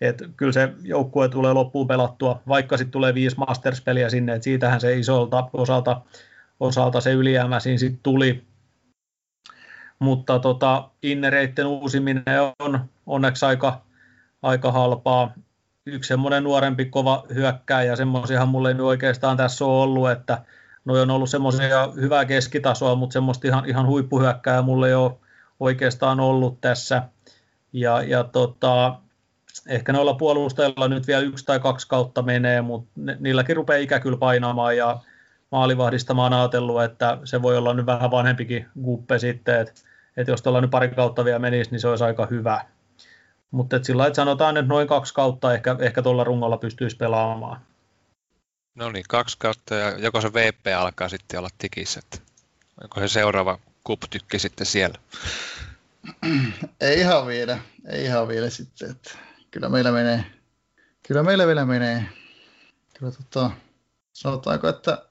että 0.00 0.24
kyllä 0.36 0.52
se 0.52 0.72
joukkue 0.82 1.28
tulee 1.28 1.52
loppuun 1.52 1.86
pelattua, 1.86 2.42
vaikka 2.48 2.76
sitten 2.76 2.92
tulee 2.92 3.14
viisi 3.14 3.36
Masters-peliä 3.36 4.10
sinne, 4.10 4.34
että 4.34 4.44
siitähän 4.44 4.80
se 4.80 4.98
isolta 4.98 5.48
osalta, 5.52 6.00
osalta 6.60 7.00
se 7.00 7.12
ylijäämä 7.12 7.60
siinä 7.60 7.78
sitten 7.78 8.00
tuli. 8.02 8.44
Mutta 9.98 10.38
tota, 10.38 10.88
innereiden 11.02 11.66
uusiminen 11.66 12.24
on 12.58 12.80
onneksi 13.06 13.46
aika, 13.46 13.80
aika 14.42 14.72
halpaa. 14.72 15.32
Yksi 15.86 16.08
semmoinen 16.08 16.44
nuorempi 16.44 16.84
kova 16.84 17.24
hyökkääjä, 17.34 17.96
semmoisiahan 17.96 18.48
mulle 18.48 18.70
ei 18.70 18.80
oikeastaan 18.80 19.36
tässä 19.36 19.64
ole 19.64 19.82
ollut, 19.82 20.10
että 20.10 20.42
noi 20.84 21.00
on 21.00 21.10
ollut 21.10 21.30
semmoisia 21.30 21.88
hyvää 22.00 22.24
keskitasoa, 22.24 22.94
mutta 22.94 23.12
semmoista 23.12 23.48
ihan, 23.48 23.68
ihan 23.68 23.86
huippuhyökkää 23.86 24.62
mulle 24.62 24.88
ei 24.88 24.94
ole 24.94 25.12
oikeastaan 25.60 26.20
ollut 26.20 26.60
tässä. 26.60 27.02
Ja, 27.72 28.02
ja 28.02 28.24
tota, 28.24 28.98
ehkä 29.68 29.92
noilla 29.92 30.14
puolustajilla 30.14 30.88
nyt 30.88 31.06
vielä 31.06 31.22
yksi 31.22 31.44
tai 31.44 31.60
kaksi 31.60 31.88
kautta 31.88 32.22
menee, 32.22 32.62
mutta 32.62 32.90
ne, 32.96 33.16
niilläkin 33.20 33.56
rupeaa 33.56 33.78
ikä 33.78 34.00
kyllä 34.00 34.16
painamaan 34.16 34.76
ja 34.76 34.98
maalivahdista 35.52 36.14
mä 36.14 36.22
oon 36.22 36.32
ajatellut, 36.32 36.82
että 36.82 37.18
se 37.24 37.42
voi 37.42 37.56
olla 37.56 37.74
nyt 37.74 37.86
vähän 37.86 38.10
vanhempikin 38.10 38.66
guppe 38.84 39.18
sitten, 39.18 39.60
että, 39.60 39.72
että 40.16 40.30
jos 40.32 40.42
tuolla 40.42 40.60
nyt 40.60 40.70
pari 40.70 40.88
kautta 40.88 41.24
vielä 41.24 41.38
menisi, 41.38 41.70
niin 41.70 41.80
se 41.80 41.88
olisi 41.88 42.04
aika 42.04 42.26
hyvä. 42.26 42.64
Mutta 43.50 43.82
sillä 43.82 44.06
että 44.06 44.16
sanotaan, 44.16 44.56
että 44.56 44.68
noin 44.68 44.88
kaksi 44.88 45.14
kautta 45.14 45.54
ehkä, 45.54 45.76
ehkä 45.78 46.02
tuolla 46.02 46.24
rungolla 46.24 46.58
pystyisi 46.58 46.96
pelaamaan. 46.96 47.60
No 48.74 48.90
niin, 48.90 49.04
kaksi 49.08 49.36
kautta 49.38 49.74
ja 49.74 49.98
joko 49.98 50.20
se 50.20 50.32
VP 50.32 50.66
alkaa 50.76 51.08
sitten 51.08 51.38
olla 51.38 51.48
tikissä, 51.58 52.00
että 52.04 52.18
onko 52.82 53.00
se 53.00 53.08
seuraava 53.08 53.58
kuptykki 53.84 54.38
sitten 54.38 54.66
siellä? 54.66 54.98
Ei 56.80 57.00
ihan 57.00 57.26
vielä, 57.26 57.58
ei 57.88 58.04
ihan 58.04 58.28
vielä 58.28 58.50
sitten, 58.50 58.90
että 58.90 59.10
kyllä 59.50 59.68
meillä 59.68 59.92
menee, 59.92 60.24
kyllä 61.08 61.22
meillä 61.22 61.46
vielä 61.46 61.64
menee. 61.64 62.04
Kyllä 62.98 63.12
tota, 63.12 63.50
sanotaanko, 64.12 64.68
että 64.68 65.05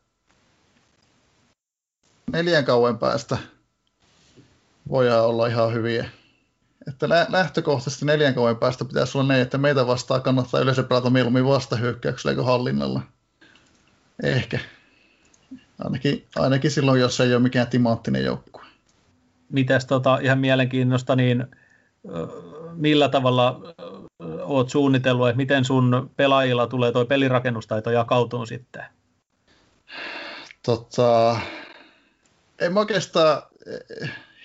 neljän 2.33 2.65
kauan 2.65 2.99
päästä 2.99 3.37
voidaan 4.89 5.25
olla 5.25 5.47
ihan 5.47 5.73
hyviä. 5.73 6.09
Että 6.87 7.09
lähtökohtaisesti 7.09 8.05
neljän 8.05 8.33
kauan 8.33 8.57
päästä 8.57 8.85
pitäisi 8.85 9.17
olla 9.17 9.33
niin, 9.33 9.41
että 9.41 9.57
meitä 9.57 9.87
vastaan 9.87 10.21
kannattaa 10.21 10.59
yleensä 10.59 10.83
pelata 10.83 11.09
mieluummin 11.09 11.45
vastahyökkäyksellä 11.45 12.35
kuin 12.35 12.45
hallinnalla. 12.45 13.01
Ehkä. 14.23 14.59
Ainakin, 15.83 16.25
ainakin 16.35 16.71
silloin, 16.71 17.01
jos 17.01 17.19
ei 17.19 17.33
ole 17.33 17.43
mikään 17.43 17.67
timanttinen 17.67 18.25
joukkue. 18.25 18.65
Mitäs 19.49 19.85
tota, 19.85 20.19
ihan 20.21 20.39
mielenkiinnosta, 20.39 21.15
niin 21.15 21.45
millä 22.75 23.09
tavalla 23.09 23.61
oot 24.41 24.69
suunnitellut, 24.69 25.29
että 25.29 25.37
miten 25.37 25.65
sun 25.65 26.11
pelaajilla 26.15 26.67
tulee 26.67 26.91
tuo 26.91 27.05
pelirakennustaito 27.05 27.91
jakautuu 27.91 28.45
sitten? 28.45 28.83
Tota, 30.65 31.39
en 32.65 32.73
mä 32.73 32.79
oikeastaan 32.79 33.41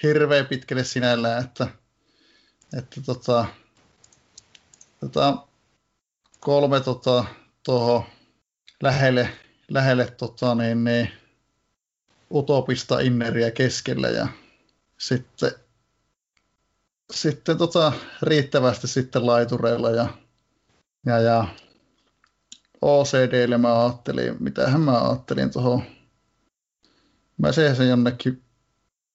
hirveän 0.03 0.47
pitkälle 0.47 0.85
sinällään, 0.85 1.45
että, 1.45 1.67
että 2.79 3.01
tota, 3.07 3.47
tota, 5.01 5.47
kolme 6.41 6.81
tota, 6.81 7.25
tuohon 7.63 8.05
lähelle 8.83 9.31
lähelle 9.71 10.07
tota, 10.11 10.55
niin, 10.55 10.85
niin, 10.85 11.13
utopista 12.35 13.01
inneriä 13.01 13.51
keskellä 13.51 14.09
ja 14.09 14.29
sitten, 14.99 15.53
sitten 17.11 17.59
tota, 17.59 17.93
riittävästi 18.23 18.87
sitten 18.89 19.27
laitureilla 19.27 19.91
ja, 19.91 20.09
ja, 21.07 21.19
ja 21.19 21.45
OCDlle 22.83 23.59
mä 23.59 23.85
ajattelin, 23.85 24.37
mitähän 24.41 24.81
mä 24.81 25.09
ajattelin 25.09 25.51
tuohon, 25.51 25.83
mä 27.41 27.53
sen 27.53 27.89
jonnekin, 27.89 28.43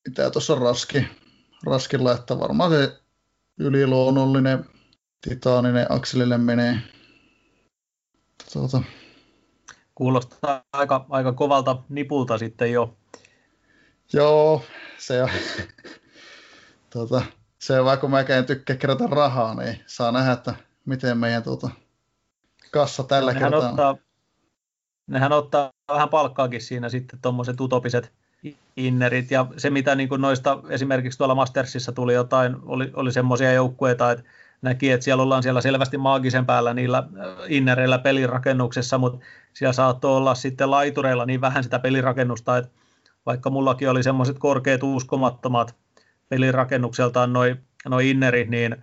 mitä 0.07 0.29
tuossa 0.31 0.55
raski, 0.55 1.07
raskin 1.65 2.03
laittaa, 2.03 2.39
varmaan 2.39 2.71
se 2.71 2.99
yliluonnollinen 3.57 4.65
titaaninen 5.21 5.85
akselille 5.89 6.37
menee. 6.37 6.79
Tuota, 8.53 8.81
Kuulostaa 9.95 10.63
aika, 10.73 11.05
aika 11.09 11.33
kovalta 11.33 11.83
nipulta 11.89 12.37
sitten 12.37 12.71
jo. 12.71 12.97
Joo, 14.13 14.65
se 14.97 15.23
on. 15.23 15.29
tuota, 16.93 17.21
se 17.59 17.79
on 17.79 17.85
vaikka 17.85 18.07
mä 18.07 18.21
en 18.21 18.45
tykkää 18.45 18.75
kerätä 18.75 19.07
rahaa, 19.07 19.55
niin 19.55 19.83
saa 19.87 20.11
nähdä, 20.11 20.31
että 20.31 20.55
miten 20.85 21.17
meidän 21.17 21.43
tuota, 21.43 21.69
kassa 22.71 23.03
tällä 23.03 23.33
nehän 23.33 23.51
kertaa 23.51 23.69
ottaa, 23.69 23.97
Nehän 25.07 25.31
ottaa 25.31 25.69
vähän 25.87 26.09
palkkaakin 26.09 26.61
siinä 26.61 26.89
sitten 26.89 27.19
tuommoiset 27.21 27.61
utopiset 27.61 28.11
innerit. 28.77 29.31
Ja 29.31 29.45
se 29.57 29.69
mitä 29.69 29.95
niin 29.95 30.09
kuin 30.09 30.21
noista 30.21 30.59
esimerkiksi 30.69 31.17
tuolla 31.17 31.35
Mastersissa 31.35 31.91
tuli 31.91 32.13
jotain, 32.13 32.55
oli, 32.65 32.91
oli 32.93 33.11
semmoisia 33.11 33.53
joukkueita, 33.53 34.11
että 34.11 34.23
näki, 34.61 34.91
että 34.91 35.03
siellä 35.03 35.23
ollaan 35.23 35.43
siellä 35.43 35.61
selvästi 35.61 35.97
maagisen 35.97 36.45
päällä 36.45 36.73
niillä 36.73 36.97
äh, 36.97 37.05
innereillä 37.47 37.97
pelirakennuksessa, 37.99 38.97
mutta 38.97 39.25
siellä 39.53 39.73
saattoi 39.73 40.17
olla 40.17 40.35
sitten 40.35 40.71
laitureilla 40.71 41.25
niin 41.25 41.41
vähän 41.41 41.63
sitä 41.63 41.79
pelirakennusta, 41.79 42.57
että 42.57 42.71
vaikka 43.25 43.49
mullakin 43.49 43.89
oli 43.89 44.03
semmoiset 44.03 44.39
korkeat 44.39 44.83
uskomattomat 44.83 45.75
pelirakennukseltaan 46.29 47.33
noin 47.33 47.63
noi 47.89 48.09
innerit, 48.09 48.49
niin 48.49 48.75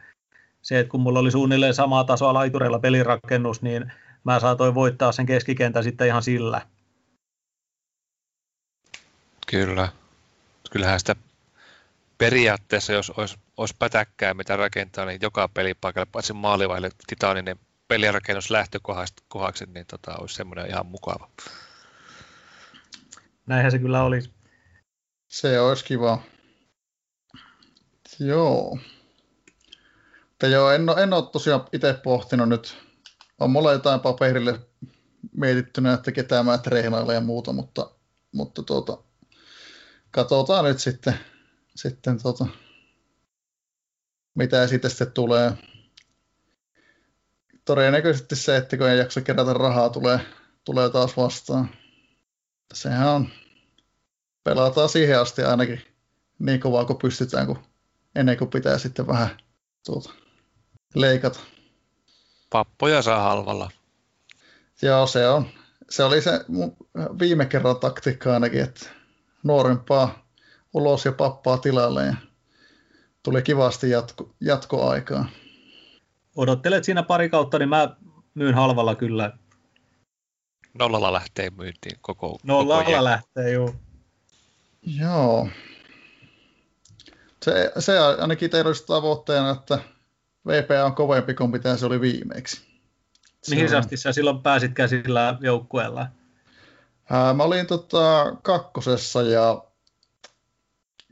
se, 0.63 0.79
että 0.79 0.91
kun 0.91 1.01
mulla 1.01 1.19
oli 1.19 1.31
suunnilleen 1.31 1.75
samaa 1.75 2.05
tasoa 2.05 2.35
laitureilla 2.35 2.79
pelirakennus, 2.79 3.63
niin 3.63 3.93
mä 4.25 4.41
saatoin 4.41 4.75
voittaa 4.75 5.13
sen 5.13 5.27
keskikentän 5.27 5.85
sitten 5.85 6.07
ihan 6.07 6.23
sillä. 6.23 6.67
Kyllä. 9.47 9.89
Kyllähän 10.71 10.99
sitä 10.99 11.17
periaatteessa, 12.19 12.93
jos 12.93 13.11
olisi, 13.11 13.39
olisi 13.57 13.77
pätäkkää, 13.79 14.35
mitä 14.35 14.57
rakentaa, 14.57 15.05
niin 15.05 15.19
joka 15.23 15.49
pelipaikalle, 15.49 16.07
paitsi 16.13 16.33
maalivaille 16.33 16.91
titaaninen 17.07 17.57
pelirakennus 17.89 18.51
lähtökohdaksi, 18.51 19.67
niin 19.67 19.87
tota, 19.87 20.17
olisi 20.17 20.35
semmoinen 20.35 20.67
ihan 20.67 20.87
mukava. 20.87 21.29
Näinhän 23.47 23.73
se 23.73 23.79
kyllä 23.79 24.03
olisi. 24.03 24.31
Se 25.29 25.61
olisi 25.61 25.85
kiva. 25.85 26.23
Joo. 28.21 28.79
Mutta 30.29 30.47
joo, 30.47 30.71
en, 30.71 30.87
en 31.03 31.13
ole 31.13 31.31
tosiaan 31.33 31.65
itse 31.73 31.95
pohtinut 31.95 32.49
nyt. 32.49 32.92
On 33.43 33.51
mulla 33.51 33.73
jotain 33.73 34.01
paperille 34.01 34.61
mietittynä, 35.37 35.93
että 35.93 36.13
ketään 36.13 36.45
mä 36.45 36.59
treenailen 36.59 37.15
ja 37.15 37.21
muuta, 37.21 37.53
mutta, 37.53 37.91
mutta 38.33 38.63
tuota, 38.63 38.99
katsotaan 40.11 40.65
nyt 40.65 40.79
sitten, 40.79 41.15
sitten 41.77 42.23
tota, 42.23 42.47
mitä 44.35 44.67
siitä 44.67 44.89
sitten 44.89 45.13
tulee. 45.13 45.53
Todennäköisesti 47.65 48.37
se, 48.37 48.57
että 48.57 48.77
kun 48.77 48.89
ei 48.89 48.99
jaksa 48.99 49.21
kerätä 49.21 49.53
rahaa, 49.53 49.91
tulee, 49.91 50.21
tulee 50.65 50.91
taas 50.91 51.17
vastaan. 51.17 51.71
Sehän 52.75 53.09
on, 53.09 53.29
pelataan 54.45 54.89
siihen 54.89 55.21
asti 55.21 55.43
ainakin 55.43 55.83
niin 56.39 56.61
kovaa 56.61 56.85
kuin 56.85 56.99
pystytään, 56.99 57.47
kun 57.47 57.59
ennen 58.15 58.39
kuin 58.39 58.51
pitää 58.51 58.79
sitten 58.79 59.07
vähän 59.07 59.37
tuota, 59.87 60.11
leikata. 60.95 61.41
Pappoja 62.53 63.03
saa 63.03 63.23
halvalla. 63.23 63.71
Joo, 64.83 65.07
se 65.07 65.29
on. 65.29 65.47
Se 65.91 66.05
oli 66.05 66.23
se 66.23 66.31
viime 67.19 67.47
kerran 67.47 67.77
taktiikka 67.77 68.35
ainakin, 68.35 68.61
että 68.63 68.87
nuorempaa 69.43 70.27
ulos 70.73 71.05
ja 71.05 71.13
pappaa 71.13 71.59
tilalle 71.59 72.07
ja 72.07 72.15
tuli 73.23 73.43
kivasti 73.43 73.91
jatko, 73.91 74.31
jatkoaikaa. 74.41 75.29
Odottelet 76.37 76.85
siinä 76.85 77.03
pari 77.03 77.29
kautta, 77.29 77.59
niin 77.59 77.69
mä 77.69 77.97
myyn 78.35 78.55
halvalla 78.55 78.95
kyllä. 78.95 79.33
Nollalla 80.79 81.13
lähtee 81.13 81.51
myyntiin 81.51 81.99
koko 82.01 82.39
Nollalla 82.43 82.85
koko 82.85 83.05
lähtee, 83.05 83.51
joo. 83.51 83.75
Joo. 84.83 85.49
Se, 87.45 87.73
se 87.79 87.99
ainakin 87.99 88.51
teillä 88.51 88.69
olisi 88.69 88.87
tavoitteena, 88.87 89.51
että 89.51 89.79
VPA 90.47 90.85
on 90.85 90.95
kovempi 90.95 91.35
kuin 91.35 91.51
mitä 91.51 91.77
se 91.77 91.87
oli 91.87 92.01
viimeksi. 92.01 92.73
Mihin 93.51 93.69
se 93.69 93.77
asti 93.77 93.97
sä 93.97 94.13
silloin 94.13 94.43
pääsit 94.43 94.73
käsillä 94.73 95.37
joukkueella? 95.41 96.07
Ää, 97.11 97.35
mä 97.35 97.43
olin 97.43 97.67
tota, 97.67 98.37
kakkosessa 98.43 99.23
ja 99.23 99.65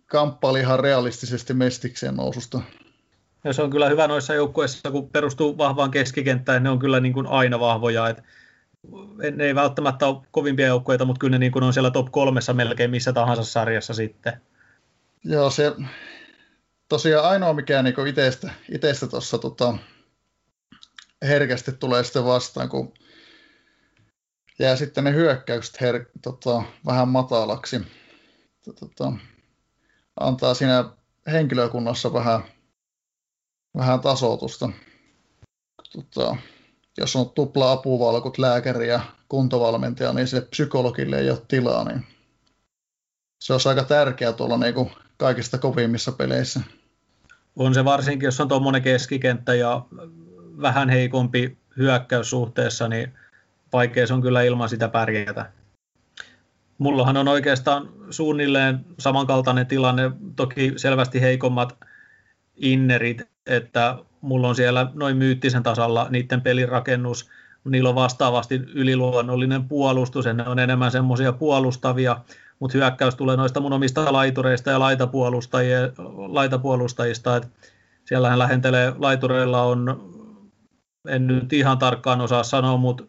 kamppaili 0.07 0.61
ihan 0.61 0.81
realistisesti 0.81 1.55
Mestikseen 1.55 2.17
noususta. 2.17 2.61
Ja 3.45 3.53
se 3.53 3.63
on 3.63 3.71
kyllä 3.71 3.89
hyvä 3.89 4.09
noissa 4.09 4.35
joukkueissa, 4.35 4.91
kun 4.91 5.11
perustuu 5.11 5.59
vahvaan 5.59 5.91
keskikenttään, 5.91 6.63
ne 6.63 6.71
on 6.71 6.79
kyllä 6.79 7.01
niin 7.01 7.13
kuin 7.13 7.27
aina 7.27 7.61
vahvoja. 7.61 8.09
Et 8.09 8.23
ne 9.37 9.45
ei 9.45 9.55
välttämättä 9.55 10.07
ole 10.07 10.17
kovimpia 10.31 10.67
joukkueita, 10.67 11.05
mutta 11.05 11.21
kyllä 11.21 11.31
ne 11.31 11.39
niin 11.39 11.53
kuin 11.53 11.63
on 11.63 11.73
siellä 11.73 11.91
top 11.91 12.07
kolmessa 12.11 12.53
melkein 12.53 12.91
missä 12.91 13.13
tahansa 13.13 13.45
sarjassa 13.45 13.95
sitten. 13.95 14.33
Joo, 15.25 15.51
se 15.51 15.73
tosiaan 16.91 17.31
ainoa 17.31 17.53
mikä 17.53 17.83
niin 17.83 17.95
itsestä, 18.69 19.07
tuossa 19.11 19.39
tota, 19.39 19.79
herkästi 21.23 21.73
tulee 21.73 22.05
sitten 22.05 22.25
vastaan, 22.25 22.69
kun 22.69 22.95
jää 24.59 24.77
sitten 24.77 25.05
ne 25.05 25.13
hyökkäykset 25.13 25.81
her, 25.81 26.05
tota, 26.23 26.63
vähän 26.87 27.09
matalaksi. 27.09 27.81
Tota, 28.81 29.13
antaa 30.21 30.55
siinä 30.55 30.85
henkilökunnassa 31.33 32.13
vähän, 32.13 32.43
vähän 33.77 34.01
tasoitusta. 34.01 34.71
Tota, 35.93 36.37
jos 36.99 37.17
on 37.17 37.31
tupla 37.31 37.73
apuvalkut, 37.73 38.39
lääkäri 38.39 38.89
ja 38.89 39.01
kuntovalmentaja, 39.29 40.13
niin 40.13 40.29
sille 40.29 40.47
psykologille 40.51 41.19
ei 41.19 41.31
ole 41.31 41.43
tilaa, 41.49 41.85
niin 41.85 42.07
se 43.41 43.53
on 43.53 43.61
aika 43.67 43.85
tärkeää 43.85 44.33
tuolla 44.33 44.57
niin 44.57 44.75
kuin 44.75 44.91
kaikista 45.17 45.59
kovimmissa 45.59 46.13
peleissä. 46.13 46.61
On 47.57 47.75
se 47.75 47.85
varsinkin, 47.85 48.27
jos 48.27 48.41
on 48.41 48.49
tuommoinen 48.49 48.83
keskikenttä 48.83 49.55
ja 49.55 49.87
vähän 50.63 50.89
heikompi 50.89 51.59
hyökkäys 51.77 52.31
suhteessa, 52.31 52.89
niin 52.89 53.13
vaikea 53.73 54.07
se 54.07 54.15
on 54.15 54.23
kyllä 54.23 54.43
ilman 54.43 54.69
sitä 54.69 54.89
pärjätä. 54.89 55.51
Mullahan 56.79 57.17
on 57.17 57.29
oikeastaan 57.29 57.89
suunnilleen 58.11 58.85
samankaltainen 58.99 59.67
tilanne, 59.67 60.11
toki 60.37 60.73
selvästi 60.77 61.21
heikommat 61.21 61.79
innerit, 62.57 63.23
että 63.47 63.99
mulla 64.21 64.49
on 64.49 64.57
siellä 64.57 64.91
noin 64.95 65.17
myyttisen 65.17 65.63
tasalla 65.63 66.07
niiden 66.11 66.41
pelirakennus, 66.41 67.31
niillä 67.65 67.89
on 67.89 67.95
vastaavasti 67.95 68.55
yliluonnollinen 68.75 69.65
puolustus, 69.65 70.25
ja 70.25 70.33
ne 70.33 70.49
on 70.49 70.59
enemmän 70.59 70.91
semmoisia 70.91 71.33
puolustavia, 71.33 72.17
mutta 72.61 72.79
hyökkäys 72.79 73.15
tulee 73.15 73.37
noista 73.37 73.61
mun 73.61 73.73
omista 73.73 74.13
laitureista 74.13 74.71
ja 74.71 74.81
laitapuolustajista, 76.17 77.37
että 77.37 77.49
siellähän 78.05 78.39
lähentelee, 78.39 78.93
laitureilla 78.99 79.63
on, 79.63 80.11
en 81.09 81.27
nyt 81.27 81.53
ihan 81.53 81.79
tarkkaan 81.79 82.21
osaa 82.21 82.43
sanoa, 82.43 82.77
mutta 82.77 83.05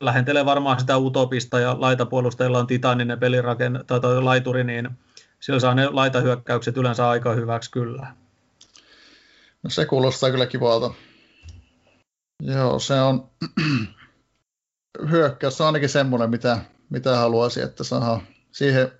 lähentelee 0.00 0.44
varmaan 0.44 0.80
sitä 0.80 0.98
utopista 0.98 1.60
ja 1.60 1.76
laitapuolustajilla 1.78 2.58
on 2.58 2.66
titaninen 2.66 3.18
pelirakenne 3.18 3.84
tai 3.84 4.00
toi 4.00 4.22
laituri, 4.22 4.64
niin 4.64 4.90
sillä 5.40 5.60
saa 5.60 5.74
ne 5.74 5.88
laitahyökkäykset 5.88 6.76
yleensä 6.76 7.08
aika 7.08 7.32
hyväksi 7.32 7.70
kyllä. 7.70 8.06
No 9.62 9.70
se 9.70 9.86
kuulostaa 9.86 10.30
kyllä 10.30 10.46
kivalta. 10.46 10.90
Joo, 12.42 12.78
se 12.78 13.00
on 13.00 13.30
hyökkäys 15.10 15.60
on 15.60 15.66
ainakin 15.66 15.88
semmoinen, 15.88 16.30
mitä, 16.30 16.58
mitä 16.90 17.16
haluaisin, 17.16 17.64
että 17.64 17.84
saa 17.84 18.20
siihen 18.54 18.92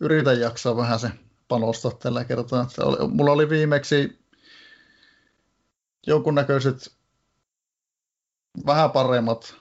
yritän 0.00 0.40
jaksaa 0.40 0.76
vähän 0.76 0.98
se 0.98 1.10
panostaa 1.48 1.90
tällä 1.90 2.24
kertaa. 2.24 2.62
Että 2.62 2.84
oli, 2.84 3.08
mulla 3.08 3.32
oli 3.32 3.48
viimeksi 3.48 4.18
jonkunnäköiset 6.06 6.96
vähän 8.66 8.90
paremmat 8.90 9.54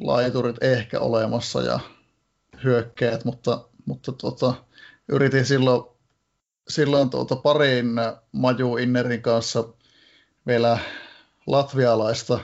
laiturit 0.00 0.62
ehkä 0.62 1.00
olemassa 1.00 1.62
ja 1.62 1.80
hyökkäät, 2.64 3.24
mutta, 3.24 3.68
mutta 3.86 4.12
tuota, 4.12 4.54
yritin 5.08 5.46
silloin, 5.46 5.82
silloin 6.68 7.10
tuota 7.10 7.36
parin 7.36 7.86
Maju 8.32 8.76
Innerin 8.76 9.22
kanssa 9.22 9.64
vielä 10.46 10.78
latvialaista 11.46 12.40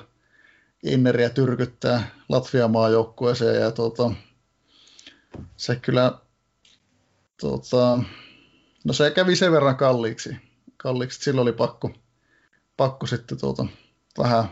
Inneriä 0.82 1.30
tyrkyttää 1.30 2.10
Latvian 2.28 2.70
maajoukkueeseen 2.70 3.60
ja 3.60 3.70
tuota, 3.70 4.10
se 5.56 5.76
kyllä 5.76 6.18
tuota, 7.40 8.02
no 8.84 8.92
se 8.92 9.10
kävi 9.10 9.36
sen 9.36 9.52
verran 9.52 9.76
kalliiksi, 9.76 10.36
kalliiksi 10.76 11.20
silloin 11.20 11.42
oli 11.42 11.52
pakko, 11.52 11.90
pakko 12.76 13.06
sitten 13.06 13.40
tuota, 13.40 13.66
vähän 14.18 14.48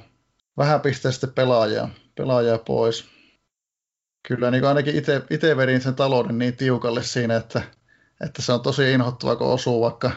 vähän 0.56 0.80
pistää 0.80 1.12
sitten 1.12 1.32
pelaajaa, 1.32 1.88
pelaajaa 2.14 2.58
pois. 2.58 3.04
Kyllä 4.22 4.50
niin 4.50 4.64
ainakin 4.64 4.96
itse 5.30 5.56
vedin 5.56 5.80
sen 5.80 5.94
talouden 5.94 6.38
niin 6.38 6.56
tiukalle 6.56 7.02
siinä, 7.02 7.36
että, 7.36 7.62
että 8.26 8.42
se 8.42 8.52
on 8.52 8.60
tosi 8.60 8.92
inhottava, 8.92 9.36
kun 9.36 9.46
osuu 9.46 9.82
vaikka, 9.82 10.10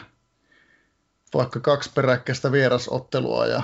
vaikka 1.34 1.60
kaksi 1.60 1.90
peräkkäistä 1.94 2.52
vierasottelua 2.52 3.46
ja 3.46 3.62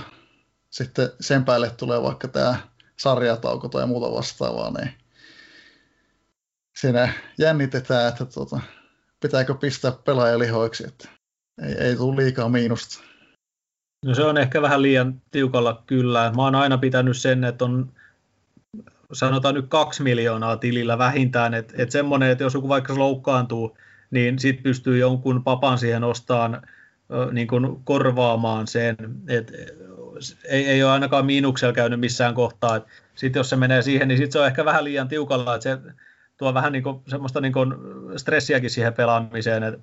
sitten 0.71 1.11
sen 1.21 1.45
päälle 1.45 1.71
tulee 1.71 2.03
vaikka 2.03 2.29
tämä 2.29 2.59
sarjatauko 2.97 3.69
tai 3.69 3.87
muuta 3.87 4.13
vastaavaa, 4.13 4.71
niin 4.71 4.95
siinä 6.77 7.13
jännitetään, 7.39 8.09
että 8.09 8.25
tuota, 8.25 8.61
pitääkö 9.21 9.55
pistää 9.55 9.93
pelaajalihoiksi, 10.05 10.85
että 10.87 11.09
ei, 11.63 11.75
ei 11.75 11.97
tule 11.97 12.17
liikaa 12.17 12.49
miinusta. 12.49 13.05
No 14.07 14.15
se 14.15 14.23
on 14.23 14.39
ehkä 14.39 14.63
vähän 14.63 14.83
liian 14.83 15.23
tiukalla 15.31 15.83
kyllä. 15.87 16.33
Mä 16.37 16.43
oon 16.43 16.55
aina 16.55 16.79
pitänyt 16.79 17.17
sen, 17.17 17.45
että 17.45 17.65
on 17.65 17.93
sanotaan 19.13 19.55
nyt 19.55 19.69
kaksi 19.69 20.03
miljoonaa 20.03 20.57
tilillä 20.57 20.99
vähintään, 20.99 21.55
että 21.55 21.75
et 21.79 21.91
semmoinen, 21.91 22.31
että 22.31 22.45
jos 22.45 22.55
joku 22.55 22.69
vaikka 22.69 22.99
loukkaantuu, 22.99 23.79
niin 24.11 24.39
sitten 24.39 24.63
pystyy 24.63 24.99
jonkun 24.99 25.45
papan 25.45 25.79
siihen 25.79 26.05
ostamaan 26.05 26.63
niin 27.33 27.49
kuin 27.49 27.85
korvaamaan 27.85 28.67
sen, 28.67 28.97
että 29.29 29.53
ei, 30.45 30.67
ei 30.69 30.83
ole 30.83 30.93
ainakaan 30.93 31.27
miinuksella 31.27 31.73
käynyt 31.73 32.01
missään 32.01 32.35
kohtaa, 32.35 32.81
sitten 33.15 33.41
jos 33.41 33.51
se 33.51 33.57
menee 33.57 33.83
siihen, 33.83 34.09
niin 34.09 34.19
sitten 34.19 34.33
se 34.33 34.39
on 34.39 34.47
ehkä 34.47 34.65
vähän 34.65 34.85
liian 34.85 35.09
tiukalla, 35.09 35.55
että 35.55 35.63
se 35.63 35.79
tuo 36.43 36.55
vähän 36.55 36.73
niin 36.73 36.83
kuin, 36.83 37.01
semmoista 37.09 37.41
niin 37.41 37.53
kuin 37.53 37.75
stressiäkin 38.17 38.71
siihen 38.71 38.95
pelaamiseen, 38.95 39.63
että 39.63 39.81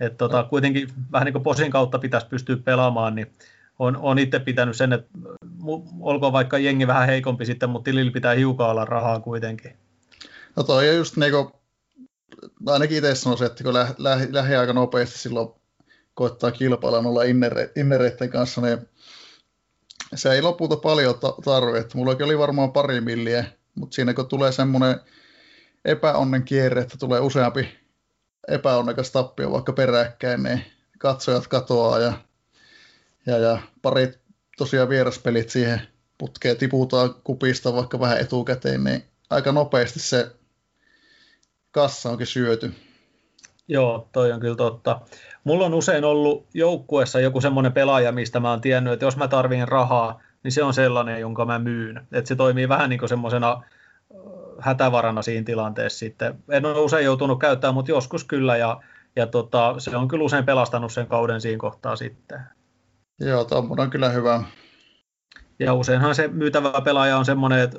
et 0.00 0.16
tota, 0.16 0.44
kuitenkin 0.44 0.88
vähän 1.12 1.26
niin 1.26 1.32
kuin 1.32 1.42
posin 1.42 1.70
kautta 1.70 1.98
pitäisi 1.98 2.26
pystyä 2.26 2.56
pelaamaan, 2.56 3.14
niin 3.14 3.32
on, 3.78 3.96
on 3.96 4.18
itse 4.18 4.38
pitänyt 4.38 4.76
sen, 4.76 4.92
että 4.92 5.10
olkoon 6.00 6.32
vaikka 6.32 6.58
jengi 6.58 6.86
vähän 6.86 7.06
heikompi 7.06 7.46
sitten, 7.46 7.70
mutta 7.70 7.84
tilillä 7.84 8.12
pitää 8.12 8.34
hiukan 8.34 8.70
olla 8.70 8.84
rahaa 8.84 9.20
kuitenkin. 9.20 9.76
No 10.56 10.62
toi 10.62 10.88
on 10.88 10.96
just 10.96 11.16
niin 11.16 11.32
kuin, 11.32 11.48
ainakin 12.66 12.96
itse 12.96 13.14
sanoisin, 13.14 13.46
että 13.46 13.64
kun 13.64 13.74
lä, 13.74 13.94
lä, 13.98 14.18
lähi 14.30 14.56
aika 14.56 14.72
nopeasti 14.72 15.18
silloin 15.18 15.48
koittaa 16.14 16.50
kilpailla 16.50 17.02
noilla 17.02 17.22
innere, 17.22 17.72
innereiden 17.76 18.30
kanssa, 18.30 18.60
niin 18.60 18.78
se 20.14 20.32
ei 20.32 20.42
lopulta 20.42 20.76
paljon 20.76 21.18
ta- 21.18 21.34
tarvitse. 21.44 21.98
Mulla 21.98 22.16
oli 22.24 22.38
varmaan 22.38 22.72
pari 22.72 23.00
milliä, 23.00 23.44
mutta 23.74 23.94
siinä 23.94 24.14
kun 24.14 24.28
tulee 24.28 24.52
semmoinen 24.52 25.00
epäonnen 25.84 26.44
kierre, 26.44 26.80
että 26.80 26.98
tulee 26.98 27.20
useampi 27.20 27.68
epäonnekas 28.48 29.10
tappio 29.10 29.52
vaikka 29.52 29.72
peräkkäin, 29.72 30.42
niin 30.42 30.64
katsojat 30.98 31.46
katoaa 31.46 31.98
ja 31.98 32.12
ja, 33.26 33.38
ja 33.38 33.58
parit 33.82 34.18
tosiaan 34.58 34.88
vieraspelit 34.88 35.50
siihen 35.50 35.80
putkeen 36.18 36.56
tiputaan 36.56 37.14
kupista 37.24 37.74
vaikka 37.74 38.00
vähän 38.00 38.20
etukäteen, 38.20 38.84
niin 38.84 39.04
aika 39.30 39.52
nopeasti 39.52 40.00
se 40.00 40.30
kassa 41.70 42.10
onkin 42.10 42.26
syöty. 42.26 42.74
Joo, 43.68 44.08
toi 44.12 44.32
on 44.32 44.40
kyllä 44.40 44.56
totta. 44.56 45.00
Mulla 45.44 45.66
on 45.66 45.74
usein 45.74 46.04
ollut 46.04 46.46
joukkueessa 46.54 47.20
joku 47.20 47.40
semmoinen 47.40 47.72
pelaaja, 47.72 48.12
mistä 48.12 48.40
mä 48.40 48.50
oon 48.50 48.60
tiennyt, 48.60 48.92
että 48.92 49.04
jos 49.04 49.16
mä 49.16 49.28
tarviin 49.28 49.68
rahaa, 49.68 50.20
niin 50.42 50.52
se 50.52 50.62
on 50.62 50.74
sellainen, 50.74 51.20
jonka 51.20 51.44
mä 51.44 51.58
myyn. 51.58 52.06
Että 52.12 52.28
se 52.28 52.36
toimii 52.36 52.68
vähän 52.68 52.90
niin 52.90 52.98
kuin 52.98 53.08
semmoisena 53.08 53.62
hätävarana 54.60 55.22
siinä 55.22 55.44
tilanteessa 55.44 55.98
sitten. 55.98 56.34
En 56.50 56.66
ole 56.66 56.78
usein 56.78 57.04
joutunut 57.04 57.40
käyttämään, 57.40 57.74
mutta 57.74 57.90
joskus 57.90 58.24
kyllä, 58.24 58.56
ja, 58.56 58.80
ja 59.16 59.26
tota, 59.26 59.74
se 59.78 59.96
on 59.96 60.08
kyllä 60.08 60.24
usein 60.24 60.44
pelastanut 60.44 60.92
sen 60.92 61.06
kauden 61.06 61.40
siinä 61.40 61.58
kohtaa 61.58 61.96
sitten. 61.96 62.40
Joo, 63.20 63.44
tuommoinen 63.44 63.84
on 63.84 63.90
kyllä 63.90 64.08
hyvä. 64.08 64.42
Ja 65.58 65.74
useinhan 65.74 66.14
se 66.14 66.28
myytävä 66.28 66.80
pelaaja 66.84 67.18
on 67.18 67.24
semmoinen, 67.24 67.60
että 67.60 67.78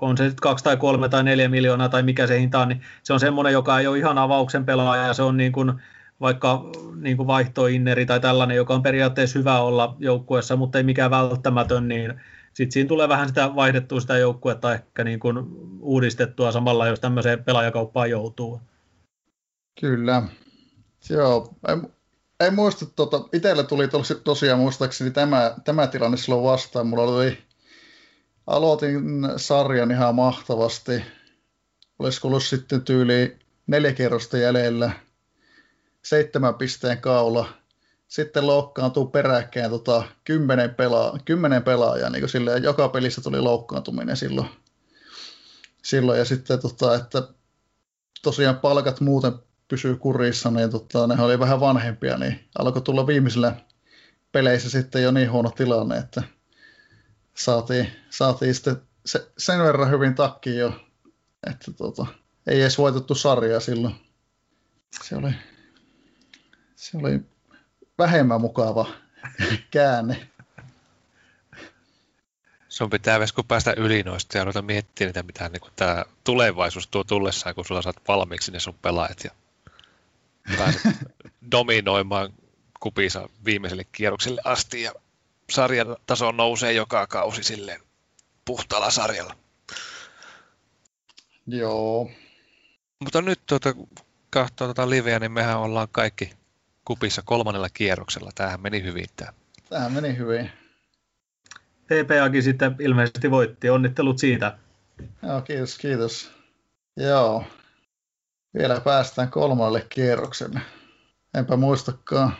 on 0.00 0.16
se 0.16 0.32
kaksi 0.40 0.64
tai 0.64 0.76
kolme 0.76 1.08
tai 1.08 1.24
neljä 1.24 1.48
miljoonaa 1.48 1.88
tai 1.88 2.02
mikä 2.02 2.26
se 2.26 2.40
hinta 2.40 2.58
on, 2.58 2.68
niin 2.68 2.82
se 3.02 3.12
on 3.12 3.20
semmoinen, 3.20 3.52
joka 3.52 3.78
ei 3.78 3.86
ole 3.86 3.98
ihan 3.98 4.18
avauksen 4.18 4.64
pelaaja 4.64 5.06
ja 5.06 5.14
se 5.14 5.22
on 5.22 5.36
niin 5.36 5.52
kuin 5.52 5.72
vaikka 6.20 6.64
niin 7.00 7.16
kuin 7.16 7.26
vaihtoinneri 7.26 8.06
tai 8.06 8.20
tällainen, 8.20 8.56
joka 8.56 8.74
on 8.74 8.82
periaatteessa 8.82 9.38
hyvä 9.38 9.60
olla 9.60 9.96
joukkueessa, 9.98 10.56
mutta 10.56 10.78
ei 10.78 10.84
mikään 10.84 11.10
välttämätön, 11.10 11.88
niin 11.88 12.20
sitten 12.54 12.72
siinä 12.72 12.88
tulee 12.88 13.08
vähän 13.08 13.28
sitä 13.28 13.54
vaihdettua 13.54 14.00
sitä 14.00 14.18
joukkuetta 14.18 14.74
ehkä 14.74 15.04
niin 15.04 15.20
kuin 15.20 15.36
uudistettua 15.80 16.52
samalla, 16.52 16.86
jos 16.86 17.00
tämmöiseen 17.00 17.44
pelaajakauppaan 17.44 18.10
joutuu. 18.10 18.60
Kyllä. 19.80 20.22
Joo, 21.10 21.54
en 22.40 22.54
muista, 22.54 22.86
tota, 22.86 23.28
itselle 23.32 23.64
tuli 23.64 23.88
tos, 23.88 24.20
tosiaan 24.24 24.58
muistaakseni 24.58 25.10
tämä, 25.10 25.54
tämä 25.64 25.86
tilanne 25.86 26.16
silloin 26.16 26.44
vastaan. 26.44 26.86
Mulla 26.86 27.02
oli, 27.02 27.38
aloitin 28.46 29.02
sarjan 29.36 29.90
ihan 29.90 30.14
mahtavasti. 30.14 31.02
Olisiko 31.98 32.28
ollut 32.28 32.42
sitten 32.42 32.82
tyyli 32.82 33.36
neljä 33.66 33.92
kerrosta 33.92 34.38
jäljellä, 34.38 34.90
seitsemän 36.02 36.54
pisteen 36.54 37.00
kaula. 37.00 37.63
Sitten 38.08 38.46
loukkaantuu 38.46 39.06
peräkkäin 39.06 39.70
tota, 39.70 40.02
kymmenen, 40.24 40.74
pelaa, 40.74 41.18
kymmenen 41.24 41.62
pelaajaa, 41.62 42.10
niin 42.10 42.28
silleen, 42.28 42.62
joka 42.62 42.88
pelissä 42.88 43.20
tuli 43.20 43.40
loukkaantuminen 43.40 44.16
silloin. 44.16 44.48
silloin. 45.82 46.18
Ja 46.18 46.24
sitten, 46.24 46.60
tota, 46.60 46.94
että 46.94 47.22
tosiaan 48.22 48.58
palkat 48.58 49.00
muuten 49.00 49.32
pysyy 49.68 49.96
kurissa, 49.96 50.50
niin 50.50 50.70
tota, 50.70 51.06
ne 51.06 51.22
oli 51.22 51.38
vähän 51.38 51.60
vanhempia, 51.60 52.18
niin 52.18 52.48
alkoi 52.58 52.82
tulla 52.82 53.06
viimeisillä 53.06 53.56
peleissä 54.32 54.70
sitten 54.70 55.02
jo 55.02 55.10
niin 55.10 55.30
huono 55.30 55.50
tilanne, 55.50 55.96
että 55.96 56.22
saatiin, 57.34 57.88
saatiin 58.10 58.54
sitten 58.54 58.76
se, 59.06 59.30
sen 59.38 59.58
verran 59.58 59.90
hyvin 59.90 60.14
takkiin 60.14 60.58
jo, 60.58 60.72
että 61.50 61.72
tota, 61.72 62.06
ei 62.46 62.60
edes 62.60 62.78
voitettu 62.78 63.14
sarjaa 63.14 63.60
silloin. 63.60 63.94
Se 65.02 65.16
oli, 65.16 65.30
se 66.76 66.98
oli 66.98 67.20
vähemmän 67.98 68.40
mukava 68.40 68.86
käänne. 69.70 70.28
Sun 72.68 72.90
pitää 72.90 73.18
myös 73.18 73.32
kun 73.32 73.44
päästä 73.44 73.74
yli 73.76 74.02
noista 74.02 74.38
ja 74.38 74.44
ruveta 74.44 74.62
miettimään 74.62 75.08
niitä, 75.08 75.22
mitä 75.22 75.48
niin 75.48 75.72
tämä 75.76 76.04
tulevaisuus 76.24 76.86
tuo 76.86 77.04
tullessaan, 77.04 77.54
kun 77.54 77.64
sulla 77.64 77.82
saat 77.82 77.96
valmiiksi 78.08 78.52
ne 78.52 78.60
sun 78.60 78.78
pelaajat 78.82 79.24
ja 79.24 79.30
pääset 80.58 80.82
dominoimaan 81.52 82.34
kupisa 82.80 83.28
viimeiselle 83.44 83.84
kierrokselle 83.92 84.40
asti 84.44 84.82
ja 84.82 84.92
sarjan 85.50 85.96
taso 86.06 86.32
nousee 86.32 86.72
joka 86.72 87.06
kausi 87.06 87.42
silleen 87.42 87.80
puhtaalla 88.44 88.90
sarjalla. 88.90 89.36
Joo. 91.46 92.10
Mutta 93.00 93.22
nyt 93.22 93.40
tuota, 93.46 93.74
kahtoo 94.30 94.66
tuota 94.66 94.90
liveä, 94.90 95.18
niin 95.18 95.32
mehän 95.32 95.58
ollaan 95.58 95.88
kaikki 95.92 96.30
kupissa 96.84 97.22
kolmannella 97.24 97.68
kierroksella. 97.74 98.30
Tämähän 98.34 98.60
meni 98.60 98.82
hyvin 98.82 99.06
tämä. 99.16 99.32
Tämähän 99.68 99.92
meni 99.92 100.16
hyvin. 100.16 100.50
TPAkin 101.84 102.42
sitten 102.42 102.76
ilmeisesti 102.78 103.30
voitti. 103.30 103.70
Onnittelut 103.70 104.18
siitä. 104.18 104.58
Joo, 105.22 105.40
kiitos, 105.40 105.78
kiitos. 105.78 106.30
Joo. 106.96 107.44
Vielä 108.58 108.80
päästään 108.80 109.30
kolmalle 109.30 109.86
kierrokselle. 109.88 110.60
Enpä 111.34 111.56
muistakaan. 111.56 112.36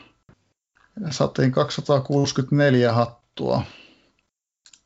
Saatiin 1.10 1.52
264 1.52 2.92
hattua. 2.92 3.62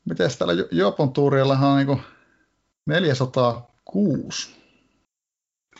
Miten 0.05 0.29
täällä 0.37 0.53
Jopon 0.71 1.13
tuurillahan 1.13 1.69
on 1.69 1.77
niin 1.77 2.03
406? 2.85 4.55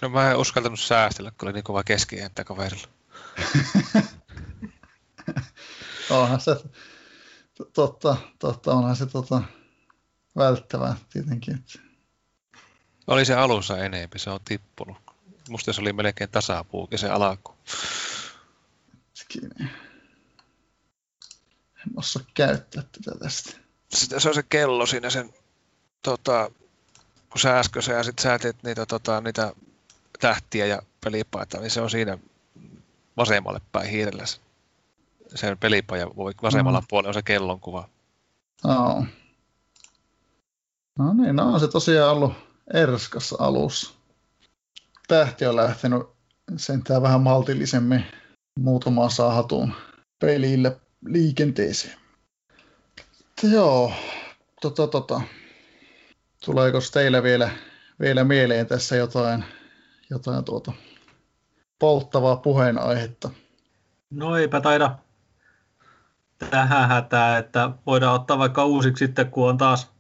No 0.02 0.10
mä 0.10 0.32
en 0.32 0.38
uskaltanut 0.38 0.80
säästellä, 0.80 1.32
kun 1.32 1.48
oli 1.48 1.54
niin 1.54 1.64
kova 1.64 1.84
keskienttä 1.84 2.44
kaverilla. 2.44 2.88
onhan 6.10 6.42
se, 6.42 6.56
totta, 7.74 8.18
totta, 8.40 8.74
onhan 8.74 8.96
se 8.96 9.06
tota, 9.06 9.42
välttävää 10.38 10.96
tietenkin. 11.10 11.66
Oli 13.08 13.26
se 13.26 13.34
alussa 13.34 13.78
enempi, 13.78 14.20
se 14.20 14.30
on 14.30 14.40
tippunut. 14.46 14.98
Musta 15.50 15.74
se 15.74 15.82
oli 15.82 15.94
melkein 15.94 16.30
tasapuukin 16.30 17.00
se 17.00 17.10
alaku. 17.10 17.56
Sekin. 19.14 19.50
En 21.80 21.94
osaa 21.96 22.24
käyttää 22.34 22.84
tätä 22.84 23.20
tästä. 23.20 23.52
Sitten 23.94 24.22
se 24.22 24.30
on 24.30 24.36
se 24.36 24.44
kello 24.44 24.86
siinä 24.86 25.10
sen, 25.10 25.34
tota, 26.02 26.52
kun 27.30 27.40
sä 27.42 27.60
äsken 27.60 27.84
ja 27.88 28.04
sit 28.04 28.20
sä 28.20 28.40
teet 28.40 28.64
niitä, 28.64 28.86
tota, 28.86 29.22
niitä 29.22 29.54
tähtiä 30.20 30.66
ja 30.66 30.82
pelipaita, 31.04 31.60
niin 31.60 31.72
se 31.72 31.82
on 31.82 31.90
siinä 31.90 32.18
vasemmalle 33.20 33.62
päin 33.72 33.90
hiirellä 33.90 34.26
sen 35.36 35.58
pelipaja 35.58 36.08
voi 36.16 36.34
vasemmalla 36.42 36.80
mm. 36.80 36.86
puolella 36.90 37.10
on 37.10 37.14
se 37.14 37.22
kellon 37.22 37.60
kuva. 37.60 37.90
Oh. 38.64 39.06
No 41.00 41.14
niin, 41.14 41.36
no 41.36 41.54
on 41.54 41.60
se 41.60 41.68
tosiaan 41.68 42.12
ollut 42.12 42.34
Erskassa 42.74 43.36
alussa. 43.40 43.94
Tähti 45.08 45.46
on 45.46 45.56
lähtenyt 45.56 46.02
sentään 46.58 47.02
vähän 47.02 47.22
maltillisemmin 47.22 48.06
muutamaan 48.60 49.12
saahatuun 49.12 49.74
pelille 50.20 50.78
liikenteeseen. 51.06 51.98
Joo, 53.44 53.92
tota, 54.62 54.88
tota. 54.88 55.22
Tuleeko 56.46 56.80
teillä 56.94 57.24
vielä, 57.24 57.50
vielä 58.00 58.24
mieleen 58.24 58.68
tässä 58.68 58.96
jotain, 58.96 59.46
jotain 60.10 60.46
tuota 60.46 60.74
polttavaa 61.80 62.36
puheenaihetta? 62.36 63.30
No 64.10 64.38
eipä 64.38 64.62
taida 64.62 64.96
tähän 66.50 66.90
hätään, 66.90 67.40
että 67.40 67.70
voidaan 67.86 68.16
ottaa 68.16 68.38
vaikka 68.38 68.66
uusiksi 68.66 69.06
sitten, 69.06 69.32
kun 69.32 69.50
on 69.50 69.58
taas 69.58 69.92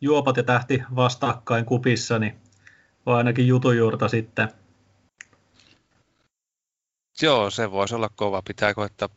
juopat 0.00 0.36
ja 0.36 0.42
tähti 0.42 0.82
vastakkain 0.96 1.64
kupissa, 1.64 2.18
niin 2.18 2.38
on 3.06 3.16
ainakin 3.16 3.48
jutujuurta 3.48 4.08
sitten. 4.08 4.48
Joo, 7.22 7.50
se 7.50 7.70
voisi 7.70 7.94
olla 7.94 8.08
kova. 8.16 8.42
Pitää 8.42 8.74
koettaa, 8.74 9.08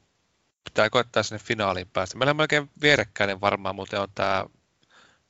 pitää 0.63 0.89
koettaa 0.89 1.23
sinne 1.23 1.43
finaaliin 1.43 1.89
päästä. 1.93 2.17
Meillä 2.17 2.31
on 2.31 2.37
melkein 2.37 2.69
vierekkäinen 2.81 3.41
varmaan 3.41 3.75
muuten 3.75 4.01
on 4.01 4.07
tämä 4.15 4.45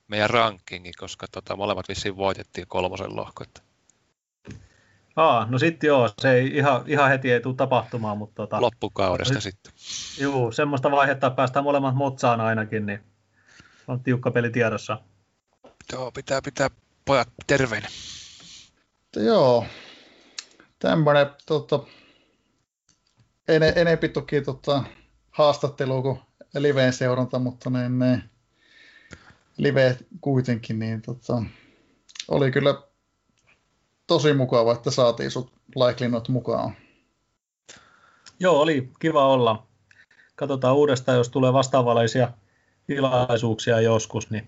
meidän 0.07 0.29
rankingi, 0.29 0.91
koska 0.91 1.27
tota, 1.31 1.55
molemmat 1.55 1.89
vissiin 1.89 2.17
voitettiin 2.17 2.67
kolmosen 2.67 3.15
lohko. 3.15 3.43
Että 3.43 3.61
Aa, 5.15 5.47
no 5.49 5.59
sitten 5.59 5.87
joo, 5.87 6.09
se 6.21 6.31
ei 6.31 6.47
ihan, 6.57 6.83
ihan 6.87 7.09
heti 7.09 7.31
ei 7.31 7.41
tule 7.41 7.55
tapahtumaan, 7.55 8.17
mutta... 8.17 8.35
Tota, 8.35 8.61
Loppukaudesta 8.61 9.33
no, 9.33 9.41
sitten. 9.41 9.73
Joo, 10.19 10.51
semmoista 10.51 10.91
vaihetta 10.91 11.29
päästään 11.29 11.63
molemmat 11.63 11.95
motsaan 11.95 12.41
ainakin, 12.41 12.85
niin 12.85 12.99
on 13.87 14.03
tiukka 14.03 14.31
peli 14.31 14.49
tiedossa. 14.49 15.01
Joo, 15.91 16.11
pitää 16.11 16.41
pitää 16.41 16.69
pojat 17.05 17.29
terveinä. 17.47 17.87
Joo, 19.15 19.65
tämmöinen 20.79 21.27
tota, 21.45 21.79
en, 23.47 23.63
enempi 23.63 24.09
toki 24.09 24.41
tota, 24.41 24.83
haastattelu 25.31 26.01
kuin 26.01 26.19
liveen 26.57 26.93
seuranta, 26.93 27.39
mutta 27.39 27.69
ne, 27.69 27.89
ne 27.89 28.23
live 29.57 29.97
kuitenkin, 30.21 30.79
niin 30.79 31.01
tota, 31.01 31.43
oli 32.27 32.51
kyllä 32.51 32.90
tosi 34.07 34.33
mukava, 34.33 34.73
että 34.73 34.91
saatiin 34.91 35.31
sut 35.31 35.51
Laiklinot 35.75 36.29
mukaan. 36.29 36.75
Joo, 38.39 38.61
oli 38.61 38.91
kiva 38.99 39.27
olla. 39.27 39.67
Katsotaan 40.35 40.75
uudestaan, 40.75 41.17
jos 41.17 41.29
tulee 41.29 41.53
vastaavanlaisia 41.53 42.31
tilaisuuksia 42.87 43.81
joskus, 43.81 44.29
niin 44.29 44.47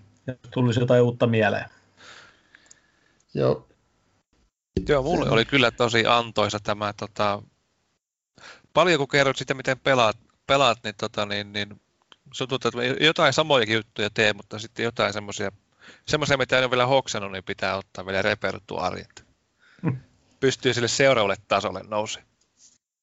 tulisi 0.50 0.80
jotain 0.80 1.02
uutta 1.02 1.26
mieleen. 1.26 1.64
Joo. 3.34 3.68
Joo, 4.88 5.02
mulle 5.02 5.30
oli 5.30 5.44
kyllä 5.44 5.70
tosi 5.70 6.06
antoisa 6.06 6.58
tämä, 6.60 6.92
tota, 6.92 7.42
paljon 8.72 8.98
kun 8.98 9.08
kerrot 9.08 9.36
sitä, 9.36 9.54
miten 9.54 9.80
pelaat, 9.80 10.16
pelaat 10.46 10.78
niin, 10.84 10.94
tota, 10.94 11.26
niin, 11.26 11.52
niin 11.52 11.80
sun 12.32 12.48
tuntuu, 12.48 12.68
että 12.68 13.04
jotain 13.04 13.32
samojakin 13.32 13.74
juttuja 13.74 14.10
tee, 14.10 14.32
mutta 14.32 14.58
sitten 14.58 14.84
jotain 14.84 15.12
semmoisia, 15.12 15.52
semmoisia, 16.06 16.36
mitä 16.36 16.58
en 16.58 16.64
ole 16.64 16.70
vielä 16.70 16.86
hoksannut, 16.86 17.32
niin 17.32 17.44
pitää 17.44 17.76
ottaa 17.76 18.06
vielä 18.06 18.22
repertuaariin 18.22 19.06
pystyy 20.40 20.74
sille 20.74 20.88
seuraavalle 20.88 21.36
tasolle 21.48 21.82
nousi. 21.88 22.20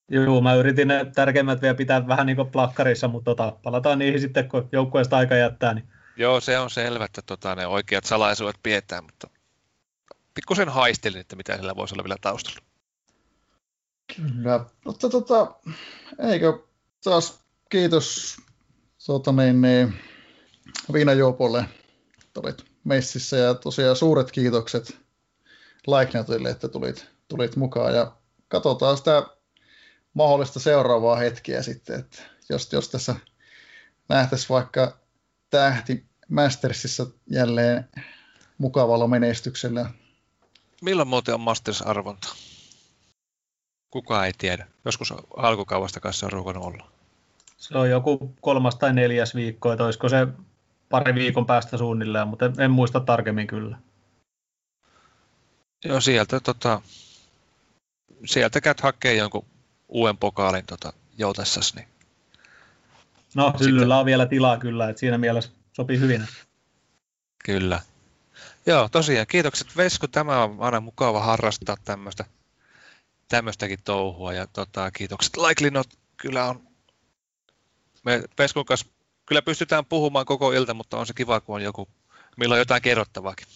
Joo, 0.09 0.41
mä 0.41 0.55
yritin 0.55 0.87
ne 0.87 1.05
tärkeimmät 1.15 1.61
vielä 1.61 1.75
pitää 1.75 2.07
vähän 2.07 2.25
niin 2.25 2.35
kuin 2.35 2.49
plakkarissa, 2.49 3.07
mutta 3.07 3.25
tota, 3.25 3.57
palataan 3.63 3.99
niihin 3.99 4.21
sitten, 4.21 4.49
kun 4.49 4.69
joukkueesta 4.71 5.17
aika 5.17 5.35
jättää. 5.35 5.73
Niin. 5.73 5.87
Joo, 6.17 6.39
se 6.39 6.59
on 6.59 6.69
selvä, 6.69 7.05
että 7.05 7.21
tota, 7.25 7.55
ne 7.55 7.67
oikeat 7.67 8.05
salaisuudet 8.05 8.55
pidetään, 8.63 9.03
mutta 9.03 9.27
pikkusen 10.33 10.69
haistelin, 10.69 11.21
että 11.21 11.35
mitä 11.35 11.57
sillä 11.57 11.75
voisi 11.75 11.95
olla 11.95 12.03
vielä 12.03 12.17
taustalla. 12.21 12.59
Kyllä, 14.15 14.65
mutta 14.85 15.09
tota, 15.09 15.55
eikö 16.19 16.59
taas 17.03 17.39
kiitos 17.69 18.37
tota 19.05 19.31
niin, 19.31 19.61
niin, 19.61 19.93
viinajuopolle, 20.93 21.65
olit 22.35 22.65
messissä 22.83 23.37
ja 23.37 23.53
tosiaan 23.53 23.95
suuret 23.95 24.31
kiitokset 24.31 25.00
Laiknatille, 25.87 26.49
että 26.49 26.67
tulit, 26.67 27.07
tulit 27.27 27.55
mukaan 27.55 27.95
ja 27.95 28.11
katsotaan 28.47 28.97
sitä 28.97 29.23
mahdollista 30.13 30.59
seuraavaa 30.59 31.15
hetkeä 31.15 31.61
sitten, 31.61 31.99
että 31.99 32.21
jos, 32.49 32.73
jos 32.73 32.89
tässä 32.89 33.15
nähtäisiin 34.09 34.49
vaikka 34.49 34.97
tähti 35.49 36.05
Mastersissa 36.29 37.07
jälleen 37.29 37.89
mukavalla 38.57 39.07
menestyksellä. 39.07 39.89
Milloin 40.81 41.07
muuten 41.07 41.33
on 41.33 41.41
Masters-arvonta? 41.41 42.35
Kukaan 43.89 44.25
ei 44.25 44.33
tiedä. 44.37 44.67
Joskus 44.85 45.13
alkukaudesta 45.37 45.99
kanssa 45.99 46.25
on 46.25 46.31
ruvennut 46.31 46.65
olla. 46.65 46.91
Se 47.57 47.77
on 47.77 47.89
joku 47.89 48.35
kolmas 48.41 48.75
tai 48.75 48.93
neljäs 48.93 49.35
viikko, 49.35 49.71
että 49.71 49.85
olisiko 49.85 50.09
se 50.09 50.27
pari 50.89 51.15
viikon 51.15 51.45
päästä 51.45 51.77
suunnilleen, 51.77 52.27
mutta 52.27 52.51
en 52.59 52.71
muista 52.71 52.99
tarkemmin 52.99 53.47
kyllä. 53.47 53.77
Joo, 55.85 56.01
sieltä, 56.01 56.39
tota, 56.39 56.81
sieltä 58.25 58.61
käyt 58.61 58.81
hakee 58.81 59.15
jonkun 59.15 59.45
uuden 59.87 60.17
pokaalin 60.17 60.65
tota, 60.65 60.93
joutessasi. 61.17 61.75
Niin. 61.75 61.87
No, 63.35 63.53
hyllyllä 63.59 63.99
on 63.99 64.05
vielä 64.05 64.25
tilaa 64.25 64.57
kyllä, 64.57 64.89
että 64.89 64.99
siinä 64.99 65.17
mielessä 65.17 65.51
sopii 65.73 65.99
hyvin. 65.99 66.27
Kyllä. 67.45 67.81
Joo, 68.65 68.89
tosiaan 68.89 69.27
kiitokset 69.27 69.77
Vesku. 69.77 70.07
Tämä 70.07 70.43
on 70.43 70.57
aina 70.59 70.79
mukava 70.79 71.23
harrastaa 71.23 71.77
tämmöistä 71.85 72.25
tämmöistäkin 73.27 73.79
touhua. 73.83 74.33
Ja 74.33 74.47
tota, 74.47 74.91
kiitokset 74.91 75.37
Laiklinot, 75.37 75.87
kyllä 76.17 76.45
on, 76.45 76.67
me 78.03 78.23
Peskun 78.35 78.65
kanssa 78.65 78.87
kyllä 79.25 79.41
pystytään 79.41 79.85
puhumaan 79.85 80.25
koko 80.25 80.51
ilta, 80.51 80.73
mutta 80.73 80.97
on 80.97 81.07
se 81.07 81.13
kiva, 81.13 81.39
kun 81.39 81.55
on 81.55 81.63
joku, 81.63 81.87
milloin 82.37 82.59
jotain 82.59 82.81
kerrottavaakin. 82.81 83.47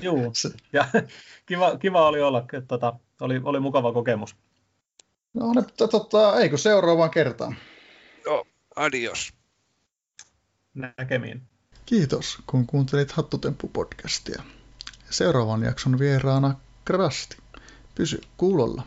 Joo, 0.00 0.32
ja 0.72 0.88
kiva, 1.46 1.78
kiva 1.78 2.06
oli 2.06 2.22
olla, 2.22 2.38
että 2.38 2.60
tota, 2.60 2.98
oli, 3.20 3.40
oli 3.44 3.60
mukava 3.60 3.92
kokemus. 3.92 4.36
No, 5.34 5.52
ne, 5.52 5.62
tota, 5.90 6.40
eikö 6.40 6.56
seuraavaan 6.56 7.10
kertaan? 7.10 7.56
Joo, 8.24 8.46
adios. 8.76 9.32
Näkemiin. 10.74 11.42
Kiitos, 11.86 12.38
kun 12.46 12.66
kuuntelit 12.66 13.12
Hattutemppu-podcastia. 13.12 14.42
Seuraavan 15.10 15.62
jakson 15.62 15.98
vieraana 15.98 16.54
Krasti. 16.84 17.36
Pysy 17.94 18.20
kuulolla. 18.36 18.82